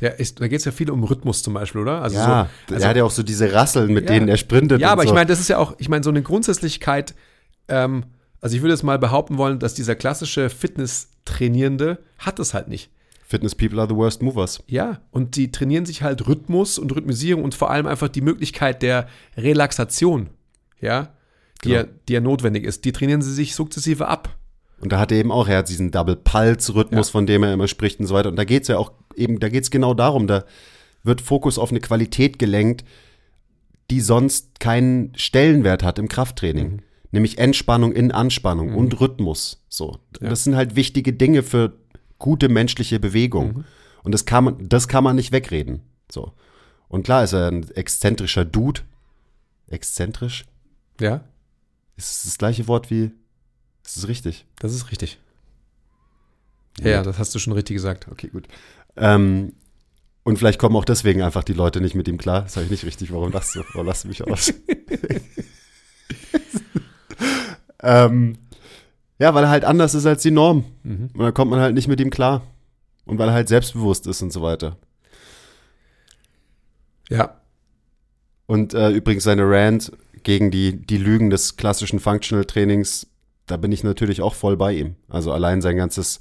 Der 0.00 0.20
ist, 0.20 0.40
da 0.40 0.48
geht 0.48 0.58
es 0.58 0.64
ja 0.66 0.72
viel 0.72 0.90
um 0.90 1.02
Rhythmus 1.04 1.42
zum 1.42 1.54
Beispiel, 1.54 1.80
oder? 1.80 2.02
Also 2.02 2.16
Ja, 2.16 2.50
so, 2.68 2.74
also, 2.74 2.84
er 2.84 2.90
hat 2.90 2.96
ja 2.96 3.04
auch 3.04 3.10
so 3.10 3.22
diese 3.22 3.52
Rasseln, 3.52 3.92
mit 3.94 4.04
Ja. 4.08 4.14
denen 4.14 4.28
er 4.28 4.36
sprintet. 4.36 4.80
Ja, 4.80 4.90
aber 4.92 5.02
so. 5.02 5.08
ich 5.08 5.14
meine, 5.14 5.26
das 5.26 5.40
ist 5.40 5.48
ja 5.48 5.56
auch, 5.58 5.74
ich 5.78 5.88
meine, 5.88 6.04
so 6.04 6.10
eine 6.10 6.20
Grundsätzlichkeit, 6.22 7.14
ähm, 7.68 8.04
also 8.42 8.54
ich 8.54 8.62
würde 8.62 8.74
jetzt 8.74 8.82
mal 8.82 8.98
behaupten 8.98 9.38
wollen, 9.38 9.58
dass 9.58 9.72
dieser 9.74 9.94
klassische 9.94 10.50
Fitness-Trainierende 10.50 11.98
hat 12.18 12.38
es 12.38 12.54
halt 12.54 12.68
nicht. 12.68 12.90
Fitness 13.26 13.54
people 13.56 13.80
are 13.80 13.88
the 13.88 13.96
worst 13.96 14.22
movers. 14.22 14.62
Ja, 14.68 15.00
und 15.10 15.34
die 15.36 15.50
trainieren 15.50 15.84
sich 15.84 16.02
halt 16.02 16.28
Rhythmus 16.28 16.78
und 16.78 16.94
Rhythmisierung 16.94 17.42
und 17.42 17.54
vor 17.54 17.70
allem 17.70 17.86
einfach 17.86 18.08
die 18.08 18.20
Möglichkeit 18.20 18.82
der 18.82 19.08
Relaxation, 19.36 20.28
ja, 20.80 21.08
die, 21.64 21.68
Genau. 21.70 21.80
ja, 21.80 21.86
die 22.08 22.12
ja 22.12 22.20
notwendig 22.20 22.64
ist. 22.64 22.84
Die 22.84 22.92
trainieren 22.92 23.22
sie 23.22 23.32
sich 23.32 23.54
sukzessive 23.56 24.06
ab. 24.06 24.28
Und 24.80 24.92
da 24.92 25.00
hat 25.00 25.10
er 25.10 25.18
eben 25.18 25.32
auch, 25.32 25.48
er 25.48 25.58
hat 25.58 25.68
diesen 25.70 25.90
Double-Pulse-Rhythmus, 25.90 27.08
Ja. 27.08 27.12
von 27.12 27.26
dem 27.26 27.42
er 27.42 27.52
immer 27.54 27.66
spricht 27.66 27.98
und 27.98 28.06
so 28.06 28.14
weiter. 28.14 28.28
Und 28.28 28.36
da 28.36 28.44
geht's 28.44 28.68
ja 28.68 28.76
auch 28.78 28.92
eben, 29.16 29.40
da 29.40 29.48
geht's 29.48 29.70
genau 29.70 29.94
darum, 29.94 30.26
da 30.26 30.44
wird 31.02 31.20
Fokus 31.20 31.58
auf 31.58 31.70
eine 31.70 31.80
Qualität 31.80 32.38
gelenkt, 32.38 32.84
die 33.90 34.00
sonst 34.00 34.58
keinen 34.60 35.12
Stellenwert 35.16 35.82
hat 35.82 35.98
im 35.98 36.08
Krafttraining. 36.08 36.72
Mhm. 36.72 36.82
Nämlich 37.12 37.38
Entspannung 37.38 37.92
in 37.92 38.10
Anspannung 38.10 38.74
und 38.74 39.00
Rhythmus. 39.00 39.64
So. 39.68 40.00
Ja. 40.20 40.28
Das 40.30 40.44
sind 40.44 40.56
halt 40.56 40.74
wichtige 40.76 41.12
Dinge 41.12 41.42
für 41.42 41.78
gute 42.18 42.48
menschliche 42.48 42.98
Bewegung. 42.98 43.48
Mhm. 43.58 43.64
Und 44.02 44.12
das 44.12 44.24
kann 44.24 44.44
man, 44.44 44.68
das 44.68 44.88
kann 44.88 45.04
man 45.04 45.16
nicht 45.16 45.32
wegreden. 45.32 45.80
So. 46.10 46.32
Und 46.88 47.04
klar 47.04 47.24
ist 47.24 47.32
er 47.32 47.48
ein 47.48 47.68
exzentrischer 47.70 48.44
Dude. 48.44 48.80
Exzentrisch? 49.68 50.44
Ja, 51.00 51.24
Ist 51.96 52.10
es 52.12 52.22
das 52.24 52.38
gleiche 52.38 52.68
Wort 52.68 52.90
wie, 52.90 53.10
ist 53.84 53.96
es 53.96 54.08
richtig? 54.08 54.46
das 54.58 54.74
ist 54.74 54.90
richtig. 54.90 55.18
Ja, 56.80 56.88
ja, 56.88 57.02
das 57.02 57.18
hast 57.18 57.34
du 57.34 57.38
schon 57.38 57.52
richtig 57.52 57.76
gesagt. 57.76 58.06
Okay, 58.10 58.28
gut. 58.28 58.48
Ähm, 58.96 59.52
und 60.24 60.38
vielleicht 60.38 60.58
kommen 60.58 60.76
auch 60.76 60.84
deswegen 60.84 61.22
einfach 61.22 61.44
die 61.44 61.52
Leute 61.52 61.80
nicht 61.80 61.94
mit 61.94 62.08
ihm 62.08 62.18
klar. 62.18 62.42
Das 62.42 62.56
habe 62.56 62.64
ich 62.64 62.70
nicht 62.70 62.84
richtig. 62.84 63.12
Warum 63.12 63.32
lachst 63.32 63.54
du? 63.54 63.62
Warum 63.72 63.86
lachst 63.86 64.04
du 64.04 64.08
mich 64.08 64.26
aus? 64.26 64.52
ähm, 67.82 68.38
ja, 69.18 69.34
weil 69.34 69.44
er 69.44 69.50
halt 69.50 69.64
anders 69.64 69.94
ist 69.94 70.06
als 70.06 70.22
die 70.22 70.30
Norm. 70.30 70.64
Mhm. 70.82 71.10
Und 71.14 71.20
dann 71.20 71.34
kommt 71.34 71.50
man 71.50 71.60
halt 71.60 71.74
nicht 71.74 71.88
mit 71.88 72.00
ihm 72.00 72.10
klar. 72.10 72.42
Und 73.04 73.18
weil 73.18 73.28
er 73.28 73.34
halt 73.34 73.48
selbstbewusst 73.48 74.06
ist 74.08 74.20
und 74.22 74.32
so 74.32 74.42
weiter. 74.42 74.76
Ja, 77.08 77.40
Und 78.46 78.74
äh, 78.74 78.90
übrigens 78.90 79.24
seine 79.24 79.48
Rant 79.48 79.92
gegen 80.22 80.50
die, 80.50 80.76
die 80.84 80.98
Lügen 80.98 81.30
des 81.30 81.56
klassischen 81.56 82.00
Functional 82.00 82.44
Trainings, 82.44 83.06
da 83.46 83.56
bin 83.56 83.72
ich 83.72 83.84
natürlich 83.84 84.22
auch 84.22 84.34
voll 84.34 84.56
bei 84.56 84.72
ihm. 84.72 84.96
Also 85.08 85.32
allein 85.32 85.62
sein 85.62 85.76
ganzes, 85.76 86.20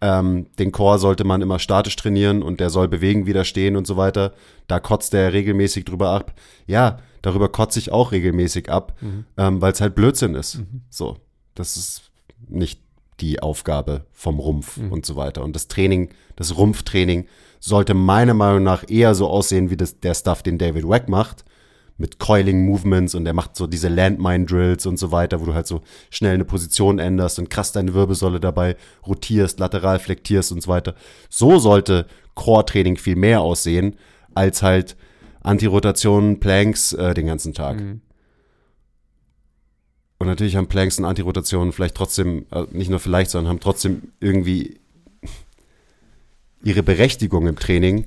ähm, 0.00 0.46
den 0.58 0.72
Core 0.72 0.98
sollte 0.98 1.24
man 1.24 1.42
immer 1.42 1.58
statisch 1.58 1.96
trainieren 1.96 2.42
und 2.42 2.60
der 2.60 2.70
soll 2.70 2.88
bewegen, 2.88 3.26
widerstehen 3.26 3.76
und 3.76 3.86
so 3.86 3.96
weiter. 3.96 4.32
Da 4.66 4.80
kotzt 4.80 5.12
er 5.14 5.32
regelmäßig 5.32 5.84
drüber 5.84 6.10
ab. 6.10 6.34
Ja, 6.66 6.98
darüber 7.22 7.48
kotze 7.50 7.78
ich 7.78 7.92
auch 7.92 8.12
regelmäßig 8.12 8.70
ab, 8.70 8.96
ähm, 9.36 9.60
weil 9.60 9.72
es 9.72 9.80
halt 9.80 9.94
Blödsinn 9.94 10.34
ist. 10.34 10.60
So, 10.88 11.18
das 11.54 11.76
ist 11.76 12.10
nicht 12.48 12.80
die 13.20 13.42
Aufgabe 13.42 14.06
vom 14.12 14.38
Rumpf 14.38 14.78
und 14.90 15.04
so 15.04 15.16
weiter. 15.16 15.44
Und 15.44 15.54
das 15.54 15.68
Training, 15.68 16.08
das 16.36 16.56
Rumpftraining 16.56 17.26
sollte 17.58 17.92
meiner 17.92 18.32
Meinung 18.32 18.62
nach 18.62 18.88
eher 18.88 19.14
so 19.14 19.28
aussehen 19.28 19.68
wie 19.70 19.76
das, 19.76 20.00
der 20.00 20.14
Stuff, 20.14 20.42
den 20.42 20.56
David 20.56 20.88
Wack 20.88 21.08
macht. 21.10 21.44
Mit 22.00 22.18
Coiling 22.18 22.64
Movements 22.64 23.14
und 23.14 23.26
er 23.26 23.34
macht 23.34 23.54
so 23.54 23.66
diese 23.66 23.88
Landmine 23.88 24.46
Drills 24.46 24.86
und 24.86 24.98
so 24.98 25.12
weiter, 25.12 25.40
wo 25.40 25.44
du 25.44 25.54
halt 25.54 25.66
so 25.66 25.82
schnell 26.08 26.34
eine 26.34 26.46
Position 26.46 26.98
änderst 26.98 27.38
und 27.38 27.50
krass 27.50 27.72
deine 27.72 27.92
Wirbelsäule 27.92 28.40
dabei 28.40 28.76
rotierst, 29.06 29.60
lateral 29.60 29.98
flektierst 29.98 30.50
und 30.50 30.62
so 30.62 30.70
weiter. 30.70 30.94
So 31.28 31.58
sollte 31.58 32.06
Core-Training 32.34 32.96
viel 32.96 33.16
mehr 33.16 33.42
aussehen, 33.42 33.96
als 34.34 34.62
halt 34.62 34.96
Antirotation, 35.42 36.40
Planks 36.40 36.94
äh, 36.94 37.14
den 37.14 37.26
ganzen 37.26 37.52
Tag. 37.52 37.78
Und 40.18 40.26
natürlich 40.26 40.56
haben 40.56 40.68
Planks 40.68 40.98
und 40.98 41.04
Antirotationen 41.04 41.72
vielleicht 41.72 41.94
trotzdem, 41.94 42.46
äh, 42.50 42.64
nicht 42.72 42.90
nur 42.90 43.00
vielleicht, 43.00 43.30
sondern 43.30 43.50
haben 43.50 43.60
trotzdem 43.60 44.12
irgendwie 44.20 44.80
ihre 46.62 46.82
Berechtigung 46.82 47.46
im 47.46 47.56
Training. 47.56 48.06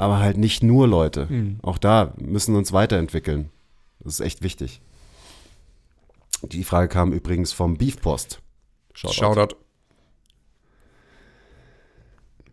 Aber 0.00 0.18
halt 0.18 0.38
nicht 0.38 0.62
nur 0.62 0.88
Leute. 0.88 1.28
Auch 1.60 1.76
da 1.76 2.14
müssen 2.16 2.54
wir 2.54 2.58
uns 2.58 2.72
weiterentwickeln. 2.72 3.50
Das 3.98 4.14
ist 4.14 4.20
echt 4.20 4.42
wichtig. 4.42 4.80
Die 6.40 6.64
Frage 6.64 6.88
kam 6.88 7.12
übrigens 7.12 7.52
vom 7.52 7.76
Beefpost. 7.76 8.40
Shoutout. 8.94 9.14
Shoutout. 9.14 9.56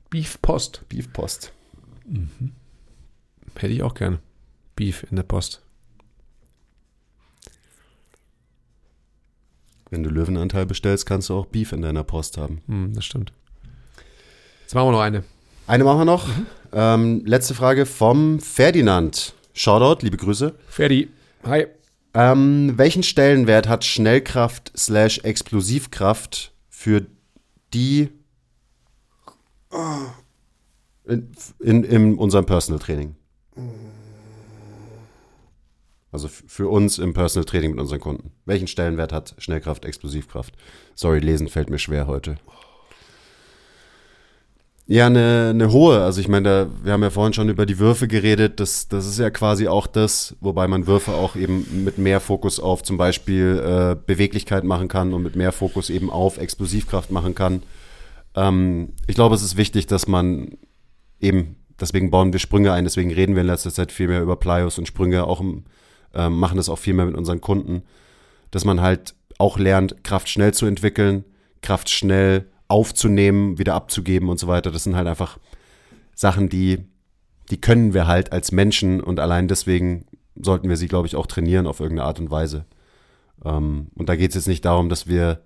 Beef 0.09 0.41
Post. 0.41 0.83
Beefpost. 0.89 1.53
Hätte 3.55 3.73
ich 3.73 3.81
auch 3.81 3.93
gerne. 3.93 4.19
Beef 4.75 5.07
in 5.09 5.15
der 5.15 5.23
Post. 5.23 5.61
Wenn 9.89 10.03
du 10.03 10.09
Löwenanteil 10.09 10.65
bestellst, 10.65 11.05
kannst 11.05 11.29
du 11.29 11.35
auch 11.35 11.45
Beef 11.45 11.71
in 11.71 11.81
deiner 11.81 12.03
Post 12.03 12.37
haben. 12.37 12.61
Hm, 12.67 12.93
das 12.93 13.05
stimmt. 13.05 13.31
Jetzt 14.63 14.75
machen 14.75 14.87
wir 14.87 14.91
noch 14.91 14.99
eine. 14.99 15.23
Eine 15.67 15.83
machen 15.83 15.99
wir 15.99 16.05
noch. 16.05 16.29
Ähm, 16.71 17.23
letzte 17.25 17.53
Frage 17.53 17.85
vom 17.85 18.39
Ferdinand. 18.39 19.33
Shoutout, 19.51 20.01
liebe 20.01 20.15
Grüße. 20.15 20.55
Ferdi. 20.69 21.09
Hi. 21.43 21.67
Ähm, 22.13 22.75
welchen 22.77 23.03
Stellenwert 23.03 23.67
hat 23.67 23.83
Schnellkraft 23.83 24.71
slash 24.77 25.19
Explosivkraft 25.19 26.53
für 26.69 27.05
die 27.73 28.09
in, 31.05 31.31
in, 31.59 31.83
in 31.83 32.17
unserem 32.17 32.45
Personal 32.45 32.79
Training? 32.79 33.17
Also 36.13 36.29
für 36.29 36.69
uns 36.69 36.97
im 36.97 37.13
Personal 37.13 37.43
Training 37.43 37.71
mit 37.71 37.81
unseren 37.81 37.99
Kunden. 37.99 38.31
Welchen 38.45 38.67
Stellenwert 38.67 39.11
hat 39.11 39.35
Schnellkraft, 39.37 39.83
Explosivkraft? 39.83 40.55
Sorry, 40.95 41.19
lesen 41.19 41.49
fällt 41.49 41.69
mir 41.69 41.79
schwer 41.79 42.07
heute. 42.07 42.37
Ja, 44.89 45.07
eine, 45.07 45.49
eine 45.49 45.71
hohe. 45.73 46.01
Also 46.01 46.21
ich 46.21 46.29
meine, 46.29 46.49
da, 46.49 46.67
wir 46.81 46.93
haben 46.93 47.03
ja 47.03 47.09
vorhin 47.09 47.33
schon 47.33 47.49
über 47.49 47.65
die 47.65 47.77
Würfe 47.77 48.07
geredet. 48.07 48.61
Das, 48.61 48.87
das 48.87 49.05
ist 49.05 49.19
ja 49.19 49.29
quasi 49.29 49.67
auch 49.67 49.85
das, 49.85 50.37
wobei 50.39 50.69
man 50.69 50.87
Würfe 50.87 51.11
auch 51.11 51.35
eben 51.35 51.83
mit 51.83 51.97
mehr 51.97 52.21
Fokus 52.21 52.61
auf 52.61 52.83
zum 52.83 52.95
Beispiel 52.97 53.61
äh, 53.61 53.97
Beweglichkeit 54.05 54.63
machen 54.63 54.87
kann 54.87 55.13
und 55.13 55.23
mit 55.23 55.35
mehr 55.35 55.51
Fokus 55.51 55.89
eben 55.89 56.09
auf 56.09 56.37
Explosivkraft 56.37 57.11
machen 57.11 57.35
kann. 57.35 57.63
Ähm, 58.33 58.93
ich 59.07 59.15
glaube, 59.15 59.35
es 59.35 59.43
ist 59.43 59.57
wichtig, 59.57 59.87
dass 59.87 60.07
man 60.07 60.51
eben, 61.19 61.57
deswegen 61.81 62.09
bauen 62.09 62.31
wir 62.31 62.39
Sprünge 62.39 62.71
ein, 62.71 62.85
deswegen 62.85 63.11
reden 63.13 63.35
wir 63.35 63.41
in 63.41 63.47
letzter 63.47 63.73
Zeit 63.73 63.91
viel 63.91 64.07
mehr 64.07 64.21
über 64.21 64.37
Plyos 64.37 64.77
und 64.77 64.87
Sprünge, 64.87 65.25
auch 65.25 65.41
im, 65.41 65.65
ähm, 66.13 66.39
machen 66.39 66.55
das 66.55 66.69
auch 66.69 66.79
viel 66.79 66.93
mehr 66.93 67.05
mit 67.05 67.17
unseren 67.17 67.41
Kunden, 67.41 67.83
dass 68.51 68.63
man 68.63 68.79
halt 68.79 69.15
auch 69.37 69.59
lernt, 69.59 70.05
Kraft 70.05 70.29
schnell 70.29 70.53
zu 70.53 70.65
entwickeln, 70.65 71.25
Kraft 71.61 71.89
schnell 71.89 72.45
aufzunehmen, 72.67 73.57
wieder 73.57 73.75
abzugeben 73.75 74.29
und 74.29 74.39
so 74.39 74.47
weiter. 74.47 74.71
Das 74.71 74.83
sind 74.83 74.95
halt 74.95 75.07
einfach 75.07 75.37
Sachen, 76.15 76.49
die, 76.49 76.85
die 77.49 77.61
können 77.61 77.93
wir 77.93 78.07
halt 78.07 78.31
als 78.31 78.51
Menschen 78.51 79.01
und 79.01 79.19
allein 79.19 79.47
deswegen 79.47 80.05
sollten 80.35 80.69
wir 80.69 80.77
sie, 80.77 80.87
glaube 80.87 81.07
ich, 81.07 81.15
auch 81.15 81.27
trainieren 81.27 81.67
auf 81.67 81.79
irgendeine 81.79 82.07
Art 82.07 82.19
und 82.19 82.31
Weise. 82.31 82.65
Ähm, 83.43 83.87
und 83.95 84.09
da 84.09 84.15
geht 84.15 84.29
es 84.29 84.35
jetzt 84.35 84.47
nicht 84.47 84.65
darum, 84.65 84.89
dass 84.89 85.07
wir 85.07 85.41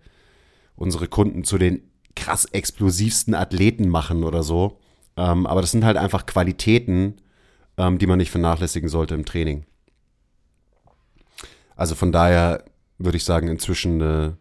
unsere 0.75 1.07
Kunden 1.07 1.43
zu 1.43 1.57
den 1.57 1.81
krass 2.15 2.45
explosivsten 2.45 3.35
Athleten 3.35 3.87
machen 3.89 4.23
oder 4.23 4.43
so. 4.43 4.79
Ähm, 5.17 5.45
aber 5.45 5.61
das 5.61 5.71
sind 5.71 5.85
halt 5.85 5.97
einfach 5.97 6.25
Qualitäten, 6.25 7.17
ähm, 7.77 7.97
die 7.97 8.07
man 8.07 8.17
nicht 8.17 8.31
vernachlässigen 8.31 8.89
sollte 8.89 9.15
im 9.15 9.25
Training. 9.25 9.65
Also 11.75 11.95
von 11.95 12.11
daher 12.11 12.65
würde 12.97 13.17
ich 13.17 13.23
sagen, 13.23 13.47
inzwischen 13.47 14.01
eine 14.01 14.37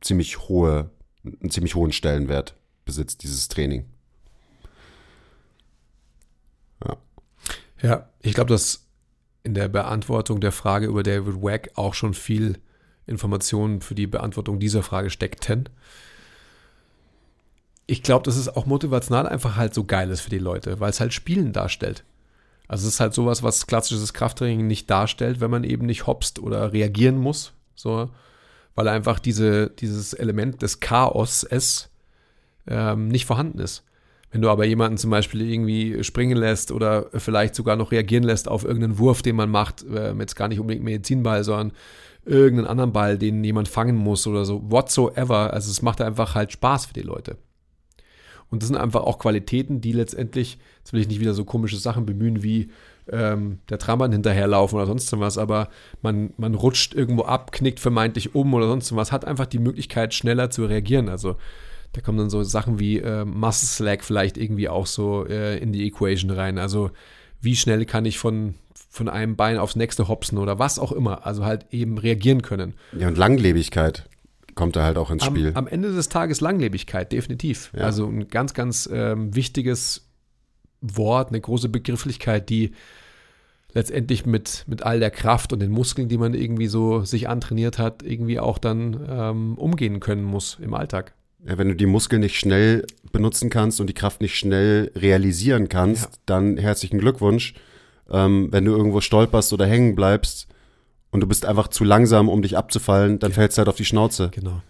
ziemlich 0.00 0.48
hohe, 0.48 0.90
einen 1.24 1.50
ziemlich 1.50 1.74
hohen 1.74 1.92
Stellenwert 1.92 2.54
besitzt 2.84 3.22
dieses 3.22 3.48
Training. 3.48 3.86
Ja, 7.82 8.08
ich 8.20 8.34
glaube, 8.34 8.50
dass 8.50 8.86
in 9.42 9.54
der 9.54 9.68
Beantwortung 9.68 10.40
der 10.40 10.52
Frage 10.52 10.86
über 10.86 11.02
David 11.02 11.42
Wack 11.42 11.70
auch 11.74 11.94
schon 11.94 12.14
viel 12.14 12.58
Informationen 13.06 13.80
für 13.80 13.94
die 13.94 14.06
Beantwortung 14.06 14.58
dieser 14.58 14.82
Frage 14.82 15.10
steckten. 15.10 15.68
Ich 17.86 18.02
glaube, 18.02 18.24
dass 18.24 18.36
es 18.36 18.48
auch 18.48 18.66
motivational 18.66 19.26
einfach 19.26 19.56
halt 19.56 19.74
so 19.74 19.84
geil 19.84 20.10
ist 20.10 20.20
für 20.20 20.30
die 20.30 20.38
Leute, 20.38 20.78
weil 20.78 20.90
es 20.90 21.00
halt 21.00 21.12
Spielen 21.12 21.52
darstellt. 21.52 22.04
Also 22.68 22.86
es 22.86 22.94
ist 22.94 23.00
halt 23.00 23.14
sowas, 23.14 23.42
was 23.42 23.66
klassisches 23.66 24.12
Krafttraining 24.12 24.66
nicht 24.66 24.88
darstellt, 24.90 25.40
wenn 25.40 25.50
man 25.50 25.64
eben 25.64 25.86
nicht 25.86 26.06
hopst 26.06 26.38
oder 26.38 26.72
reagieren 26.72 27.18
muss, 27.18 27.52
So, 27.74 28.10
weil 28.74 28.88
einfach 28.88 29.18
diese, 29.18 29.70
dieses 29.70 30.12
Element 30.12 30.62
des 30.62 30.80
Chaos 30.80 31.44
es 31.44 31.90
ähm, 32.66 33.08
nicht 33.08 33.26
vorhanden 33.26 33.58
ist. 33.58 33.84
Wenn 34.30 34.42
du 34.42 34.48
aber 34.48 34.64
jemanden 34.64 34.96
zum 34.96 35.10
Beispiel 35.10 35.42
irgendwie 35.42 36.04
springen 36.04 36.36
lässt 36.36 36.70
oder 36.70 37.06
vielleicht 37.14 37.54
sogar 37.54 37.76
noch 37.76 37.90
reagieren 37.90 38.22
lässt 38.22 38.48
auf 38.48 38.64
irgendeinen 38.64 38.98
Wurf, 38.98 39.22
den 39.22 39.34
man 39.34 39.50
macht, 39.50 39.84
äh, 39.84 40.12
jetzt 40.14 40.36
gar 40.36 40.48
nicht 40.48 40.60
unbedingt 40.60 40.84
Medizinball, 40.84 41.42
sondern 41.42 41.72
irgendeinen 42.24 42.68
anderen 42.68 42.92
Ball, 42.92 43.18
den 43.18 43.42
jemand 43.42 43.68
fangen 43.68 43.96
muss 43.96 44.26
oder 44.26 44.44
so, 44.44 44.62
whatsoever. 44.70 45.52
Also 45.52 45.70
es 45.70 45.82
macht 45.82 46.00
einfach 46.00 46.34
halt 46.36 46.52
Spaß 46.52 46.86
für 46.86 46.94
die 46.94 47.02
Leute. 47.02 47.38
Und 48.50 48.62
das 48.62 48.68
sind 48.68 48.76
einfach 48.76 49.02
auch 49.02 49.18
Qualitäten, 49.18 49.80
die 49.80 49.92
letztendlich, 49.92 50.58
jetzt 50.78 50.92
will 50.92 51.00
ich 51.00 51.08
nicht 51.08 51.20
wieder 51.20 51.34
so 51.34 51.44
komische 51.44 51.76
Sachen 51.76 52.06
bemühen 52.06 52.42
wie 52.42 52.70
ähm, 53.12 53.58
der 53.68 53.78
Trambahn 53.78 54.12
hinterherlaufen 54.12 54.76
oder 54.76 54.86
sonst 54.86 55.18
was, 55.18 55.38
aber 55.38 55.68
man, 56.02 56.32
man 56.36 56.54
rutscht 56.54 56.94
irgendwo 56.94 57.22
ab, 57.22 57.52
knickt 57.52 57.80
vermeintlich 57.80 58.34
um 58.34 58.52
oder 58.54 58.66
sonst 58.68 58.94
was, 58.94 59.12
hat 59.12 59.24
einfach 59.24 59.46
die 59.46 59.58
Möglichkeit, 59.58 60.14
schneller 60.14 60.50
zu 60.50 60.64
reagieren. 60.64 61.08
Also 61.08 61.36
da 61.92 62.00
kommen 62.00 62.18
dann 62.18 62.30
so 62.30 62.42
Sachen 62.42 62.78
wie 62.78 62.98
äh, 62.98 63.24
Muscle 63.24 63.68
Slack 63.68 64.04
vielleicht 64.04 64.36
irgendwie 64.36 64.68
auch 64.68 64.86
so 64.86 65.26
äh, 65.26 65.58
in 65.58 65.72
die 65.72 65.86
Equation 65.86 66.30
rein. 66.30 66.58
Also 66.58 66.90
wie 67.40 67.56
schnell 67.56 67.84
kann 67.84 68.04
ich 68.04 68.18
von, 68.18 68.54
von 68.88 69.08
einem 69.08 69.36
Bein 69.36 69.58
aufs 69.58 69.76
nächste 69.76 70.08
hopsen 70.08 70.38
oder 70.38 70.58
was 70.58 70.78
auch 70.78 70.92
immer. 70.92 71.26
Also 71.26 71.44
halt 71.44 71.66
eben 71.70 71.98
reagieren 71.98 72.42
können. 72.42 72.74
Ja, 72.96 73.08
und 73.08 73.18
Langlebigkeit 73.18 74.08
kommt 74.54 74.76
da 74.76 74.84
halt 74.84 74.98
auch 74.98 75.10
ins 75.10 75.22
Am, 75.22 75.34
Spiel. 75.34 75.52
am 75.54 75.66
Ende 75.66 75.92
des 75.92 76.08
Tages 76.08 76.40
Langlebigkeit, 76.40 77.12
definitiv. 77.12 77.72
Ja. 77.74 77.84
Also 77.84 78.06
ein 78.06 78.28
ganz, 78.28 78.54
ganz 78.54 78.88
ähm, 78.92 79.34
wichtiges 79.34 80.06
Wort, 80.80 81.28
eine 81.28 81.40
große 81.40 81.68
Begrifflichkeit, 81.68 82.48
die 82.50 82.72
letztendlich 83.74 84.26
mit, 84.26 84.64
mit 84.66 84.82
all 84.82 85.00
der 85.00 85.10
Kraft 85.10 85.52
und 85.52 85.60
den 85.60 85.70
Muskeln, 85.70 86.08
die 86.08 86.18
man 86.18 86.34
irgendwie 86.34 86.66
so 86.66 87.02
sich 87.04 87.28
antrainiert 87.28 87.78
hat, 87.78 88.02
irgendwie 88.02 88.38
auch 88.40 88.58
dann 88.58 89.00
ähm, 89.08 89.54
umgehen 89.58 90.00
können 90.00 90.24
muss 90.24 90.58
im 90.60 90.74
Alltag. 90.74 91.14
Ja, 91.46 91.56
wenn 91.56 91.68
du 91.68 91.74
die 91.76 91.86
Muskeln 91.86 92.20
nicht 92.20 92.38
schnell 92.38 92.84
benutzen 93.12 93.48
kannst 93.48 93.80
und 93.80 93.86
die 93.86 93.94
Kraft 93.94 94.20
nicht 94.20 94.36
schnell 94.36 94.90
realisieren 94.94 95.68
kannst, 95.68 96.02
Ja. 96.04 96.10
dann 96.26 96.56
herzlichen 96.58 96.98
Glückwunsch. 96.98 97.54
Ähm, 98.10 98.48
wenn 98.50 98.64
du 98.64 98.72
irgendwo 98.72 99.00
stolperst 99.00 99.52
oder 99.52 99.66
hängen 99.66 99.94
bleibst 99.94 100.48
und 101.10 101.20
du 101.20 101.26
bist 101.26 101.46
einfach 101.46 101.68
zu 101.68 101.84
langsam, 101.84 102.28
um 102.28 102.42
dich 102.42 102.58
abzufallen, 102.58 103.18
dann 103.20 103.32
fällst 103.32 103.56
du 103.56 103.60
halt 103.60 103.68
auf 103.68 103.76
die 103.76 103.84
Schnauze. 103.84 104.30
Genau. 104.34 104.62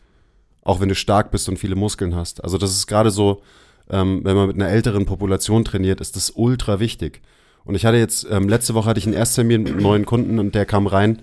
Auch 0.63 0.81
wenn 0.81 0.89
du 0.91 0.95
stark 0.95 1.31
bist 1.31 1.49
und 1.49 1.59
viele 1.59 1.75
Muskeln 1.75 2.15
hast. 2.15 2.45
Also 2.45 2.59
das 2.59 2.71
ist 2.73 2.87
gerade 2.87 3.11
so, 3.11 3.43
ähm, 3.89 4.21
wenn 4.23 4.37
man 4.37 4.47
mit 4.47 4.57
einer 4.57 4.69
älteren 4.69 5.07
Population 5.07 5.65
trainiert, 5.65 6.01
ist 6.01 6.15
das 6.17 6.31
ultra 6.37 6.79
wichtig. 6.81 7.23
Und 7.65 7.75
ich 7.75 7.85
hatte 7.85 7.99
jetzt, 7.99 8.27
ähm, 8.31 8.49
letzte 8.49 8.75
Woche 8.75 8.89
hatte 8.89 8.99
ich 8.99 9.07
einen 9.07 9.15
Ersttermin 9.15 9.63
mit 9.63 9.73
einem 9.73 9.83
neuen 9.83 10.07
Kunden 10.07 10.39
und 10.39 10.55
der 10.55 10.67
kam 10.67 10.87
rein 10.87 11.23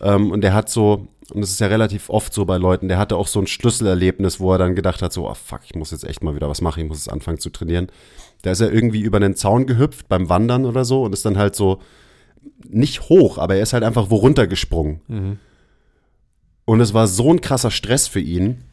ähm, 0.00 0.30
und 0.30 0.42
der 0.42 0.54
hat 0.54 0.68
so, 0.68 1.08
und 1.32 1.40
das 1.40 1.50
ist 1.50 1.60
ja 1.60 1.66
relativ 1.66 2.08
oft 2.10 2.32
so 2.32 2.44
bei 2.44 2.56
Leuten, 2.56 2.88
der 2.88 2.98
hatte 2.98 3.16
auch 3.16 3.26
so 3.26 3.40
ein 3.40 3.46
Schlüsselerlebnis, 3.46 4.40
wo 4.40 4.52
er 4.52 4.58
dann 4.58 4.74
gedacht 4.74 5.02
hat, 5.02 5.12
so, 5.12 5.28
oh 5.28 5.34
fuck, 5.34 5.60
ich 5.64 5.74
muss 5.74 5.90
jetzt 5.90 6.04
echt 6.04 6.22
mal 6.22 6.34
wieder 6.34 6.48
was 6.48 6.60
machen, 6.60 6.82
ich 6.82 6.88
muss 6.88 7.04
jetzt 7.04 7.12
anfangen 7.12 7.38
zu 7.38 7.50
trainieren. 7.50 7.88
Da 8.42 8.50
ist 8.50 8.60
er 8.60 8.72
irgendwie 8.72 9.00
über 9.00 9.16
einen 9.16 9.34
Zaun 9.34 9.66
gehüpft 9.66 10.08
beim 10.08 10.28
Wandern 10.28 10.64
oder 10.64 10.84
so 10.84 11.02
und 11.02 11.12
ist 11.12 11.24
dann 11.24 11.38
halt 11.38 11.54
so, 11.54 11.80
nicht 12.68 13.08
hoch, 13.08 13.38
aber 13.38 13.56
er 13.56 13.62
ist 13.62 13.72
halt 13.72 13.84
einfach 13.84 14.10
wo 14.10 14.16
runtergesprungen. 14.16 15.00
Und 16.64 16.80
es 16.80 16.94
war 16.94 17.06
so 17.06 17.32
ein 17.32 17.40
krasser 17.40 17.70
Stress 17.70 18.08
für 18.08 18.20
ihn, 18.20 18.64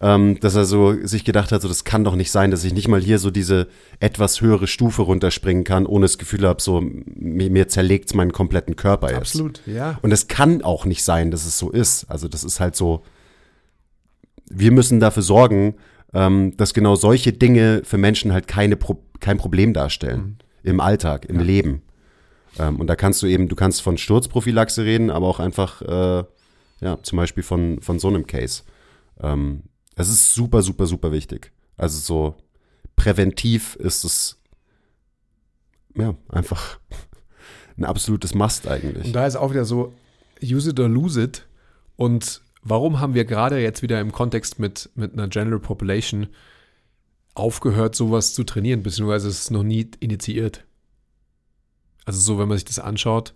ähm, 0.00 0.40
dass 0.40 0.54
er 0.54 0.64
so 0.64 0.94
sich 1.06 1.24
gedacht 1.24 1.52
hat, 1.52 1.60
so 1.60 1.68
das 1.68 1.84
kann 1.84 2.04
doch 2.04 2.16
nicht 2.16 2.30
sein, 2.30 2.50
dass 2.50 2.64
ich 2.64 2.72
nicht 2.72 2.88
mal 2.88 3.00
hier 3.00 3.18
so 3.18 3.30
diese 3.30 3.68
etwas 4.00 4.40
höhere 4.40 4.66
Stufe 4.66 5.02
runterspringen 5.02 5.64
kann, 5.64 5.84
ohne 5.84 6.04
das 6.04 6.16
Gefühl 6.16 6.46
habe, 6.46 6.62
so 6.62 6.80
mir, 6.80 7.50
mir 7.50 7.68
zerlegt 7.68 8.14
meinen 8.14 8.32
kompletten 8.32 8.76
Körper 8.76 9.08
jetzt. 9.08 9.34
Absolut, 9.34 9.60
ja. 9.66 9.98
Und 10.00 10.12
es 10.12 10.26
kann 10.26 10.62
auch 10.62 10.86
nicht 10.86 11.04
sein, 11.04 11.30
dass 11.30 11.44
es 11.44 11.58
so 11.58 11.70
ist. 11.70 12.06
Also 12.10 12.28
das 12.28 12.44
ist 12.44 12.60
halt 12.60 12.76
so, 12.76 13.02
wir 14.48 14.72
müssen 14.72 15.00
dafür 15.00 15.22
sorgen, 15.22 15.74
ähm, 16.14 16.56
dass 16.56 16.72
genau 16.72 16.96
solche 16.96 17.34
Dinge 17.34 17.82
für 17.84 17.98
Menschen 17.98 18.32
halt 18.32 18.48
keine 18.48 18.76
Pro 18.76 18.98
kein 19.20 19.36
Problem 19.36 19.74
darstellen. 19.74 20.38
Im 20.62 20.80
Alltag, 20.80 21.26
im 21.26 21.40
Leben. 21.40 21.82
Ähm, 22.58 22.80
und 22.80 22.86
da 22.86 22.96
kannst 22.96 23.22
du 23.22 23.26
eben, 23.26 23.48
du 23.48 23.54
kannst 23.54 23.82
von 23.82 23.98
Sturzprophylaxe 23.98 24.82
reden, 24.82 25.10
aber 25.10 25.26
auch 25.26 25.40
einfach, 25.40 25.82
äh, 25.82 26.24
ja, 26.80 27.02
zum 27.02 27.16
Beispiel 27.16 27.42
von, 27.42 27.82
von 27.82 27.98
so 27.98 28.08
einem 28.08 28.26
Case. 28.26 28.62
Ähm, 29.22 29.62
es 30.00 30.08
ist 30.08 30.34
super, 30.34 30.62
super, 30.62 30.86
super 30.86 31.12
wichtig. 31.12 31.52
Also 31.76 31.98
so 31.98 32.34
präventiv 32.96 33.76
ist 33.76 34.04
es, 34.04 34.40
ja, 35.96 36.14
einfach 36.28 36.78
ein 37.76 37.84
absolutes 37.84 38.34
Must 38.34 38.68
eigentlich. 38.68 39.06
Und 39.06 39.12
da 39.12 39.26
ist 39.26 39.36
auch 39.36 39.50
wieder 39.50 39.64
so, 39.64 39.94
use 40.42 40.70
it 40.70 40.80
or 40.80 40.88
lose 40.88 41.22
it. 41.22 41.46
Und 41.96 42.42
warum 42.62 43.00
haben 43.00 43.14
wir 43.14 43.24
gerade 43.24 43.60
jetzt 43.60 43.82
wieder 43.82 44.00
im 44.00 44.12
Kontext 44.12 44.58
mit, 44.58 44.90
mit 44.94 45.12
einer 45.12 45.28
General 45.28 45.60
Population 45.60 46.28
aufgehört, 47.34 47.94
sowas 47.94 48.34
zu 48.34 48.44
trainieren, 48.44 48.82
beziehungsweise 48.82 49.28
es 49.28 49.42
ist 49.42 49.50
noch 49.50 49.62
nie 49.62 49.90
initiiert? 50.00 50.64
Also 52.04 52.20
so, 52.20 52.38
wenn 52.38 52.48
man 52.48 52.58
sich 52.58 52.64
das 52.64 52.78
anschaut, 52.78 53.34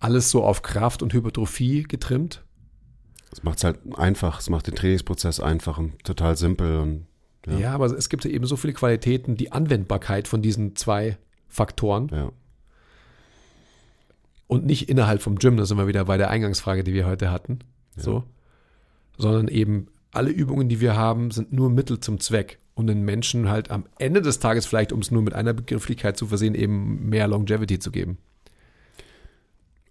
alles 0.00 0.30
so 0.30 0.44
auf 0.44 0.62
Kraft 0.62 1.02
und 1.02 1.12
Hypertrophie 1.12 1.82
getrimmt. 1.82 2.44
Es 3.32 3.42
macht 3.42 3.58
es 3.58 3.64
halt 3.64 3.78
einfach, 3.96 4.40
es 4.40 4.48
macht 4.50 4.66
den 4.66 4.74
Trainingsprozess 4.74 5.40
einfach 5.40 5.78
und 5.78 6.02
total 6.04 6.36
simpel 6.36 6.78
und 6.78 7.06
Ja. 7.46 7.58
Ja. 7.58 7.72
aber 7.72 7.86
es 7.86 8.08
gibt 8.08 8.24
ja 8.24 8.30
eben 8.30 8.46
so 8.46 8.56
viele 8.56 8.72
Qualitäten, 8.72 9.36
die 9.36 9.52
Anwendbarkeit 9.52 10.28
von 10.28 10.42
diesen 10.42 10.76
zwei 10.76 11.18
Faktoren 11.48 12.08
ja. 12.12 12.32
und 14.46 14.66
nicht 14.66 14.88
innerhalb 14.88 15.22
vom 15.22 15.36
Gym, 15.38 15.56
da 15.56 15.64
sind 15.64 15.78
wir 15.78 15.86
wieder 15.86 16.04
bei 16.04 16.16
der 16.16 16.30
Eingangsfrage, 16.30 16.84
die 16.84 16.94
wir 16.94 17.06
heute 17.06 17.30
hatten, 17.30 17.60
so, 17.96 18.24
sondern 19.16 19.48
eben 19.48 19.88
alle 20.12 20.30
Übungen, 20.30 20.68
die 20.68 20.80
wir 20.80 20.96
haben, 20.96 21.30
sind 21.30 21.52
nur 21.52 21.70
Mittel 21.70 22.00
zum 22.00 22.20
Zweck, 22.20 22.58
um 22.74 22.86
den 22.86 23.02
Menschen 23.02 23.48
halt 23.48 23.70
am 23.70 23.84
Ende 23.98 24.22
des 24.22 24.38
Tages 24.38 24.66
vielleicht, 24.66 24.92
um 24.92 25.00
es 25.00 25.10
nur 25.10 25.22
mit 25.22 25.34
einer 25.34 25.52
Begrifflichkeit 25.52 26.16
zu 26.16 26.26
versehen, 26.26 26.54
eben 26.54 27.08
mehr 27.08 27.28
Longevity 27.28 27.78
zu 27.78 27.90
geben. 27.90 28.18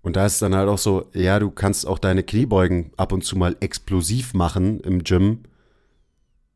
Und 0.08 0.16
da 0.16 0.26
ist 0.26 0.36
es 0.36 0.40
dann 0.40 0.56
halt 0.56 0.70
auch 0.70 0.78
so, 0.78 1.10
ja, 1.14 1.38
du 1.38 1.52
kannst 1.52 1.86
auch 1.86 2.00
deine 2.00 2.24
Kniebeugen 2.24 2.92
ab 2.96 3.12
und 3.12 3.26
zu 3.26 3.38
mal 3.38 3.58
explosiv 3.60 4.34
machen 4.34 4.80
im 4.80 5.04
Gym. 5.04 5.40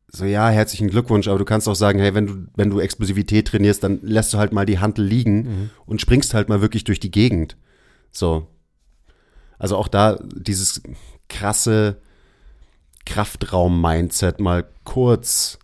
So, 0.08 0.24
ja, 0.24 0.48
herzlichen 0.48 0.88
Glückwunsch, 0.88 1.28
aber 1.28 1.38
du 1.38 1.44
kannst 1.44 1.68
auch 1.68 1.74
sagen, 1.74 1.98
hey, 1.98 2.14
wenn 2.14 2.26
du, 2.26 2.46
wenn 2.56 2.70
du 2.70 2.80
Explosivität 2.80 3.48
trainierst, 3.48 3.84
dann 3.84 4.00
lässt 4.00 4.32
du 4.32 4.38
halt 4.38 4.54
mal 4.54 4.64
die 4.64 4.78
Hantel 4.78 5.04
liegen 5.04 5.70
und 5.84 6.00
springst 6.00 6.32
halt 6.32 6.48
mal 6.48 6.62
wirklich 6.62 6.84
durch 6.84 6.98
die 6.98 7.10
Gegend. 7.10 7.58
So. 8.10 8.46
Also 9.58 9.76
auch 9.76 9.88
da 9.88 10.18
dieses 10.34 10.82
krasse 11.28 11.98
Kraftraum-Mindset 13.04 14.40
mal 14.40 14.66
kurz 14.84 15.58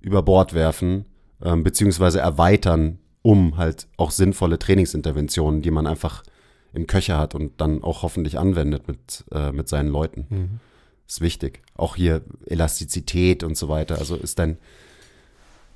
über 0.00 0.22
Bord 0.22 0.54
werfen, 0.54 1.04
ähm, 1.42 1.62
beziehungsweise 1.62 2.20
erweitern, 2.20 3.00
um 3.20 3.58
halt 3.58 3.86
auch 3.98 4.12
sinnvolle 4.12 4.58
Trainingsinterventionen, 4.58 5.60
die 5.60 5.70
man 5.70 5.86
einfach 5.86 6.22
im 6.74 6.86
Köcher 6.86 7.18
hat 7.18 7.34
und 7.34 7.60
dann 7.60 7.82
auch 7.82 8.02
hoffentlich 8.02 8.38
anwendet 8.38 8.88
mit, 8.88 9.24
äh, 9.32 9.52
mit 9.52 9.68
seinen 9.68 9.88
Leuten. 9.88 10.60
Ist 11.06 11.20
wichtig. 11.20 11.60
Auch 11.76 11.96
hier 11.96 12.22
Elastizität 12.46 13.42
und 13.44 13.56
so 13.56 13.68
weiter. 13.68 13.98
Also 13.98 14.16
ist 14.16 14.38
dein, 14.38 14.58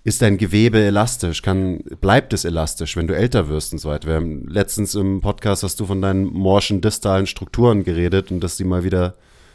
ist 0.05 0.23
dein 0.23 0.39
Gewebe 0.39 0.81
elastisch? 0.81 1.43
Kann, 1.43 1.79
bleibt 2.01 2.33
es 2.33 2.45
elastisch, 2.45 2.97
wenn 2.97 3.07
du 3.07 3.15
älter 3.17 3.49
wirst 3.49 3.73
und 3.73 3.79
so 3.79 3.91
weiter? 3.91 4.09
Wir 4.09 4.15
haben 4.17 4.47
letztens 4.49 4.95
im 4.95 5.21
Podcast 5.21 5.63
hast 5.63 5.79
du 5.81 5.87
von 5.87 6.01
deinen 6.01 6.25
morschen 6.25 6.81
distalen 6.81 7.27
Strukturen 7.27 7.85
geredet 7.85 8.31
und 8.31 8.41
dass 8.41 8.57
die 8.57 8.65
mal 8.65 8.85
wieder, 8.85 9.15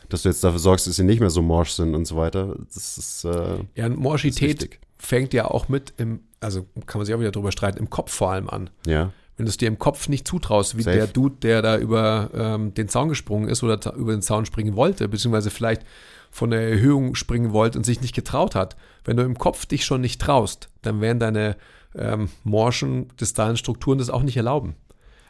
dass 0.09 0.21
du 0.23 0.29
jetzt 0.29 0.43
dafür 0.43 0.59
sorgst, 0.59 0.85
dass 0.85 0.95
sie 0.95 1.03
nicht 1.03 1.19
mehr 1.21 1.31
so 1.31 1.41
morsch 1.41 1.71
sind 1.71 1.95
und 1.95 2.05
so 2.05 2.17
weiter. 2.17 2.55
Das 2.73 2.97
ist, 2.97 3.25
äh, 3.25 3.57
Ja, 3.75 3.87
und 3.87 4.03
wichtig. 4.23 4.79
fängt 4.99 5.33
ja 5.33 5.45
auch 5.49 5.69
mit 5.69 5.93
im, 5.97 6.19
also 6.39 6.67
kann 6.85 6.99
man 6.99 7.05
sich 7.05 7.15
auch 7.15 7.19
wieder 7.19 7.31
drüber 7.31 7.51
streiten, 7.51 7.79
im 7.79 7.89
Kopf 7.89 8.13
vor 8.13 8.31
allem 8.31 8.49
an. 8.49 8.69
Ja. 8.85 9.11
Wenn 9.35 9.45
du 9.45 9.49
es 9.49 9.57
dir 9.57 9.67
im 9.67 9.79
Kopf 9.79 10.09
nicht 10.09 10.27
zutraust, 10.27 10.77
wie 10.77 10.83
Safe. 10.83 10.97
der 10.97 11.07
Dude, 11.07 11.37
der 11.41 11.61
da 11.61 11.77
über 11.77 12.29
ähm, 12.35 12.73
den 12.73 12.87
Zaun 12.87 13.09
gesprungen 13.09 13.49
ist 13.49 13.63
oder 13.63 13.93
über 13.95 14.11
den 14.11 14.21
Zaun 14.21 14.45
springen 14.45 14.75
wollte, 14.75 15.07
beziehungsweise 15.07 15.49
vielleicht 15.49 15.83
von 16.29 16.51
der 16.51 16.69
Erhöhung 16.69 17.15
springen 17.15 17.51
wollte 17.51 17.77
und 17.77 17.83
sich 17.83 18.01
nicht 18.01 18.15
getraut 18.15 18.55
hat. 18.55 18.75
Wenn 19.05 19.17
du 19.17 19.23
im 19.23 19.37
Kopf 19.37 19.65
dich 19.65 19.85
schon 19.85 20.01
nicht 20.01 20.21
traust, 20.21 20.69
dann 20.81 21.01
werden 21.01 21.19
deine 21.19 21.57
ähm, 21.95 22.29
morschen, 22.43 23.07
distalen 23.19 23.57
Strukturen 23.57 23.97
das 23.97 24.09
auch 24.09 24.23
nicht 24.23 24.37
erlauben. 24.37 24.75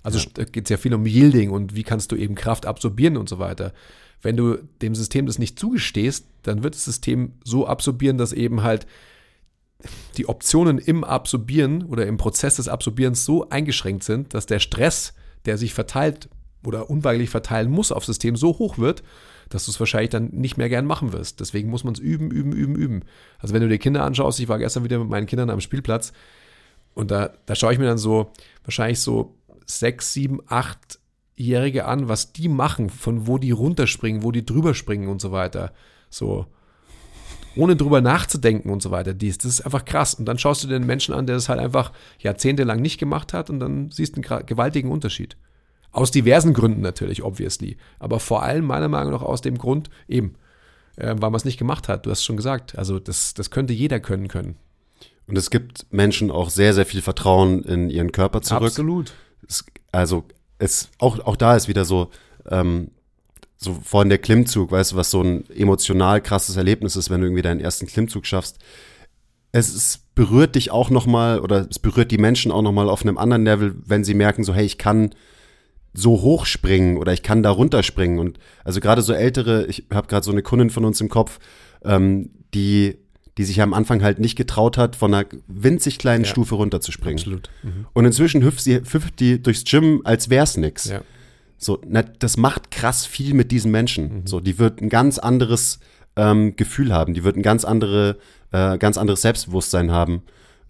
Also 0.01 0.19
ja. 0.19 0.43
geht 0.45 0.65
es 0.65 0.69
ja 0.69 0.77
viel 0.77 0.93
um 0.93 1.05
Yielding 1.05 1.49
und 1.49 1.75
wie 1.75 1.83
kannst 1.83 2.11
du 2.11 2.15
eben 2.15 2.35
Kraft 2.35 2.65
absorbieren 2.65 3.17
und 3.17 3.29
so 3.29 3.39
weiter. 3.39 3.73
Wenn 4.21 4.37
du 4.37 4.57
dem 4.81 4.95
System 4.95 5.25
das 5.25 5.39
nicht 5.39 5.59
zugestehst, 5.59 6.25
dann 6.43 6.63
wird 6.63 6.75
das 6.75 6.85
System 6.85 7.33
so 7.43 7.67
absorbieren, 7.67 8.17
dass 8.17 8.31
eben 8.31 8.63
halt 8.63 8.85
die 10.17 10.27
Optionen 10.27 10.77
im 10.77 11.03
Absorbieren 11.03 11.83
oder 11.83 12.05
im 12.05 12.17
Prozess 12.17 12.55
des 12.55 12.67
Absorbierens 12.67 13.25
so 13.25 13.49
eingeschränkt 13.49 14.03
sind, 14.03 14.33
dass 14.33 14.45
der 14.45 14.59
Stress, 14.59 15.13
der 15.45 15.57
sich 15.57 15.73
verteilt 15.73 16.29
oder 16.65 16.89
unweigerlich 16.89 17.29
verteilen 17.29 17.69
muss 17.69 17.91
auf 17.91 18.05
System, 18.05 18.35
so 18.35 18.57
hoch 18.59 18.77
wird, 18.77 19.03
dass 19.49 19.65
du 19.65 19.71
es 19.71 19.79
wahrscheinlich 19.79 20.09
dann 20.09 20.29
nicht 20.29 20.57
mehr 20.57 20.69
gern 20.69 20.85
machen 20.85 21.13
wirst. 21.13 21.39
Deswegen 21.39 21.69
muss 21.69 21.83
man 21.83 21.93
es 21.93 21.99
üben, 21.99 22.31
üben, 22.31 22.53
üben, 22.53 22.75
üben. 22.75 23.03
Also 23.39 23.53
wenn 23.53 23.61
du 23.61 23.67
dir 23.67 23.77
Kinder 23.77 24.03
anschaust, 24.03 24.39
ich 24.39 24.47
war 24.47 24.59
gestern 24.59 24.83
wieder 24.83 24.99
mit 24.99 25.09
meinen 25.09 25.27
Kindern 25.27 25.49
am 25.49 25.61
Spielplatz 25.61 26.13
und 26.93 27.11
da, 27.11 27.33
da 27.45 27.55
schaue 27.55 27.73
ich 27.73 27.79
mir 27.79 27.85
dann 27.85 27.97
so 27.97 28.31
wahrscheinlich 28.63 28.99
so 28.99 29.35
sechs, 29.65 30.13
sieben, 30.13 30.39
acht 30.47 30.99
Jährige 31.35 31.85
an, 31.85 32.07
was 32.09 32.31
die 32.31 32.47
machen, 32.47 32.89
von 32.89 33.25
wo 33.25 33.39
die 33.39 33.51
runterspringen, 33.51 34.21
wo 34.21 34.31
die 34.31 34.45
drüber 34.45 34.75
springen 34.75 35.07
und 35.07 35.19
so 35.19 35.31
weiter. 35.31 35.73
So. 36.09 36.45
Ohne 37.55 37.75
drüber 37.75 38.01
nachzudenken 38.01 38.69
und 38.69 38.81
so 38.81 38.91
weiter. 38.91 39.13
Dies, 39.13 39.37
das 39.37 39.45
ist 39.45 39.61
einfach 39.61 39.85
krass. 39.85 40.15
Und 40.15 40.25
dann 40.25 40.39
schaust 40.39 40.63
du 40.63 40.67
den 40.67 40.85
Menschen 40.85 41.13
an, 41.13 41.27
der 41.27 41.35
das 41.35 41.49
halt 41.49 41.59
einfach 41.59 41.91
jahrzehntelang 42.19 42.81
nicht 42.81 42.99
gemacht 42.99 43.33
hat 43.33 43.49
und 43.49 43.59
dann 43.59 43.91
siehst 43.91 44.17
du 44.17 44.21
einen 44.21 44.45
gewaltigen 44.45 44.91
Unterschied. 44.91 45.37
Aus 45.91 46.09
diversen 46.09 46.53
Gründen 46.53 46.81
natürlich, 46.81 47.23
obviously. 47.23 47.77
Aber 47.99 48.19
vor 48.19 48.41
allem 48.41 48.65
meiner 48.65 48.87
Meinung 48.87 49.13
nach 49.13 49.21
aus 49.21 49.41
dem 49.41 49.57
Grund 49.59 49.91
eben, 50.07 50.35
äh, 50.95 51.09
weil 51.09 51.29
man 51.29 51.35
es 51.35 51.45
nicht 51.45 51.59
gemacht 51.59 51.87
hat. 51.87 52.05
Du 52.05 52.11
hast 52.11 52.23
schon 52.23 52.37
gesagt. 52.37 52.77
Also 52.77 52.99
das, 52.99 53.35
das 53.35 53.51
könnte 53.51 53.73
jeder 53.73 53.99
können 53.99 54.27
können. 54.27 54.55
Und 55.27 55.37
es 55.37 55.49
gibt 55.51 55.85
Menschen 55.91 56.31
auch 56.31 56.49
sehr, 56.49 56.73
sehr 56.73 56.85
viel 56.85 57.01
Vertrauen 57.01 57.63
in 57.63 57.89
ihren 57.89 58.11
Körper 58.11 58.41
zurück. 58.41 58.63
Absolut. 58.63 59.13
Es, 59.47 59.63
also 59.91 60.25
es 60.57 60.89
auch, 60.97 61.19
auch 61.19 61.35
da 61.35 61.55
ist 61.55 61.67
wieder 61.67 61.85
so, 61.85 62.09
ähm, 62.49 62.89
so 63.63 63.77
vorhin 63.83 64.09
der 64.09 64.17
Klimmzug, 64.17 64.71
weißt 64.71 64.91
du, 64.91 64.95
was 64.95 65.11
so 65.11 65.21
ein 65.21 65.49
emotional 65.51 66.21
krasses 66.21 66.55
Erlebnis 66.55 66.95
ist, 66.95 67.09
wenn 67.09 67.21
du 67.21 67.27
irgendwie 67.27 67.41
deinen 67.41 67.59
ersten 67.59 67.87
Klimmzug 67.87 68.25
schaffst. 68.25 68.59
Es 69.51 69.73
ist, 69.73 70.15
berührt 70.15 70.55
dich 70.55 70.71
auch 70.71 70.89
nochmal 70.89 71.39
oder 71.39 71.67
es 71.69 71.79
berührt 71.79 72.11
die 72.11 72.17
Menschen 72.17 72.51
auch 72.51 72.61
nochmal 72.61 72.89
auf 72.89 73.03
einem 73.03 73.17
anderen 73.17 73.45
Level, 73.45 73.75
wenn 73.85 74.03
sie 74.03 74.13
merken, 74.13 74.43
so, 74.43 74.53
hey, 74.53 74.65
ich 74.65 74.77
kann 74.77 75.11
so 75.93 76.21
hoch 76.21 76.45
springen 76.45 76.97
oder 76.97 77.13
ich 77.13 77.23
kann 77.23 77.43
da 77.43 77.51
runterspringen. 77.51 78.19
Und 78.19 78.39
also 78.63 78.79
gerade 78.79 79.01
so 79.01 79.13
ältere, 79.13 79.65
ich 79.67 79.85
habe 79.93 80.07
gerade 80.07 80.25
so 80.25 80.31
eine 80.31 80.41
Kundin 80.41 80.69
von 80.71 80.85
uns 80.85 80.99
im 81.01 81.09
Kopf, 81.09 81.39
ähm, 81.83 82.31
die 82.53 82.97
die 83.37 83.45
sich 83.45 83.61
am 83.61 83.73
Anfang 83.73 84.03
halt 84.03 84.19
nicht 84.19 84.35
getraut 84.35 84.77
hat, 84.77 84.95
von 84.95 85.13
einer 85.13 85.25
winzig 85.47 85.97
kleinen 85.97 86.23
Ja. 86.23 86.29
Stufe 86.29 86.55
runterzuspringen. 86.55 87.17
Absolut. 87.17 87.49
Mhm. 87.63 87.87
Und 87.93 88.05
inzwischen 88.05 88.43
hüpft 88.43 88.61
sie 88.61 88.75
hüpft 88.75 89.19
die 89.19 89.41
durchs 89.41 89.63
Gym, 89.63 90.01
als 90.03 90.29
wär's 90.29 90.55
nix. 90.57 90.85
Ja. 90.85 91.01
So, 91.63 91.79
das 92.19 92.37
macht 92.37 92.71
krass 92.71 93.05
viel 93.05 93.33
mit 93.33 93.51
diesen 93.51 93.71
Menschen. 93.71 94.21
Mhm. 94.21 94.27
So, 94.27 94.39
die 94.39 94.59
wird 94.59 94.81
ein 94.81 94.89
ganz 94.89 95.17
anderes 95.17 95.79
ähm, 96.15 96.55
Gefühl 96.55 96.93
haben, 96.93 97.13
die 97.13 97.23
wird 97.23 97.35
ein 97.37 97.41
ganz 97.41 97.65
andere, 97.65 98.17
äh, 98.51 98.77
ganz 98.77 98.97
anderes 98.97 99.21
Selbstbewusstsein 99.21 99.91
haben. 99.91 100.23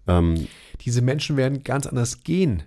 Ähm, 0.06 0.46
Diese 0.80 1.02
Menschen 1.02 1.36
werden 1.36 1.64
ganz 1.64 1.86
anders 1.86 2.22
gehen. 2.22 2.62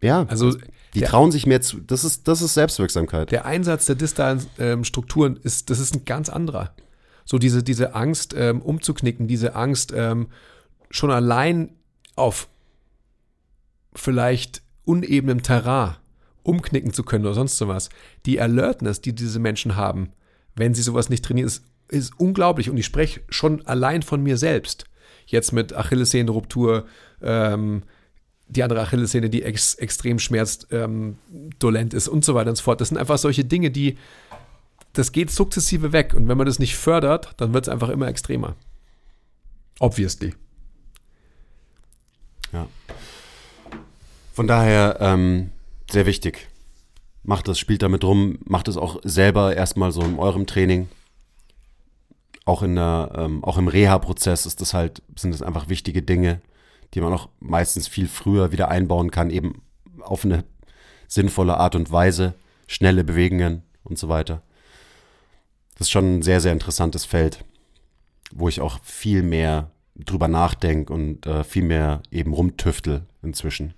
ja, 0.00 0.24
Also 0.28 0.56
die 0.94 1.00
der, 1.00 1.08
trauen 1.08 1.30
sich 1.30 1.46
mehr 1.46 1.60
zu. 1.60 1.80
Das 1.80 2.04
ist, 2.04 2.26
das 2.26 2.40
ist 2.42 2.54
Selbstwirksamkeit. 2.54 3.30
der 3.30 3.44
Einsatz 3.44 3.86
der 3.86 3.96
distalen 3.96 4.44
ähm, 4.58 4.84
Strukturen 4.84 5.36
ist, 5.42 5.68
das 5.70 5.78
ist 5.78 5.94
ein 5.94 6.04
ganz 6.04 6.28
anderer. 6.28 6.74
So 7.24 7.38
diese, 7.38 7.62
diese 7.62 7.94
Angst 7.94 8.34
ähm, 8.36 8.62
umzuknicken, 8.62 9.26
diese 9.28 9.54
Angst 9.54 9.92
ähm, 9.94 10.28
schon 10.90 11.10
allein 11.10 11.70
auf 12.14 12.48
vielleicht 13.94 14.62
unebenem 14.84 15.42
Terrain 15.42 15.96
umknicken 16.46 16.92
zu 16.92 17.02
können 17.02 17.24
oder 17.24 17.34
sonst 17.34 17.58
sowas. 17.58 17.88
Die 18.24 18.40
Alertness, 18.40 19.00
die 19.00 19.14
diese 19.14 19.38
Menschen 19.38 19.76
haben, 19.76 20.12
wenn 20.54 20.74
sie 20.74 20.82
sowas 20.82 21.08
nicht 21.08 21.24
trainieren, 21.24 21.46
ist, 21.46 21.64
ist 21.88 22.18
unglaublich. 22.18 22.70
Und 22.70 22.76
ich 22.76 22.86
spreche 22.86 23.20
schon 23.28 23.66
allein 23.66 24.02
von 24.02 24.22
mir 24.22 24.36
selbst. 24.36 24.84
Jetzt 25.26 25.52
mit 25.52 25.74
Achillessehnenruptur, 25.74 26.86
ähm, 27.20 27.82
die 28.48 28.62
andere 28.62 28.80
Achillessehne, 28.80 29.28
die 29.28 29.42
ex, 29.42 29.74
extrem 29.74 30.18
schmerzdolent 30.18 31.92
ähm, 31.92 31.96
ist 31.96 32.08
und 32.08 32.24
so 32.24 32.34
weiter 32.34 32.50
und 32.50 32.56
so 32.56 32.62
fort. 32.62 32.80
Das 32.80 32.88
sind 32.88 32.98
einfach 32.98 33.18
solche 33.18 33.44
Dinge, 33.44 33.70
die, 33.70 33.98
das 34.92 35.12
geht 35.12 35.30
sukzessive 35.30 35.92
weg. 35.92 36.14
Und 36.14 36.28
wenn 36.28 36.38
man 36.38 36.46
das 36.46 36.58
nicht 36.58 36.76
fördert, 36.76 37.34
dann 37.38 37.52
wird 37.52 37.66
es 37.66 37.68
einfach 37.68 37.88
immer 37.88 38.06
extremer. 38.06 38.54
Obviously. 39.80 40.34
Ja. 42.52 42.68
Von 44.32 44.46
daher 44.46 44.98
ähm, 45.00 45.50
sehr 45.90 46.06
wichtig. 46.06 46.48
Macht 47.22 47.48
das, 47.48 47.58
spielt 47.58 47.82
damit 47.82 48.04
rum, 48.04 48.38
macht 48.44 48.68
es 48.68 48.76
auch 48.76 49.00
selber 49.02 49.56
erstmal 49.56 49.92
so 49.92 50.02
in 50.02 50.18
eurem 50.18 50.46
Training. 50.46 50.88
Auch 52.44 52.62
in 52.62 52.76
der, 52.76 53.10
ähm, 53.16 53.42
auch 53.42 53.58
im 53.58 53.68
Reha-Prozess 53.68 54.46
ist 54.46 54.60
das 54.60 54.74
halt, 54.74 55.02
sind 55.16 55.32
das 55.32 55.42
einfach 55.42 55.68
wichtige 55.68 56.02
Dinge, 56.02 56.40
die 56.94 57.00
man 57.00 57.12
auch 57.12 57.28
meistens 57.40 57.88
viel 57.88 58.06
früher 58.06 58.52
wieder 58.52 58.68
einbauen 58.68 59.10
kann, 59.10 59.30
eben 59.30 59.62
auf 60.00 60.24
eine 60.24 60.44
sinnvolle 61.08 61.56
Art 61.56 61.74
und 61.74 61.90
Weise, 61.90 62.34
schnelle 62.68 63.02
Bewegungen 63.02 63.62
und 63.82 63.98
so 63.98 64.08
weiter. 64.08 64.42
Das 65.74 65.88
ist 65.88 65.90
schon 65.90 66.18
ein 66.18 66.22
sehr, 66.22 66.40
sehr 66.40 66.52
interessantes 66.52 67.04
Feld, 67.04 67.44
wo 68.32 68.48
ich 68.48 68.60
auch 68.60 68.80
viel 68.82 69.22
mehr 69.22 69.70
drüber 69.96 70.28
nachdenke 70.28 70.92
und 70.92 71.26
äh, 71.26 71.44
viel 71.44 71.64
mehr 71.64 72.02
eben 72.10 72.32
rumtüftel 72.32 73.06
inzwischen. 73.22 73.74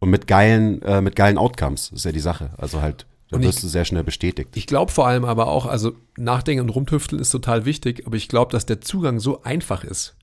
Und 0.00 0.10
mit 0.10 0.26
geilen, 0.26 0.80
äh, 0.82 1.00
mit 1.00 1.16
geilen 1.16 1.38
Outcomes, 1.38 1.90
ist 1.90 2.04
ja 2.04 2.12
die 2.12 2.20
Sache. 2.20 2.50
Also 2.56 2.80
halt, 2.82 3.06
da 3.30 3.36
Und 3.36 3.42
ich- 3.42 3.48
wirst 3.48 3.62
du 3.62 3.68
sehr 3.68 3.84
schnell 3.84 4.04
bestätigt. 4.04 4.50
Ich 4.56 4.66
glaube 4.66 4.92
vor 4.92 5.06
allem 5.08 5.24
aber 5.24 5.48
auch, 5.48 5.66
also 5.66 5.92
Nachdenken 6.16 6.62
und 6.62 6.70
Rumtüfteln 6.70 7.20
ist 7.20 7.30
total 7.30 7.64
wichtig, 7.64 8.06
aber 8.06 8.16
ich 8.16 8.28
glaube, 8.28 8.52
dass 8.52 8.64
der 8.66 8.80
Zugang 8.80 9.18
so 9.20 9.42
einfach 9.42 9.82
ist. 9.84 10.16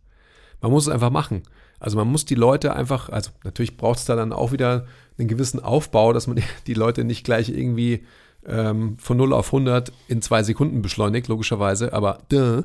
Man 0.62 0.72
muss 0.72 0.88
es 0.88 0.94
einfach 0.94 1.10
machen. 1.12 1.44
Also 1.80 1.98
man 1.98 2.08
muss 2.08 2.24
die 2.26 2.36
Leute 2.36 2.74
einfach, 2.76 3.10
also 3.10 3.32
natürlich 3.44 3.76
braucht 3.78 4.00
es 4.00 4.06
da 4.06 4.16
dann 4.16 4.32
auch 4.32 4.52
wieder 4.54 4.86
einen 5.20 5.28
gewissen 5.28 5.60
Aufbau, 5.60 6.14
dass 6.14 6.28
man 6.28 6.42
die 6.68 6.74
Leute 6.74 7.04
nicht 7.04 7.26
gleich 7.26 7.50
irgendwie 7.50 8.06
ähm, 8.48 8.98
von 9.00 9.18
0 9.18 9.34
auf 9.34 9.48
100 9.48 9.92
in 10.08 10.22
zwei 10.22 10.44
Sekunden 10.44 10.82
beschleunigt, 10.82 11.28
logischerweise, 11.28 11.94
aber 11.94 12.20
duh. 12.30 12.64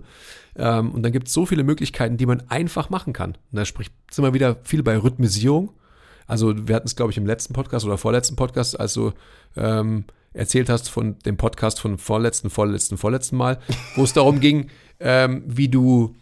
Ähm, 0.57 0.91
und 0.93 1.03
dann 1.03 1.13
gibt 1.13 1.27
es 1.29 1.33
so 1.35 1.45
viele 1.47 1.65
Möglichkeiten, 1.65 2.19
die 2.19 2.27
man 2.27 2.43
einfach 2.49 2.91
machen 2.91 3.13
kann. 3.13 3.31
Und 3.33 3.57
da 3.57 3.65
spricht 3.65 3.93
sind 4.11 4.25
wir 4.25 4.35
wieder 4.35 4.57
viel 4.63 4.83
bei 4.83 4.97
Rhythmisierung. 4.97 5.73
Also 6.31 6.55
wir 6.69 6.77
hatten 6.77 6.87
es, 6.87 6.95
glaube 6.95 7.11
ich, 7.11 7.19
im 7.19 7.27
letzten 7.27 7.55
Podcast 7.55 7.85
oder 7.85 7.99
vorletzten 7.99 8.37
Podcast, 8.37 8.79
als 8.79 8.95
du 8.95 9.13
ähm, 9.57 10.05
erzählt 10.33 10.69
hast 10.69 10.89
von 10.89 11.19
dem 11.27 11.37
Podcast 11.37 11.81
von 11.81 11.99
vorletzten, 11.99 12.51
vorletzten, 12.51 12.97
vorletzten 12.97 13.37
Mal, 13.37 13.59
wo 13.97 14.05
es 14.05 14.13
darum 14.13 14.39
ging, 14.39 14.71
ähm, 15.01 15.43
wie 15.47 15.69
du 15.69 16.15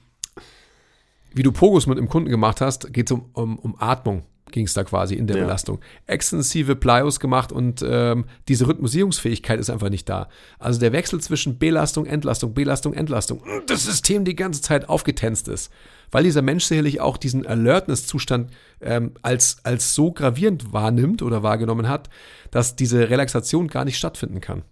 wie 1.35 1.43
du 1.43 1.53
Pogos 1.53 1.87
mit 1.87 1.99
dem 1.99 2.09
Kunden 2.09 2.31
gemacht 2.31 2.63
hast, 2.63 2.91
geht 2.93 3.11
es 3.11 3.13
um, 3.13 3.29
um, 3.35 3.59
um 3.59 3.77
Atmung, 3.79 4.23
ging 4.53 4.67
es 4.67 4.75
da 4.75 4.85
quasi 4.85 5.15
in 5.15 5.27
der 5.27 5.37
Ja. 5.37 5.45
Belastung. 5.45 5.81
Extensive 6.07 6.77
Plyos 6.77 7.21
gemacht 7.21 7.53
und 7.53 7.85
ähm, 7.87 8.25
diese 8.49 8.67
Rhythmusierungsfähigkeit 8.67 9.59
ist 9.61 9.71
einfach 9.71 9.91
nicht 9.91 10.09
da. 10.09 10.29
Also 10.59 10.81
der 10.81 10.93
Wechsel 10.93 11.21
zwischen 11.21 11.59
Belastung, 11.59 12.07
Entlastung, 12.07 12.55
Belastung, 12.55 12.95
Entlastung, 12.95 13.43
das 13.67 13.85
System 13.85 14.25
die 14.25 14.37
ganze 14.37 14.63
Zeit 14.63 14.89
aufgetänzt 14.89 15.49
ist. 15.49 15.71
Weil 16.11 16.25
dieser 16.25 16.43
Mensch 16.43 16.65
sicherlich 16.65 17.01
auch 17.01 17.19
diesen 17.19 17.47
Alertness-Zustand 17.47 18.51
ähm, 18.81 19.13
als, 19.23 19.59
als 19.65 19.95
so 19.95 20.11
gravierend 20.13 20.73
wahrnimmt 20.73 21.21
oder 21.23 21.43
wahrgenommen 21.43 21.89
hat, 21.89 22.09
dass 22.51 22.77
diese 22.77 23.11
Relaxation 23.11 23.69
gar 23.69 23.85
nicht 23.85 23.99
stattfinden 23.99 24.41
kann. 24.41 24.63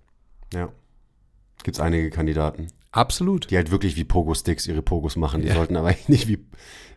Ja. 0.55 0.71
Gibt 1.63 1.77
es 1.77 1.81
einige 1.81 2.11
Kandidaten, 2.11 2.69
Absolut. 2.97 3.51
die 3.51 3.57
halt 3.57 3.71
wirklich 3.71 3.97
wie 3.97 4.05
Pogo-Sticks 4.05 4.67
ihre 4.67 4.83
Pogos 4.83 5.17
machen. 5.17 5.43
Die 5.43 5.49
Ja. 5.49 5.55
sollten 5.55 5.77
aber 5.77 5.95
nicht 6.09 6.29
wie, 6.29 6.45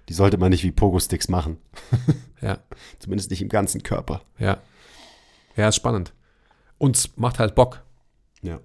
die 0.08 0.14
sollte 0.14 0.38
man 0.38 0.50
nicht 0.50 0.64
wie 0.64 0.72
Pogo-Sticks 0.72 1.28
machen. 1.30 1.58
Ja. 2.42 2.58
Zumindest 3.00 3.32
nicht 3.32 3.42
im 3.42 3.50
ganzen 3.50 3.84
Körper. 3.84 4.22
Ja. 4.38 4.60
Ja, 5.58 5.68
ist 5.68 5.76
spannend. 5.76 6.14
Und 6.78 6.96
es 6.96 7.18
macht 7.18 7.38
halt 7.38 7.54
Bock. 7.54 7.84
Ja. 8.42 8.62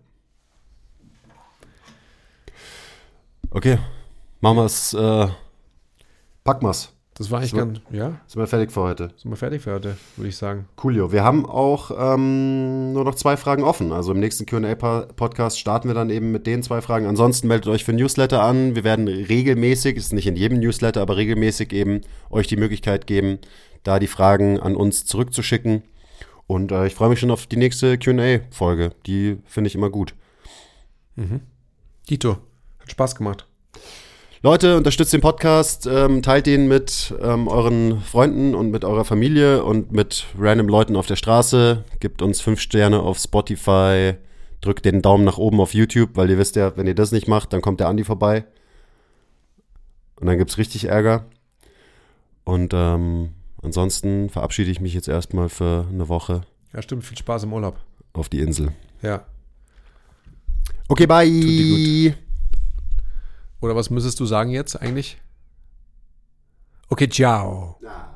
Okay, 3.51 3.79
machen 4.41 4.57
wir 4.59 4.65
es, 4.67 4.95
äh, 4.95 5.29
packen 6.45 6.67
wir's. 6.67 6.94
Das 7.17 7.31
war 7.31 7.39
eigentlich 7.39 7.53
So. 7.53 7.59
ganz, 7.59 7.81
ja, 7.93 8.21
Sind 8.27 8.41
wir 8.41 8.47
fertig 8.49 8.73
für 8.73 8.81
heute. 8.81 9.11
sind 9.17 9.31
wir 9.31 9.37
fertig 9.37 9.63
für 9.63 9.73
heute, 9.75 9.97
würde 10.17 10.29
ich 10.29 10.37
sagen. 10.37 10.67
Coolio. 10.75 11.13
Wir 11.13 11.23
haben 11.23 11.47
auch 11.47 11.93
ähm, 11.97 12.93
nur 12.93 13.05
noch 13.05 13.15
zwei 13.15 13.37
Fragen 13.37 13.63
offen. 13.63 13.93
Also 13.93 14.11
im 14.11 14.19
nächsten 14.19 14.47
QA-Podcast 14.47 15.61
starten 15.61 15.87
wir 15.89 15.95
dann 15.95 16.11
eben 16.11 16.33
mit 16.33 16.47
den 16.49 16.65
zwei 16.65 16.81
Fragen. 16.81 17.07
Ansonsten 17.07 17.47
meldet 17.47 17.69
euch 17.69 17.85
für 17.85 17.93
Newsletter 17.93 18.43
an. 18.43 18.75
Wir 18.75 18.83
werden 18.83 19.07
regelmäßig, 19.07 19.97
ist 19.97 20.13
nicht 20.13 20.27
in 20.27 20.35
jedem 20.35 20.59
Newsletter, 20.59 21.01
aber 21.03 21.17
regelmäßig 21.17 21.73
eben 21.73 22.01
euch 22.31 22.49
die 22.49 22.57
Möglichkeit 22.57 23.07
geben, 23.07 23.39
da 23.85 24.01
die 24.01 24.09
Fragen 24.09 24.59
an 24.59 24.75
uns 24.75 25.05
zurückzuschicken. 25.05 25.85
Und 26.49 26.73
äh, 26.73 26.89
ich 26.89 26.95
freue 26.97 27.11
mich 27.11 27.21
schon 27.21 27.31
auf 27.31 27.47
die 27.47 27.57
nächste 27.57 27.97
QA-Folge. 27.97 28.91
Die 29.07 29.39
finde 29.47 29.69
ich 29.69 29.77
immer 29.77 29.89
gut. 29.91 30.15
Dito, 32.11 32.39
hat 32.81 32.91
Spaß 32.91 33.15
gemacht. 33.15 33.47
Leute, 34.45 34.77
unterstützt 34.77 35.15
den 35.15 35.23
Podcast, 35.23 35.87
ähm, 35.87 36.21
teilt 36.21 36.47
ihn 36.47 36.69
mit 36.69 37.15
ähm, 37.23 37.49
euren 37.49 38.03
Freunden 38.03 38.55
und 38.55 38.71
mit 38.71 38.85
eurer 38.85 39.07
Familie 39.07 39.65
und 39.65 39.91
mit 39.91 40.27
random 40.39 40.69
Leuten 40.69 40.97
auf 40.97 41.07
der 41.07 41.17
Straße. 41.17 41.83
Gebt 41.99 42.21
uns 42.21 42.43
fünf 42.43 42.61
Sterne 42.61 43.01
auf 43.01 43.17
Spotify, 43.17 44.17
drückt 44.61 44.85
den 44.85 45.01
Daumen 45.01 45.25
nach 45.25 45.39
oben 45.39 45.61
auf 45.61 45.73
YouTube, 45.73 46.11
weil 46.13 46.29
ihr 46.29 46.37
wisst 46.37 46.57
ja, 46.57 46.77
wenn 46.77 46.87
ihr 46.87 46.95
das 46.95 47.11
nicht 47.11 47.27
macht, 47.27 47.55
dann 47.55 47.63
kommt 47.63 47.81
der 47.81 47.89
Andi 47.89 48.05
vorbei. 48.05 48.45
Und 50.21 50.27
dann 50.27 50.37
gibt's 50.37 50.59
richtig 50.59 50.89
Ärger. 50.89 51.25
Und 52.45 52.75
ähm, 52.75 53.31
ansonsten 53.63 54.29
verabschiede 54.29 54.71
ich 54.71 54.79
mich 54.79 54.93
jetzt 54.93 55.09
erstmal 55.09 55.49
für 55.49 55.87
eine 55.91 56.11
Woche 56.11 56.43
Ja, 56.75 56.83
stimmt, 56.83 57.05
viel 57.05 57.17
Spaß 57.17 57.45
im 57.45 57.55
Urlaub. 57.55 57.79
auf 58.13 58.29
die 58.29 58.41
Insel. 58.41 58.73
Ja. 59.01 59.25
Okay, 60.89 61.07
bye. 61.07 62.15
Oder 63.61 63.77
was 63.77 63.91
müsstest 63.91 64.21
du 64.21 64.27
sagen 64.27 64.51
jetzt 64.51 64.81
eigentlich? 64.81 65.21
Okay, 66.89 67.09
ciao. 67.09 67.79
Ja. 67.83 68.14